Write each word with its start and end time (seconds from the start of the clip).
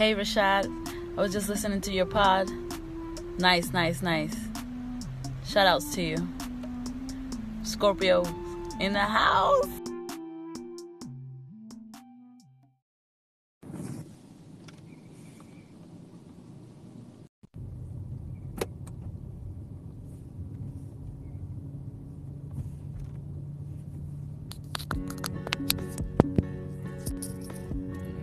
Hey 0.00 0.14
Rashad, 0.14 0.64
I 1.18 1.20
was 1.20 1.30
just 1.30 1.50
listening 1.50 1.82
to 1.82 1.92
your 1.92 2.06
pod. 2.06 2.50
Nice, 3.38 3.74
nice, 3.74 4.00
nice. 4.00 4.34
Shout 5.46 5.66
outs 5.66 5.94
to 5.94 6.00
you. 6.00 6.28
Scorpio 7.64 8.24
in 8.80 8.94
the 8.94 9.00
house. 9.00 9.66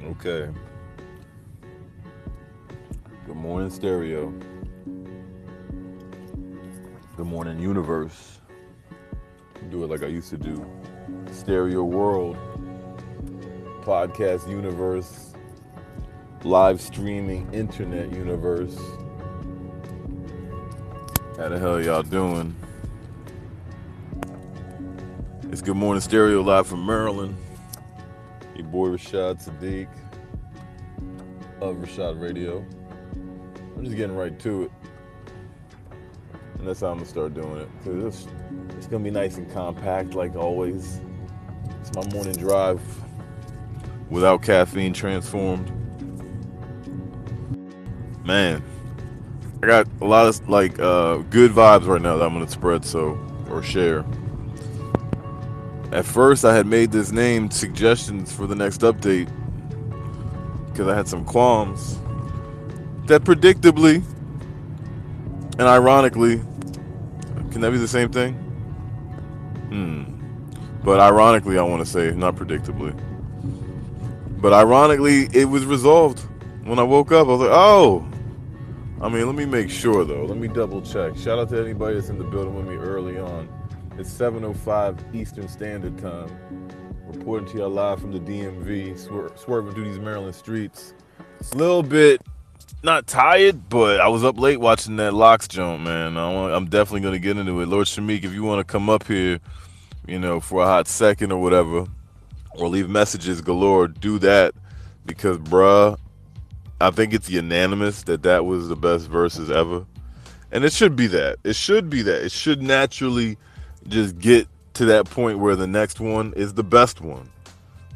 Okay. 0.10 0.50
Stereo. 3.78 4.34
Good 7.16 7.28
morning, 7.28 7.60
universe. 7.60 8.40
Do 9.70 9.84
it 9.84 9.88
like 9.92 10.02
I 10.02 10.08
used 10.08 10.32
to 10.32 10.38
do. 10.38 10.66
Stereo 11.32 11.84
world, 11.84 12.38
podcast 13.84 14.50
universe, 14.50 15.32
live 16.44 16.82
streaming 16.82 17.54
internet 17.54 18.12
universe. 18.12 18.76
How 21.38 21.50
the 21.50 21.60
hell 21.60 21.80
y'all 21.80 22.02
doing? 22.02 22.56
It's 25.52 25.62
Good 25.62 25.78
Morning 25.78 26.02
Stereo 26.02 26.42
live 26.42 26.66
from 26.66 26.84
Maryland. 26.84 27.38
Your 28.56 28.66
boy 28.66 28.88
Rashad 28.88 29.48
Sadiq 29.48 29.88
of 31.62 31.76
Rashad 31.76 32.20
Radio. 32.20 32.66
I'm 33.78 33.84
just 33.84 33.96
getting 33.96 34.16
right 34.16 34.38
to 34.40 34.64
it. 34.64 34.72
And 36.58 36.68
that's 36.68 36.80
how 36.80 36.88
I'm 36.88 36.98
gonna 36.98 37.08
start 37.08 37.36
doing 37.36 37.58
it. 37.58 37.70
Cause 37.84 38.26
it's, 38.26 38.28
it's 38.76 38.88
gonna 38.88 39.04
be 39.04 39.12
nice 39.12 39.38
and 39.38 39.50
compact 39.52 40.16
like 40.16 40.36
always. 40.36 41.00
It's 41.80 41.94
my 41.94 42.12
morning 42.12 42.34
drive 42.34 42.82
without 44.10 44.42
caffeine 44.42 44.94
transformed. 44.94 45.72
Man, 48.26 48.64
I 49.62 49.68
got 49.68 49.88
a 50.02 50.06
lot 50.06 50.26
of 50.26 50.50
like 50.50 50.80
uh, 50.80 51.18
good 51.18 51.52
vibes 51.52 51.86
right 51.86 52.02
now 52.02 52.18
that 52.18 52.26
I'm 52.26 52.34
gonna 52.34 52.50
spread 52.50 52.84
so 52.84 53.20
or 53.48 53.62
share. 53.62 54.04
At 55.92 56.04
first, 56.04 56.46
I 56.46 56.56
had 56.56 56.66
made 56.66 56.92
this 56.92 57.12
name 57.12 57.52
suggestions 57.52 58.34
for 58.34 58.48
the 58.48 58.56
next 58.56 58.82
update 58.82 59.30
because 60.66 60.88
I 60.88 60.96
had 60.96 61.08
some 61.08 61.24
qualms 61.24 62.00
that 63.08 63.24
predictably 63.24 64.04
and 65.54 65.62
ironically 65.62 66.42
can 67.52 67.62
that 67.62 67.72
be 67.72 67.78
the 67.78 67.88
same 67.88 68.10
thing? 68.10 68.34
Hmm. 69.70 70.04
But 70.84 71.00
ironically, 71.00 71.58
I 71.58 71.64
want 71.64 71.84
to 71.84 71.92
say, 71.92 72.12
not 72.12 72.36
predictably. 72.36 72.96
But 74.40 74.54
ironically, 74.54 75.28
it 75.34 75.46
was 75.46 75.66
resolved 75.66 76.20
when 76.64 76.80
I 76.80 76.84
woke 76.84 77.12
up. 77.12 77.28
I 77.28 77.32
was 77.32 77.40
like, 77.42 77.50
oh. 77.52 78.08
I 79.02 79.10
mean, 79.10 79.26
let 79.26 79.36
me 79.36 79.46
make 79.46 79.70
sure 79.70 80.06
though. 80.06 80.26
Let 80.26 80.38
me 80.38 80.48
double 80.48 80.82
check. 80.82 81.16
Shout 81.18 81.40
out 81.40 81.50
to 81.50 81.60
anybody 81.60 81.96
that's 81.96 82.10
in 82.10 82.18
the 82.18 82.24
building 82.24 82.56
with 82.56 82.68
me 82.68 82.76
early 82.76 83.18
on. 83.18 83.48
It's 83.98 84.10
7:05 84.12 85.16
Eastern 85.16 85.48
Standard 85.48 85.98
Time. 85.98 86.30
Reporting 87.08 87.48
to 87.50 87.58
you 87.58 87.68
live 87.68 88.00
from 88.00 88.12
the 88.12 88.20
DMV, 88.20 88.94
swer- 88.94 89.38
swerving 89.38 89.74
through 89.74 89.86
these 89.86 90.00
Maryland 90.00 90.36
streets. 90.36 90.94
It's 91.40 91.54
a 91.54 91.58
little 91.58 91.84
bit 91.84 92.22
not 92.88 93.06
tired, 93.06 93.68
but 93.68 94.00
I 94.00 94.08
was 94.08 94.24
up 94.24 94.40
late 94.40 94.62
watching 94.62 94.96
that 94.96 95.14
LOX 95.14 95.46
jump, 95.50 95.84
man. 95.84 96.16
I'm 96.16 96.68
definitely 96.68 97.02
gonna 97.02 97.20
get 97.20 97.38
into 97.38 97.60
it. 97.60 97.68
Lord 97.68 97.86
Shamik, 97.86 98.24
if 98.24 98.34
you 98.34 98.44
want 98.44 98.66
to 98.66 98.72
come 98.72 98.90
up 98.90 99.06
here, 99.06 99.40
you 100.08 100.18
know, 100.18 100.40
for 100.40 100.64
a 100.64 100.66
hot 100.66 100.88
second 100.88 101.34
or 101.34 101.42
whatever, 101.42 101.86
or 102.56 102.70
leave 102.70 102.90
messages 102.90 103.42
galore, 103.42 103.90
do 103.90 104.18
that 104.20 104.54
because, 105.06 105.38
bruh, 105.38 105.98
I 106.80 106.92
think 106.92 107.14
it's 107.14 107.30
unanimous 107.30 108.04
that 108.04 108.24
that 108.24 108.46
was 108.46 108.70
the 108.70 108.78
best 108.78 109.12
Verzuz 109.12 109.54
ever, 109.54 109.86
and 110.54 110.64
it 110.64 110.72
should 110.72 110.96
be 110.96 111.08
that. 111.08 111.40
It 111.44 111.58
should 111.58 111.90
be 111.90 112.02
that. 112.04 112.24
It 112.24 112.32
should 112.32 112.62
naturally 112.62 113.38
just 113.90 114.18
get 114.18 114.48
to 114.76 114.86
that 114.86 115.10
point 115.10 115.40
where 115.40 115.58
the 115.58 115.68
next 115.68 116.00
one 116.00 116.32
is 116.38 116.54
the 116.54 116.64
best 116.64 117.02
one, 117.02 117.30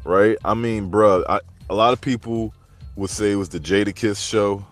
right? 0.04 0.36
I 0.44 0.52
mean, 0.52 0.90
bruh, 0.90 1.24
I, 1.30 1.40
a 1.70 1.74
lot 1.74 1.94
of 1.94 2.00
people 2.02 2.52
would 2.96 3.08
say 3.08 3.32
it 3.32 3.36
was 3.36 3.48
the 3.48 3.58
Jadakiss 3.58 4.28
show 4.28 4.66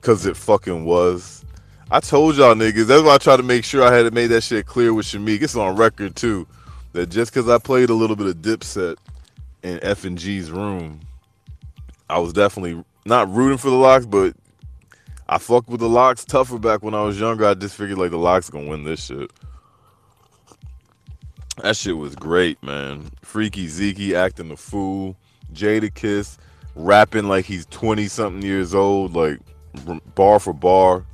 because 0.00 0.26
it 0.26 0.36
fucking 0.36 0.84
was. 0.84 1.44
I 1.90 2.00
told 2.00 2.36
y'all 2.36 2.54
niggas. 2.54 2.86
That's 2.86 3.02
why 3.02 3.14
I 3.14 3.18
tried 3.18 3.38
to 3.38 3.42
make 3.42 3.64
sure 3.64 3.82
I 3.82 3.94
had 3.94 4.12
made 4.12 4.26
that 4.28 4.42
shit 4.42 4.66
clear 4.66 4.92
with 4.92 5.06
Shamik. 5.06 5.42
It's 5.42 5.56
on 5.56 5.76
record 5.76 6.16
too. 6.16 6.46
That 6.92 7.10
just 7.10 7.32
because 7.32 7.48
I 7.48 7.58
played 7.58 7.90
a 7.90 7.94
little 7.94 8.16
bit 8.16 8.26
of 8.26 8.36
Dipset 8.36 8.96
in 9.62 9.78
F 9.82 10.04
and 10.04 10.18
G's 10.18 10.50
room, 10.50 11.00
I 12.08 12.18
was 12.18 12.32
definitely 12.32 12.82
not 13.04 13.32
rooting 13.32 13.58
for 13.58 13.70
the 13.70 13.76
LOX, 13.76 14.06
but 14.06 14.34
I 15.28 15.38
fucked 15.38 15.68
with 15.68 15.80
the 15.80 15.88
LOX 15.88 16.24
tougher 16.24 16.58
back 16.58 16.82
when 16.82 16.94
I 16.94 17.02
was 17.02 17.18
younger. 17.18 17.46
I 17.46 17.54
just 17.54 17.76
figured 17.76 17.98
like 17.98 18.10
the 18.10 18.18
LOX 18.18 18.50
gonna 18.50 18.68
win 18.68 18.84
this 18.84 19.04
shit. 19.04 19.30
That 21.62 21.76
shit 21.76 21.96
was 21.96 22.14
great, 22.14 22.62
man. 22.62 23.10
Freaky 23.22 23.66
Zeke 23.66 24.14
acting 24.14 24.48
the 24.48 24.56
fool. 24.56 25.16
Jadakiss 25.52 26.38
rapping 26.74 27.28
like 27.28 27.44
he's 27.44 27.66
20 27.66 28.06
something 28.06 28.42
years 28.42 28.74
old, 28.74 29.14
like 29.14 29.40
bar 30.14 30.38
for 30.38 30.52
bar. 30.52 31.04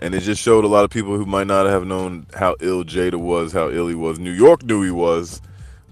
And 0.00 0.14
it 0.14 0.20
just 0.20 0.40
showed 0.40 0.64
a 0.64 0.68
lot 0.68 0.84
of 0.84 0.90
people 0.90 1.16
who 1.16 1.26
might 1.26 1.46
not 1.46 1.66
have 1.66 1.86
known 1.86 2.26
how 2.34 2.56
ill 2.60 2.84
Jada 2.84 3.16
was, 3.16 3.52
how 3.52 3.70
ill 3.70 3.86
he 3.86 3.94
was. 3.94 4.18
New 4.18 4.30
York 4.30 4.62
knew 4.62 4.82
he 4.82 4.90
was. 4.90 5.42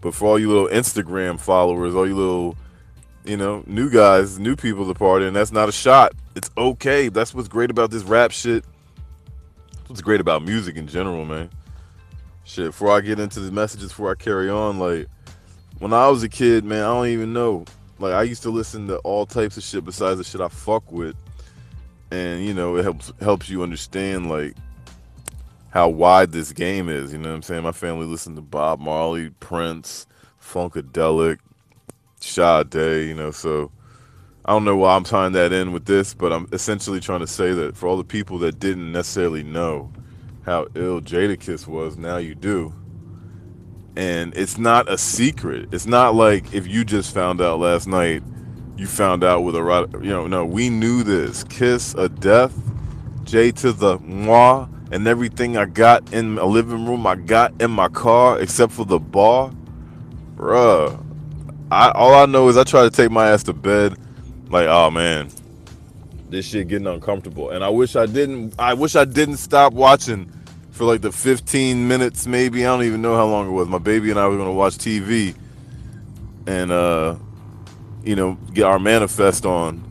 But 0.00 0.14
for 0.14 0.26
all 0.26 0.38
you 0.38 0.48
little 0.48 0.68
Instagram 0.68 1.38
followers, 1.38 1.94
all 1.94 2.06
you 2.06 2.16
little, 2.16 2.56
you 3.24 3.36
know, 3.36 3.64
new 3.66 3.90
guys, 3.90 4.38
new 4.38 4.56
people 4.56 4.86
to 4.86 4.94
party, 4.94 5.26
and 5.26 5.36
that's 5.36 5.52
not 5.52 5.68
a 5.68 5.72
shot. 5.72 6.12
It's 6.36 6.50
okay. 6.56 7.08
That's 7.08 7.34
what's 7.34 7.48
great 7.48 7.70
about 7.70 7.90
this 7.90 8.04
rap 8.04 8.30
shit. 8.30 8.64
That's 9.72 9.88
what's 9.88 10.00
great 10.00 10.20
about 10.20 10.42
music 10.42 10.76
in 10.76 10.86
general, 10.86 11.24
man. 11.24 11.50
Shit, 12.44 12.66
before 12.66 12.96
I 12.96 13.00
get 13.00 13.18
into 13.18 13.40
the 13.40 13.52
messages, 13.52 13.88
before 13.88 14.10
I 14.10 14.14
carry 14.14 14.48
on, 14.48 14.78
like, 14.78 15.08
when 15.80 15.92
I 15.92 16.08
was 16.08 16.22
a 16.22 16.28
kid, 16.28 16.64
man, 16.64 16.82
I 16.82 16.86
don't 16.86 17.08
even 17.08 17.32
know. 17.32 17.64
Like 17.98 18.14
I 18.14 18.22
used 18.22 18.42
to 18.44 18.50
listen 18.50 18.86
to 18.88 18.98
all 18.98 19.26
types 19.26 19.56
of 19.56 19.62
shit 19.62 19.84
besides 19.84 20.18
the 20.18 20.24
shit 20.24 20.40
I 20.40 20.48
fuck 20.48 20.90
with, 20.92 21.16
and 22.10 22.44
you 22.44 22.54
know 22.54 22.76
it 22.76 22.82
helps 22.84 23.12
helps 23.20 23.48
you 23.48 23.62
understand 23.62 24.28
like 24.28 24.54
how 25.70 25.88
wide 25.88 26.32
this 26.32 26.52
game 26.52 26.88
is. 26.88 27.12
You 27.12 27.18
know 27.18 27.30
what 27.30 27.36
I'm 27.36 27.42
saying? 27.42 27.62
My 27.62 27.72
family 27.72 28.06
listened 28.06 28.36
to 28.36 28.42
Bob 28.42 28.80
Marley, 28.80 29.30
Prince, 29.40 30.06
Funkadelic, 30.40 31.38
Sade. 32.20 33.08
You 33.08 33.14
know, 33.14 33.30
so 33.30 33.70
I 34.44 34.52
don't 34.52 34.64
know 34.64 34.76
why 34.76 34.94
I'm 34.94 35.04
tying 35.04 35.32
that 35.32 35.52
in 35.52 35.72
with 35.72 35.86
this, 35.86 36.14
but 36.14 36.32
I'm 36.32 36.48
essentially 36.52 37.00
trying 37.00 37.20
to 37.20 37.26
say 37.26 37.52
that 37.52 37.76
for 37.76 37.88
all 37.88 37.96
the 37.96 38.04
people 38.04 38.38
that 38.38 38.60
didn't 38.60 38.92
necessarily 38.92 39.42
know 39.42 39.92
how 40.44 40.66
ill 40.74 41.00
Jadakiss 41.00 41.66
was, 41.66 41.98
now 41.98 42.16
you 42.16 42.34
do 42.34 42.72
and 43.98 44.32
it's 44.36 44.58
not 44.58 44.88
a 44.88 44.96
secret. 44.96 45.68
It's 45.72 45.84
not 45.84 46.14
like 46.14 46.54
if 46.54 46.68
you 46.68 46.84
just 46.84 47.12
found 47.12 47.40
out 47.40 47.58
last 47.58 47.88
night, 47.88 48.22
you 48.76 48.86
found 48.86 49.24
out 49.24 49.40
with 49.42 49.56
a 49.56 49.62
rod. 49.62 49.92
you 50.04 50.10
know. 50.10 50.28
No, 50.28 50.46
we 50.46 50.70
knew 50.70 51.02
this. 51.02 51.42
Kiss 51.42 51.94
a 51.94 52.08
death, 52.08 52.56
J 53.24 53.50
to 53.52 53.72
the 53.72 53.98
moi, 53.98 54.68
and 54.92 55.08
everything 55.08 55.56
I 55.56 55.64
got 55.64 56.12
in 56.12 56.38
a 56.38 56.46
living 56.46 56.86
room, 56.86 57.08
I 57.08 57.16
got 57.16 57.60
in 57.60 57.72
my 57.72 57.88
car 57.88 58.38
except 58.38 58.72
for 58.72 58.84
the 58.84 59.00
bar, 59.00 59.50
bruh. 60.36 61.04
I 61.72 61.90
all 61.90 62.14
I 62.14 62.26
know 62.26 62.48
is 62.48 62.56
I 62.56 62.62
try 62.62 62.84
to 62.84 62.90
take 62.90 63.10
my 63.10 63.28
ass 63.30 63.42
to 63.44 63.52
bed, 63.52 63.96
like 64.48 64.68
oh 64.68 64.92
man, 64.92 65.28
this 66.30 66.46
shit 66.46 66.68
getting 66.68 66.86
uncomfortable, 66.86 67.50
and 67.50 67.64
I 67.64 67.68
wish 67.68 67.96
I 67.96 68.06
didn't. 68.06 68.54
I 68.60 68.74
wish 68.74 68.94
I 68.94 69.04
didn't 69.04 69.38
stop 69.38 69.72
watching 69.72 70.32
for 70.78 70.84
like 70.84 71.00
the 71.00 71.10
15 71.10 71.88
minutes 71.88 72.28
maybe. 72.28 72.64
I 72.64 72.68
don't 72.68 72.84
even 72.84 73.02
know 73.02 73.16
how 73.16 73.26
long 73.26 73.48
it 73.48 73.50
was. 73.50 73.66
My 73.66 73.78
baby 73.78 74.10
and 74.10 74.18
i 74.18 74.28
were 74.28 74.36
going 74.36 74.48
to 74.48 74.52
watch 74.52 74.74
tv 74.74 75.34
and 76.46 76.70
uh 76.70 77.16
you 78.04 78.14
know 78.14 78.34
get 78.54 78.64
our 78.64 78.78
manifest 78.78 79.44
on. 79.44 79.82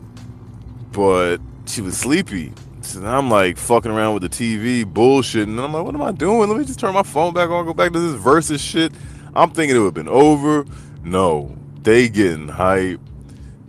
But 0.92 1.38
she 1.66 1.82
was 1.82 1.96
sleepy. 1.96 2.54
So 2.80 3.04
i'm 3.04 3.30
like 3.30 3.58
fucking 3.58 3.90
around 3.90 4.14
with 4.14 4.22
the 4.22 4.30
tv 4.30 4.86
bullshit 4.86 5.46
and 5.46 5.60
i'm 5.60 5.74
like 5.74 5.84
what 5.84 5.94
am 5.94 6.00
i 6.00 6.10
doing? 6.10 6.48
Let 6.48 6.58
me 6.58 6.64
just 6.64 6.80
turn 6.80 6.94
my 6.94 7.02
phone 7.02 7.34
back 7.34 7.50
on 7.50 7.66
go 7.66 7.74
back 7.74 7.92
to 7.92 8.00
this 8.00 8.20
Verzuz 8.20 8.58
shit. 8.58 8.92
I'm 9.36 9.50
thinking 9.50 9.76
it 9.76 9.80
would 9.80 9.86
have 9.86 9.94
been 9.94 10.08
over. 10.08 10.64
No. 11.04 11.54
They 11.82 12.08
getting 12.08 12.48
hype. 12.48 13.00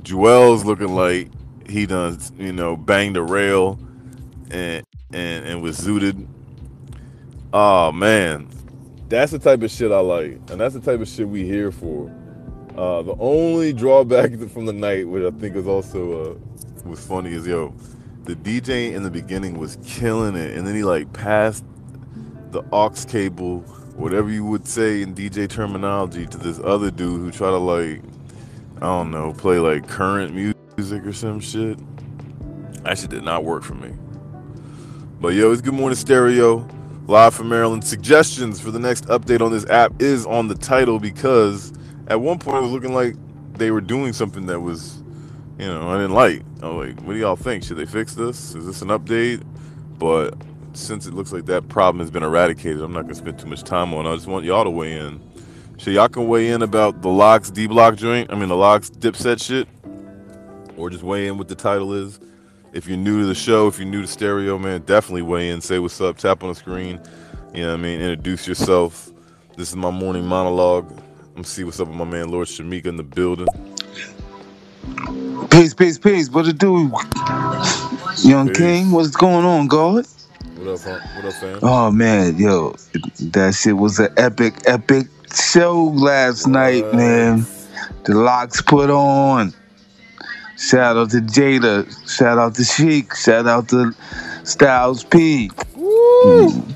Juelz 0.04 0.63
looking 0.63 0.95
like 0.95 1.27
he 1.68 1.86
done 1.86 2.18
you 2.38 2.54
know 2.54 2.77
banged 2.77 3.18
a 3.18 3.22
rail 3.22 3.77
and 4.50 4.86
and 5.12 5.45
and 5.45 5.62
was 5.62 5.77
zooted 5.77 6.25
Oh 7.51 7.92
man, 7.92 8.48
that's 9.07 9.31
the 9.31 9.40
type 9.40 9.63
of 9.63 9.72
shit 9.72 9.92
I 9.92 10.00
like, 10.01 10.34
and 10.51 10.62
that's 10.62 10.75
the 10.75 10.81
type 10.81 11.00
of 11.00 11.07
shit 11.07 11.28
we 11.28 11.46
here 11.46 11.72
for. 11.72 12.12
Uh, 12.78 13.01
the 13.01 13.16
only 13.19 13.74
drawback 13.74 14.38
from 14.54 14.68
the 14.68 14.74
night, 14.74 15.07
which 15.07 15.24
I 15.24 15.36
think 15.36 15.56
was 15.56 15.66
also 15.66 16.36
uh, 16.36 16.88
was 16.88 17.04
funny, 17.04 17.34
is 17.34 17.48
yo, 17.48 17.74
the 18.25 18.36
DJ 18.36 18.94
in 18.94 19.01
the 19.01 19.10
beginning 19.10 19.57
was 19.57 19.80
killing 19.84 20.36
it, 20.36 20.56
and 20.56 20.68
then 20.68 20.75
he 20.75 20.84
like 20.84 21.12
passed 21.12 21.66
the 22.51 22.62
aux 22.72 22.94
cable, 23.07 23.62
whatever 23.96 24.30
you 24.30 24.46
would 24.46 24.68
say 24.68 25.01
in 25.01 25.16
DJ 25.16 25.50
terminology, 25.50 26.28
to 26.28 26.38
this 26.38 26.60
other 26.60 26.92
dude 26.92 27.19
who 27.19 27.31
tried 27.31 27.50
to 27.50 27.57
like, 27.57 28.04
I 28.78 28.81
don't 28.81 29.10
know, 29.10 29.34
play 29.34 29.57
like 29.57 29.88
current 29.88 30.36
music 30.36 31.04
or 31.04 31.13
some 31.13 31.40
shit. 31.40 31.80
Actually, 32.86 33.07
did 33.07 33.24
not 33.24 33.44
work 33.44 33.63
for 33.63 33.74
me. 33.74 33.92
But 35.19 35.30
yo, 35.30 35.51
it's 35.51 35.62
Good 35.62 35.74
Morning 35.74 35.98
Stereo, 35.98 36.68
live 37.09 37.33
from 37.33 37.50
Maryland. 37.50 37.83
Suggestions 37.83 38.59
for 38.59 38.69
the 38.69 38.77
next 38.77 39.06
update 39.07 39.41
on 39.41 39.51
this 39.51 39.65
app 39.65 40.00
is 40.00 40.27
on 40.27 40.47
the 40.47 40.53
title 40.53 41.00
because 41.00 41.73
at 42.07 42.21
one 42.21 42.38
point 42.38 42.57
it 42.57 42.61
was 42.61 42.71
looking 42.71 42.94
like 42.94 43.15
they 43.53 43.71
were 43.71 43.81
doing 43.81 44.13
something 44.13 44.45
that 44.45 44.59
was, 44.59 45.01
you 45.57 45.65
know, 45.65 45.89
I 45.89 45.95
didn't 45.95 46.13
like. 46.13 46.44
I 46.61 46.69
was 46.69 46.88
like, 46.88 47.01
what 47.01 47.13
do 47.13 47.19
y'all 47.19 47.35
think? 47.35 47.63
Should 47.63 47.77
they 47.77 47.88
fix 47.88 48.13
this? 48.13 48.53
Is 48.53 48.67
this 48.67 48.83
an 48.83 48.89
update? 48.89 49.44
But 49.97 50.35
since 50.73 51.07
it 51.07 51.15
looks 51.15 51.33
like 51.33 51.47
that 51.47 51.67
problem 51.67 52.00
has 52.00 52.11
been 52.11 52.21
eradicated, 52.21 52.79
I'm 52.79 52.94
not 52.94 53.01
gonna 53.01 53.15
spend 53.15 53.39
too 53.39 53.47
much 53.47 53.63
time 53.63 53.91
on. 53.95 54.05
it. 54.05 54.12
I 54.12 54.15
just 54.15 54.27
want 54.27 54.45
y'all 54.45 54.63
to 54.63 54.69
weigh 54.69 54.94
in. 54.94 55.19
So 55.79 55.89
y'all 55.89 56.09
can 56.09 56.27
weigh 56.27 56.50
in 56.50 56.62
about 56.62 57.01
the 57.01 57.09
LOX 57.09 57.50
D 57.50 57.65
Block 57.65 57.95
joint. 57.95 58.31
I 58.31 58.35
mean 58.35 58.50
the 58.50 58.55
LOX 58.55 58.91
Dipset 58.91 59.44
shit, 59.44 59.67
or 60.77 60.91
just 60.91 61.03
weigh 61.03 61.25
in 61.25 61.39
what 61.39 61.47
the 61.47 61.55
title 61.55 61.91
is. 61.91 62.19
If 62.71 62.88
you're 62.88 62.98
new 62.98 63.21
to 63.21 63.25
the 63.25 63.36
show, 63.36 63.68
if 63.68 63.80
you're 63.80 63.88
new 63.88 64.01
to 64.01 64.07
stereo, 64.07 64.60
man, 64.60 64.81
definitely 64.81 65.24
weigh 65.24 65.50
in. 65.50 65.60
Say 65.60 65.80
what's 65.80 66.00
up. 66.01 66.18
Tap 66.18 66.44
on 66.44 66.50
the 66.50 66.56
screen. 66.56 67.00
You 67.54 67.63
know 67.63 67.69
what 67.69 67.80
I 67.80 67.81
mean? 67.81 68.00
Introduce 68.00 68.48
yourself. 68.48 69.10
This 69.57 69.69
is 69.69 69.75
my 69.75 69.89
morning 69.89 70.25
monologue. 70.25 70.89
I'm 70.92 71.33
gonna 71.33 71.44
see 71.45 71.63
what's 71.63 71.80
up 71.80 71.88
with 71.88 71.98
my 71.98 72.06
man 72.06 72.30
Lord 72.30 72.48
Shamika 72.48 72.86
in 72.86 72.98
the 72.98 73.04
building. 73.04 73.48
Peace, 75.50 75.74
peace, 75.74 75.98
peace. 75.98 76.30
What 76.30 76.48
it 76.48 76.60
do? 76.60 76.92
Young 78.24 78.50
Peace. 78.50 78.57
King, 78.57 78.92
what's 78.92 79.15
going 79.15 79.45
on, 79.45 79.68
God? 79.68 80.06
What 80.56 80.68
up. 80.68 81.01
What 81.15 81.25
up, 81.25 81.33
fam? 81.33 81.60
Oh 81.63 81.89
man, 81.89 82.38
yo, 82.38 82.75
that 83.19 83.56
shit 83.56 83.77
was 83.77 83.98
an 84.00 84.10
epic, 84.18 84.62
epic 84.65 85.07
show 85.33 85.86
last 85.95 86.45
night, 86.45 86.94
man. 86.94 87.45
The 88.04 88.13
LOX 88.13 88.62
put 88.62 88.89
on. 88.92 89.54
Shout 90.59 90.97
out 90.97 91.09
to 91.11 91.21
Jada. 91.21 91.88
Shout 92.09 92.38
out 92.38 92.56
to 92.56 92.65
Sheek. 92.65 93.15
Shout 93.15 93.47
out 93.47 93.69
to 93.69 93.95
Styles 94.44 95.06
P. 95.06 95.50
Mm. 95.50 96.75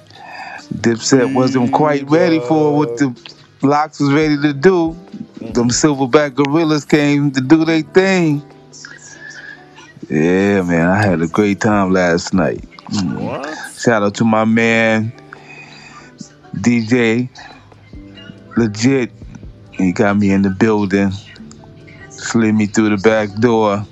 Dipset 0.75 1.35
wasn't 1.35 1.73
quite 1.73 2.09
ready 2.09 2.39
for 2.39 2.77
what 2.77 2.97
the 2.97 3.13
LOX 3.61 3.99
was 3.99 4.13
ready 4.13 4.37
to 4.41 4.53
do. 4.53 4.93
Them 5.51 5.69
silverback 5.69 6.35
gorillas 6.35 6.85
came 6.85 7.31
to 7.31 7.41
do 7.41 7.65
their 7.65 7.81
thing. 7.81 8.41
Yeah, 10.09 10.61
man, 10.61 10.87
I 10.87 11.03
had 11.03 11.21
a 11.21 11.27
great 11.27 11.59
time 11.59 11.91
last 11.91 12.33
night. 12.33 12.61
Mm. 12.87 13.81
Shout 13.83 14.01
out 14.01 14.15
to 14.15 14.23
my 14.23 14.45
man 14.45 15.11
DJ 16.55 17.27
Legit. 18.55 19.11
He 19.71 19.91
got 19.91 20.17
me 20.17 20.31
in 20.31 20.43
the 20.43 20.51
building. 20.51 21.11
Slid 22.23 22.55
me 22.55 22.67
through 22.67 22.95
the 22.95 22.97
back 22.97 23.33
door. 23.35 23.85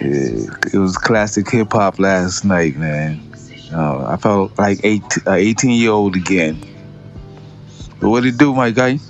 Yeah, 0.00 0.46
it 0.72 0.78
was 0.78 0.96
classic 0.96 1.50
hip 1.50 1.72
hop 1.72 1.98
last 1.98 2.44
night, 2.44 2.76
man. 2.76 3.20
Uh, 3.72 4.06
I 4.06 4.16
felt 4.16 4.56
like 4.56 4.78
eight, 4.84 5.02
uh, 5.26 5.32
18 5.32 5.72
year 5.72 5.90
old 5.90 6.14
again. 6.14 6.64
But 8.00 8.10
what 8.10 8.24
it 8.24 8.38
do, 8.38 8.54
my 8.54 8.70
guy? 8.70 9.00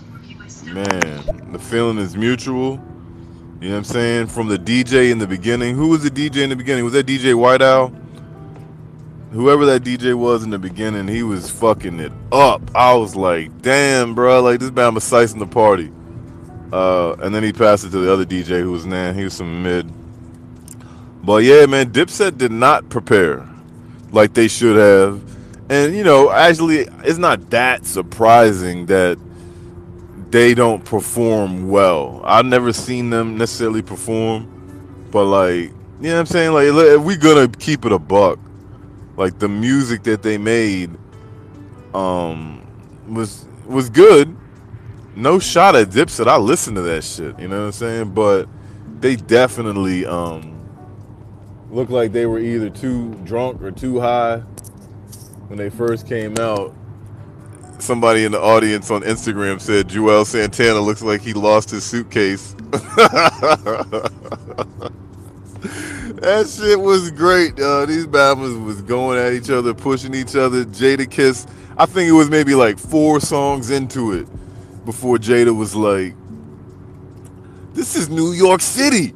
Man, 0.64 1.52
the 1.52 1.58
feeling 1.58 1.98
is 1.98 2.16
mutual. 2.16 2.80
You 3.60 3.68
know 3.68 3.74
what 3.74 3.78
I'm 3.78 3.84
saying? 3.84 4.26
From 4.28 4.48
the 4.48 4.58
DJ 4.58 5.10
in 5.10 5.18
the 5.18 5.26
beginning. 5.26 5.74
Who 5.76 5.88
was 5.88 6.02
the 6.02 6.10
DJ 6.10 6.42
in 6.42 6.50
the 6.50 6.56
beginning? 6.56 6.84
Was 6.84 6.94
that 6.94 7.06
DJ 7.06 7.34
White 7.34 7.60
Owl? 7.60 7.88
Whoever 9.32 9.66
that 9.66 9.82
DJ 9.82 10.14
was 10.14 10.42
in 10.42 10.48
the 10.50 10.58
beginning, 10.58 11.06
he 11.06 11.22
was 11.22 11.50
fucking 11.50 12.00
it 12.00 12.12
up. 12.32 12.62
I 12.74 12.94
was 12.94 13.14
like, 13.14 13.60
damn, 13.60 14.14
bro, 14.14 14.40
like 14.40 14.58
this 14.58 14.70
man 14.72 14.94
was 14.94 15.04
slicing 15.04 15.38
the 15.38 15.46
party. 15.46 15.92
Uh, 16.72 17.14
and 17.20 17.34
then 17.34 17.42
he 17.42 17.52
passed 17.52 17.84
it 17.84 17.90
to 17.90 17.98
the 17.98 18.12
other 18.12 18.24
DJ 18.24 18.60
who 18.60 18.70
was 18.70 18.86
man, 18.86 19.14
he 19.14 19.24
was 19.24 19.34
some 19.34 19.62
mid. 19.62 19.90
But 21.22 21.42
yeah, 21.44 21.66
man, 21.66 21.90
Dipset 21.90 22.38
did 22.38 22.52
not 22.52 22.88
prepare 22.88 23.48
like 24.12 24.34
they 24.34 24.48
should 24.48 24.76
have. 24.76 25.22
And 25.70 25.94
you 25.94 26.04
know, 26.04 26.30
actually, 26.30 26.88
it's 27.04 27.18
not 27.18 27.50
that 27.50 27.86
surprising 27.86 28.86
that 28.86 29.18
they 30.30 30.54
don't 30.54 30.84
perform 30.84 31.68
well. 31.68 32.22
I've 32.24 32.46
never 32.46 32.72
seen 32.72 33.10
them 33.10 33.36
necessarily 33.36 33.82
perform, 33.82 35.08
but 35.10 35.24
like, 35.24 35.54
you 36.00 36.08
know 36.08 36.14
what 36.14 36.20
I'm 36.20 36.26
saying? 36.26 36.52
Like, 36.52 36.66
if 36.66 37.02
we 37.02 37.16
gonna 37.16 37.48
keep 37.48 37.84
it 37.84 37.92
a 37.92 37.98
buck, 37.98 38.38
like 39.16 39.38
the 39.38 39.48
music 39.48 40.04
that 40.04 40.22
they 40.22 40.38
made, 40.38 40.90
um, 41.94 42.66
was 43.08 43.46
was 43.66 43.90
good. 43.90 44.36
No 45.20 45.38
shot 45.38 45.76
at 45.76 45.90
Dipset. 45.90 46.26
I 46.28 46.38
listened 46.38 46.76
to 46.76 46.82
that 46.82 47.04
shit. 47.04 47.38
You 47.38 47.46
know 47.46 47.60
what 47.60 47.66
I'm 47.66 47.72
saying? 47.72 48.14
But 48.14 48.48
they 49.00 49.16
definitely 49.16 50.06
um 50.06 50.66
looked 51.70 51.90
like 51.90 52.12
they 52.12 52.24
were 52.24 52.38
either 52.38 52.70
too 52.70 53.12
drunk 53.24 53.60
or 53.60 53.70
too 53.70 54.00
high 54.00 54.38
when 55.48 55.58
they 55.58 55.68
first 55.68 56.08
came 56.08 56.38
out 56.38 56.74
somebody 57.78 58.24
in 58.24 58.32
the 58.32 58.40
audience 58.40 58.90
on 58.90 59.02
Instagram 59.02 59.60
said 59.60 59.88
Juelz 59.88 60.28
Santana 60.28 60.80
looks 60.80 61.02
like 61.02 61.20
he 61.20 61.34
lost 61.34 61.70
his 61.70 61.84
suitcase. 61.84 62.54
that 62.70 64.10
shit 66.48 66.80
was 66.80 67.10
great. 67.10 67.60
Uh, 67.60 67.84
these 67.84 68.06
Bamas 68.06 68.62
was 68.64 68.80
going 68.82 69.18
at 69.18 69.34
each 69.34 69.50
other, 69.50 69.74
pushing 69.74 70.14
each 70.14 70.34
other. 70.34 70.64
Jadakiss, 70.64 71.46
I 71.76 71.84
think 71.84 72.08
it 72.08 72.12
was 72.12 72.30
maybe 72.30 72.54
like 72.54 72.78
four 72.78 73.20
songs 73.20 73.70
into 73.70 74.12
it 74.12 74.26
before 74.90 75.18
Jada 75.18 75.56
was 75.56 75.76
like, 75.76 76.16
"This 77.74 77.94
is 77.94 78.08
New 78.08 78.32
York 78.32 78.60
City. 78.60 79.14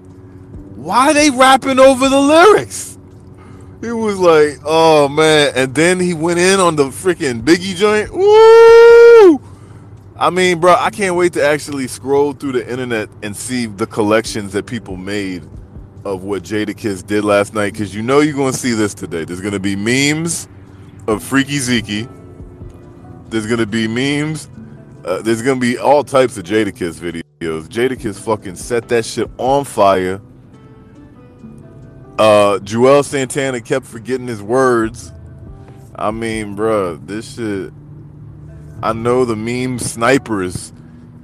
Why 0.76 1.11
are 1.11 1.15
they 1.15 1.31
rapping 1.31 1.81
over 1.81 2.09
the 2.09 2.21
lyrics?" 2.21 2.97
He 3.81 3.91
was 3.91 4.17
like, 4.17 4.61
"Oh 4.65 5.09
man!" 5.09 5.53
And 5.56 5.75
then 5.75 5.99
he 5.99 6.15
went 6.15 6.38
in 6.38 6.61
on 6.61 6.76
the 6.76 6.85
freaking 6.85 7.43
Biggie 7.43 7.75
joint. 7.75 8.15
Woo! 8.15 9.41
I 10.17 10.31
mean, 10.31 10.61
bro, 10.61 10.76
I 10.79 10.91
can't 10.91 11.17
wait 11.17 11.32
to 11.32 11.44
actually 11.44 11.88
scroll 11.88 12.35
through 12.35 12.53
the 12.53 12.71
internet 12.71 13.09
and 13.25 13.37
see 13.37 13.67
the 13.67 13.87
collections 13.87 14.53
that 14.53 14.67
people 14.67 14.97
made 14.97 15.43
of 16.05 16.23
what 16.23 16.44
Jadakiss 16.44 17.05
did 17.05 17.25
last 17.25 17.53
night. 17.53 17.73
Because 17.73 17.93
you 17.93 18.02
know 18.02 18.21
you're 18.21 18.37
gonna 18.37 18.52
see 18.52 18.75
this 18.75 18.95
today. 18.95 19.25
There's 19.25 19.40
gonna 19.40 19.59
be 19.59 19.75
memes 19.75 20.47
of 21.09 21.25
Freaky 21.25 21.59
Zeke. 21.59 22.09
There's 23.31 23.49
gonna 23.49 23.66
be 23.66 23.88
memes. 23.88 24.49
Uh, 25.04 25.20
there's 25.20 25.42
gonna 25.42 25.61
be 25.61 25.76
all 25.76 26.02
types 26.02 26.38
of 26.38 26.44
Jadakiss 26.44 26.99
videos. 26.99 27.68
Jadakiss 27.68 28.18
fucking 28.18 28.56
set 28.56 28.88
that 28.88 29.04
shit 29.04 29.28
on 29.37 29.64
fire. 29.64 30.20
Uh, 32.18 32.58
Juelz 32.62 33.06
Santana 33.06 33.61
kept 33.61 33.84
forgetting 33.84 34.26
his 34.26 34.42
words. 34.42 35.12
I 35.96 36.11
mean, 36.11 36.56
bruh, 36.56 37.06
this 37.06 37.34
shit. 37.34 37.73
I 38.82 38.92
know 38.94 39.25
the 39.25 39.37
meme 39.37 39.78
snipers 39.78 40.73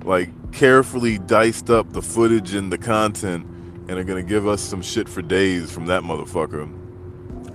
like 0.04 0.30
carefully 0.52 1.18
diced 1.18 1.70
up 1.70 1.92
the 1.92 2.02
footage 2.02 2.54
and 2.54 2.72
the 2.72 2.78
content 2.78 3.46
and 3.88 3.92
are 3.92 4.04
gonna 4.04 4.22
give 4.22 4.46
us 4.46 4.60
some 4.60 4.82
shit 4.82 5.08
for 5.08 5.22
days 5.22 5.70
from 5.70 5.86
that 5.86 6.02
motherfucker. 6.02 6.68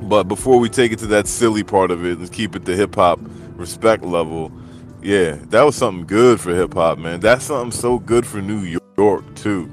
But 0.10 0.24
before 0.24 0.60
we 0.60 0.70
take 0.70 0.92
it 0.92 1.00
to 1.00 1.08
that 1.08 1.28
silly 1.28 1.64
part 1.64 1.92
of 1.92 2.04
it, 2.04 2.20
let's 2.20 2.32
keep 2.32 2.56
it 2.56 2.66
to 2.66 2.76
hip 2.76 2.96
hop 2.96 3.20
respect 3.58 4.04
level. 4.04 4.52
Yeah, 5.06 5.38
that 5.50 5.62
was 5.62 5.76
something 5.76 6.08
good 6.08 6.42
for 6.42 6.56
hip 6.56 6.74
hop, 6.74 6.98
man. 6.98 7.20
That's 7.20 7.46
something 7.46 7.70
so 7.70 8.00
good 8.00 8.26
for 8.26 8.42
New 8.42 8.80
York 8.98 9.36
too. 9.36 9.70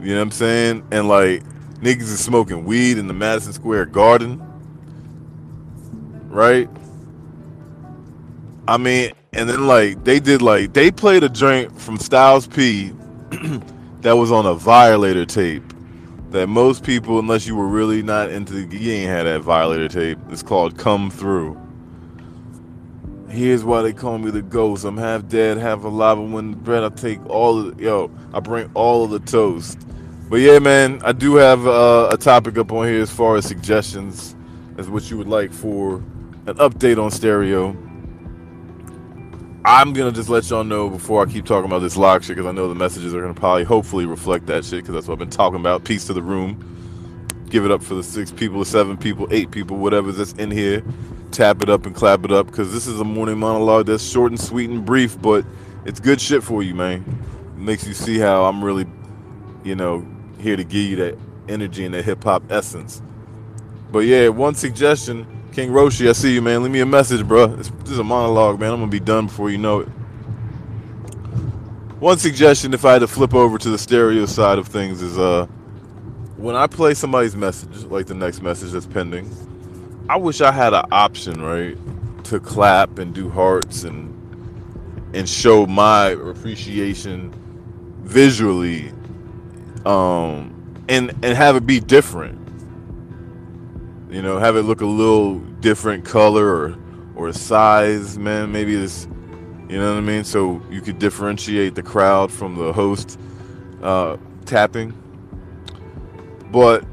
You 0.00 0.10
know 0.12 0.18
what 0.18 0.22
I'm 0.22 0.30
saying? 0.30 0.86
And 0.92 1.08
like 1.08 1.42
niggas 1.80 2.02
is 2.02 2.20
smoking 2.20 2.64
weed 2.64 2.98
in 2.98 3.08
the 3.08 3.12
Madison 3.12 3.52
Square 3.52 3.86
Garden. 3.86 4.40
Right? 6.28 6.70
I 8.68 8.76
mean, 8.76 9.10
and 9.32 9.48
then 9.48 9.66
like 9.66 10.04
they 10.04 10.20
did 10.20 10.40
like 10.40 10.72
they 10.72 10.92
played 10.92 11.24
a 11.24 11.28
joint 11.28 11.76
from 11.76 11.98
Styles 11.98 12.46
P 12.46 12.92
that 14.02 14.12
was 14.12 14.30
on 14.30 14.46
a 14.46 14.54
violator 14.54 15.26
tape. 15.26 15.64
That 16.30 16.46
most 16.46 16.84
people, 16.84 17.18
unless 17.18 17.44
you 17.44 17.56
were 17.56 17.66
really 17.66 18.04
not 18.04 18.30
into 18.30 18.52
the 18.52 18.76
you 18.76 18.92
ain't 18.92 19.10
had 19.10 19.24
that 19.24 19.40
violator 19.40 19.88
tape. 19.88 20.18
It's 20.30 20.44
called 20.44 20.78
Come 20.78 21.10
Through. 21.10 21.60
Here's 23.28 23.64
why 23.64 23.82
they 23.82 23.92
call 23.92 24.18
me 24.18 24.30
the 24.30 24.42
ghost. 24.42 24.84
I'm 24.84 24.96
half 24.96 25.28
dead, 25.28 25.58
half 25.58 25.84
alive. 25.84 26.18
And 26.18 26.32
when 26.32 26.52
the 26.52 26.56
bread, 26.56 26.84
I 26.84 26.88
take 26.90 27.24
all 27.28 27.58
of 27.58 27.76
the, 27.76 27.82
yo, 27.82 28.10
I 28.32 28.40
bring 28.40 28.70
all 28.74 29.04
of 29.04 29.10
the 29.10 29.18
toast. 29.20 29.78
But 30.28 30.36
yeah, 30.36 30.58
man, 30.58 31.00
I 31.04 31.12
do 31.12 31.36
have 31.36 31.66
uh, 31.66 32.08
a 32.10 32.16
topic 32.16 32.58
up 32.58 32.72
on 32.72 32.86
here 32.86 33.00
as 33.02 33.10
far 33.10 33.36
as 33.36 33.46
suggestions 33.46 34.34
as 34.78 34.88
what 34.88 35.10
you 35.10 35.16
would 35.18 35.28
like 35.28 35.52
for 35.52 35.96
an 36.46 36.56
update 36.56 37.02
on 37.02 37.10
stereo. 37.10 37.76
I'm 39.64 39.92
gonna 39.92 40.12
just 40.12 40.28
let 40.28 40.48
y'all 40.48 40.62
know 40.62 40.88
before 40.88 41.26
I 41.26 41.30
keep 41.30 41.44
talking 41.44 41.66
about 41.68 41.80
this 41.80 41.96
lock 41.96 42.22
shit 42.22 42.36
because 42.36 42.48
I 42.48 42.52
know 42.52 42.68
the 42.68 42.74
messages 42.76 43.12
are 43.14 43.20
gonna 43.20 43.34
probably 43.34 43.64
hopefully 43.64 44.06
reflect 44.06 44.46
that 44.46 44.64
shit 44.64 44.82
because 44.82 44.94
that's 44.94 45.08
what 45.08 45.14
I've 45.14 45.18
been 45.18 45.30
talking 45.30 45.58
about. 45.58 45.84
Peace 45.84 46.06
to 46.06 46.12
the 46.12 46.22
room. 46.22 47.46
Give 47.50 47.64
it 47.64 47.72
up 47.72 47.82
for 47.82 47.94
the 47.94 48.02
six 48.02 48.30
people, 48.30 48.64
seven 48.64 48.96
people, 48.96 49.26
eight 49.32 49.50
people, 49.50 49.76
whatever 49.76 50.12
that's 50.12 50.32
in 50.34 50.52
here. 50.52 50.84
Tap 51.30 51.62
it 51.62 51.68
up 51.68 51.86
and 51.86 51.94
clap 51.94 52.24
it 52.24 52.32
up 52.32 52.46
because 52.46 52.72
this 52.72 52.86
is 52.86 53.00
a 53.00 53.04
morning 53.04 53.38
monologue 53.38 53.86
that's 53.86 54.02
short 54.02 54.32
and 54.32 54.40
sweet 54.40 54.70
and 54.70 54.84
brief, 54.84 55.20
but 55.20 55.44
it's 55.84 56.00
good 56.00 56.20
shit 56.20 56.42
for 56.42 56.62
you, 56.62 56.74
man. 56.74 57.04
It 57.56 57.60
makes 57.60 57.86
you 57.86 57.94
see 57.94 58.18
how 58.18 58.44
I'm 58.44 58.64
really, 58.64 58.86
you 59.64 59.74
know, 59.74 60.06
here 60.38 60.56
to 60.56 60.64
give 60.64 60.90
you 60.90 60.96
that 60.96 61.18
energy 61.48 61.84
and 61.84 61.94
that 61.94 62.04
hip 62.04 62.24
hop 62.24 62.42
essence. 62.50 63.02
But 63.90 64.00
yeah, 64.00 64.28
one 64.28 64.54
suggestion 64.54 65.26
King 65.56 65.70
Roshi, 65.70 66.06
I 66.06 66.12
see 66.12 66.34
you, 66.34 66.42
man. 66.42 66.62
Leave 66.62 66.72
me 66.72 66.80
a 66.80 66.86
message, 66.86 67.26
bro. 67.26 67.46
This, 67.46 67.70
this 67.80 67.92
is 67.92 67.98
a 67.98 68.04
monologue, 68.04 68.60
man. 68.60 68.74
I'm 68.74 68.80
gonna 68.80 68.90
be 68.90 69.00
done 69.00 69.26
before 69.26 69.48
you 69.48 69.56
know 69.56 69.80
it. 69.80 69.88
One 71.98 72.18
suggestion, 72.18 72.74
if 72.74 72.84
I 72.84 72.92
had 72.92 72.98
to 72.98 73.06
flip 73.06 73.32
over 73.32 73.56
to 73.56 73.70
the 73.70 73.78
stereo 73.78 74.26
side 74.26 74.58
of 74.58 74.68
things, 74.68 75.00
is 75.00 75.16
uh, 75.16 75.46
when 76.36 76.56
I 76.56 76.66
play 76.66 76.92
somebody's 76.92 77.34
message, 77.34 77.84
like 77.84 78.04
the 78.04 78.12
next 78.12 78.42
message 78.42 78.72
that's 78.72 78.84
pending, 78.84 79.34
I 80.08 80.16
wish 80.16 80.40
I 80.40 80.52
had 80.52 80.74
an 80.74 80.84
option, 80.92 81.40
right, 81.42 81.76
to 82.24 82.40
clap 82.40 82.98
and 82.98 83.14
do 83.14 83.28
hearts 83.28 83.84
and 83.84 84.12
and 85.14 85.28
show 85.28 85.66
my 85.66 86.08
appreciation 86.08 87.32
visually, 88.02 88.92
um, 89.84 90.84
and 90.88 91.10
and 91.22 91.36
have 91.36 91.56
it 91.56 91.66
be 91.66 91.80
different 91.80 92.46
you 94.10 94.22
know, 94.22 94.38
have 94.38 94.56
it 94.56 94.62
look 94.62 94.80
a 94.80 94.86
little 94.86 95.40
different 95.60 96.04
color 96.04 96.46
or 96.46 96.78
or 97.16 97.32
size, 97.32 98.18
man. 98.18 98.52
Maybe 98.52 98.74
it's 98.74 99.06
you 99.68 99.78
know 99.78 99.92
what 99.92 99.98
I 99.98 100.00
mean? 100.00 100.24
So 100.24 100.62
you 100.70 100.80
could 100.80 100.98
differentiate 100.98 101.74
the 101.74 101.82
crowd 101.82 102.32
from 102.32 102.54
the 102.54 102.72
host 102.72 103.18
uh, 103.82 104.16
tapping. 104.44 104.94
But 106.50 106.84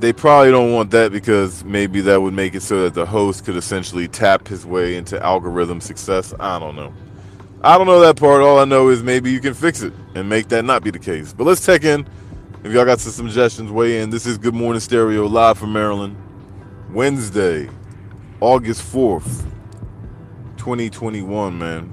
they 0.00 0.12
probably 0.14 0.50
don't 0.50 0.72
want 0.72 0.90
that 0.92 1.12
because 1.12 1.62
maybe 1.64 2.00
that 2.00 2.20
would 2.20 2.32
make 2.32 2.54
it 2.54 2.62
so 2.62 2.82
that 2.82 2.94
the 2.94 3.04
host 3.04 3.44
could 3.44 3.56
essentially 3.56 4.08
tap 4.08 4.48
his 4.48 4.64
way 4.64 4.96
into 4.96 5.22
algorithm 5.22 5.80
success. 5.80 6.32
I 6.40 6.58
don't 6.58 6.74
know. 6.74 6.92
I 7.62 7.76
don't 7.76 7.86
know 7.86 8.00
that 8.00 8.16
part. 8.16 8.40
All 8.40 8.58
I 8.58 8.64
know 8.64 8.88
is 8.88 9.02
maybe 9.02 9.30
you 9.30 9.40
can 9.40 9.52
fix 9.52 9.82
it 9.82 9.92
and 10.14 10.28
make 10.28 10.48
that 10.48 10.64
not 10.64 10.82
be 10.82 10.90
the 10.90 10.98
case. 10.98 11.34
But 11.34 11.44
let's 11.44 11.64
check 11.64 11.84
in. 11.84 12.06
If 12.64 12.72
y'all 12.72 12.86
got 12.86 13.00
some 13.00 13.28
suggestions, 13.28 13.70
weigh 13.70 14.00
in. 14.00 14.08
This 14.08 14.24
is 14.24 14.38
Good 14.38 14.54
Morning 14.54 14.80
Stereo 14.80 15.26
live 15.26 15.58
from 15.58 15.72
Maryland. 15.72 16.16
Wednesday, 16.90 17.68
August 18.40 18.82
4th, 18.92 19.44
2021, 20.56 21.58
man. 21.58 21.92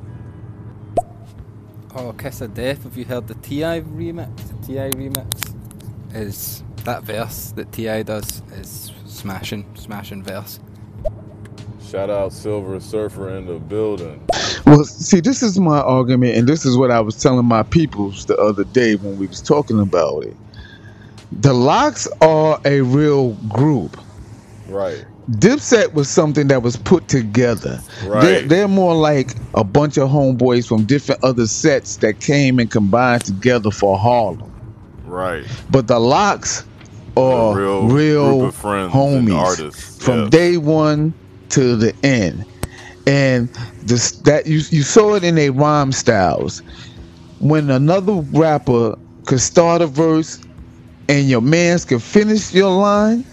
Oh, 1.94 2.14
Kiss 2.14 2.42
of 2.42 2.54
Death, 2.54 2.84
have 2.84 2.96
you 2.96 3.06
heard 3.06 3.28
the 3.28 3.36
T.I. 3.36 3.82
remix? 3.82 4.36
The 4.38 4.68
T.I. 4.68 4.90
remix 4.92 5.47
is 6.14 6.64
that 6.84 7.04
verse 7.04 7.52
that 7.52 7.72
T.I. 7.72 8.04
does 8.04 8.42
is 8.54 8.92
smashing, 9.06 9.66
smashing 9.76 10.24
verse. 10.24 10.60
Shout 11.90 12.10
out 12.10 12.34
Silver 12.34 12.80
Surfer 12.80 13.38
in 13.38 13.46
the 13.46 13.60
building. 13.60 14.22
Well, 14.66 14.84
see, 14.84 15.22
this 15.22 15.42
is 15.42 15.58
my 15.58 15.80
argument, 15.80 16.36
and 16.36 16.48
this 16.48 16.66
is 16.66 16.78
what 16.78 16.92
I 16.92 17.00
was 17.00 17.16
telling 17.16 17.46
my 17.46 17.64
peoples 17.64 18.26
the 18.26 18.36
other 18.38 18.66
day 18.66 18.96
when 18.96 19.18
we 19.18 19.28
was 19.28 19.42
talking 19.42 19.80
about 19.80 20.26
it. 20.26 20.36
The 21.32 21.54
LOX 21.54 22.08
are 22.22 22.60
a 22.66 22.82
real 22.82 23.34
group. 23.50 23.98
Right. 24.68 25.06
Dipset 25.32 25.94
was 25.94 26.10
something 26.10 26.48
that 26.48 26.64
was 26.64 26.78
put 26.78 27.08
together. 27.08 27.82
Right. 28.06 28.22
They're, 28.22 28.42
they're 28.44 28.68
more 28.68 28.96
like 28.96 29.36
a 29.54 29.64
bunch 29.64 29.98
of 29.98 30.10
homeboys 30.10 30.68
from 30.68 30.86
different 30.86 31.24
other 31.24 31.48
sets 31.48 31.98
that 31.98 32.20
came 32.20 32.60
and 32.60 32.72
combined 32.72 33.26
together 33.26 33.72
for 33.72 33.98
Harlem. 33.98 34.54
Right. 35.08 35.46
But 35.72 35.88
the 35.88 36.00
LOX 36.00 36.66
are 37.16 37.54
A 37.54 37.56
real 37.56 37.88
real, 37.88 38.40
group 38.40 38.50
of 38.50 38.56
friends 38.56 38.94
and 38.94 39.28
homies 39.28 40.04
from 40.04 40.22
yes. 40.22 40.30
day 40.30 40.58
one 40.58 41.14
to 41.50 41.76
the 41.76 41.96
end. 42.06 42.46
And 43.08 43.50
this 43.84 44.12
that 44.24 44.48
you 44.48 44.62
you 44.70 44.84
saw 44.84 45.16
it 45.16 45.24
in 45.24 45.36
their 45.36 45.52
rhyme 45.52 45.92
styles. 45.92 46.62
When 47.40 47.70
another 47.70 48.14
rapper 48.14 48.98
could 49.26 49.40
start 49.40 49.82
a 49.82 49.88
verse 49.88 50.40
and 51.08 51.30
your 51.30 51.42
man's 51.42 51.86
could 51.86 52.04
finish 52.04 52.54
your 52.54 52.72
line, 52.72 53.24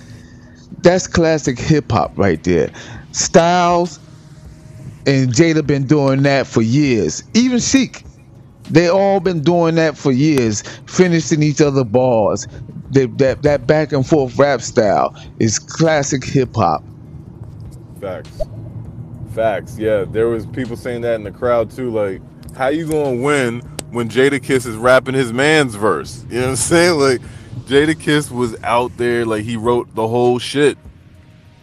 that's 0.83 1.07
classic 1.07 1.59
hip 1.59 1.90
hop 1.90 2.16
right 2.16 2.43
there. 2.45 2.71
Styles 3.12 3.99
and 5.07 5.31
Jada 5.31 5.66
been 5.66 5.87
doing 5.87 6.23
that 6.23 6.47
for 6.47 6.62
years. 6.62 7.25
Even 7.35 7.59
Sheek, 7.59 8.04
they 8.71 8.88
all 8.88 9.21
been 9.21 9.42
doing 9.42 9.75
that 9.76 9.97
for 9.97 10.12
years, 10.12 10.62
finishing 10.87 11.42
each 11.42 11.61
other 11.61 11.85
bars. 11.85 12.47
They, 12.90 13.06
that 13.06 13.42
that 13.42 13.66
back 13.66 13.92
and 13.92 14.06
forth 14.06 14.38
rap 14.38 14.61
style 14.61 15.16
is 15.38 15.59
classic 15.59 16.25
hip 16.25 16.54
hop. 16.54 16.85
Facts. 18.00 18.42
Facts. 19.35 19.78
Yeah, 19.78 20.04
there 20.04 20.28
was 20.28 20.47
people 20.47 20.76
saying 20.76 21.00
that 21.02 21.14
in 21.14 21.25
the 21.25 21.30
crowd 21.30 21.71
too. 21.71 21.90
Like, 21.90 22.21
how 22.56 22.68
you 22.68 22.87
gonna 22.87 23.21
win 23.21 23.61
when 23.90 24.09
Jadakiss 24.09 24.66
is 24.66 24.76
rapping 24.76 25.14
his 25.14 25.33
man's 25.33 25.75
verse? 25.75 26.25
You 26.28 26.37
know 26.37 26.42
what 26.42 26.50
I'm 26.50 26.56
saying? 26.56 27.00
Like, 27.00 27.21
Jadakiss 27.66 28.30
was 28.30 28.62
out 28.62 28.97
there, 28.97 29.25
like 29.25 29.44
he 29.44 29.56
wrote 29.56 29.92
the 29.94 30.06
whole 30.06 30.38
shit. 30.38 30.78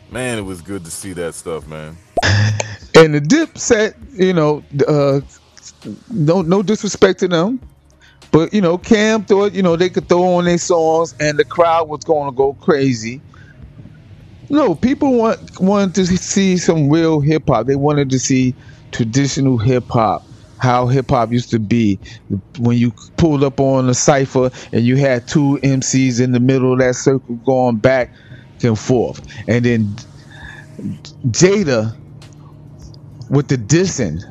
Man, 0.09 0.37
it 0.37 0.41
was 0.41 0.61
good 0.61 0.83
to 0.83 0.91
see 0.91 1.13
that 1.13 1.35
stuff, 1.35 1.67
man. 1.67 1.95
And 2.93 3.15
the 3.15 3.21
dip 3.21 3.57
set, 3.57 3.95
you 4.11 4.33
know, 4.33 4.63
uh, 4.85 5.21
no 6.09 6.41
no 6.41 6.61
disrespect 6.61 7.19
to 7.19 7.27
them, 7.27 7.59
but 8.31 8.53
you 8.53 8.61
know, 8.61 8.77
Cam 8.77 9.23
thought 9.25 9.53
you 9.53 9.61
know 9.61 9.75
they 9.75 9.89
could 9.89 10.07
throw 10.07 10.35
on 10.35 10.45
their 10.45 10.57
songs 10.57 11.15
and 11.19 11.37
the 11.37 11.45
crowd 11.45 11.89
was 11.89 12.03
going 12.03 12.29
to 12.31 12.35
go 12.35 12.53
crazy. 12.53 13.21
No, 14.49 14.75
people 14.75 15.13
want 15.13 15.59
wanted 15.59 15.95
to 15.95 16.05
see 16.05 16.57
some 16.57 16.89
real 16.89 17.21
hip 17.21 17.47
hop. 17.47 17.67
They 17.67 17.75
wanted 17.75 18.09
to 18.11 18.19
see 18.19 18.53
traditional 18.91 19.57
hip 19.57 19.87
hop, 19.87 20.25
how 20.59 20.87
hip 20.87 21.09
hop 21.09 21.31
used 21.31 21.49
to 21.51 21.59
be 21.59 21.99
when 22.59 22.77
you 22.77 22.91
pulled 23.17 23.43
up 23.43 23.59
on 23.59 23.89
a 23.89 23.93
cipher 23.93 24.51
and 24.73 24.81
you 24.85 24.97
had 24.97 25.27
two 25.27 25.59
MCs 25.63 26.21
in 26.21 26.31
the 26.31 26.39
middle 26.39 26.73
of 26.73 26.79
that 26.79 26.95
circle 26.95 27.35
going 27.37 27.77
back 27.77 28.13
and 28.63 28.77
forth, 28.77 29.25
and 29.47 29.65
then 29.65 29.95
Jada 31.27 31.95
with 33.29 33.47
the 33.47 33.57
dissing 33.57 34.21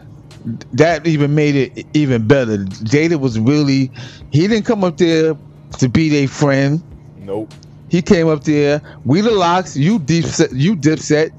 that 0.73 1.07
even 1.07 1.35
made 1.35 1.55
it 1.55 1.87
even 1.95 2.27
better. 2.27 2.59
Jada 2.59 3.21
was 3.21 3.39
really 3.39 3.91
he 4.33 4.47
didn't 4.49 4.65
come 4.65 4.85
up 4.85 4.99
there 4.99 5.37
to 5.79 5.89
be 5.89 6.09
their 6.09 6.29
friend. 6.29 6.83
Nope. 7.19 7.53
He 7.89 8.03
came 8.03 8.29
up 8.29 8.45
there. 8.45 8.81
We 9.05 9.21
the 9.21 9.31
LOX. 9.33 9.77
You 9.77 9.99
deep 9.99 10.25
set. 10.25 10.53
You 10.53 10.77
dipset. 10.77 11.31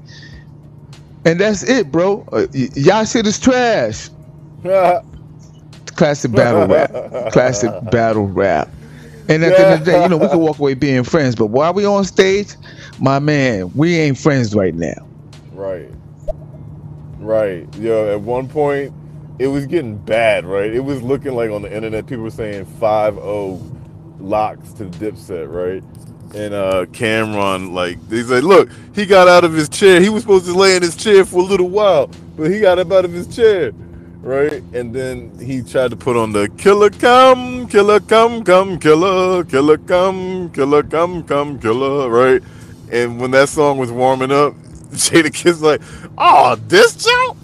And 1.24 1.40
that's 1.40 1.62
it, 1.62 1.90
bro. 1.90 2.26
Uh, 2.32 2.46
y- 2.52 2.68
y'all 2.74 3.04
shit 3.04 3.26
is 3.26 3.38
trash. 3.38 4.10
Classic 5.86 6.32
battle 6.32 6.66
rap. 6.66 7.32
Classic 7.32 7.70
battle 7.90 8.26
rap. 8.26 8.68
And 9.28 9.44
at 9.44 9.56
the 9.56 9.66
end 9.66 9.74
of 9.74 9.84
the 9.84 9.92
day, 9.92 10.02
you 10.02 10.08
know, 10.08 10.16
we 10.16 10.28
could 10.28 10.38
walk 10.38 10.58
away 10.58 10.74
being 10.74 11.04
friends, 11.04 11.36
but 11.36 11.46
while 11.46 11.72
we 11.72 11.86
on 11.86 12.04
stage, 12.04 12.54
my 12.98 13.18
man, 13.18 13.72
we 13.74 13.96
ain't 13.96 14.18
friends 14.18 14.54
right 14.54 14.74
now. 14.74 15.06
Right. 15.52 15.88
Right. 17.22 17.68
Yo, 17.76 18.12
at 18.14 18.20
one 18.22 18.48
point, 18.48 18.94
it 19.38 19.48
was 19.48 19.66
getting 19.66 19.98
bad, 19.98 20.46
right? 20.46 20.72
It 20.74 20.80
was 20.80 21.02
looking 21.02 21.34
like 21.34 21.50
on 21.50 21.62
the 21.62 21.74
internet, 21.74 22.06
people 22.06 22.24
were 22.24 22.30
saying 22.30 22.66
5 22.66 23.16
0 23.16 23.62
LOX 24.20 24.72
to 24.74 24.86
the 24.86 25.12
Dipset, 25.12 25.52
right? 25.52 25.84
And 26.34 26.54
uh 26.54 26.86
Cam'ron, 26.86 27.74
like, 27.74 28.00
they 28.08 28.24
said, 28.24 28.44
look, 28.44 28.70
he 28.94 29.06
got 29.06 29.28
out 29.28 29.44
of 29.44 29.54
his 29.54 29.68
chair. 29.68 30.00
He 30.00 30.10
was 30.10 30.22
supposed 30.22 30.46
to 30.46 30.54
lay 30.54 30.76
in 30.76 30.82
his 30.82 30.96
chair 30.96 31.24
for 31.26 31.38
a 31.40 31.44
little 31.44 31.70
while, 31.70 32.10
but 32.36 32.50
he 32.50 32.60
got 32.60 32.78
up 32.80 32.92
out 32.92 33.04
of 33.06 33.12
his 33.12 33.28
chair, 33.34 33.72
right? 34.22 34.62
And 34.74 34.94
then 34.94 35.38
he 35.40 35.62
tried 35.62 35.90
to 35.92 35.96
put 35.98 36.16
on 36.16 36.32
the 36.32 36.48
killer 36.58 36.90
come, 36.90 37.68
killer 37.68 38.00
come, 38.00 38.44
come, 38.44 38.78
killer, 38.80 39.44
killer 39.44 39.78
come, 39.78 40.50
killer 40.52 40.84
come, 40.84 41.24
come, 41.24 41.60
killer, 41.60 42.10
right? 42.10 42.42
And 42.92 43.20
when 43.20 43.32
that 43.32 43.50
song 43.50 43.78
was 43.78 43.92
warming 43.92 44.32
up, 44.32 44.54
Jadakiss 44.96 45.62
like, 45.62 45.80
oh, 46.18 46.54
this 46.68 46.96
joint, 46.96 47.38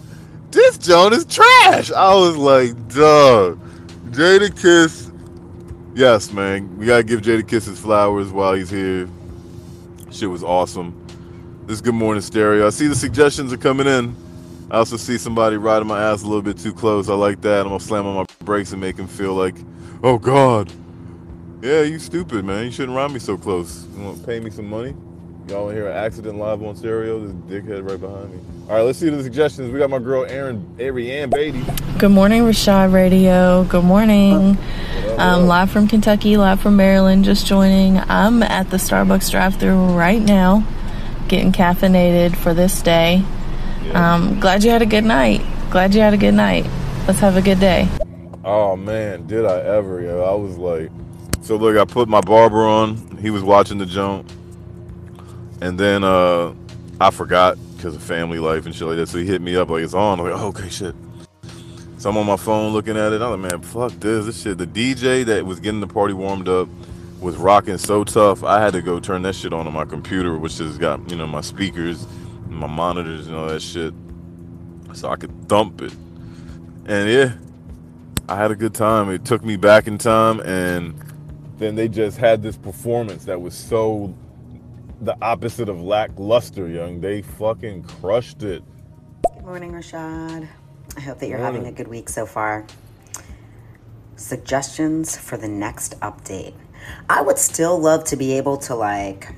this 0.51 0.77
joint 0.77 1.15
is 1.15 1.25
trash. 1.25 1.91
I 1.91 2.15
was 2.15 2.37
like, 2.37 2.75
dog, 2.89 3.59
Jadakiss. 4.11 5.07
Yes, 5.95 6.31
man, 6.31 6.77
we 6.77 6.85
gotta 6.85 7.05
give 7.05 7.23
Jadakiss 7.23 7.65
his 7.65 7.81
flowers 7.81 8.31
while 8.31 8.53
he's 8.53 8.69
here. 8.69 9.09
Shit 10.11 10.29
was 10.29 10.45
awesome. 10.45 10.95
This 11.65 11.77
is 11.77 11.81
Good 11.81 11.95
Morning 11.95 12.21
Stereo. 12.21 12.67
I 12.67 12.71
see 12.71 12.87
the 12.87 12.95
suggestions 12.95 13.51
are 13.51 13.57
coming 13.57 13.87
in. 13.87 14.15
I 14.71 14.77
also 14.77 14.99
see 14.99 15.17
somebody 15.17 15.57
riding 15.57 15.89
my 15.89 16.03
ass 16.03 16.23
a 16.23 16.27
little 16.27 16.43
bit 16.43 16.59
too 16.59 16.75
close. 16.75 17.09
I 17.09 17.15
like 17.15 17.41
that. 17.41 17.63
I'm 17.63 17.69
gonna 17.69 17.81
slam 17.81 18.05
on 18.05 18.15
my 18.15 18.27
brakes 18.45 18.73
and 18.73 18.81
make 18.81 18.99
him 18.99 19.07
feel 19.07 19.33
like, 19.33 19.57
oh 20.03 20.19
God. 20.19 20.71
Yeah, 21.63 21.81
you 21.81 21.99
stupid, 21.99 22.45
man. 22.45 22.67
You 22.67 22.73
shouldn't 22.73 22.95
ride 22.95 23.11
me 23.11 23.19
so 23.19 23.39
close. 23.39 23.87
You 23.97 24.03
want 24.03 24.21
to 24.21 24.27
pay 24.27 24.39
me 24.39 24.51
some 24.51 24.69
money? 24.69 24.95
Y'all 25.49 25.71
hear 25.71 25.89
an 25.89 25.97
accident 25.97 26.37
live 26.37 26.63
on 26.63 26.77
stereo? 26.77 27.21
This 27.21 27.33
dickhead 27.63 27.89
right 27.89 27.99
behind 27.99 28.31
me. 28.33 28.39
All 28.69 28.77
right, 28.77 28.83
let's 28.83 28.99
see 28.99 29.09
the 29.09 29.23
suggestions. 29.23 29.73
We 29.73 29.79
got 29.79 29.89
my 29.89 29.99
girl 29.99 30.27
Aaron, 30.27 30.77
Ariane 30.79 31.31
Beatty. 31.31 31.65
Good 31.99 32.11
morning, 32.11 32.43
Rashad 32.43 32.93
Radio. 32.93 33.65
Good 33.65 33.85
morning. 33.85 34.57
What 34.57 35.19
Um, 35.19 35.47
live 35.47 35.71
from 35.71 35.89
Kentucky, 35.89 36.37
live 36.37 36.61
from 36.61 36.77
Maryland, 36.77 37.25
just 37.25 37.47
joining. 37.47 37.99
I'm 37.99 38.43
at 38.43 38.69
the 38.69 38.77
Starbucks 38.77 39.31
drive 39.31 39.55
through 39.57 39.87
right 39.97 40.21
now, 40.21 40.65
getting 41.29 41.51
caffeinated 41.53 42.37
for 42.37 42.53
this 42.53 42.83
day. 42.83 43.23
Yeah. 43.87 44.15
Um, 44.17 44.39
glad 44.41 44.65
you 44.65 44.71
had 44.71 44.83
a 44.83 44.87
good 44.87 45.05
night. 45.05 45.41
Glad 45.71 45.95
you 45.95 46.03
had 46.03 46.13
a 46.13 46.19
good 46.19 46.35
night. 46.35 46.67
Let's 47.07 47.21
have 47.21 47.39
a 47.39 47.43
good 47.43 47.59
day. 47.59 47.89
Oh 48.45 48.77
man, 48.77 49.27
did 49.27 49.47
I 49.47 49.61
ever? 49.61 50.03
Yo, 50.03 50.23
I 50.23 50.35
was 50.35 50.59
like, 50.59 50.91
so 51.41 51.57
look, 51.57 51.79
I 51.79 51.87
put 51.91 52.07
my 52.07 52.21
barber 52.21 52.67
on. 52.67 53.17
He 53.23 53.31
was 53.31 53.43
watching 53.43 53.79
the 53.79 53.87
jump, 53.87 54.31
and 55.61 55.79
then 55.79 56.05
uh, 56.05 56.55
I 57.01 57.11
forgot 57.11 57.59
because 57.77 57.95
of 57.95 58.03
family 58.03 58.39
life 58.39 58.67
and 58.67 58.75
shit 58.75 58.87
like 58.87 58.97
that. 58.97 59.09
So 59.09 59.19
he 59.19 59.27
hit 59.27 59.41
me 59.41 59.57
up 59.57 59.71
like 59.71 59.83
it's 59.83 59.95
on. 59.95 60.19
I'm 60.19 60.27
like, 60.27 60.41
oh, 60.41 60.49
okay, 60.49 60.69
shit. 60.69 60.95
So 61.99 62.11
I'm 62.11 62.17
on 62.17 62.27
my 62.27 62.37
phone 62.37 62.73
looking 62.73 62.97
at 62.97 63.13
it. 63.13 63.21
I'm 63.23 63.41
like, 63.41 63.53
man, 63.53 63.63
fuck 63.63 63.93
this. 63.93 64.27
This 64.27 64.43
shit. 64.43 64.59
The 64.59 64.67
DJ 64.67 65.25
that 65.27 65.45
was 65.45 65.61
getting 65.61 65.81
the 65.81 65.87
party 65.87 66.15
warmed 66.15 66.49
up 66.49 66.69
was 67.21 67.37
rocking 67.37 67.79
so 67.79 68.05
tough. 68.05 68.45
I 68.45 68.61
had 68.61 68.73
to 68.75 68.83
go 68.83 69.01
turn 69.01 69.23
that 69.23 69.35
shit 69.35 69.53
on 69.53 69.67
on 69.67 69.73
my 69.73 69.85
computer, 69.85 70.39
which 70.39 70.59
has 70.59 70.79
got 70.79 71.11
you 71.11 71.17
know 71.17 71.27
my 71.27 71.41
speakers, 71.41 72.07
my 72.49 72.67
monitors, 72.67 73.27
and 73.27 73.37
all 73.37 73.47
that 73.47 73.63
shit, 73.63 73.93
so 74.93 75.09
I 75.09 75.17
could 75.17 75.49
thump 75.49 75.83
it. 75.83 75.93
And 76.87 77.11
yeah, 77.11 77.33
I 78.29 78.37
had 78.37 78.51
a 78.51 78.57
good 78.57 78.75
time. 78.75 79.11
It 79.11 79.25
took 79.25 79.45
me 79.45 79.57
back 79.57 79.89
in 79.89 79.99
time, 79.99 80.41
and 80.41 80.95
then 81.59 81.75
they 81.75 81.89
just 81.89 82.19
had 82.19 82.43
this 82.43 82.57
performance 82.57 83.25
that 83.25 83.41
was 83.41 83.55
so 83.55 84.15
the 85.01 85.17
opposite 85.23 85.69
of 85.69 85.81
lackluster, 85.81 86.69
young. 86.69 87.01
They 87.01 87.23
fucking 87.23 87.85
crushed 87.85 88.43
it. 88.43 88.63
Good 89.35 89.45
morning, 89.45 89.73
Rashad. 89.73 90.49
I 90.97 91.01
hope 91.01 91.19
that 91.19 91.29
you're 91.29 91.39
having 91.39 91.67
a 91.67 91.73
good 91.73 91.89
week 91.89 92.09
so 92.09 92.27
far. 92.27 92.67
Suggestions 94.17 95.17
for 95.17 95.37
the 95.37 95.49
next 95.49 95.99
update. 96.01 96.55
I 97.09 97.23
would 97.23 97.39
still 97.39 97.79
love 97.79 98.05
to 98.05 98.17
be 98.17 98.33
able 98.33 98.57
to, 98.59 98.75
like, 98.75 99.35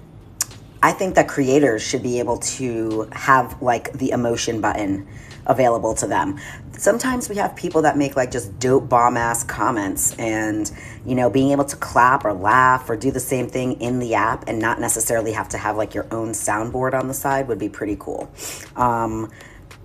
I 0.82 0.92
think 0.92 1.14
that 1.16 1.28
creators 1.28 1.82
should 1.82 2.02
be 2.02 2.18
able 2.18 2.38
to 2.38 3.08
have, 3.12 3.60
like, 3.60 3.92
the 3.92 4.10
emotion 4.10 4.60
button 4.60 5.06
available 5.46 5.94
to 5.94 6.06
them. 6.06 6.38
Sometimes 6.72 7.28
we 7.28 7.36
have 7.36 7.54
people 7.56 7.82
that 7.82 7.96
make, 7.96 8.16
like, 8.16 8.30
just 8.30 8.58
dope 8.58 8.88
bomb 8.88 9.16
ass 9.16 9.44
comments, 9.44 10.14
and, 10.18 10.70
you 11.04 11.14
know, 11.14 11.28
being 11.28 11.50
able 11.52 11.64
to 11.64 11.76
clap 11.76 12.24
or 12.24 12.32
laugh 12.32 12.88
or 12.88 12.96
do 12.96 13.10
the 13.10 13.20
same 13.20 13.48
thing 13.48 13.80
in 13.80 13.98
the 13.98 14.14
app 14.14 14.44
and 14.46 14.58
not 14.58 14.80
necessarily 14.80 15.32
have 15.32 15.48
to 15.50 15.58
have, 15.58 15.76
like, 15.76 15.94
your 15.94 16.06
own 16.10 16.30
soundboard 16.30 16.94
on 16.94 17.08
the 17.08 17.14
side 17.14 17.48
would 17.48 17.58
be 17.58 17.68
pretty 17.68 17.96
cool. 17.98 18.30
Um, 18.76 19.30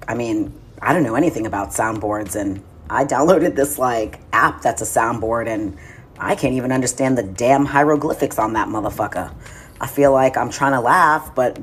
I 0.07 0.13
mean, 0.13 0.53
I 0.81 0.93
don't 0.93 1.03
know 1.03 1.15
anything 1.15 1.47
about 1.47 1.69
soundboards, 1.69 2.35
and 2.35 2.63
I 2.89 3.05
downloaded 3.05 3.55
this 3.55 3.79
like 3.79 4.19
app 4.31 4.61
that's 4.61 4.81
a 4.81 4.85
soundboard, 4.85 5.47
and 5.47 5.77
I 6.19 6.35
can't 6.35 6.53
even 6.53 6.71
understand 6.71 7.17
the 7.17 7.23
damn 7.23 7.65
hieroglyphics 7.65 8.37
on 8.37 8.53
that 8.53 8.67
motherfucker. 8.67 9.33
I 9.81 9.87
feel 9.87 10.11
like 10.11 10.37
I'm 10.37 10.49
trying 10.49 10.73
to 10.73 10.79
laugh, 10.79 11.33
but 11.33 11.59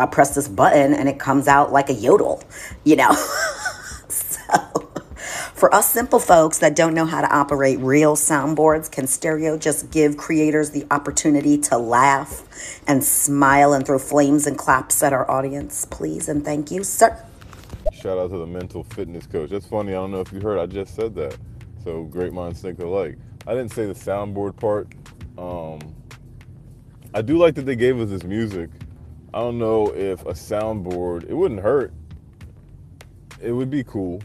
I 0.00 0.06
press 0.06 0.34
this 0.34 0.48
button 0.48 0.94
and 0.94 1.08
it 1.08 1.18
comes 1.18 1.46
out 1.46 1.72
like 1.72 1.90
a 1.90 1.94
yodel, 1.94 2.42
you 2.84 2.96
know? 2.96 3.12
so, 4.08 4.56
for 5.54 5.72
us 5.74 5.92
simple 5.92 6.18
folks 6.18 6.58
that 6.58 6.74
don't 6.74 6.94
know 6.94 7.04
how 7.04 7.20
to 7.20 7.30
operate 7.34 7.78
real 7.80 8.16
soundboards, 8.16 8.90
can 8.90 9.06
stereo 9.06 9.58
just 9.58 9.90
give 9.90 10.16
creators 10.16 10.70
the 10.70 10.86
opportunity 10.90 11.58
to 11.58 11.76
laugh 11.76 12.82
and 12.86 13.04
smile 13.04 13.74
and 13.74 13.86
throw 13.86 13.98
flames 13.98 14.46
and 14.46 14.56
claps 14.56 15.02
at 15.02 15.12
our 15.12 15.30
audience, 15.30 15.84
please 15.84 16.28
and 16.28 16.44
thank 16.44 16.70
you, 16.70 16.82
sir? 16.82 17.22
Shout 17.92 18.18
out 18.18 18.30
to 18.30 18.38
the 18.38 18.46
mental 18.46 18.84
fitness 18.84 19.26
coach. 19.26 19.50
That's 19.50 19.66
funny. 19.66 19.92
I 19.92 19.96
don't 19.96 20.10
know 20.10 20.20
if 20.20 20.32
you 20.32 20.40
heard. 20.40 20.58
I 20.58 20.66
just 20.66 20.94
said 20.94 21.14
that. 21.16 21.36
So 21.84 22.04
great 22.04 22.32
minds 22.32 22.60
think 22.62 22.78
alike. 22.78 23.18
I 23.46 23.52
didn't 23.52 23.72
say 23.72 23.86
the 23.86 23.94
soundboard 23.94 24.56
part. 24.56 24.88
Um, 25.36 25.94
I 27.12 27.22
do 27.22 27.36
like 27.36 27.54
that 27.56 27.66
they 27.66 27.76
gave 27.76 27.98
us 28.00 28.08
this 28.08 28.22
music. 28.22 28.70
I 29.32 29.38
don't 29.38 29.58
know 29.58 29.94
if 29.94 30.22
a 30.22 30.32
soundboard. 30.32 31.28
It 31.28 31.34
wouldn't 31.34 31.60
hurt. 31.60 31.92
It 33.40 33.52
would 33.52 33.70
be 33.70 33.84
cool. 33.84 34.20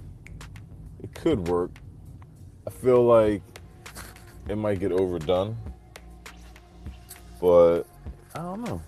It 1.03 1.13
could 1.13 1.47
work. 1.47 1.71
I 2.65 2.71
feel 2.71 3.03
like 3.03 3.43
it 4.49 4.57
might 4.57 4.79
get 4.79 4.91
overdone. 4.91 5.55
But 7.39 7.83
I 8.33 8.39
don't 8.39 8.63
know. 8.63 8.81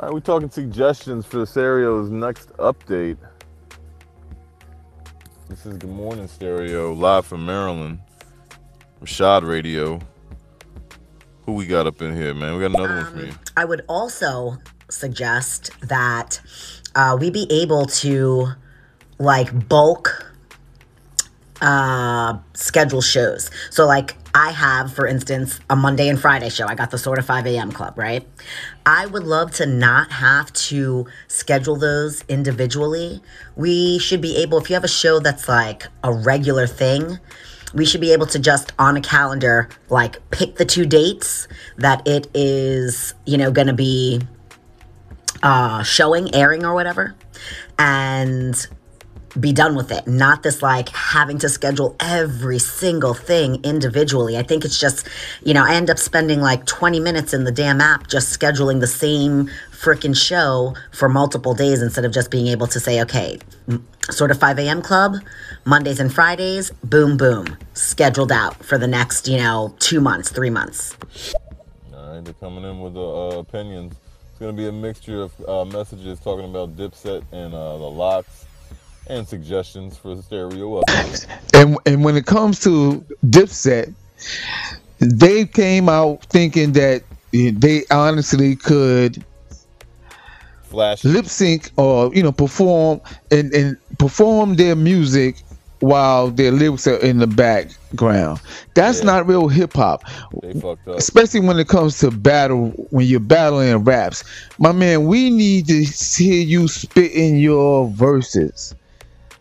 All 0.00 0.08
right, 0.08 0.12
we're 0.12 0.20
talking 0.20 0.50
suggestions 0.50 1.26
for 1.26 1.38
the 1.38 1.46
Stereo's 1.46 2.10
next 2.10 2.50
update. 2.54 3.18
This 5.48 5.64
is 5.64 5.76
Good 5.76 5.90
Morning 5.90 6.26
Stereo, 6.26 6.92
live 6.92 7.26
from 7.26 7.46
Maryland. 7.46 8.00
Rashad 9.00 9.46
Radio. 9.46 10.00
Who 11.46 11.52
we 11.52 11.66
got 11.66 11.86
up 11.86 12.02
in 12.02 12.14
here, 12.16 12.34
man? 12.34 12.54
We 12.54 12.60
got 12.60 12.78
another 12.78 12.96
one 12.96 13.12
for 13.12 13.18
um, 13.20 13.26
you. 13.26 13.32
I 13.56 13.64
would 13.64 13.82
also 13.88 14.56
suggest 14.90 15.70
that 15.80 16.40
uh, 16.94 17.16
we 17.18 17.30
be 17.30 17.46
able 17.50 17.86
to 17.86 18.48
like 19.18 19.68
bulk 19.68 20.30
uh, 21.60 22.38
schedule 22.54 23.02
shows. 23.02 23.50
So, 23.70 23.86
like, 23.86 24.16
I 24.34 24.50
have, 24.52 24.94
for 24.94 25.06
instance, 25.06 25.60
a 25.68 25.76
Monday 25.76 26.08
and 26.08 26.18
Friday 26.18 26.48
show. 26.48 26.66
I 26.66 26.74
got 26.74 26.90
the 26.90 26.98
sort 26.98 27.18
of 27.18 27.26
5 27.26 27.46
a.m. 27.46 27.72
club, 27.72 27.98
right? 27.98 28.26
I 28.86 29.06
would 29.06 29.24
love 29.24 29.50
to 29.56 29.66
not 29.66 30.12
have 30.12 30.52
to 30.52 31.06
schedule 31.28 31.76
those 31.76 32.24
individually. 32.28 33.20
We 33.56 33.98
should 33.98 34.20
be 34.20 34.36
able, 34.38 34.58
if 34.58 34.70
you 34.70 34.74
have 34.74 34.84
a 34.84 34.88
show 34.88 35.18
that's 35.18 35.48
like 35.48 35.86
a 36.02 36.12
regular 36.12 36.66
thing, 36.66 37.18
we 37.74 37.84
should 37.84 38.00
be 38.00 38.12
able 38.12 38.26
to 38.26 38.38
just 38.38 38.72
on 38.78 38.96
a 38.96 39.00
calendar, 39.00 39.68
like, 39.88 40.18
pick 40.30 40.56
the 40.56 40.64
two 40.64 40.86
dates 40.86 41.46
that 41.76 42.06
it 42.06 42.28
is, 42.34 43.14
you 43.26 43.36
know, 43.36 43.50
gonna 43.50 43.74
be 43.74 44.20
uh, 45.42 45.82
showing, 45.82 46.34
airing, 46.34 46.64
or 46.64 46.74
whatever, 46.74 47.14
and 47.78 48.66
be 49.38 49.52
done 49.52 49.76
with 49.76 49.92
it. 49.92 50.06
Not 50.06 50.42
this 50.42 50.62
like 50.62 50.88
having 50.88 51.38
to 51.38 51.48
schedule 51.48 51.94
every 52.00 52.58
single 52.58 53.14
thing 53.14 53.62
individually. 53.64 54.36
I 54.36 54.42
think 54.42 54.64
it's 54.64 54.80
just, 54.80 55.08
you 55.44 55.54
know, 55.54 55.64
I 55.64 55.74
end 55.74 55.90
up 55.90 55.98
spending 55.98 56.40
like 56.40 56.66
20 56.66 57.00
minutes 57.00 57.32
in 57.32 57.44
the 57.44 57.52
damn 57.52 57.80
app 57.80 58.08
just 58.08 58.38
scheduling 58.38 58.80
the 58.80 58.86
same 58.86 59.48
freaking 59.70 60.16
show 60.16 60.74
for 60.92 61.08
multiple 61.08 61.54
days 61.54 61.80
instead 61.80 62.04
of 62.04 62.12
just 62.12 62.30
being 62.30 62.48
able 62.48 62.66
to 62.66 62.80
say, 62.80 63.00
okay, 63.02 63.38
sort 64.10 64.30
of 64.30 64.38
5 64.38 64.58
a.m. 64.58 64.82
club, 64.82 65.16
Mondays 65.64 66.00
and 66.00 66.12
Fridays, 66.12 66.70
boom, 66.84 67.16
boom, 67.16 67.56
scheduled 67.74 68.32
out 68.32 68.62
for 68.64 68.78
the 68.78 68.88
next, 68.88 69.28
you 69.28 69.38
know, 69.38 69.74
two 69.78 70.00
months, 70.00 70.30
three 70.30 70.50
months. 70.50 70.96
All 71.94 72.14
right, 72.14 72.24
they're 72.24 72.34
coming 72.34 72.64
in 72.64 72.80
with 72.80 72.94
the 72.94 73.00
uh, 73.00 73.38
opinions. 73.38 73.94
Going 74.40 74.56
to 74.56 74.62
be 74.62 74.68
a 74.68 74.72
mixture 74.72 75.20
of 75.20 75.32
uh, 75.46 75.66
messages 75.66 76.18
talking 76.18 76.46
about 76.46 76.74
Dipset 76.74 77.22
and 77.30 77.52
uh, 77.52 77.76
the 77.76 77.84
LOX 77.84 78.46
and 79.06 79.28
suggestions 79.28 79.98
for 79.98 80.14
the 80.14 80.22
stereo. 80.22 80.80
And 81.52 81.76
and 81.84 82.02
when 82.02 82.16
it 82.16 82.24
comes 82.24 82.58
to 82.60 83.04
Dipset, 83.26 83.92
they 84.98 85.44
came 85.44 85.90
out 85.90 86.24
thinking 86.24 86.72
that 86.72 87.02
they 87.32 87.82
honestly 87.90 88.56
could 88.56 89.22
Flash. 90.62 91.04
lip 91.04 91.26
sync 91.26 91.70
or 91.76 92.10
you 92.14 92.22
know 92.22 92.32
perform 92.32 93.02
and, 93.30 93.52
and 93.52 93.76
perform 93.98 94.56
their 94.56 94.74
music 94.74 95.36
while 95.80 96.28
their 96.30 96.52
lyrics 96.52 96.86
are 96.86 96.96
in 96.96 97.18
the 97.18 97.26
background. 97.26 98.40
That's 98.74 99.00
Yeah. 99.00 99.06
not 99.06 99.26
real 99.26 99.48
hip 99.48 99.72
hop. 99.74 100.04
They 100.42 100.52
fucked 100.52 100.86
up. 100.88 100.96
Especially 100.98 101.40
when 101.40 101.58
it 101.58 101.68
comes 101.68 101.98
to 101.98 102.10
battle, 102.10 102.68
when 102.90 103.06
you're 103.06 103.20
battling 103.20 103.76
raps, 103.84 104.22
my 104.58 104.72
man, 104.72 105.06
we 105.06 105.30
need 105.30 105.66
to 105.68 105.82
hear 105.82 106.42
you 106.42 106.68
spitting 106.68 107.36
your 107.38 107.88
verses. 107.88 108.74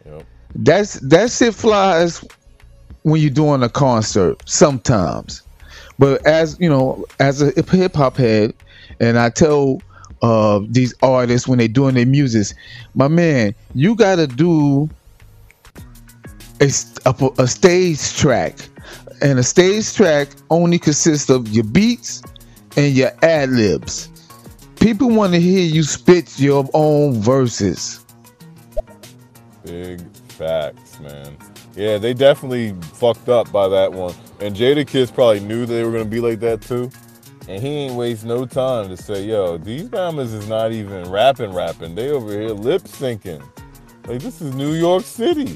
Yep. 0.05 0.25
That's 0.55 0.93
that 1.01 1.29
shit 1.31 1.53
flies 1.53 2.23
when 3.03 3.21
you're 3.21 3.29
doing 3.29 3.61
a 3.63 3.69
concert 3.69 4.41
sometimes. 4.45 5.41
But 5.97 6.25
as 6.25 6.55
you 6.59 6.69
know, 6.69 7.05
as 7.19 7.41
a 7.41 7.51
hip 7.51 7.95
hop 7.95 8.15
head, 8.17 8.53
and 9.01 9.19
I 9.19 9.29
tell 9.29 9.81
uh, 10.21 10.61
these 10.69 10.93
artists 11.01 11.47
when 11.47 11.59
they're 11.59 11.67
doing 11.67 11.95
their 11.95 12.05
music, 12.05 12.55
my 12.95 13.07
man, 13.09 13.53
you 13.75 13.95
gotta 13.95 14.27
do 14.27 14.89
a, 16.61 16.71
a, 17.05 17.29
a 17.39 17.47
stage 17.47 18.15
track, 18.15 18.57
and 19.21 19.39
a 19.39 19.43
stage 19.43 19.93
track 19.93 20.29
only 20.49 20.79
consists 20.79 21.29
of 21.29 21.47
your 21.49 21.65
beats 21.65 22.21
and 22.77 22.95
your 22.95 23.11
ad 23.23 23.49
libs. 23.49 24.09
People 24.79 25.09
want 25.09 25.33
to 25.33 25.39
hear 25.39 25.59
you 25.59 25.83
spit 25.83 26.39
your 26.39 26.67
own 26.73 27.21
verses. 27.21 28.03
Big 29.65 30.01
facts, 30.29 30.99
man. 30.99 31.37
Yeah, 31.75 31.97
they 31.97 32.13
definitely 32.13 32.73
fucked 32.93 33.29
up 33.29 33.51
by 33.51 33.67
that 33.67 33.91
one. 33.91 34.15
And 34.39 34.55
Jadakiss 34.55 35.13
probably 35.13 35.41
knew 35.41 35.65
they 35.65 35.83
were 35.83 35.91
gonna 35.91 36.05
be 36.05 36.19
like 36.21 36.39
that 36.39 36.61
too. 36.61 36.89
And 37.47 37.61
he 37.61 37.69
ain't 37.69 37.95
waste 37.95 38.25
no 38.25 38.45
time 38.45 38.89
to 38.89 38.97
say, 38.97 39.25
yo, 39.25 39.57
these 39.57 39.89
Bammers 39.89 40.33
is 40.33 40.47
not 40.47 40.71
even 40.71 41.09
rapping, 41.09 41.51
rapping. 41.51 41.95
They 41.95 42.09
over 42.09 42.31
here 42.31 42.49
lip 42.49 42.83
syncing. 42.83 43.43
Like, 44.07 44.21
this 44.21 44.41
is 44.41 44.53
New 44.55 44.73
York 44.73 45.03
City. 45.03 45.55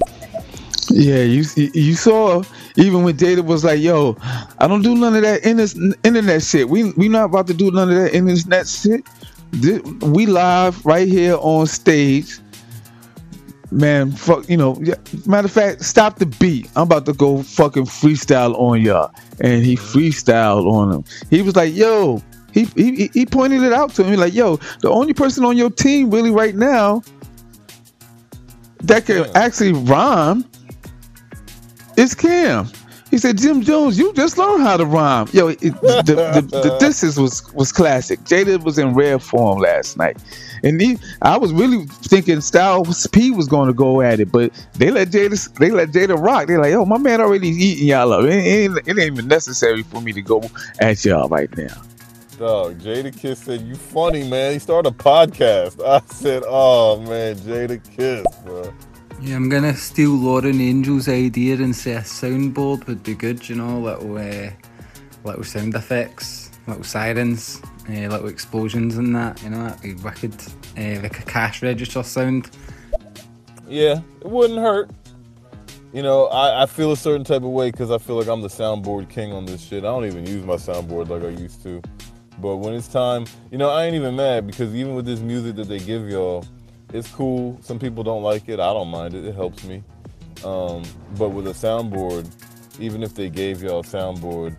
Yeah, 0.95 1.23
you 1.23 1.43
you 1.56 1.95
saw 1.95 2.43
even 2.75 3.01
when 3.01 3.17
Jada 3.17 3.43
was 3.43 3.63
like, 3.63 3.82
"Yo, 3.82 4.15
I 4.60 4.67
don't 4.67 4.84
do 4.84 4.93
none 4.93 5.15
of 5.15 5.23
that 5.23 5.43
internet 5.43 6.43
shit. 6.43 6.69
We 6.69 6.91
we 6.91 7.08
not 7.10 7.25
about 7.25 7.47
to 7.47 7.56
do 7.56 7.71
none 7.71 7.89
of 7.89 7.95
that 7.95 8.13
internet 8.13 8.67
shit. 8.67 9.03
We 10.03 10.27
live 10.27 10.86
right 10.86 11.08
here 11.08 11.36
on 11.39 11.65
stage, 11.65 12.38
man. 13.71 14.12
Fuck, 14.12 14.47
you 14.47 14.56
know. 14.56 14.79
Matter 15.25 15.47
of 15.47 15.51
fact, 15.51 15.84
stop 15.84 16.19
the 16.19 16.27
beat. 16.27 16.69
I'm 16.75 16.84
about 16.84 17.08
to 17.08 17.13
go 17.13 17.41
fucking 17.41 17.86
freestyle 17.86 18.53
on 18.60 18.79
y'all." 18.79 19.12
And 19.41 19.65
he 19.65 19.75
mm-hmm. 19.75 19.97
freestyled 19.97 20.71
on 20.71 20.93
him. 20.93 21.03
He 21.32 21.41
was 21.41 21.56
like, 21.56 21.73
"Yo." 21.73 22.21
He, 22.51 22.65
he, 22.75 23.10
he 23.15 23.25
pointed 23.25 23.63
it 23.63 23.73
out 23.73 23.95
to 23.95 24.03
him 24.03 24.19
like, 24.19 24.36
yo, 24.36 24.58
the 24.82 24.89
only 24.91 25.15
person 25.15 25.43
on 25.43 25.58
your 25.58 25.71
team 25.71 26.12
really 26.12 26.29
right 26.29 26.53
now 26.53 27.01
that 28.82 29.08
can 29.08 29.25
actually 29.34 29.73
rhyme 29.73 30.45
it's 31.97 32.15
Cam. 32.15 32.67
He 33.13 33.19
said, 33.19 33.38
Jim 33.38 33.62
Jones, 33.62 33.99
you 33.99 34.12
just 34.13 34.39
learned 34.39 34.63
how 34.63 34.75
to 34.75 34.88
rhyme. 34.88 35.27
Yo, 35.34 35.49
it, 35.49 35.60
the, 35.60 36.01
the, 36.03 36.41
the 36.41 36.77
disses 36.79 37.19
was 37.19 37.53
was 37.53 37.71
classic. 37.71 38.19
Jada 38.21 38.63
was 38.63 38.79
in 38.79 38.95
rare 38.95 39.19
form 39.19 39.60
last 39.60 39.97
night. 39.97 40.17
And 40.63 40.82
he, 40.82 40.97
I 41.21 41.38
was 41.38 41.53
really 41.53 41.86
thinking 41.86 42.41
Styles 42.41 43.06
P 43.06 43.29
was 43.29 43.47
going 43.47 43.67
to 43.67 43.73
go 43.73 44.01
at 44.01 44.19
it, 44.19 44.32
but 44.32 44.51
they 44.73 44.89
let 44.89 45.10
Jada 45.10 45.53
they 45.60 45.69
let 45.69 45.89
Jada 45.89 46.19
rock. 46.19 46.47
They're 46.47 46.60
like, 46.60 46.73
oh, 46.73 46.86
my 46.86 46.97
man 46.97 47.21
already 47.21 47.49
eating 47.49 47.88
y'all 47.89 48.12
up. 48.13 48.23
It 48.23 48.32
ain't, 48.32 48.77
it 48.79 48.88
ain't 48.88 48.99
even 48.99 49.27
necessary 49.27 49.84
for 49.84 50.01
me 50.01 50.12
to 50.13 50.21
go 50.23 50.41
at 50.79 51.06
y'all 51.06 51.29
right 51.29 51.56
now. 51.56 51.84
Dog, 52.39 52.79
Jada 52.79 53.15
Kiss 53.15 53.43
said, 53.43 53.62
You 53.62 53.75
funny, 53.75 54.27
man. 54.27 54.53
He 54.53 54.60
started 54.60 54.89
a 54.89 54.91
podcast. 54.91 55.79
I 55.86 56.01
said, 56.08 56.41
Oh, 56.47 56.99
man, 57.01 57.36
Jada 57.36 57.79
Kiss, 57.95 58.25
bro. 58.43 58.73
Yeah, 59.21 59.36
I'm 59.36 59.49
gonna 59.49 59.76
steal 59.76 60.12
Lauren 60.12 60.60
Angel's 60.60 61.08
idea 61.08 61.56
and 61.56 61.76
say 61.76 61.93
a 61.93 62.02
soundboard 62.02 62.86
would 62.88 63.04
be 63.04 63.15
good, 63.15 63.47
you 63.47 63.56
know, 63.56 63.80
little 63.80 64.17
uh, 64.17 64.52
little 65.23 65.43
sound 65.43 65.76
effects, 65.76 66.52
little 66.67 66.84
sirens, 66.84 67.62
uh, 67.89 67.93
little 67.93 68.28
explosions 68.28 68.97
and 68.97 69.15
that, 69.15 69.41
you 69.43 69.49
know, 69.49 69.63
that'd 69.63 69.82
be 69.82 69.93
wicked. 69.95 70.34
Uh, 70.78 71.02
like 71.02 71.19
a 71.19 71.23
cash 71.23 71.62
register 71.62 72.04
sound. 72.04 72.49
Yeah, 73.67 74.02
it 74.21 74.28
wouldn't 74.28 74.60
hurt. 74.60 74.89
You 75.93 76.02
know, 76.02 76.26
I, 76.26 76.63
I 76.63 76.65
feel 76.65 76.91
a 76.91 76.97
certain 76.97 77.23
type 77.23 77.43
of 77.43 77.49
way 77.49 77.69
because 77.69 77.91
I 77.91 77.99
feel 77.99 78.17
like 78.17 78.28
I'm 78.28 78.41
the 78.41 78.47
soundboard 78.47 79.10
king 79.10 79.32
on 79.32 79.45
this 79.45 79.62
shit. 79.62 79.84
I 79.84 79.88
don't 79.88 80.06
even 80.06 80.26
use 80.26 80.43
my 80.43 80.56
soundboard 80.56 81.10
like 81.10 81.23
I 81.23 81.30
used 81.30 81.62
to. 81.63 81.82
But 82.39 82.58
when 82.58 82.73
it's 82.73 82.88
time, 82.88 83.26
you 83.52 83.60
know, 83.60 83.69
I 83.69 83.86
ain't 83.86 83.95
even 83.95 84.15
mad 84.15 84.47
because 84.47 84.73
even 84.73 84.95
with 84.95 85.06
this 85.06 85.19
music 85.19 85.56
that 85.58 85.67
they 85.67 85.78
give 85.78 86.10
y'all, 86.10 86.45
it's 86.93 87.10
cool. 87.10 87.58
Some 87.62 87.79
people 87.79 88.03
don't 88.03 88.23
like 88.23 88.47
it. 88.47 88.60
I 88.60 88.71
don't 88.71 88.89
mind 88.89 89.15
it. 89.15 89.25
It 89.25 89.36
helps 89.36 89.63
me. 89.63 89.84
Um, 90.45 90.84
but 91.17 91.29
with 91.29 91.47
a 91.47 91.51
soundboard, 91.51 92.29
even 92.79 93.03
if 93.03 93.15
they 93.15 93.29
gave 93.29 93.63
y'all 93.63 93.79
a 93.79 93.84
soundboard, 93.84 94.56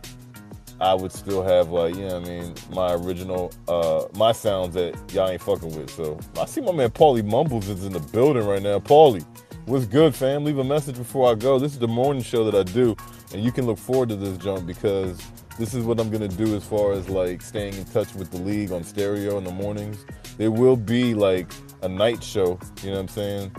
I 0.80 0.92
would 0.92 1.12
still 1.12 1.42
have 1.42 1.70
like, 1.70 1.94
you 1.94 2.02
know 2.02 2.20
what 2.20 2.28
I 2.28 2.32
mean, 2.32 2.54
my 2.70 2.94
original, 2.94 3.52
uh, 3.68 4.04
my 4.16 4.32
sounds 4.32 4.74
that 4.74 4.94
y'all 5.12 5.30
ain't 5.30 5.40
fucking 5.40 5.74
with. 5.76 5.90
So 5.90 6.18
I 6.38 6.46
see 6.46 6.60
my 6.60 6.72
man 6.72 6.90
Paulie 6.90 7.24
Mumbles 7.24 7.68
is 7.68 7.84
in 7.84 7.92
the 7.92 8.00
building 8.00 8.44
right 8.44 8.62
now. 8.62 8.80
Paulie, 8.80 9.24
what's 9.66 9.86
good, 9.86 10.14
fam? 10.14 10.44
Leave 10.44 10.58
a 10.58 10.64
message 10.64 10.96
before 10.96 11.30
I 11.30 11.36
go. 11.36 11.58
This 11.60 11.72
is 11.72 11.78
the 11.78 11.88
morning 11.88 12.22
show 12.22 12.50
that 12.50 12.54
I 12.54 12.70
do, 12.72 12.96
and 13.32 13.44
you 13.44 13.52
can 13.52 13.66
look 13.66 13.78
forward 13.78 14.08
to 14.08 14.16
this 14.16 14.36
jump 14.38 14.66
because 14.66 15.20
this 15.58 15.74
is 15.74 15.84
what 15.84 16.00
I'm 16.00 16.10
gonna 16.10 16.26
do 16.26 16.56
as 16.56 16.64
far 16.64 16.92
as 16.92 17.08
like 17.08 17.40
staying 17.40 17.74
in 17.74 17.84
touch 17.84 18.12
with 18.14 18.32
the 18.32 18.38
league 18.38 18.72
on 18.72 18.82
stereo 18.82 19.38
in 19.38 19.44
the 19.44 19.52
mornings. 19.52 20.04
There 20.36 20.50
will 20.50 20.76
be 20.76 21.14
like 21.14 21.52
a 21.84 21.88
night 21.88 22.22
show, 22.22 22.58
you 22.82 22.90
know 22.90 22.96
what 22.96 23.00
I'm 23.02 23.08
saying? 23.08 23.56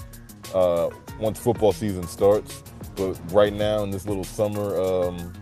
Uh, 0.53 0.89
once 1.19 1.39
football 1.39 1.71
season 1.71 2.07
starts. 2.07 2.63
But 2.95 3.13
right 3.31 3.53
now 3.53 3.83
in 3.83 3.91
this 3.91 4.05
little 4.05 4.23
summer, 4.23 4.75
um, 4.79 5.33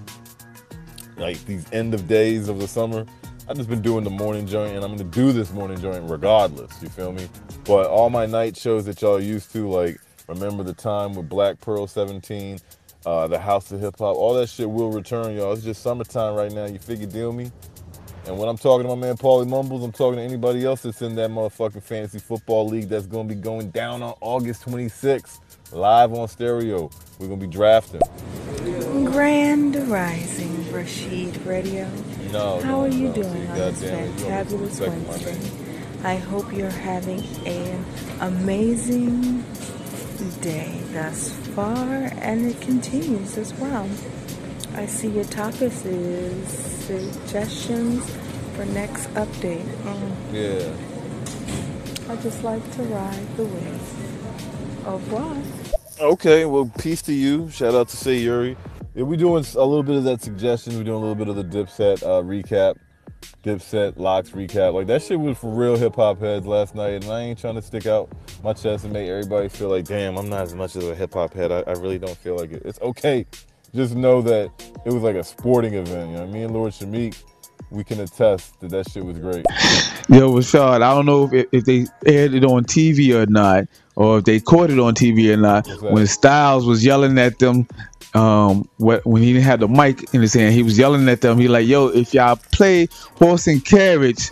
like 1.18 1.44
these 1.46 1.66
end 1.72 1.94
of 1.94 2.08
days 2.08 2.50
of 2.50 2.60
the 2.60 2.68
summer, 2.68 3.06
I've 3.48 3.58
just 3.58 3.70
been 3.70 3.82
doing 3.82 4.04
the 4.04 4.10
morning 4.10 4.46
joint 4.48 4.76
and 4.76 4.84
I'm 4.84 4.92
gonna 4.92 5.10
do 5.10 5.32
this 5.32 5.52
morning 5.52 5.80
joint 5.80 6.10
regardless, 6.10 6.82
you 6.82 6.90
feel 6.90 7.14
me? 7.14 7.28
But 7.64 7.88
all 7.88 8.10
my 8.10 8.26
night 8.26 8.58
shows 8.58 8.86
that 8.86 9.02
y'all 9.02 9.22
used 9.22 9.52
to, 9.54 9.70
like 9.70 10.00
Remember 10.28 10.64
the 10.64 10.74
Time 10.74 11.14
with 11.14 11.30
Black 11.30 11.60
Pearl 11.62 11.88
17, 11.88 12.60
uh, 13.06 13.28
the 13.28 13.40
House 13.40 13.72
of 13.72 13.80
Hip 13.80 13.98
Hop, 14.00 14.16
all 14.16 14.34
that 14.34 14.50
shit 14.50 14.70
will 14.70 14.92
return, 14.92 15.36
y'all. 15.36 15.54
It's 15.54 15.64
just 15.64 15.82
summertime 15.82 16.36
right 16.36 16.52
now. 16.52 16.66
You 16.66 16.80
figure 16.80 17.08
deal 17.08 17.32
me? 17.32 17.52
And 18.26 18.38
when 18.38 18.48
I'm 18.48 18.58
talking 18.58 18.88
to 18.88 18.96
my 18.96 19.02
man 19.02 19.18
Paulie 19.18 19.48
Mumbles, 19.48 19.84
I'm 19.84 19.92
talking 19.92 20.18
to 20.18 20.24
anybody 20.24 20.64
else 20.66 20.84
that's 20.84 21.02
in 21.02 21.16
that 21.16 21.30
motherfucking 21.30 21.84
fantasy 21.84 22.20
football 22.20 22.68
league 22.68 22.88
that's 22.88 23.06
gonna 23.06 23.28
be 23.28 23.36
going 23.36 23.70
down 23.72 24.02
on 24.02 24.14
August 24.22 24.64
26th, 24.64 25.40
live 25.74 26.14
on 26.14 26.30
stereo. 26.30 26.90
We're 27.20 27.28
gonna 27.28 27.42
be 27.42 27.48
drafting. 27.48 28.02
Grand 29.12 29.76
Rising, 29.90 30.56
Rashad 30.72 31.46
Radio. 31.46 31.90
No. 32.32 32.62
How 32.62 32.70
no, 32.70 32.82
are 32.84 32.88
you 32.88 33.10
no. 33.10 33.14
doing 33.14 33.48
on 33.50 33.58
this 33.58 33.84
fantabulous 33.84 34.80
Wednesday? 34.80 35.52
I 36.06 36.16
hope 36.16 36.54
you're 36.54 36.70
having 36.70 37.24
an 37.46 37.86
amazing 38.22 39.44
day 40.42 40.80
thus 40.94 41.34
far, 41.56 42.10
and 42.22 42.46
it 42.46 42.60
continues 42.62 43.38
as 43.38 43.54
well. 43.56 43.90
I 44.76 44.86
see 44.86 45.10
your 45.10 45.26
topic 45.26 45.74
is 45.86 46.73
suggestions 46.86 48.10
for 48.56 48.66
next 48.66 49.08
update. 49.14 49.66
Mm. 49.84 50.12
Yeah. 50.32 52.12
I 52.12 52.16
just 52.18 52.44
like 52.44 52.64
to 52.76 52.84
ride 52.84 53.38
the 53.38 53.46
wave. 53.46 54.86
Au 54.86 54.94
revoir. 54.94 55.38
Okay, 56.00 56.46
well, 56.46 56.72
peace 56.80 57.02
to 57.04 57.14
you. 57.14 57.50
Shout 57.50 57.74
out 57.74 57.88
to 57.90 57.98
Say 57.98 58.18
Yuri. 58.18 58.58
Yeah, 58.96 59.04
we're 59.04 59.18
doing 59.18 59.46
a 59.56 59.66
little 59.66 59.84
bit 59.84 59.96
of 59.96 60.04
that 60.04 60.22
suggestion. 60.22 60.78
We're 60.78 60.84
doing 60.84 60.98
a 60.98 61.00
little 61.00 61.16
bit 61.16 61.30
of 61.30 61.36
the 61.36 61.44
Dipset 61.44 62.04
uh, 62.04 62.22
recap. 62.22 62.76
Dipset 63.44 63.98
LOX 63.98 64.32
recap. 64.32 64.74
Like 64.74 64.88
that 64.88 65.02
shit 65.02 65.20
was 65.20 65.38
for 65.38 65.50
real 65.50 65.78
hip 65.78 65.96
hop 65.96 66.20
heads 66.20 66.46
last 66.46 66.76
night, 66.76 67.04
and 67.04 67.06
I 67.06 67.22
ain't 67.22 67.40
trying 67.40 67.56
to 67.56 67.62
stick 67.62 67.86
out 67.86 68.12
my 68.44 68.54
chest 68.54 68.84
and 68.84 68.94
make 68.94 69.10
everybody 69.10 69.50
feel 69.50 69.70
like, 69.70 69.86
damn, 69.86 70.18
I'm 70.18 70.30
not 70.30 70.42
as 70.42 70.54
much 70.54 70.76
of 70.76 70.84
a 70.84 70.96
hip 70.96 71.14
hop 71.14 71.34
head. 71.34 71.52
I, 71.52 71.60
I, 71.62 71.72
really 71.74 71.98
don't 71.98 72.18
feel 72.18 72.38
like 72.38 72.52
it. 72.52 72.64
It's 72.66 72.80
okay. 72.82 73.26
Just 73.76 73.96
know 73.96 74.22
that 74.22 74.52
it 74.86 74.94
was 74.94 75.02
like 75.02 75.16
a 75.16 75.24
sporting 75.24 75.74
event. 75.74 76.12
You 76.12 76.18
know, 76.18 76.28
me 76.28 76.44
and 76.44 76.54
Lord 76.54 76.74
Shamik, 76.74 77.24
we 77.72 77.84
can 77.84 78.02
attest 78.02 78.60
that 78.60 78.70
that 78.70 78.88
shit 78.92 79.04
was 79.04 79.18
great. 79.18 79.44
Yo, 80.10 80.32
Rashad, 80.32 80.84
I 80.84 80.94
don't 80.94 81.08
know 81.08 81.28
if, 81.34 81.48
if 81.52 81.66
they 81.66 81.88
aired 82.06 82.36
it 82.36 82.46
on 82.46 82.66
TV 82.66 83.16
or 83.16 83.26
not, 83.26 83.66
or 83.96 84.20
if 84.20 84.26
they 84.26 84.40
caught 84.40 84.70
it 84.70 84.78
on 84.78 84.94
TV 84.94 85.34
or 85.34 85.38
not. 85.38 85.68
When 85.82 86.06
Styles 86.06 86.68
was 86.68 86.86
yelling 86.86 87.18
at 87.18 87.40
them 87.40 87.68
um 88.14 88.70
when 88.78 89.24
he 89.24 89.42
had 89.42 89.60
the 89.60 89.68
mic 89.68 90.14
in 90.14 90.22
his 90.22 90.36
hand, 90.36 90.54
he 90.54 90.62
was 90.62 90.78
yelling 90.78 91.10
at 91.10 91.22
them. 91.22 91.40
He 91.40 91.48
like, 91.48 91.68
"Yo, 91.68 91.88
if 91.88 92.14
y'all 92.14 92.36
play 92.52 92.88
horse 93.16 93.48
and 93.48 93.66
carriage, 93.66 94.30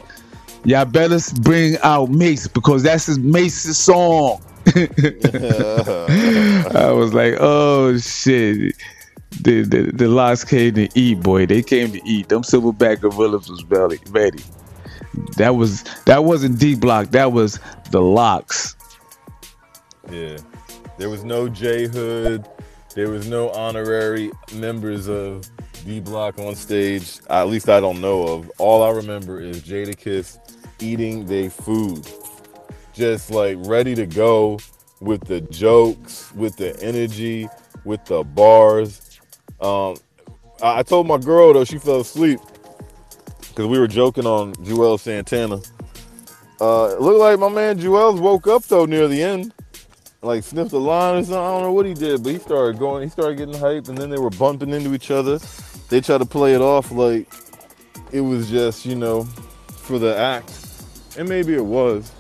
y'all 0.66 0.86
better 0.86 1.18
bring 1.42 1.80
out 1.80 2.10
Mase 2.10 2.48
because 2.48 2.84
that's 2.84 3.08
his 3.08 3.18
Mase's 3.18 3.80
song." 3.80 4.40
I 4.76 4.82
was 6.92 7.16
like, 7.16 7.38
"Oh 7.40 7.98
shit." 7.98 8.76
The, 9.40 9.64
the 9.64 9.92
the 9.92 10.46
came 10.48 10.74
to 10.76 10.90
eat, 10.94 11.22
boy. 11.22 11.46
They 11.46 11.64
came 11.64 11.92
to 11.94 12.02
eat. 12.06 12.30
Them 12.30 12.44
silverback 12.44 13.02
gorillas 13.02 13.50
was 13.50 13.64
ready. 13.66 14.00
ready. 14.10 14.44
That 15.38 15.56
was 15.56 15.84
that 16.06 16.24
wasn't 16.26 16.60
D 16.60 16.76
Block. 16.76 17.10
That 17.12 17.32
was 17.32 17.60
the 17.92 18.02
LOX. 18.02 18.76
Yeah, 20.12 20.38
there 20.98 21.10
was 21.10 21.24
no 21.24 21.50
J 21.50 21.88
Hood. 21.88 22.48
There 22.94 23.10
was 23.10 23.28
no 23.28 23.50
honorary 23.52 24.32
members 24.54 25.08
of 25.08 25.50
D 25.86 26.00
Block 26.00 26.38
on 26.38 26.56
stage. 26.56 27.20
At 27.30 27.48
least 27.48 27.70
I 27.70 27.80
don't 27.80 28.02
know 28.02 28.24
of. 28.24 28.52
All 28.58 28.84
I 28.84 28.92
remember 28.92 29.40
is 29.40 29.62
Jadakiss 29.62 30.38
eating 30.80 31.26
their 31.26 31.50
food, 31.50 32.08
just 32.94 33.32
like 33.32 33.58
ready 33.62 33.96
to 33.96 34.06
go 34.06 34.60
with 35.00 35.26
the 35.26 35.42
jokes, 35.42 36.34
with 36.36 36.56
the 36.58 36.80
energy, 36.82 37.48
with 37.86 38.04
the 38.06 38.24
bars. 38.24 39.11
Um, 39.62 39.96
I 40.62 40.84
told 40.84 41.08
my 41.08 41.18
girl 41.18 41.54
though 41.54 41.64
she 41.64 41.78
fell 41.78 42.02
asleep 42.02 42.40
because 43.40 43.68
we 43.68 43.80
were 43.80 43.88
joking 43.88 44.26
on 44.26 44.54
Juelz 44.56 45.02
Santana. 45.02 45.62
Uh, 46.60 46.96
it 46.96 47.02
looked 47.02 47.20
like 47.20 47.40
my 47.40 47.50
man 47.50 47.80
Juelz 47.80 48.20
woke 48.20 48.48
up 48.48 48.64
though 48.64 48.86
near 48.86 49.08
the 49.08 49.22
end 49.22 49.54
like 50.22 50.44
sniffed 50.44 50.72
a 50.74 50.78
line 50.78 51.18
or 51.18 51.24
something. 51.24 51.38
I 51.38 51.48
don't 51.48 51.62
know 51.64 51.74
what 51.74 51.86
he 51.86 51.94
did, 51.94 52.24
but 52.24 52.34
he 52.34 52.40
started 52.40 52.78
going. 52.78 53.04
He 53.04 53.10
started 53.10 53.38
getting 53.38 53.56
hyped, 53.56 53.90
and 53.90 53.98
then 53.98 54.10
they 54.10 54.20
were 54.20 54.30
bumping 54.30 54.70
into 54.70 54.94
each 54.94 55.12
other. 55.12 55.40
They 55.90 56.02
tried 56.02 56.20
to 56.20 56.26
play 56.26 56.54
it 56.54 56.62
off 56.62 56.92
like 56.92 57.28
it 58.12 58.22
was 58.22 58.50
just 58.50 58.86
you 58.86 58.96
know 58.96 59.24
for 59.24 60.00
the 60.00 60.16
act, 60.16 60.54
and 61.18 61.28
maybe 61.28 61.56
it 61.56 61.66
was, 61.66 62.12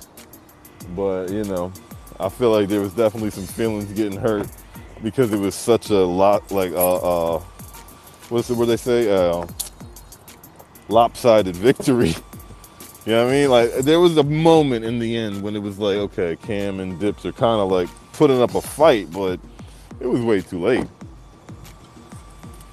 but 0.96 1.30
you 1.30 1.44
know, 1.44 1.72
I 2.20 2.30
feel 2.30 2.52
like 2.52 2.70
there 2.70 2.82
was 2.82 2.94
definitely 2.94 3.32
some 3.32 3.46
feelings 3.46 3.92
getting 3.94 4.20
hurt 4.20 4.48
because 5.04 5.34
it 5.34 5.40
was 5.40 5.56
such 5.56 5.90
a 5.90 6.00
lot 6.00 6.52
like 6.52 6.72
uh 6.74 7.36
uh 7.36 7.40
what's 8.30 8.48
the 8.48 8.56
word 8.56 8.68
they 8.68 8.78
say 8.78 9.12
uh 9.12 9.46
lopsided 10.90 11.56
victory. 11.68 12.16
You 13.06 13.14
know 13.14 13.26
what 13.26 13.32
I 13.32 13.36
mean? 13.36 13.50
Like 13.50 13.74
there 13.80 14.00
was 14.00 14.18
a 14.18 14.24
moment 14.24 14.86
in 14.86 15.00
the 15.00 15.18
end 15.18 15.42
when 15.42 15.56
it 15.56 15.60
was 15.62 15.80
like, 15.80 15.98
okay, 15.98 16.36
Cam 16.36 16.80
and 16.80 17.00
Dips 17.00 17.26
are 17.26 17.32
kind 17.32 17.60
of 17.60 17.72
like 17.72 17.90
putting 18.14 18.42
up 18.42 18.54
a 18.54 18.62
fight, 18.62 19.12
but 19.12 19.40
it 20.00 20.06
was 20.08 20.22
way 20.22 20.42
too 20.42 20.60
late, 20.60 20.88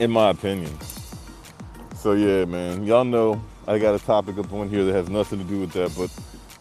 in 0.01 0.11
my 0.11 0.31
opinion. 0.31 0.77
So 1.97 2.13
yeah, 2.13 2.45
man, 2.45 2.85
y'all 2.85 3.05
know 3.05 3.43
I 3.67 3.79
got 3.79 3.95
a 3.95 4.05
topic 4.05 4.39
up 4.39 4.53
on 4.53 4.69
here 4.69 4.85
that 4.85 4.93
has 4.93 5.09
nothing 5.09 5.39
to 5.39 5.45
do 5.45 5.61
with 5.61 5.73
that, 5.73 5.95
but 5.97 6.11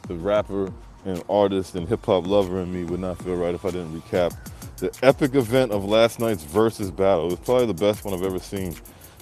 the 0.08 0.16
rapper 0.16 0.72
and 1.06 1.22
artist 1.30 1.76
and 1.76 1.88
hip 1.88 2.06
hop 2.06 2.26
lover 2.26 2.62
in 2.62 2.74
me 2.74 2.86
would 2.86 3.00
not 3.02 3.18
feel 3.22 3.36
right 3.36 3.54
if 3.54 3.66
I 3.66 3.72
didn't 3.72 4.02
recap 4.02 4.36
the 4.78 4.96
epic 5.02 5.34
event 5.34 5.72
of 5.72 5.86
last 5.86 6.20
night's 6.20 6.44
Verzuz 6.44 6.96
battle. 6.96 7.26
It 7.28 7.32
was 7.32 7.40
probably 7.40 7.66
the 7.66 7.74
best 7.74 8.06
one 8.06 8.14
I've 8.14 8.24
ever 8.24 8.40
seen. 8.40 8.76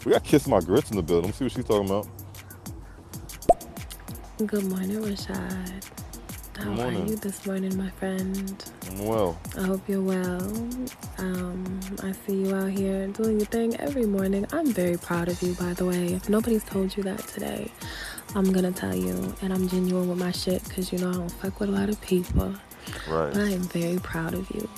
We 0.06 0.12
got 0.12 0.24
Kiss 0.24 0.48
My 0.48 0.60
Grits 0.60 0.92
in 0.92 0.98
the 0.98 1.04
building. 1.04 1.28
Let's 1.28 1.38
see 1.38 1.46
what 1.46 1.54
she's 1.54 1.66
talking 1.66 1.90
about. 1.90 2.08
Good 4.46 4.66
morning, 4.66 5.02
Rashad. 5.02 5.92
How 6.58 6.82
are 6.82 6.92
you 6.92 7.16
this 7.16 7.46
morning, 7.46 7.76
my 7.78 7.90
friend? 7.92 8.64
I'm 8.90 9.06
well. 9.06 9.38
I 9.58 9.64
hope 9.64 9.88
you're 9.88 10.02
well. 10.02 10.42
Um, 11.18 11.80
I 12.04 12.12
see 12.12 12.44
you 12.44 12.56
out 12.56 12.72
here 12.72 13.08
doing 13.08 13.40
your 13.40 13.48
thing 13.48 13.76
every 13.78 14.06
morning. 14.06 14.46
I'm 14.52 14.72
very 14.72 14.98
proud 14.98 15.30
of 15.30 15.42
you, 15.42 15.54
by 15.54 15.74
the 15.74 15.86
way. 15.86 16.14
If 16.14 16.30
nobody's 16.30 16.64
told 16.66 16.96
you 16.96 17.04
that 17.04 17.20
today, 17.28 17.72
I'm 18.36 18.52
gonna 18.52 18.72
tell 18.72 18.96
you. 18.96 19.34
And 19.42 19.54
I'm 19.54 19.68
genuine 19.70 20.10
with 20.10 20.18
my 20.20 20.32
shit 20.32 20.64
because 20.66 20.92
you 20.92 21.00
know 21.00 21.10
I 21.10 21.14
don't 21.14 21.32
fuck 21.32 21.60
with 21.60 21.70
a 21.70 21.72
lot 21.72 21.90
of 21.90 22.00
people. 22.02 22.54
Right. 23.10 23.34
But 23.34 23.38
I 23.38 23.50
am 23.50 23.64
very 23.64 24.00
proud 24.00 24.34
of 24.34 24.50
you 24.52 24.70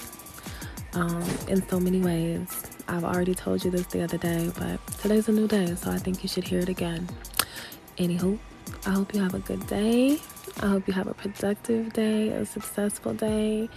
um, 0.98 1.24
in 1.48 1.68
so 1.70 1.80
many 1.80 2.00
ways. 2.00 2.64
I've 2.88 3.04
already 3.04 3.36
told 3.36 3.64
you 3.64 3.72
this 3.72 3.86
the 3.88 4.02
other 4.04 4.18
day, 4.18 4.52
but 4.58 4.86
today's 5.02 5.28
a 5.28 5.32
new 5.32 5.48
day, 5.48 5.76
so 5.76 5.92
I 5.92 5.98
think 5.98 6.24
you 6.24 6.30
should 6.30 6.46
hear 6.46 6.60
it 6.60 6.70
again. 6.70 7.08
Anywho, 7.98 8.40
I 8.86 8.92
hope 8.92 9.14
you 9.14 9.22
have 9.22 9.34
a 9.34 9.40
good 9.40 9.66
day. 9.68 10.20
I 10.62 10.68
hope 10.68 10.88
you 10.88 10.94
have 10.94 11.08
a 11.08 11.14
productive 11.14 11.94
day, 11.94 12.30
a 12.30 12.46
successful 12.46 13.14
day, 13.14 13.70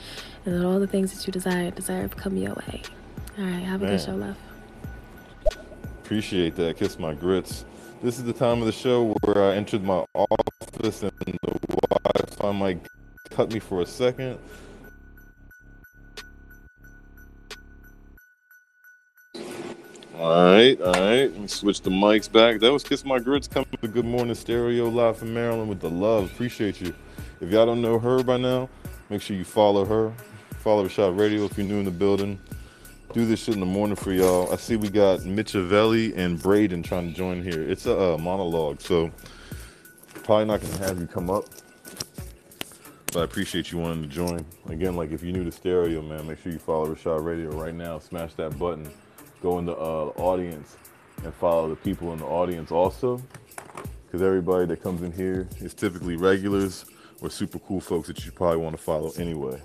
and 0.45 0.55
that 0.55 0.65
all 0.65 0.81
the 0.81 0.87
things 0.87 1.13
that 1.13 1.27
you 1.27 1.33
desire 1.33 1.71
deserve 1.71 2.17
come 2.17 2.37
your 2.37 2.55
way. 2.55 2.83
All 3.39 3.45
right, 3.45 3.63
have 3.63 3.83
a 3.83 3.85
Man. 3.85 3.97
good 3.97 4.05
show, 4.05 4.15
love. 4.15 4.37
Appreciate 6.05 6.57
that. 6.57 6.77
Kiss 6.79 6.99
my 6.99 7.15
grits. 7.15 7.65
This 8.03 8.19
is 8.19 8.25
the 8.25 8.33
time 8.33 8.61
of 8.61 8.67
the 8.67 8.73
show 8.73 9.15
where 9.25 9.45
I 9.45 9.55
entered 9.57 9.85
my 9.85 10.05
office 10.15 11.03
and 11.03 11.13
the 11.43 11.59
Wi-Fi 11.69 12.53
might 12.53 12.87
cut 13.29 13.53
me 13.53 13.59
for 13.59 13.83
a 13.83 13.87
second. 13.87 14.39
All 20.21 20.53
right, 20.53 20.79
all 20.83 20.93
right. 20.93 21.33
Let 21.33 21.41
me 21.41 21.47
switch 21.47 21.81
the 21.81 21.89
mics 21.89 22.31
back. 22.31 22.61
That 22.61 22.71
was 22.71 22.83
Kiss 22.83 23.07
My 23.07 23.19
Grits 23.19 23.49
coming 23.49 23.71
to 23.81 23.89
Good 23.89 24.05
Morning 24.05 24.35
Stereo 24.35 24.91
live 24.91 25.17
from 25.17 25.33
Maryland 25.33 25.71
with 25.71 25.81
the 25.81 25.89
love. 25.89 26.31
Appreciate 26.31 26.79
you. 26.79 26.95
If 27.41 27.51
y'all 27.51 27.65
don't 27.65 27.81
know 27.81 27.99
her 27.99 28.23
by 28.23 28.37
now, 28.37 28.69
make 29.09 29.23
sure 29.23 29.35
you 29.35 29.45
follow 29.45 29.87
her. 29.87 30.13
Follow 30.59 30.89
Shot 30.89 31.17
Radio 31.17 31.47
if 31.47 31.57
you're 31.57 31.67
new 31.67 31.79
in 31.79 31.87
the 31.87 31.91
building. 31.91 32.39
Do 33.15 33.25
this 33.25 33.41
shit 33.41 33.55
in 33.55 33.61
the 33.61 33.67
morning 33.67 33.97
for 33.97 34.13
y'all. 34.13 34.53
I 34.53 34.57
see 34.57 34.77
we 34.77 34.91
got 34.91 35.21
Michavelli 35.21 36.15
and 36.15 36.39
Braden 36.39 36.83
trying 36.83 37.09
to 37.09 37.17
join 37.17 37.43
here. 37.43 37.63
It's 37.63 37.87
a 37.87 37.99
uh, 37.99 38.19
monologue, 38.19 38.83
so 38.83 39.11
probably 40.13 40.45
not 40.45 40.61
gonna 40.61 40.87
have 40.87 41.01
you 41.01 41.07
come 41.07 41.31
up. 41.31 41.47
But 43.07 43.21
I 43.21 43.25
appreciate 43.25 43.73
you 43.73 43.79
wanting 43.79 44.03
to 44.03 44.09
join. 44.11 44.45
Again, 44.69 44.97
like 44.97 45.13
if 45.13 45.23
you're 45.23 45.33
new 45.33 45.45
to 45.45 45.51
stereo, 45.51 46.03
man, 46.03 46.29
make 46.29 46.43
sure 46.43 46.53
you 46.53 46.59
follow 46.59 46.95
Rashad 46.95 47.25
Radio 47.25 47.49
right 47.53 47.75
now. 47.75 47.99
Smash 47.99 48.35
that 48.35 48.59
button. 48.59 48.87
Go 49.43 49.59
in 49.59 49.67
the 49.67 49.73
uh, 49.73 50.13
audience 50.17 50.77
and 51.25 51.33
follow 51.35 51.69
the 51.69 51.77
people 51.77 52.13
in 52.13 52.19
the 52.19 52.27
audience 52.27 52.71
also. 52.71 53.23
Because 54.07 54.23
everybody 54.23 54.67
that 54.67 54.83
comes 54.83 55.03
in 55.03 55.13
here 55.13 55.49
is 55.61 55.73
typically 55.73 56.17
regulars 56.17 56.85
or 57.21 57.31
super 57.31 57.59
cool 57.61 57.81
folks 57.81 58.09
that 58.09 58.25
you 58.25 58.33
probably 58.33 58.59
want 58.59 58.77
to 58.77 58.83
follow 58.83 59.13
anyway. 59.13 59.61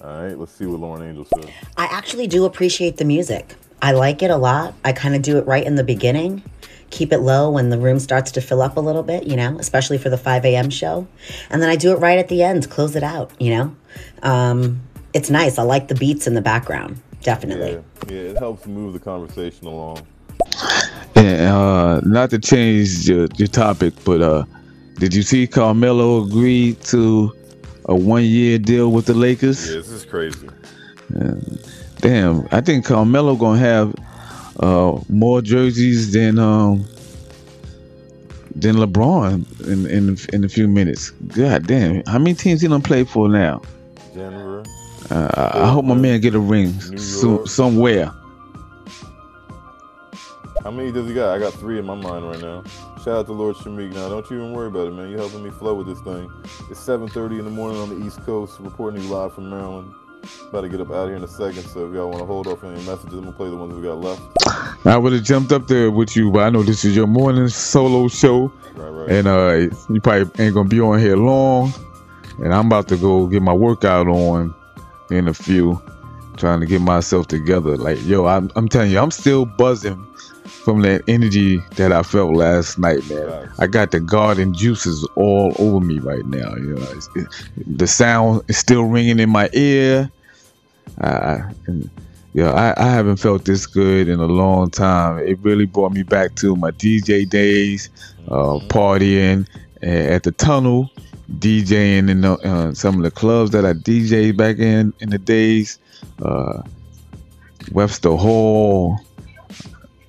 All 0.00 0.22
right, 0.22 0.38
let's 0.38 0.52
see 0.52 0.66
what 0.66 0.78
Lauren 0.78 1.02
Angel 1.02 1.24
said. 1.24 1.52
I 1.76 1.86
actually 1.86 2.26
do 2.26 2.44
appreciate 2.44 2.98
the 2.98 3.04
music. 3.04 3.56
I 3.82 3.92
like 3.92 4.22
it 4.22 4.30
a 4.30 4.36
lot. 4.36 4.74
I 4.84 4.92
kind 4.92 5.14
of 5.14 5.22
do 5.22 5.38
it 5.38 5.46
right 5.46 5.64
in 5.64 5.76
the 5.76 5.84
beginning. 5.84 6.42
Keep 6.90 7.12
it 7.12 7.18
low 7.18 7.50
when 7.50 7.70
the 7.70 7.78
room 7.78 7.98
starts 7.98 8.30
to 8.32 8.40
fill 8.40 8.62
up 8.62 8.76
a 8.76 8.80
little 8.80 9.02
bit, 9.02 9.26
you 9.26 9.36
know, 9.36 9.58
especially 9.58 9.98
for 9.98 10.08
the 10.08 10.16
5 10.16 10.44
a.m. 10.44 10.70
show. 10.70 11.06
And 11.50 11.60
then 11.62 11.68
I 11.68 11.76
do 11.76 11.92
it 11.92 11.96
right 11.96 12.18
at 12.18 12.28
the 12.28 12.42
end, 12.42 12.70
close 12.70 12.96
it 12.96 13.02
out, 13.02 13.30
you 13.40 13.50
know. 13.50 13.76
Um, 14.22 14.80
it's 15.12 15.30
nice. 15.30 15.58
I 15.58 15.62
like 15.62 15.88
the 15.88 15.94
beats 15.94 16.26
in 16.26 16.34
the 16.34 16.40
background, 16.40 17.00
definitely. 17.22 17.72
Yeah, 17.72 17.80
yeah, 18.08 18.30
it 18.30 18.38
helps 18.38 18.66
move 18.66 18.92
the 18.92 19.00
conversation 19.00 19.66
along. 19.66 20.06
And 21.14 21.48
uh, 21.48 22.00
not 22.00 22.30
to 22.30 22.38
change 22.38 23.08
your, 23.08 23.26
your 23.36 23.48
topic, 23.48 23.94
but 24.04 24.22
uh, 24.22 24.44
did 24.96 25.14
you 25.14 25.22
see 25.22 25.46
Carmelo 25.46 26.24
agree 26.24 26.74
to 26.84 27.32
a 27.86 27.94
one 27.94 28.24
year 28.24 28.58
deal 28.58 28.90
with 28.92 29.06
the 29.06 29.14
Lakers? 29.14 29.68
Yeah, 29.68 29.76
this 29.76 29.88
is 29.90 30.04
crazy. 30.04 30.48
Damn, 32.00 32.46
I 32.52 32.60
think 32.60 32.84
Carmelo 32.84 33.34
gonna 33.34 33.58
have 33.58 33.94
uh, 34.60 35.00
more 35.08 35.42
jerseys 35.42 36.12
than 36.12 36.38
um, 36.38 36.84
than 38.54 38.76
LeBron 38.76 39.66
in 39.66 39.86
in 39.86 40.16
in 40.32 40.44
a 40.44 40.48
few 40.48 40.68
minutes. 40.68 41.10
God 41.10 41.66
damn, 41.66 42.04
how 42.06 42.18
many 42.18 42.34
teams 42.34 42.60
he 42.60 42.68
done 42.68 42.82
play 42.82 43.04
for 43.04 43.28
now? 43.28 43.62
Denver. 44.14 44.62
Uh, 45.10 45.50
I 45.54 45.68
hope 45.70 45.84
my 45.84 45.94
man 45.94 46.20
get 46.20 46.34
a 46.34 46.38
ring 46.38 46.78
so, 46.98 47.44
somewhere. 47.44 48.12
How 50.62 50.70
many 50.70 50.92
does 50.92 51.06
he 51.06 51.14
got? 51.14 51.34
I 51.34 51.38
got 51.38 51.54
three 51.54 51.78
in 51.78 51.86
my 51.86 51.94
mind 51.94 52.28
right 52.28 52.40
now. 52.40 52.62
Shout 52.98 53.08
out 53.08 53.26
to 53.26 53.32
Lord 53.32 53.56
Shamik. 53.56 53.94
Now, 53.94 54.08
don't 54.08 54.28
you 54.30 54.36
even 54.38 54.52
worry 54.52 54.66
about 54.66 54.88
it, 54.88 54.90
man. 54.92 55.08
You're 55.08 55.20
helping 55.20 55.42
me 55.42 55.50
flow 55.50 55.74
with 55.74 55.86
this 55.86 56.00
thing. 56.00 56.30
It's 56.68 56.80
7:30 56.80 57.38
in 57.38 57.44
the 57.44 57.50
morning 57.50 57.80
on 57.80 57.88
the 57.88 58.04
East 58.04 58.22
Coast, 58.26 58.58
reporting 58.60 59.00
you 59.02 59.08
live 59.08 59.32
from 59.34 59.48
Maryland. 59.48 59.94
About 60.48 60.62
to 60.62 60.68
get 60.68 60.80
up 60.80 60.88
out 60.90 61.04
of 61.04 61.08
here 61.08 61.16
in 61.16 61.22
a 61.22 61.28
second, 61.28 61.62
so 61.62 61.88
if 61.88 61.94
y'all 61.94 62.08
want 62.08 62.18
to 62.18 62.26
hold 62.26 62.48
off 62.48 62.64
any 62.64 62.74
messages, 62.84 63.14
I'm 63.14 63.20
gonna 63.20 63.32
play 63.32 63.48
the 63.48 63.56
ones 63.56 63.72
we 63.72 63.82
got 63.82 64.00
left. 64.00 64.20
I 64.84 64.96
would 64.98 65.12
have 65.12 65.22
jumped 65.22 65.52
up 65.52 65.68
there 65.68 65.90
with 65.90 66.16
you, 66.16 66.30
but 66.32 66.40
I 66.40 66.50
know 66.50 66.62
this 66.62 66.84
is 66.84 66.94
your 66.96 67.06
morning 67.06 67.48
solo 67.48 68.08
show, 68.08 68.52
Right, 68.74 68.88
right. 68.90 69.10
and 69.10 69.28
uh, 69.28 69.74
you 69.88 70.00
probably 70.00 70.44
ain't 70.44 70.54
gonna 70.54 70.68
be 70.68 70.80
on 70.80 70.98
here 70.98 71.16
long. 71.16 71.72
And 72.40 72.52
I'm 72.52 72.66
about 72.66 72.88
to 72.88 72.96
go 72.96 73.26
get 73.26 73.42
my 73.42 73.52
workout 73.52 74.06
on 74.08 74.54
in 75.10 75.28
a 75.28 75.34
few, 75.34 75.80
trying 76.36 76.60
to 76.60 76.66
get 76.66 76.80
myself 76.80 77.28
together. 77.28 77.76
Like, 77.76 77.98
yo, 78.04 78.26
I'm, 78.26 78.50
I'm 78.56 78.68
telling 78.68 78.90
you, 78.90 78.98
I'm 78.98 79.10
still 79.10 79.44
buzzing 79.44 80.04
from 80.44 80.82
that 80.82 81.02
energy 81.08 81.58
that 81.76 81.92
I 81.92 82.02
felt 82.02 82.34
last 82.34 82.78
night, 82.78 83.08
man. 83.08 83.50
I 83.58 83.66
got 83.66 83.90
the 83.90 84.00
garden 84.00 84.54
juices 84.54 85.06
all 85.16 85.54
over 85.58 85.84
me 85.84 85.98
right 85.98 86.24
now. 86.26 86.54
You 86.56 86.74
know, 86.74 86.90
it's, 86.92 87.08
it, 87.14 87.26
the 87.66 87.86
sound 87.86 88.42
is 88.48 88.58
still 88.58 88.84
ringing 88.84 89.18
in 89.18 89.30
my 89.30 89.48
ear. 89.52 90.10
Uh, 91.00 91.40
and, 91.66 91.90
yeah, 92.34 92.52
I, 92.52 92.74
I 92.82 92.90
haven't 92.90 93.16
felt 93.16 93.44
this 93.44 93.66
good 93.66 94.08
in 94.08 94.20
a 94.20 94.26
long 94.26 94.70
time. 94.70 95.18
It 95.18 95.38
really 95.40 95.66
brought 95.66 95.92
me 95.92 96.02
back 96.02 96.34
to 96.36 96.54
my 96.54 96.70
DJ 96.70 97.28
days, 97.28 97.88
uh, 98.28 98.60
partying 98.68 99.48
uh, 99.82 99.86
at 99.86 100.22
the 100.22 100.32
tunnel, 100.32 100.90
DJing 101.32 102.08
in 102.08 102.22
the, 102.22 102.32
uh, 102.32 102.74
some 102.74 102.96
of 102.96 103.02
the 103.02 103.10
clubs 103.10 103.50
that 103.50 103.64
I 103.64 103.72
DJed 103.74 104.36
back 104.36 104.58
in 104.58 104.92
in 105.00 105.10
the 105.10 105.18
days, 105.18 105.78
uh, 106.22 106.62
Webster 107.72 108.16
Hall, 108.16 108.98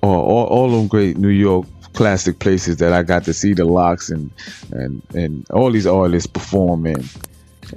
all, 0.02 0.20
all, 0.22 0.46
all 0.46 0.70
them 0.70 0.88
great 0.88 1.18
New 1.18 1.28
York 1.28 1.66
classic 1.92 2.38
places 2.38 2.78
that 2.78 2.92
I 2.92 3.02
got 3.02 3.24
to 3.24 3.34
see 3.34 3.52
the 3.52 3.64
LOX 3.64 4.10
and 4.10 4.30
and 4.70 5.02
and 5.14 5.48
all 5.50 5.70
these 5.70 5.86
artists 5.86 6.26
performing. 6.26 7.04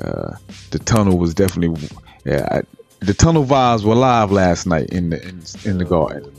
Uh, 0.02 0.36
the 0.72 0.80
tunnel 0.80 1.18
was 1.18 1.34
definitely 1.34 1.90
yeah. 2.26 2.48
I, 2.52 2.62
the 3.00 3.14
tunnel 3.14 3.44
vibes 3.44 3.84
were 3.84 3.96
live 3.96 4.32
last 4.32 4.66
night 4.66 4.90
in 4.92 5.10
the 5.10 5.22
in, 5.22 5.44
in 5.66 5.78
the 5.78 5.86
garden. 5.86 6.32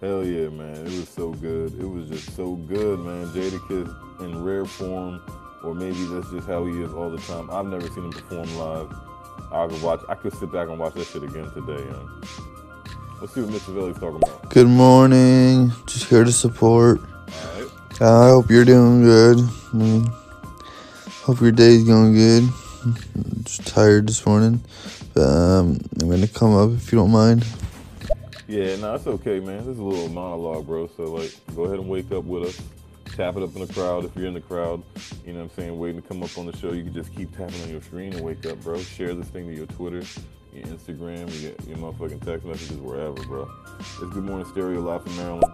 Hell 0.00 0.24
yeah, 0.24 0.48
man. 0.48 0.76
It 0.76 0.84
was 0.84 1.08
so 1.08 1.30
good. 1.30 1.78
It 1.80 1.88
was 1.88 2.08
just 2.08 2.34
so 2.36 2.54
good, 2.54 3.00
man. 3.00 3.26
Jadakiss 3.28 4.20
in 4.20 4.44
rare 4.44 4.64
form, 4.64 5.20
or 5.62 5.74
maybe 5.74 6.04
that's 6.06 6.30
just 6.30 6.46
how 6.46 6.64
he 6.64 6.82
is 6.82 6.92
all 6.92 7.10
the 7.10 7.18
time. 7.18 7.50
I've 7.50 7.66
never 7.66 7.88
seen 7.88 8.04
him 8.04 8.10
perform 8.10 8.56
live. 8.56 8.94
I 9.50 9.66
could 9.66 9.82
watch. 9.82 10.00
I 10.08 10.14
could 10.14 10.32
sit 10.34 10.50
back 10.52 10.68
and 10.68 10.78
watch 10.78 10.94
that 10.94 11.06
shit 11.06 11.22
again 11.22 11.50
today. 11.52 11.86
Let's 13.20 13.34
see 13.34 13.42
what 13.42 13.50
Mr. 13.50 13.74
Valley's 13.74 13.98
talking 13.98 14.16
about. 14.16 14.50
Good 14.50 14.66
morning. 14.66 15.70
Just 15.86 16.08
here 16.08 16.24
to 16.24 16.32
support. 16.32 17.00
All 17.00 17.60
right. 17.60 17.70
Uh, 18.00 18.26
I 18.26 18.28
hope 18.30 18.50
you're 18.50 18.64
doing 18.64 19.02
good. 19.02 19.38
I 19.72 19.76
mean, 19.76 20.06
hope 21.22 21.40
your 21.40 21.52
day's 21.52 21.84
going 21.84 22.14
good. 22.14 22.48
I'm 22.84 22.96
just 23.44 23.66
tired 23.66 24.08
this 24.08 24.26
morning. 24.26 24.60
But, 25.14 25.22
um, 25.22 25.78
I'm 26.00 26.10
gonna 26.10 26.26
come 26.26 26.54
up 26.54 26.70
if 26.70 26.90
you 26.90 26.98
don't 26.98 27.12
mind. 27.12 27.46
Yeah, 28.48 28.76
no, 28.76 28.94
it's 28.94 29.06
okay, 29.06 29.38
man. 29.38 29.58
This 29.58 29.68
is 29.68 29.78
a 29.78 29.82
little 29.82 30.08
monologue, 30.08 30.66
bro. 30.66 30.88
So 30.96 31.04
like, 31.04 31.32
go 31.54 31.64
ahead 31.64 31.78
and 31.78 31.88
wake 31.88 32.10
up 32.12 32.24
with 32.24 32.44
us. 32.44 32.60
Tap 33.16 33.36
it 33.36 33.42
up 33.42 33.54
in 33.54 33.66
the 33.66 33.72
crowd 33.72 34.04
if 34.04 34.16
you're 34.16 34.26
in 34.26 34.34
the 34.34 34.40
crowd. 34.40 34.82
You 35.26 35.34
know 35.34 35.40
what 35.40 35.44
I'm 35.44 35.56
saying? 35.56 35.78
Waiting 35.78 36.00
to 36.00 36.08
come 36.08 36.22
up 36.22 36.36
on 36.38 36.46
the 36.46 36.56
show. 36.56 36.72
You 36.72 36.82
can 36.82 36.94
just 36.94 37.14
keep 37.14 37.36
tapping 37.36 37.60
on 37.62 37.68
your 37.68 37.82
screen 37.82 38.14
and 38.14 38.22
wake 38.24 38.46
up, 38.46 38.62
bro. 38.62 38.78
Share 38.80 39.14
this 39.14 39.28
thing 39.28 39.46
to 39.48 39.54
your 39.54 39.66
Twitter, 39.66 40.02
your 40.52 40.66
Instagram, 40.66 41.28
your, 41.42 41.52
your 41.68 41.76
motherfucking 41.78 42.24
text 42.24 42.46
messages, 42.46 42.78
wherever, 42.78 43.14
bro. 43.24 43.50
It's 43.78 43.98
Good 43.98 44.24
Morning 44.24 44.46
Stereo 44.46 44.80
live 44.80 45.02
from 45.02 45.16
Maryland. 45.18 45.52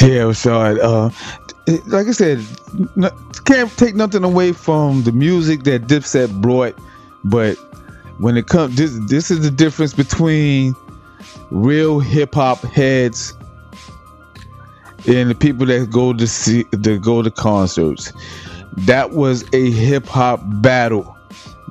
Yeah, 0.00 0.24
Rashad. 0.26 0.78
Uh, 0.80 1.10
like 1.86 2.08
I 2.08 2.12
said, 2.12 2.38
n- 2.96 3.10
can't 3.44 3.70
take 3.76 3.94
nothing 3.94 4.24
away 4.24 4.52
from 4.52 5.04
the 5.04 5.12
music 5.12 5.62
that 5.64 5.82
Dipset 5.82 6.40
brought, 6.40 6.76
but 7.24 7.54
when 8.18 8.36
it 8.36 8.46
comes, 8.46 8.76
this 8.76 8.98
this 9.08 9.30
is 9.30 9.42
the 9.42 9.50
difference 9.50 9.94
between 9.94 10.74
real 11.50 12.00
hip 12.00 12.34
hop 12.34 12.58
heads 12.62 13.34
and 15.06 15.30
the 15.30 15.34
people 15.34 15.66
that 15.66 15.90
go 15.90 16.12
to 16.12 16.26
see 16.26 16.64
that 16.70 17.00
go 17.02 17.22
to 17.22 17.30
concerts. 17.30 18.12
That 18.78 19.10
was 19.10 19.44
a 19.52 19.70
hip 19.70 20.06
hop 20.06 20.40
battle. 20.62 21.16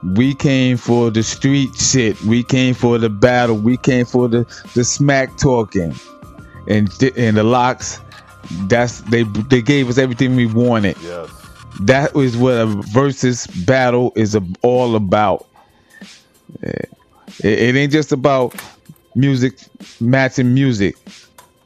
We 0.04 0.34
came 0.34 0.78
for 0.78 1.10
the 1.10 1.24
street 1.24 1.76
shit. 1.76 2.22
We 2.24 2.44
came 2.44 2.74
for 2.74 2.98
the 2.98 3.10
battle. 3.10 3.58
We 3.58 3.78
came 3.78 4.06
for 4.06 4.28
the 4.28 4.46
the 4.74 4.84
smack 4.84 5.38
talking, 5.38 5.96
and 6.68 6.90
and 7.18 7.38
the 7.38 7.44
LOX. 7.44 8.00
That's 8.68 9.02
they 9.02 9.24
they 9.24 9.62
gave 9.62 9.90
us 9.90 9.98
everything 9.98 10.36
we 10.36 10.46
wanted. 10.46 10.98
Yes. 11.02 11.30
That 11.82 12.16
is 12.16 12.36
what 12.36 12.54
a 12.56 12.66
Verzuz 12.66 13.48
battle 13.66 14.12
is 14.16 14.36
a- 14.36 14.46
all 14.64 14.96
about. 14.96 15.46
It, 16.64 16.90
it 17.44 17.76
ain't 17.76 17.92
just 17.92 18.12
about 18.12 18.56
music 19.16 19.60
matching 20.00 20.54
music. 20.54 20.98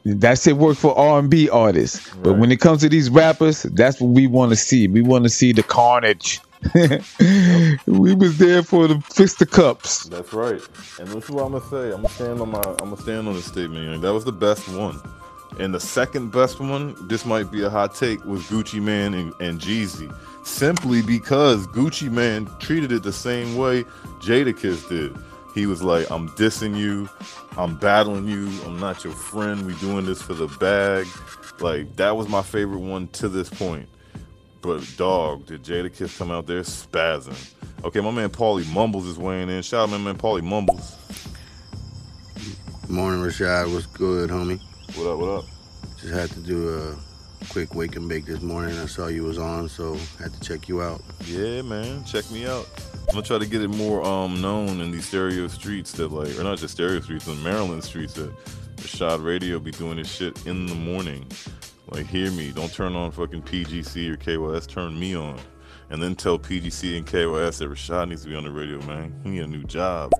That 0.04 0.38
shit 0.38 0.56
work 0.56 0.76
for 0.76 0.96
R 0.98 1.18
and 1.18 1.30
B 1.30 1.48
artists, 1.48 2.10
but 2.22 2.34
when 2.34 2.52
it 2.52 2.60
comes 2.60 2.82
to 2.82 2.90
these 2.90 3.08
rappers, 3.08 3.62
that's 3.62 4.00
what 4.00 4.10
we 4.10 4.26
want 4.26 4.50
to 4.50 4.56
see. 4.56 4.86
We 4.86 5.00
want 5.00 5.24
to 5.24 5.30
see 5.30 5.52
the 5.52 5.62
carnage. 5.62 6.40
we 7.86 8.14
was 8.14 8.38
there 8.38 8.62
for 8.62 8.86
the 8.86 9.00
fix 9.00 9.34
the 9.34 9.46
cups. 9.46 10.04
That's 10.04 10.32
right. 10.32 10.60
And 10.98 11.08
this 11.08 11.24
is 11.24 11.30
what 11.30 11.44
I'm 11.44 11.52
gonna 11.52 11.64
say. 11.64 11.86
I'm 11.86 12.02
gonna 12.02 12.08
stand 12.10 12.40
on 12.40 12.50
my. 12.50 12.60
I'm 12.80 12.90
gonna 12.90 12.96
stand 12.98 13.28
on 13.28 13.34
the 13.34 13.42
statement. 13.42 14.02
That 14.02 14.12
was 14.12 14.24
the 14.24 14.32
best 14.32 14.68
one. 14.68 15.00
And 15.58 15.72
the 15.72 15.80
second 15.80 16.32
best 16.32 16.58
one, 16.58 16.96
this 17.06 17.24
might 17.24 17.50
be 17.50 17.62
a 17.62 17.70
hot 17.70 17.94
take, 17.94 18.24
was 18.24 18.42
Gucci 18.42 18.82
Mane 18.82 19.14
and, 19.14 19.32
and 19.40 19.60
Jeezy. 19.60 20.12
Simply 20.44 21.00
because 21.00 21.66
Gucci 21.68 22.10
Mane 22.10 22.50
treated 22.58 22.90
it 22.90 23.04
the 23.04 23.12
same 23.12 23.56
way 23.56 23.84
Jadakiss 24.20 24.88
did. 24.88 25.16
He 25.54 25.66
was 25.66 25.82
like, 25.82 26.10
"I'm 26.10 26.28
dissing 26.30 26.76
you. 26.76 27.08
I'm 27.56 27.76
battling 27.78 28.26
you. 28.26 28.48
I'm 28.66 28.80
not 28.80 29.04
your 29.04 29.12
friend. 29.12 29.64
We 29.66 29.74
doing 29.74 30.04
this 30.04 30.20
for 30.20 30.34
the 30.34 30.48
bag." 30.58 31.06
Like 31.60 31.96
that 31.96 32.16
was 32.16 32.28
my 32.28 32.42
favorite 32.42 32.80
one 32.80 33.08
to 33.08 33.28
this 33.28 33.48
point. 33.48 33.88
But 34.60 34.84
dog, 34.96 35.46
did 35.46 35.62
Jadakiss 35.62 36.18
come 36.18 36.30
out 36.30 36.46
there 36.46 36.62
spazzing? 36.62 37.52
Okay, 37.84 38.00
my 38.00 38.10
man 38.10 38.30
Paulie 38.30 38.70
Mumbles 38.72 39.06
is 39.06 39.18
weighing 39.18 39.50
in. 39.50 39.62
Shout 39.62 39.84
out 39.84 39.90
my 39.90 39.98
man 39.98 40.16
Paulie 40.16 40.42
Mumbles. 40.42 40.96
Morning, 42.88 43.20
Rashad. 43.20 43.72
What's 43.72 43.86
good, 43.86 44.30
homie? 44.30 44.60
What 44.96 45.06
up? 45.12 45.18
What 45.18 45.28
up? 45.28 45.44
Just 46.00 46.14
had 46.14 46.30
to 46.30 46.40
do 46.40 46.68
a 46.68 46.96
quick 47.48 47.74
wake 47.74 47.96
and 47.96 48.08
bake 48.08 48.26
this 48.26 48.42
morning. 48.42 48.76
I 48.78 48.86
saw 48.86 49.06
you 49.06 49.24
was 49.24 49.38
on, 49.38 49.68
so 49.68 49.96
had 50.18 50.32
to 50.32 50.40
check 50.40 50.68
you 50.68 50.82
out. 50.82 51.02
Yeah, 51.26 51.62
man, 51.62 52.04
check 52.04 52.30
me 52.30 52.46
out. 52.46 52.68
I'm 53.08 53.14
gonna 53.14 53.22
try 53.22 53.38
to 53.38 53.46
get 53.46 53.62
it 53.62 53.68
more 53.68 54.04
um 54.04 54.40
known 54.40 54.80
in 54.80 54.90
these 54.90 55.06
stereo 55.06 55.48
streets 55.48 55.92
that 55.92 56.12
like, 56.12 56.38
or 56.38 56.44
not 56.44 56.58
just 56.58 56.74
stereo 56.74 57.00
streets, 57.00 57.26
in 57.26 57.42
Maryland 57.42 57.84
streets 57.84 58.14
that 58.14 58.34
Rashad 58.76 59.24
Radio 59.24 59.58
be 59.58 59.70
doing 59.70 59.96
this 59.96 60.10
shit 60.10 60.46
in 60.46 60.66
the 60.66 60.74
morning. 60.74 61.26
Like, 61.88 62.06
hear 62.06 62.30
me. 62.30 62.50
Don't 62.50 62.72
turn 62.72 62.96
on 62.96 63.10
fucking 63.10 63.42
PGC 63.42 64.10
or 64.10 64.16
KYS. 64.16 64.66
Turn 64.66 64.98
me 64.98 65.14
on, 65.14 65.38
and 65.90 66.02
then 66.02 66.14
tell 66.14 66.38
PGC 66.38 66.96
and 66.96 67.06
KYS 67.06 67.58
that 67.58 67.70
Rashad 67.70 68.08
needs 68.08 68.22
to 68.22 68.28
be 68.28 68.34
on 68.34 68.44
the 68.44 68.50
radio, 68.50 68.80
man. 68.86 69.14
He 69.22 69.30
need 69.30 69.42
a 69.42 69.46
new 69.46 69.64
job. 69.64 70.12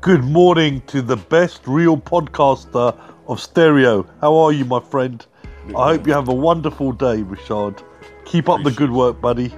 Good 0.00 0.22
morning 0.22 0.80
to 0.82 1.02
the 1.02 1.16
best 1.16 1.66
real 1.66 1.96
podcaster 1.96 2.96
of 3.26 3.40
stereo. 3.40 4.06
How 4.20 4.36
are 4.36 4.52
you, 4.52 4.64
my 4.64 4.80
friend? 4.80 5.26
I 5.76 5.92
hope 5.92 6.06
you 6.06 6.12
have 6.12 6.28
a 6.28 6.34
wonderful 6.34 6.92
day, 6.92 7.22
Rashad. 7.22 7.82
Keep 8.24 8.48
up 8.48 8.62
the 8.62 8.70
good 8.70 8.90
work, 8.90 9.20
buddy. 9.20 9.52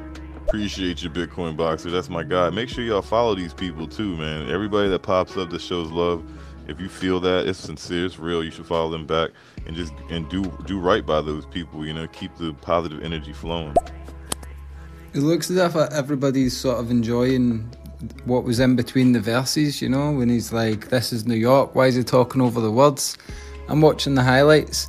Appreciate 0.48 1.02
you, 1.02 1.10
Bitcoin 1.10 1.56
Boxer. 1.56 1.90
That's 1.90 2.08
my 2.08 2.24
guy. 2.24 2.50
Make 2.50 2.68
sure 2.68 2.82
y'all 2.82 3.02
follow 3.02 3.34
these 3.34 3.54
people 3.54 3.86
too, 3.86 4.16
man. 4.16 4.50
Everybody 4.50 4.88
that 4.88 5.02
pops 5.02 5.36
up 5.36 5.50
that 5.50 5.60
shows 5.60 5.90
love. 5.90 6.24
If 6.66 6.80
you 6.80 6.88
feel 6.88 7.20
that 7.20 7.46
it's 7.46 7.58
sincere, 7.58 8.06
it's 8.06 8.18
real, 8.18 8.44
you 8.44 8.50
should 8.50 8.66
follow 8.66 8.90
them 8.90 9.06
back 9.06 9.30
and 9.66 9.76
just 9.76 9.92
and 10.08 10.28
do 10.28 10.44
do 10.66 10.78
right 10.78 11.04
by 11.04 11.20
those 11.20 11.46
people. 11.46 11.86
You 11.86 11.94
know, 11.94 12.06
keep 12.08 12.36
the 12.36 12.52
positive 12.54 13.02
energy 13.02 13.32
flowing. 13.32 13.74
It 15.12 15.20
looks 15.20 15.50
as 15.50 15.56
if 15.56 15.76
uh, 15.76 15.88
everybody's 15.92 16.56
sort 16.56 16.78
of 16.78 16.90
enjoying 16.90 17.68
what 18.24 18.44
was 18.44 18.60
in 18.60 18.76
between 18.76 19.12
the 19.12 19.20
verses, 19.20 19.82
you 19.82 19.88
know, 19.88 20.12
when 20.12 20.28
he's 20.28 20.52
like, 20.52 20.88
This 20.88 21.12
is 21.12 21.26
New 21.26 21.34
York, 21.34 21.74
why 21.74 21.86
is 21.86 21.96
he 21.96 22.04
talking 22.04 22.40
over 22.40 22.60
the 22.60 22.70
words? 22.70 23.16
I'm 23.68 23.80
watching 23.80 24.14
the 24.14 24.22
highlights, 24.22 24.88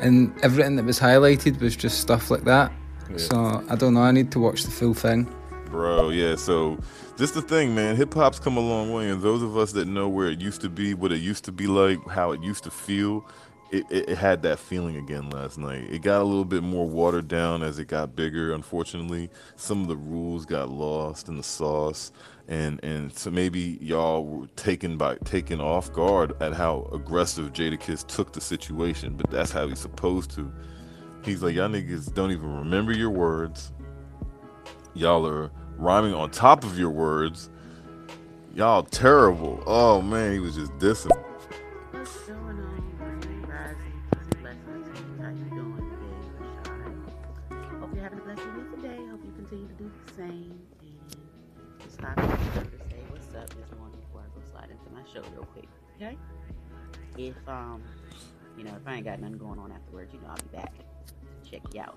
and 0.00 0.32
everything 0.42 0.76
that 0.76 0.84
was 0.84 0.98
highlighted 0.98 1.60
was 1.60 1.76
just 1.76 2.00
stuff 2.00 2.30
like 2.30 2.44
that. 2.44 2.72
Yeah. 3.10 3.16
So 3.16 3.64
I 3.68 3.76
don't 3.76 3.94
know, 3.94 4.02
I 4.02 4.12
need 4.12 4.30
to 4.32 4.40
watch 4.40 4.64
the 4.64 4.70
full 4.70 4.94
thing. 4.94 5.32
Bro, 5.66 6.10
yeah, 6.10 6.34
so 6.34 6.78
this 7.16 7.30
the 7.30 7.42
thing, 7.42 7.74
man. 7.74 7.94
Hip 7.96 8.12
hop's 8.14 8.40
come 8.40 8.56
a 8.56 8.60
long 8.60 8.92
way, 8.92 9.08
and 9.08 9.22
those 9.22 9.42
of 9.42 9.56
us 9.56 9.72
that 9.72 9.86
know 9.86 10.08
where 10.08 10.28
it 10.28 10.40
used 10.40 10.60
to 10.62 10.68
be, 10.68 10.94
what 10.94 11.12
it 11.12 11.20
used 11.20 11.44
to 11.44 11.52
be 11.52 11.66
like, 11.66 12.04
how 12.08 12.32
it 12.32 12.42
used 12.42 12.64
to 12.64 12.70
feel, 12.70 13.24
it, 13.70 13.84
it, 13.90 14.08
it 14.08 14.18
had 14.18 14.42
that 14.42 14.58
feeling 14.58 14.96
again 14.96 15.30
last 15.30 15.58
night. 15.58 15.84
It 15.90 16.02
got 16.02 16.22
a 16.22 16.24
little 16.24 16.44
bit 16.44 16.62
more 16.62 16.88
watered 16.88 17.28
down 17.28 17.62
as 17.62 17.78
it 17.78 17.86
got 17.86 18.16
bigger, 18.16 18.52
unfortunately. 18.52 19.30
Some 19.56 19.82
of 19.82 19.88
the 19.88 19.96
rules 19.96 20.44
got 20.44 20.70
lost 20.70 21.28
in 21.28 21.36
the 21.36 21.42
sauce. 21.42 22.10
And 22.50 22.82
and 22.82 23.16
so 23.16 23.30
maybe 23.30 23.78
y'all 23.80 24.24
were 24.26 24.46
taken 24.56 24.96
by 24.96 25.14
taken 25.24 25.60
off 25.60 25.92
guard 25.92 26.34
at 26.42 26.52
how 26.52 26.90
aggressive 26.92 27.52
Jadakiss 27.52 28.04
took 28.08 28.32
the 28.32 28.40
situation, 28.40 29.14
but 29.14 29.30
that's 29.30 29.52
how 29.52 29.68
he's 29.68 29.78
supposed 29.78 30.32
to. 30.32 30.52
He's 31.24 31.44
like, 31.44 31.54
y'all 31.54 31.68
niggas 31.68 32.12
don't 32.12 32.32
even 32.32 32.52
remember 32.52 32.90
your 32.90 33.10
words. 33.10 33.72
Y'all 34.94 35.24
are 35.28 35.52
rhyming 35.76 36.12
on 36.12 36.32
top 36.32 36.64
of 36.64 36.76
your 36.76 36.90
words. 36.90 37.50
Y'all 38.52 38.82
terrible. 38.82 39.62
Oh 39.64 40.02
man, 40.02 40.32
he 40.32 40.40
was 40.40 40.56
just 40.56 40.72
dissing. 40.78 41.16
And 52.16 52.30
just 52.30 52.52
stop 52.52 52.64
to 52.64 52.78
say 52.78 53.02
what's 53.10 53.34
up 53.34 53.48
this 53.50 53.78
morning 53.78 53.98
before 54.00 54.22
I 54.22 54.38
go 54.38 54.50
slide 54.50 54.70
into 54.70 54.90
my 54.94 55.02
show 55.12 55.22
real 55.34 55.44
quick. 55.46 55.68
Okay? 55.96 56.16
If 57.18 57.36
um, 57.48 57.82
you 58.56 58.64
know, 58.64 58.72
if 58.80 58.86
I 58.86 58.94
ain't 58.94 59.04
got 59.04 59.20
nothing 59.20 59.38
going 59.38 59.58
on 59.58 59.72
afterwards, 59.72 60.12
you 60.12 60.20
know 60.20 60.28
I'll 60.28 60.36
be 60.36 60.56
back. 60.56 60.72
Check 61.48 61.62
you 61.74 61.80
out. 61.80 61.96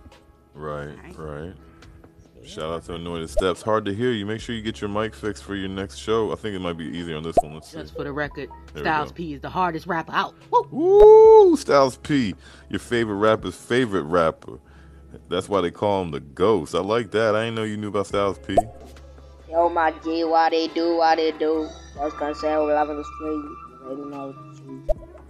Right, 0.53 0.95
right. 1.17 1.53
Shout 2.45 2.73
out 2.73 2.83
to 2.85 2.95
Anointed 2.95 3.29
Steps. 3.29 3.61
Hard 3.61 3.85
to 3.85 3.93
hear 3.93 4.11
you. 4.11 4.25
Make 4.25 4.41
sure 4.41 4.53
you 4.53 4.61
get 4.61 4.81
your 4.81 4.89
mic 4.89 5.15
fixed 5.15 5.43
for 5.43 5.55
your 5.55 5.69
next 5.69 5.97
show. 5.97 6.33
I 6.33 6.35
think 6.35 6.55
it 6.55 6.59
might 6.59 6.77
be 6.77 6.85
easier 6.85 7.15
on 7.15 7.23
this 7.23 7.37
one. 7.41 7.53
Let's 7.53 7.71
see. 7.71 7.77
Just 7.77 7.95
for 7.95 8.03
the 8.03 8.11
record, 8.11 8.49
There 8.73 8.83
Styles. 8.83 9.13
P 9.13 9.33
is 9.33 9.41
the 9.41 9.49
hardest 9.49 9.87
rapper 9.87 10.11
out. 10.11 10.35
Woo! 10.71 11.55
Styles 11.55 11.97
P, 11.97 12.35
your 12.69 12.79
favorite 12.79 13.15
rapper's 13.15 13.55
favorite 13.55 14.03
rapper. 14.03 14.59
That's 15.29 15.47
why 15.47 15.61
they 15.61 15.71
call 15.71 16.01
him 16.01 16.11
the 16.11 16.19
Ghost. 16.19 16.75
I 16.75 16.79
like 16.79 17.11
that. 17.11 17.35
I 17.35 17.45
didn't 17.45 17.55
know 17.55 17.63
you 17.63 17.77
knew 17.77 17.87
about 17.87 18.07
Styles 18.07 18.39
P. 18.39 18.57
Yo, 19.53 19.69
my 19.69 19.91
G, 20.03 20.23
why 20.23 20.49
they 20.49 20.67
do, 20.67 20.97
why 20.97 21.15
they 21.15 21.31
do. 21.31 21.69
That's 21.95 22.15
concerned 22.15 22.65
with 22.65 22.73
loving 22.73 22.97
the 22.97 23.03
street. 23.03 23.45
You 23.87 24.09
know. 24.09 24.35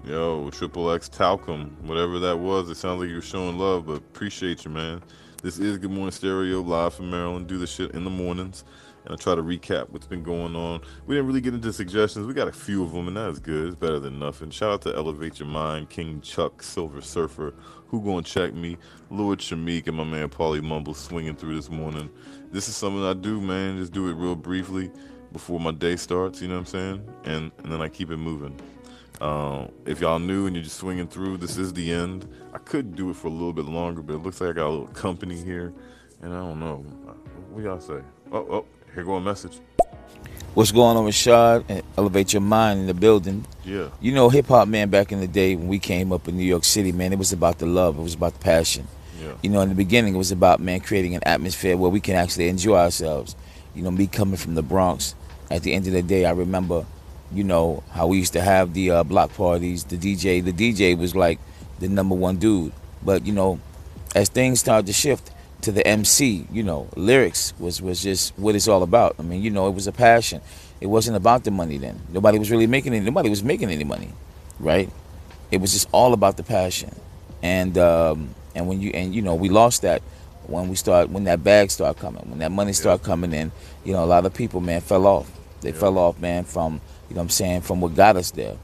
Yo, 0.06 0.50
Triple 0.50 0.94
X 0.94 1.10
Talcum, 1.10 1.76
whatever 1.82 2.20
that 2.20 2.40
was, 2.40 2.70
it 2.70 2.76
sounds 2.76 3.02
like 3.02 3.10
you're 3.10 3.22
showing 3.22 3.58
love, 3.58 3.86
but 3.86 3.98
appreciate 3.98 4.64
you, 4.64 4.72
man. 4.72 5.04
This 5.42 5.60
is 5.60 5.78
Good 5.78 5.92
Morning 5.92 6.12
Stereo 6.12 6.62
live 6.62 6.94
from 6.94 7.10
Maryland. 7.10 7.48
Do 7.48 7.58
the 7.58 7.68
shit 7.68 7.92
in 7.92 8.06
the 8.06 8.10
mornings, 8.10 8.64
and 9.06 9.14
I 9.14 9.16
try 9.18 9.36
to 9.36 9.44
recap 9.44 9.90
what's 9.90 10.08
been 10.08 10.24
going 10.24 10.56
on. 10.56 10.82
We 11.06 11.16
didn't 11.16 11.28
really 11.28 11.42
get 11.42 11.54
into 11.54 11.74
suggestions. 11.74 12.26
We 12.26 12.34
got 12.34 12.48
a 12.48 12.54
few 12.54 12.84
of 12.84 12.92
them, 12.92 13.08
and 13.08 13.18
that 13.18 13.30
is 13.30 13.40
good. 13.40 13.68
It's 13.68 13.76
better 13.76 14.00
than 14.00 14.20
nothing. 14.20 14.50
Shout 14.50 14.72
out 14.72 14.82
to 14.84 14.96
Elevate 14.96 15.40
Your 15.40 15.48
Mind, 15.48 15.90
King 15.90 16.22
Chuck, 16.22 16.64
Silver 16.64 17.02
Surfer, 17.02 17.54
who 17.88 18.02
gonna 18.02 18.24
check 18.24 18.54
me, 18.54 18.78
Lord 19.10 19.40
Shamik, 19.40 19.88
and 19.88 19.98
my 19.98 20.04
man 20.04 20.30
Paulie 20.30 20.64
Mumble 20.64 20.94
swinging 20.94 21.36
through 21.36 21.56
this 21.56 21.70
morning. 21.70 22.10
This 22.52 22.70
is 22.70 22.76
something 22.76 23.04
I 23.04 23.14
do, 23.14 23.42
man. 23.42 23.78
Just 23.78 23.94
do 23.94 24.10
it 24.10 24.14
real 24.14 24.36
briefly 24.36 24.92
before 25.32 25.60
my 25.60 25.72
day 25.72 25.96
starts. 25.96 26.42
You 26.42 26.48
know 26.48 26.56
what 26.56 26.60
I'm 26.62 26.66
saying? 26.66 27.10
And 27.26 27.52
and 27.60 27.72
then 27.72 27.82
I 27.82 27.90
keep 27.90 28.12
it 28.12 28.18
moving. 28.18 28.60
Um, 29.22 29.72
if 29.86 30.02
y'all 30.02 30.20
new 30.20 30.48
and 30.48 30.56
you're 30.56 30.64
just 30.64 30.78
swinging 30.78 31.08
through, 31.08 31.38
this 31.38 31.58
is 31.58 31.72
the 31.74 31.92
end. 31.92 32.28
I 32.54 32.58
could 32.58 32.96
do 32.96 33.10
it 33.10 33.16
for 33.16 33.28
a 33.28 33.32
little 33.32 33.54
bit 33.54 33.66
longer, 33.66 34.02
but 34.02 34.16
it 34.16 34.24
looks 34.24 34.42
like 34.42 34.52
I 34.52 34.54
got 34.54 34.68
a 34.68 34.70
little 34.70 34.88
company 34.88 35.42
here, 35.42 35.74
and 36.22 36.34
I 36.34 36.40
don't 36.40 36.60
know. 36.60 36.78
What 37.52 37.64
y'all 37.64 37.80
say? 37.80 38.02
Oh, 38.32 38.38
oh, 38.50 38.66
here 38.94 39.04
go 39.04 39.16
a 39.16 39.22
message. 39.22 39.60
What's 40.54 40.72
going 40.72 40.98
on, 40.98 41.06
Rashad? 41.06 41.84
Elevate 41.98 42.34
your 42.34 42.42
mind 42.42 42.82
in 42.82 42.88
the 42.88 42.94
building. 42.94 43.46
Yeah. 43.66 43.90
You 44.00 44.12
know, 44.12 44.30
hip 44.30 44.48
hop, 44.48 44.68
man, 44.68 44.90
back 44.90 45.12
in 45.12 45.20
the 45.20 45.28
day 45.28 45.56
when 45.56 45.68
we 45.68 45.80
came 45.80 46.12
up 46.12 46.28
in 46.28 46.38
New 46.38 46.44
York 46.44 46.64
City, 46.64 46.92
man, 46.92 47.12
it 47.12 47.18
was 47.18 47.34
about 47.34 47.58
the 47.58 47.66
love, 47.66 47.98
it 47.98 48.02
was 48.02 48.14
about 48.14 48.34
the 48.34 48.40
passion. 48.40 48.88
Yeah. 49.20 49.34
You 49.42 49.50
know, 49.50 49.62
in 49.62 49.70
the 49.70 49.76
beginning, 49.76 50.14
it 50.14 50.18
was 50.18 50.32
about, 50.32 50.60
man, 50.60 50.80
creating 50.82 51.16
an 51.16 51.24
atmosphere 51.26 51.76
where 51.76 51.90
we 51.90 52.00
can 52.00 52.16
actually 52.16 52.50
enjoy 52.50 52.78
ourselves. 52.78 53.36
You 53.74 53.82
know, 53.82 53.90
me 53.90 54.06
coming 54.06 54.38
from 54.38 54.54
the 54.54 54.62
Bronx, 54.62 55.16
at 55.50 55.64
the 55.64 55.74
end 55.74 55.88
of 55.88 55.94
the 55.94 56.04
day, 56.04 56.26
I 56.26 56.32
remember, 56.32 56.86
you 57.32 57.44
know, 57.44 57.84
how 57.92 58.08
we 58.08 58.18
used 58.18 58.34
to 58.34 58.42
have 58.42 58.76
the 58.76 58.92
uh, 58.92 59.04
block 59.04 59.34
parties. 59.34 59.86
The 59.86 59.98
DJ, 59.98 60.44
the 60.44 60.54
DJ 60.54 60.96
was 60.96 61.16
like 61.16 61.40
the 61.80 61.88
number 61.88 62.14
one 62.14 62.38
dude. 62.38 62.74
But 63.02 63.26
you 63.26 63.34
know, 63.34 63.60
as 64.16 64.30
things 64.30 64.60
started 64.60 64.86
to 64.86 64.94
shift 64.94 65.32
to 65.64 65.72
the 65.72 65.86
MC, 65.86 66.46
you 66.52 66.64
know, 66.64 66.88
lyrics 66.96 67.54
was 67.60 67.82
was 67.82 68.02
just 68.02 68.38
what 68.38 68.56
it's 68.56 68.68
all 68.68 68.84
about. 68.84 69.16
I 69.20 69.24
mean, 69.24 69.42
you 69.42 69.50
know, 69.50 69.68
it 69.68 69.74
was 69.74 69.88
a 69.88 69.92
passion. 69.92 70.42
It 70.82 70.88
wasn't 70.88 71.18
about 71.18 71.44
the 71.44 71.52
money 71.52 71.78
then. 71.78 72.02
Nobody 72.10 72.38
was 72.38 72.52
really 72.52 72.68
making 72.68 72.94
any. 72.94 73.06
Nobody 73.06 73.30
was 73.30 73.44
making 73.44 73.70
any 73.70 73.84
money, 73.84 74.10
right? 74.60 74.90
It 75.52 75.62
was 75.62 75.72
just 75.74 75.88
all 75.92 76.14
about 76.14 76.38
the 76.38 76.44
passion, 76.44 76.94
and 77.42 77.78
um, 77.78 78.36
and 78.56 78.68
when 78.68 78.82
you 78.82 78.92
and 78.92 79.16
you 79.16 79.22
know 79.22 79.36
we 79.36 79.50
lost 79.50 79.82
that 79.84 80.02
when 80.48 80.68
we 80.68 80.76
start 80.76 81.10
when 81.10 81.24
that 81.24 81.44
bag 81.44 81.72
started 81.72 82.00
coming, 82.00 82.30
when 82.30 82.40
that 82.40 82.52
money 82.52 82.74
started 82.74 83.04
coming 83.04 83.34
in. 83.34 83.52
You 83.86 83.94
know, 83.94 84.04
a 84.04 84.08
lot 84.08 84.26
of 84.26 84.34
people, 84.34 84.62
man, 84.62 84.82
fell 84.82 85.08
off. 85.08 85.32
They 85.62 85.72
fell 85.72 85.98
off, 85.98 86.20
man, 86.20 86.44
from 86.44 86.82
you 87.10 87.16
know 87.16 87.20
what 87.20 87.24
I'm 87.24 87.30
saying 87.30 87.62
from 87.62 87.80
what 87.80 87.96
got 87.96 88.18
us 88.18 88.32
there, 88.32 88.58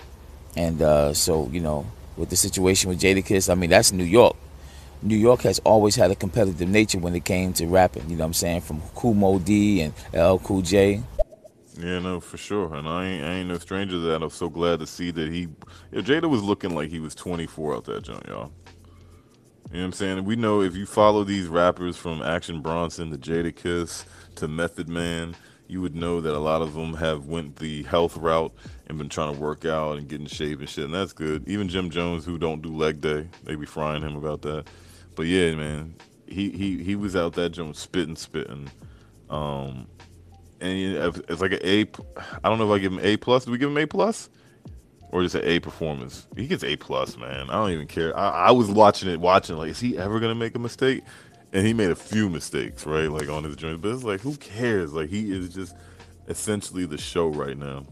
and 0.56 0.82
uh, 0.82 1.14
so 1.14 1.50
you 1.52 1.62
know 1.62 1.86
with 2.18 2.30
the 2.30 2.36
situation 2.36 2.90
with 2.90 3.00
Jadakiss, 3.00 3.50
I 3.50 3.56
mean 3.56 3.70
that's 3.70 3.94
New 3.94 4.04
York. 4.04 4.36
New 5.02 5.16
York 5.16 5.42
has 5.42 5.60
always 5.60 5.96
had 5.96 6.12
a 6.12 6.16
competitive 6.16 6.68
nature 6.68 7.00
when 7.00 7.16
it 7.16 7.24
came 7.24 7.54
to 7.54 7.66
rapping. 7.68 8.10
You 8.10 8.18
know 8.18 8.24
what 8.24 8.28
I'm 8.28 8.34
saying? 8.34 8.62
From 8.62 8.82
Moe 9.04 9.40
Dee 9.40 9.82
and 9.82 9.94
LL 10.14 10.38
Cool 10.38 10.62
J. 10.62 11.02
Yeah, 11.78 12.00
no, 12.00 12.20
for 12.20 12.38
sure. 12.38 12.76
And 12.76 12.88
I 12.88 13.06
ain't, 13.06 13.24
I 13.24 13.34
ain't 13.36 13.48
no 13.48 13.58
stranger 13.58 13.94
to 13.94 14.00
that. 14.00 14.22
I'm 14.22 14.30
so 14.30 14.50
glad 14.50 14.80
to 14.80 14.88
see 14.88 15.12
that 15.12 15.32
he, 15.32 15.48
yeah, 15.92 16.02
Jada 16.02 16.30
was 16.30 16.44
looking 16.44 16.76
like 16.76 16.90
he 16.90 17.00
was 17.00 17.16
24 17.16 17.76
out 17.76 17.86
that 17.86 18.04
joint, 18.04 18.26
y'all. 18.28 18.52
You 19.72 19.78
know 19.78 19.82
what 19.82 19.86
I'm 19.86 19.92
saying? 19.94 20.26
We 20.26 20.36
know 20.36 20.62
if 20.62 20.76
you 20.76 20.86
follow 20.86 21.24
these 21.24 21.48
rappers 21.48 21.96
from 21.96 22.22
Action 22.22 22.62
Bronson 22.62 23.12
to 23.12 23.18
Jadakiss 23.18 24.04
to 24.36 24.48
Method 24.48 24.90
Man, 24.90 25.36
you 25.68 25.80
would 25.82 25.96
know 25.96 26.20
that 26.20 26.36
a 26.36 26.40
lot 26.40 26.62
of 26.62 26.74
them 26.74 26.96
have 26.96 27.28
went 27.28 27.58
the 27.58 27.84
health 27.84 28.18
route 28.18 28.52
and 28.88 28.98
been 28.98 29.08
trying 29.08 29.34
to 29.34 29.40
work 29.40 29.64
out 29.66 30.00
and 30.00 30.08
get 30.10 30.20
in 30.20 30.26
shape 30.26 30.60
and 30.60 30.68
shit, 30.68 30.86
and 30.86 30.94
that's 30.94 31.14
good. 31.14 31.48
Even 31.48 31.70
Jim 31.70 31.92
Jones, 31.92 32.26
who 32.26 32.40
don't 32.40 32.62
do 32.62 32.76
leg 32.76 33.00
day, 33.00 33.28
they 33.44 33.56
be 33.56 33.68
frying 33.68 34.02
him 34.02 34.16
about 34.16 34.42
that. 34.42 34.66
But 35.20 35.28
yeah, 35.28 35.54
man, 35.54 35.96
he 36.28 36.50
he 36.50 36.82
he 36.82 36.96
was 36.96 37.14
out 37.14 37.34
that 37.34 37.50
joint 37.50 37.76
spitting, 37.76 38.16
spitting. 38.16 38.72
Um, 39.30 39.86
and 40.62 41.14
it's 41.28 41.42
like 41.42 41.52
an 41.52 41.60
A. 41.62 41.82
I 42.42 42.48
don't 42.48 42.58
know 42.58 42.72
if 42.72 42.80
I 42.80 42.82
give 42.82 42.94
him 42.94 43.02
A 43.02 43.18
plus. 43.18 43.44
Do 43.44 43.52
we 43.52 43.58
give 43.58 43.70
him 43.70 43.78
A 43.78 43.86
plus? 43.86 44.30
Or 45.10 45.22
just 45.22 45.36
an 45.36 45.44
A 45.44 45.60
performance? 45.60 46.26
He 46.38 46.48
gets 46.48 46.64
A 46.64 46.78
plus, 46.78 47.18
man. 47.18 47.50
I 47.50 47.54
don't 47.56 47.72
even 47.72 47.88
care. 47.88 48.18
I, 48.18 48.30
I 48.30 48.52
was 48.52 48.70
watching 48.70 49.10
it, 49.10 49.20
watching 49.20 49.58
like, 49.58 49.72
is 49.72 49.80
he 49.82 49.98
ever 49.98 50.22
gonna 50.22 50.36
make 50.36 50.56
a 50.56 50.60
mistake? 50.60 51.04
And 51.52 51.68
he 51.68 51.74
made 51.74 51.92
a 51.92 51.96
few 51.98 52.30
mistakes, 52.30 52.86
right? 52.86 53.12
Like 53.12 53.28
on 53.28 53.44
his 53.44 53.58
joint, 53.58 53.82
but 53.82 53.92
it's 53.94 54.06
like, 54.06 54.22
who 54.22 54.38
cares? 54.38 54.94
Like 54.94 55.10
he 55.10 55.34
is 55.34 55.54
just 55.54 55.76
essentially 56.30 56.86
the 56.86 56.98
show 56.98 57.28
right 57.28 57.58
now. 57.58 57.86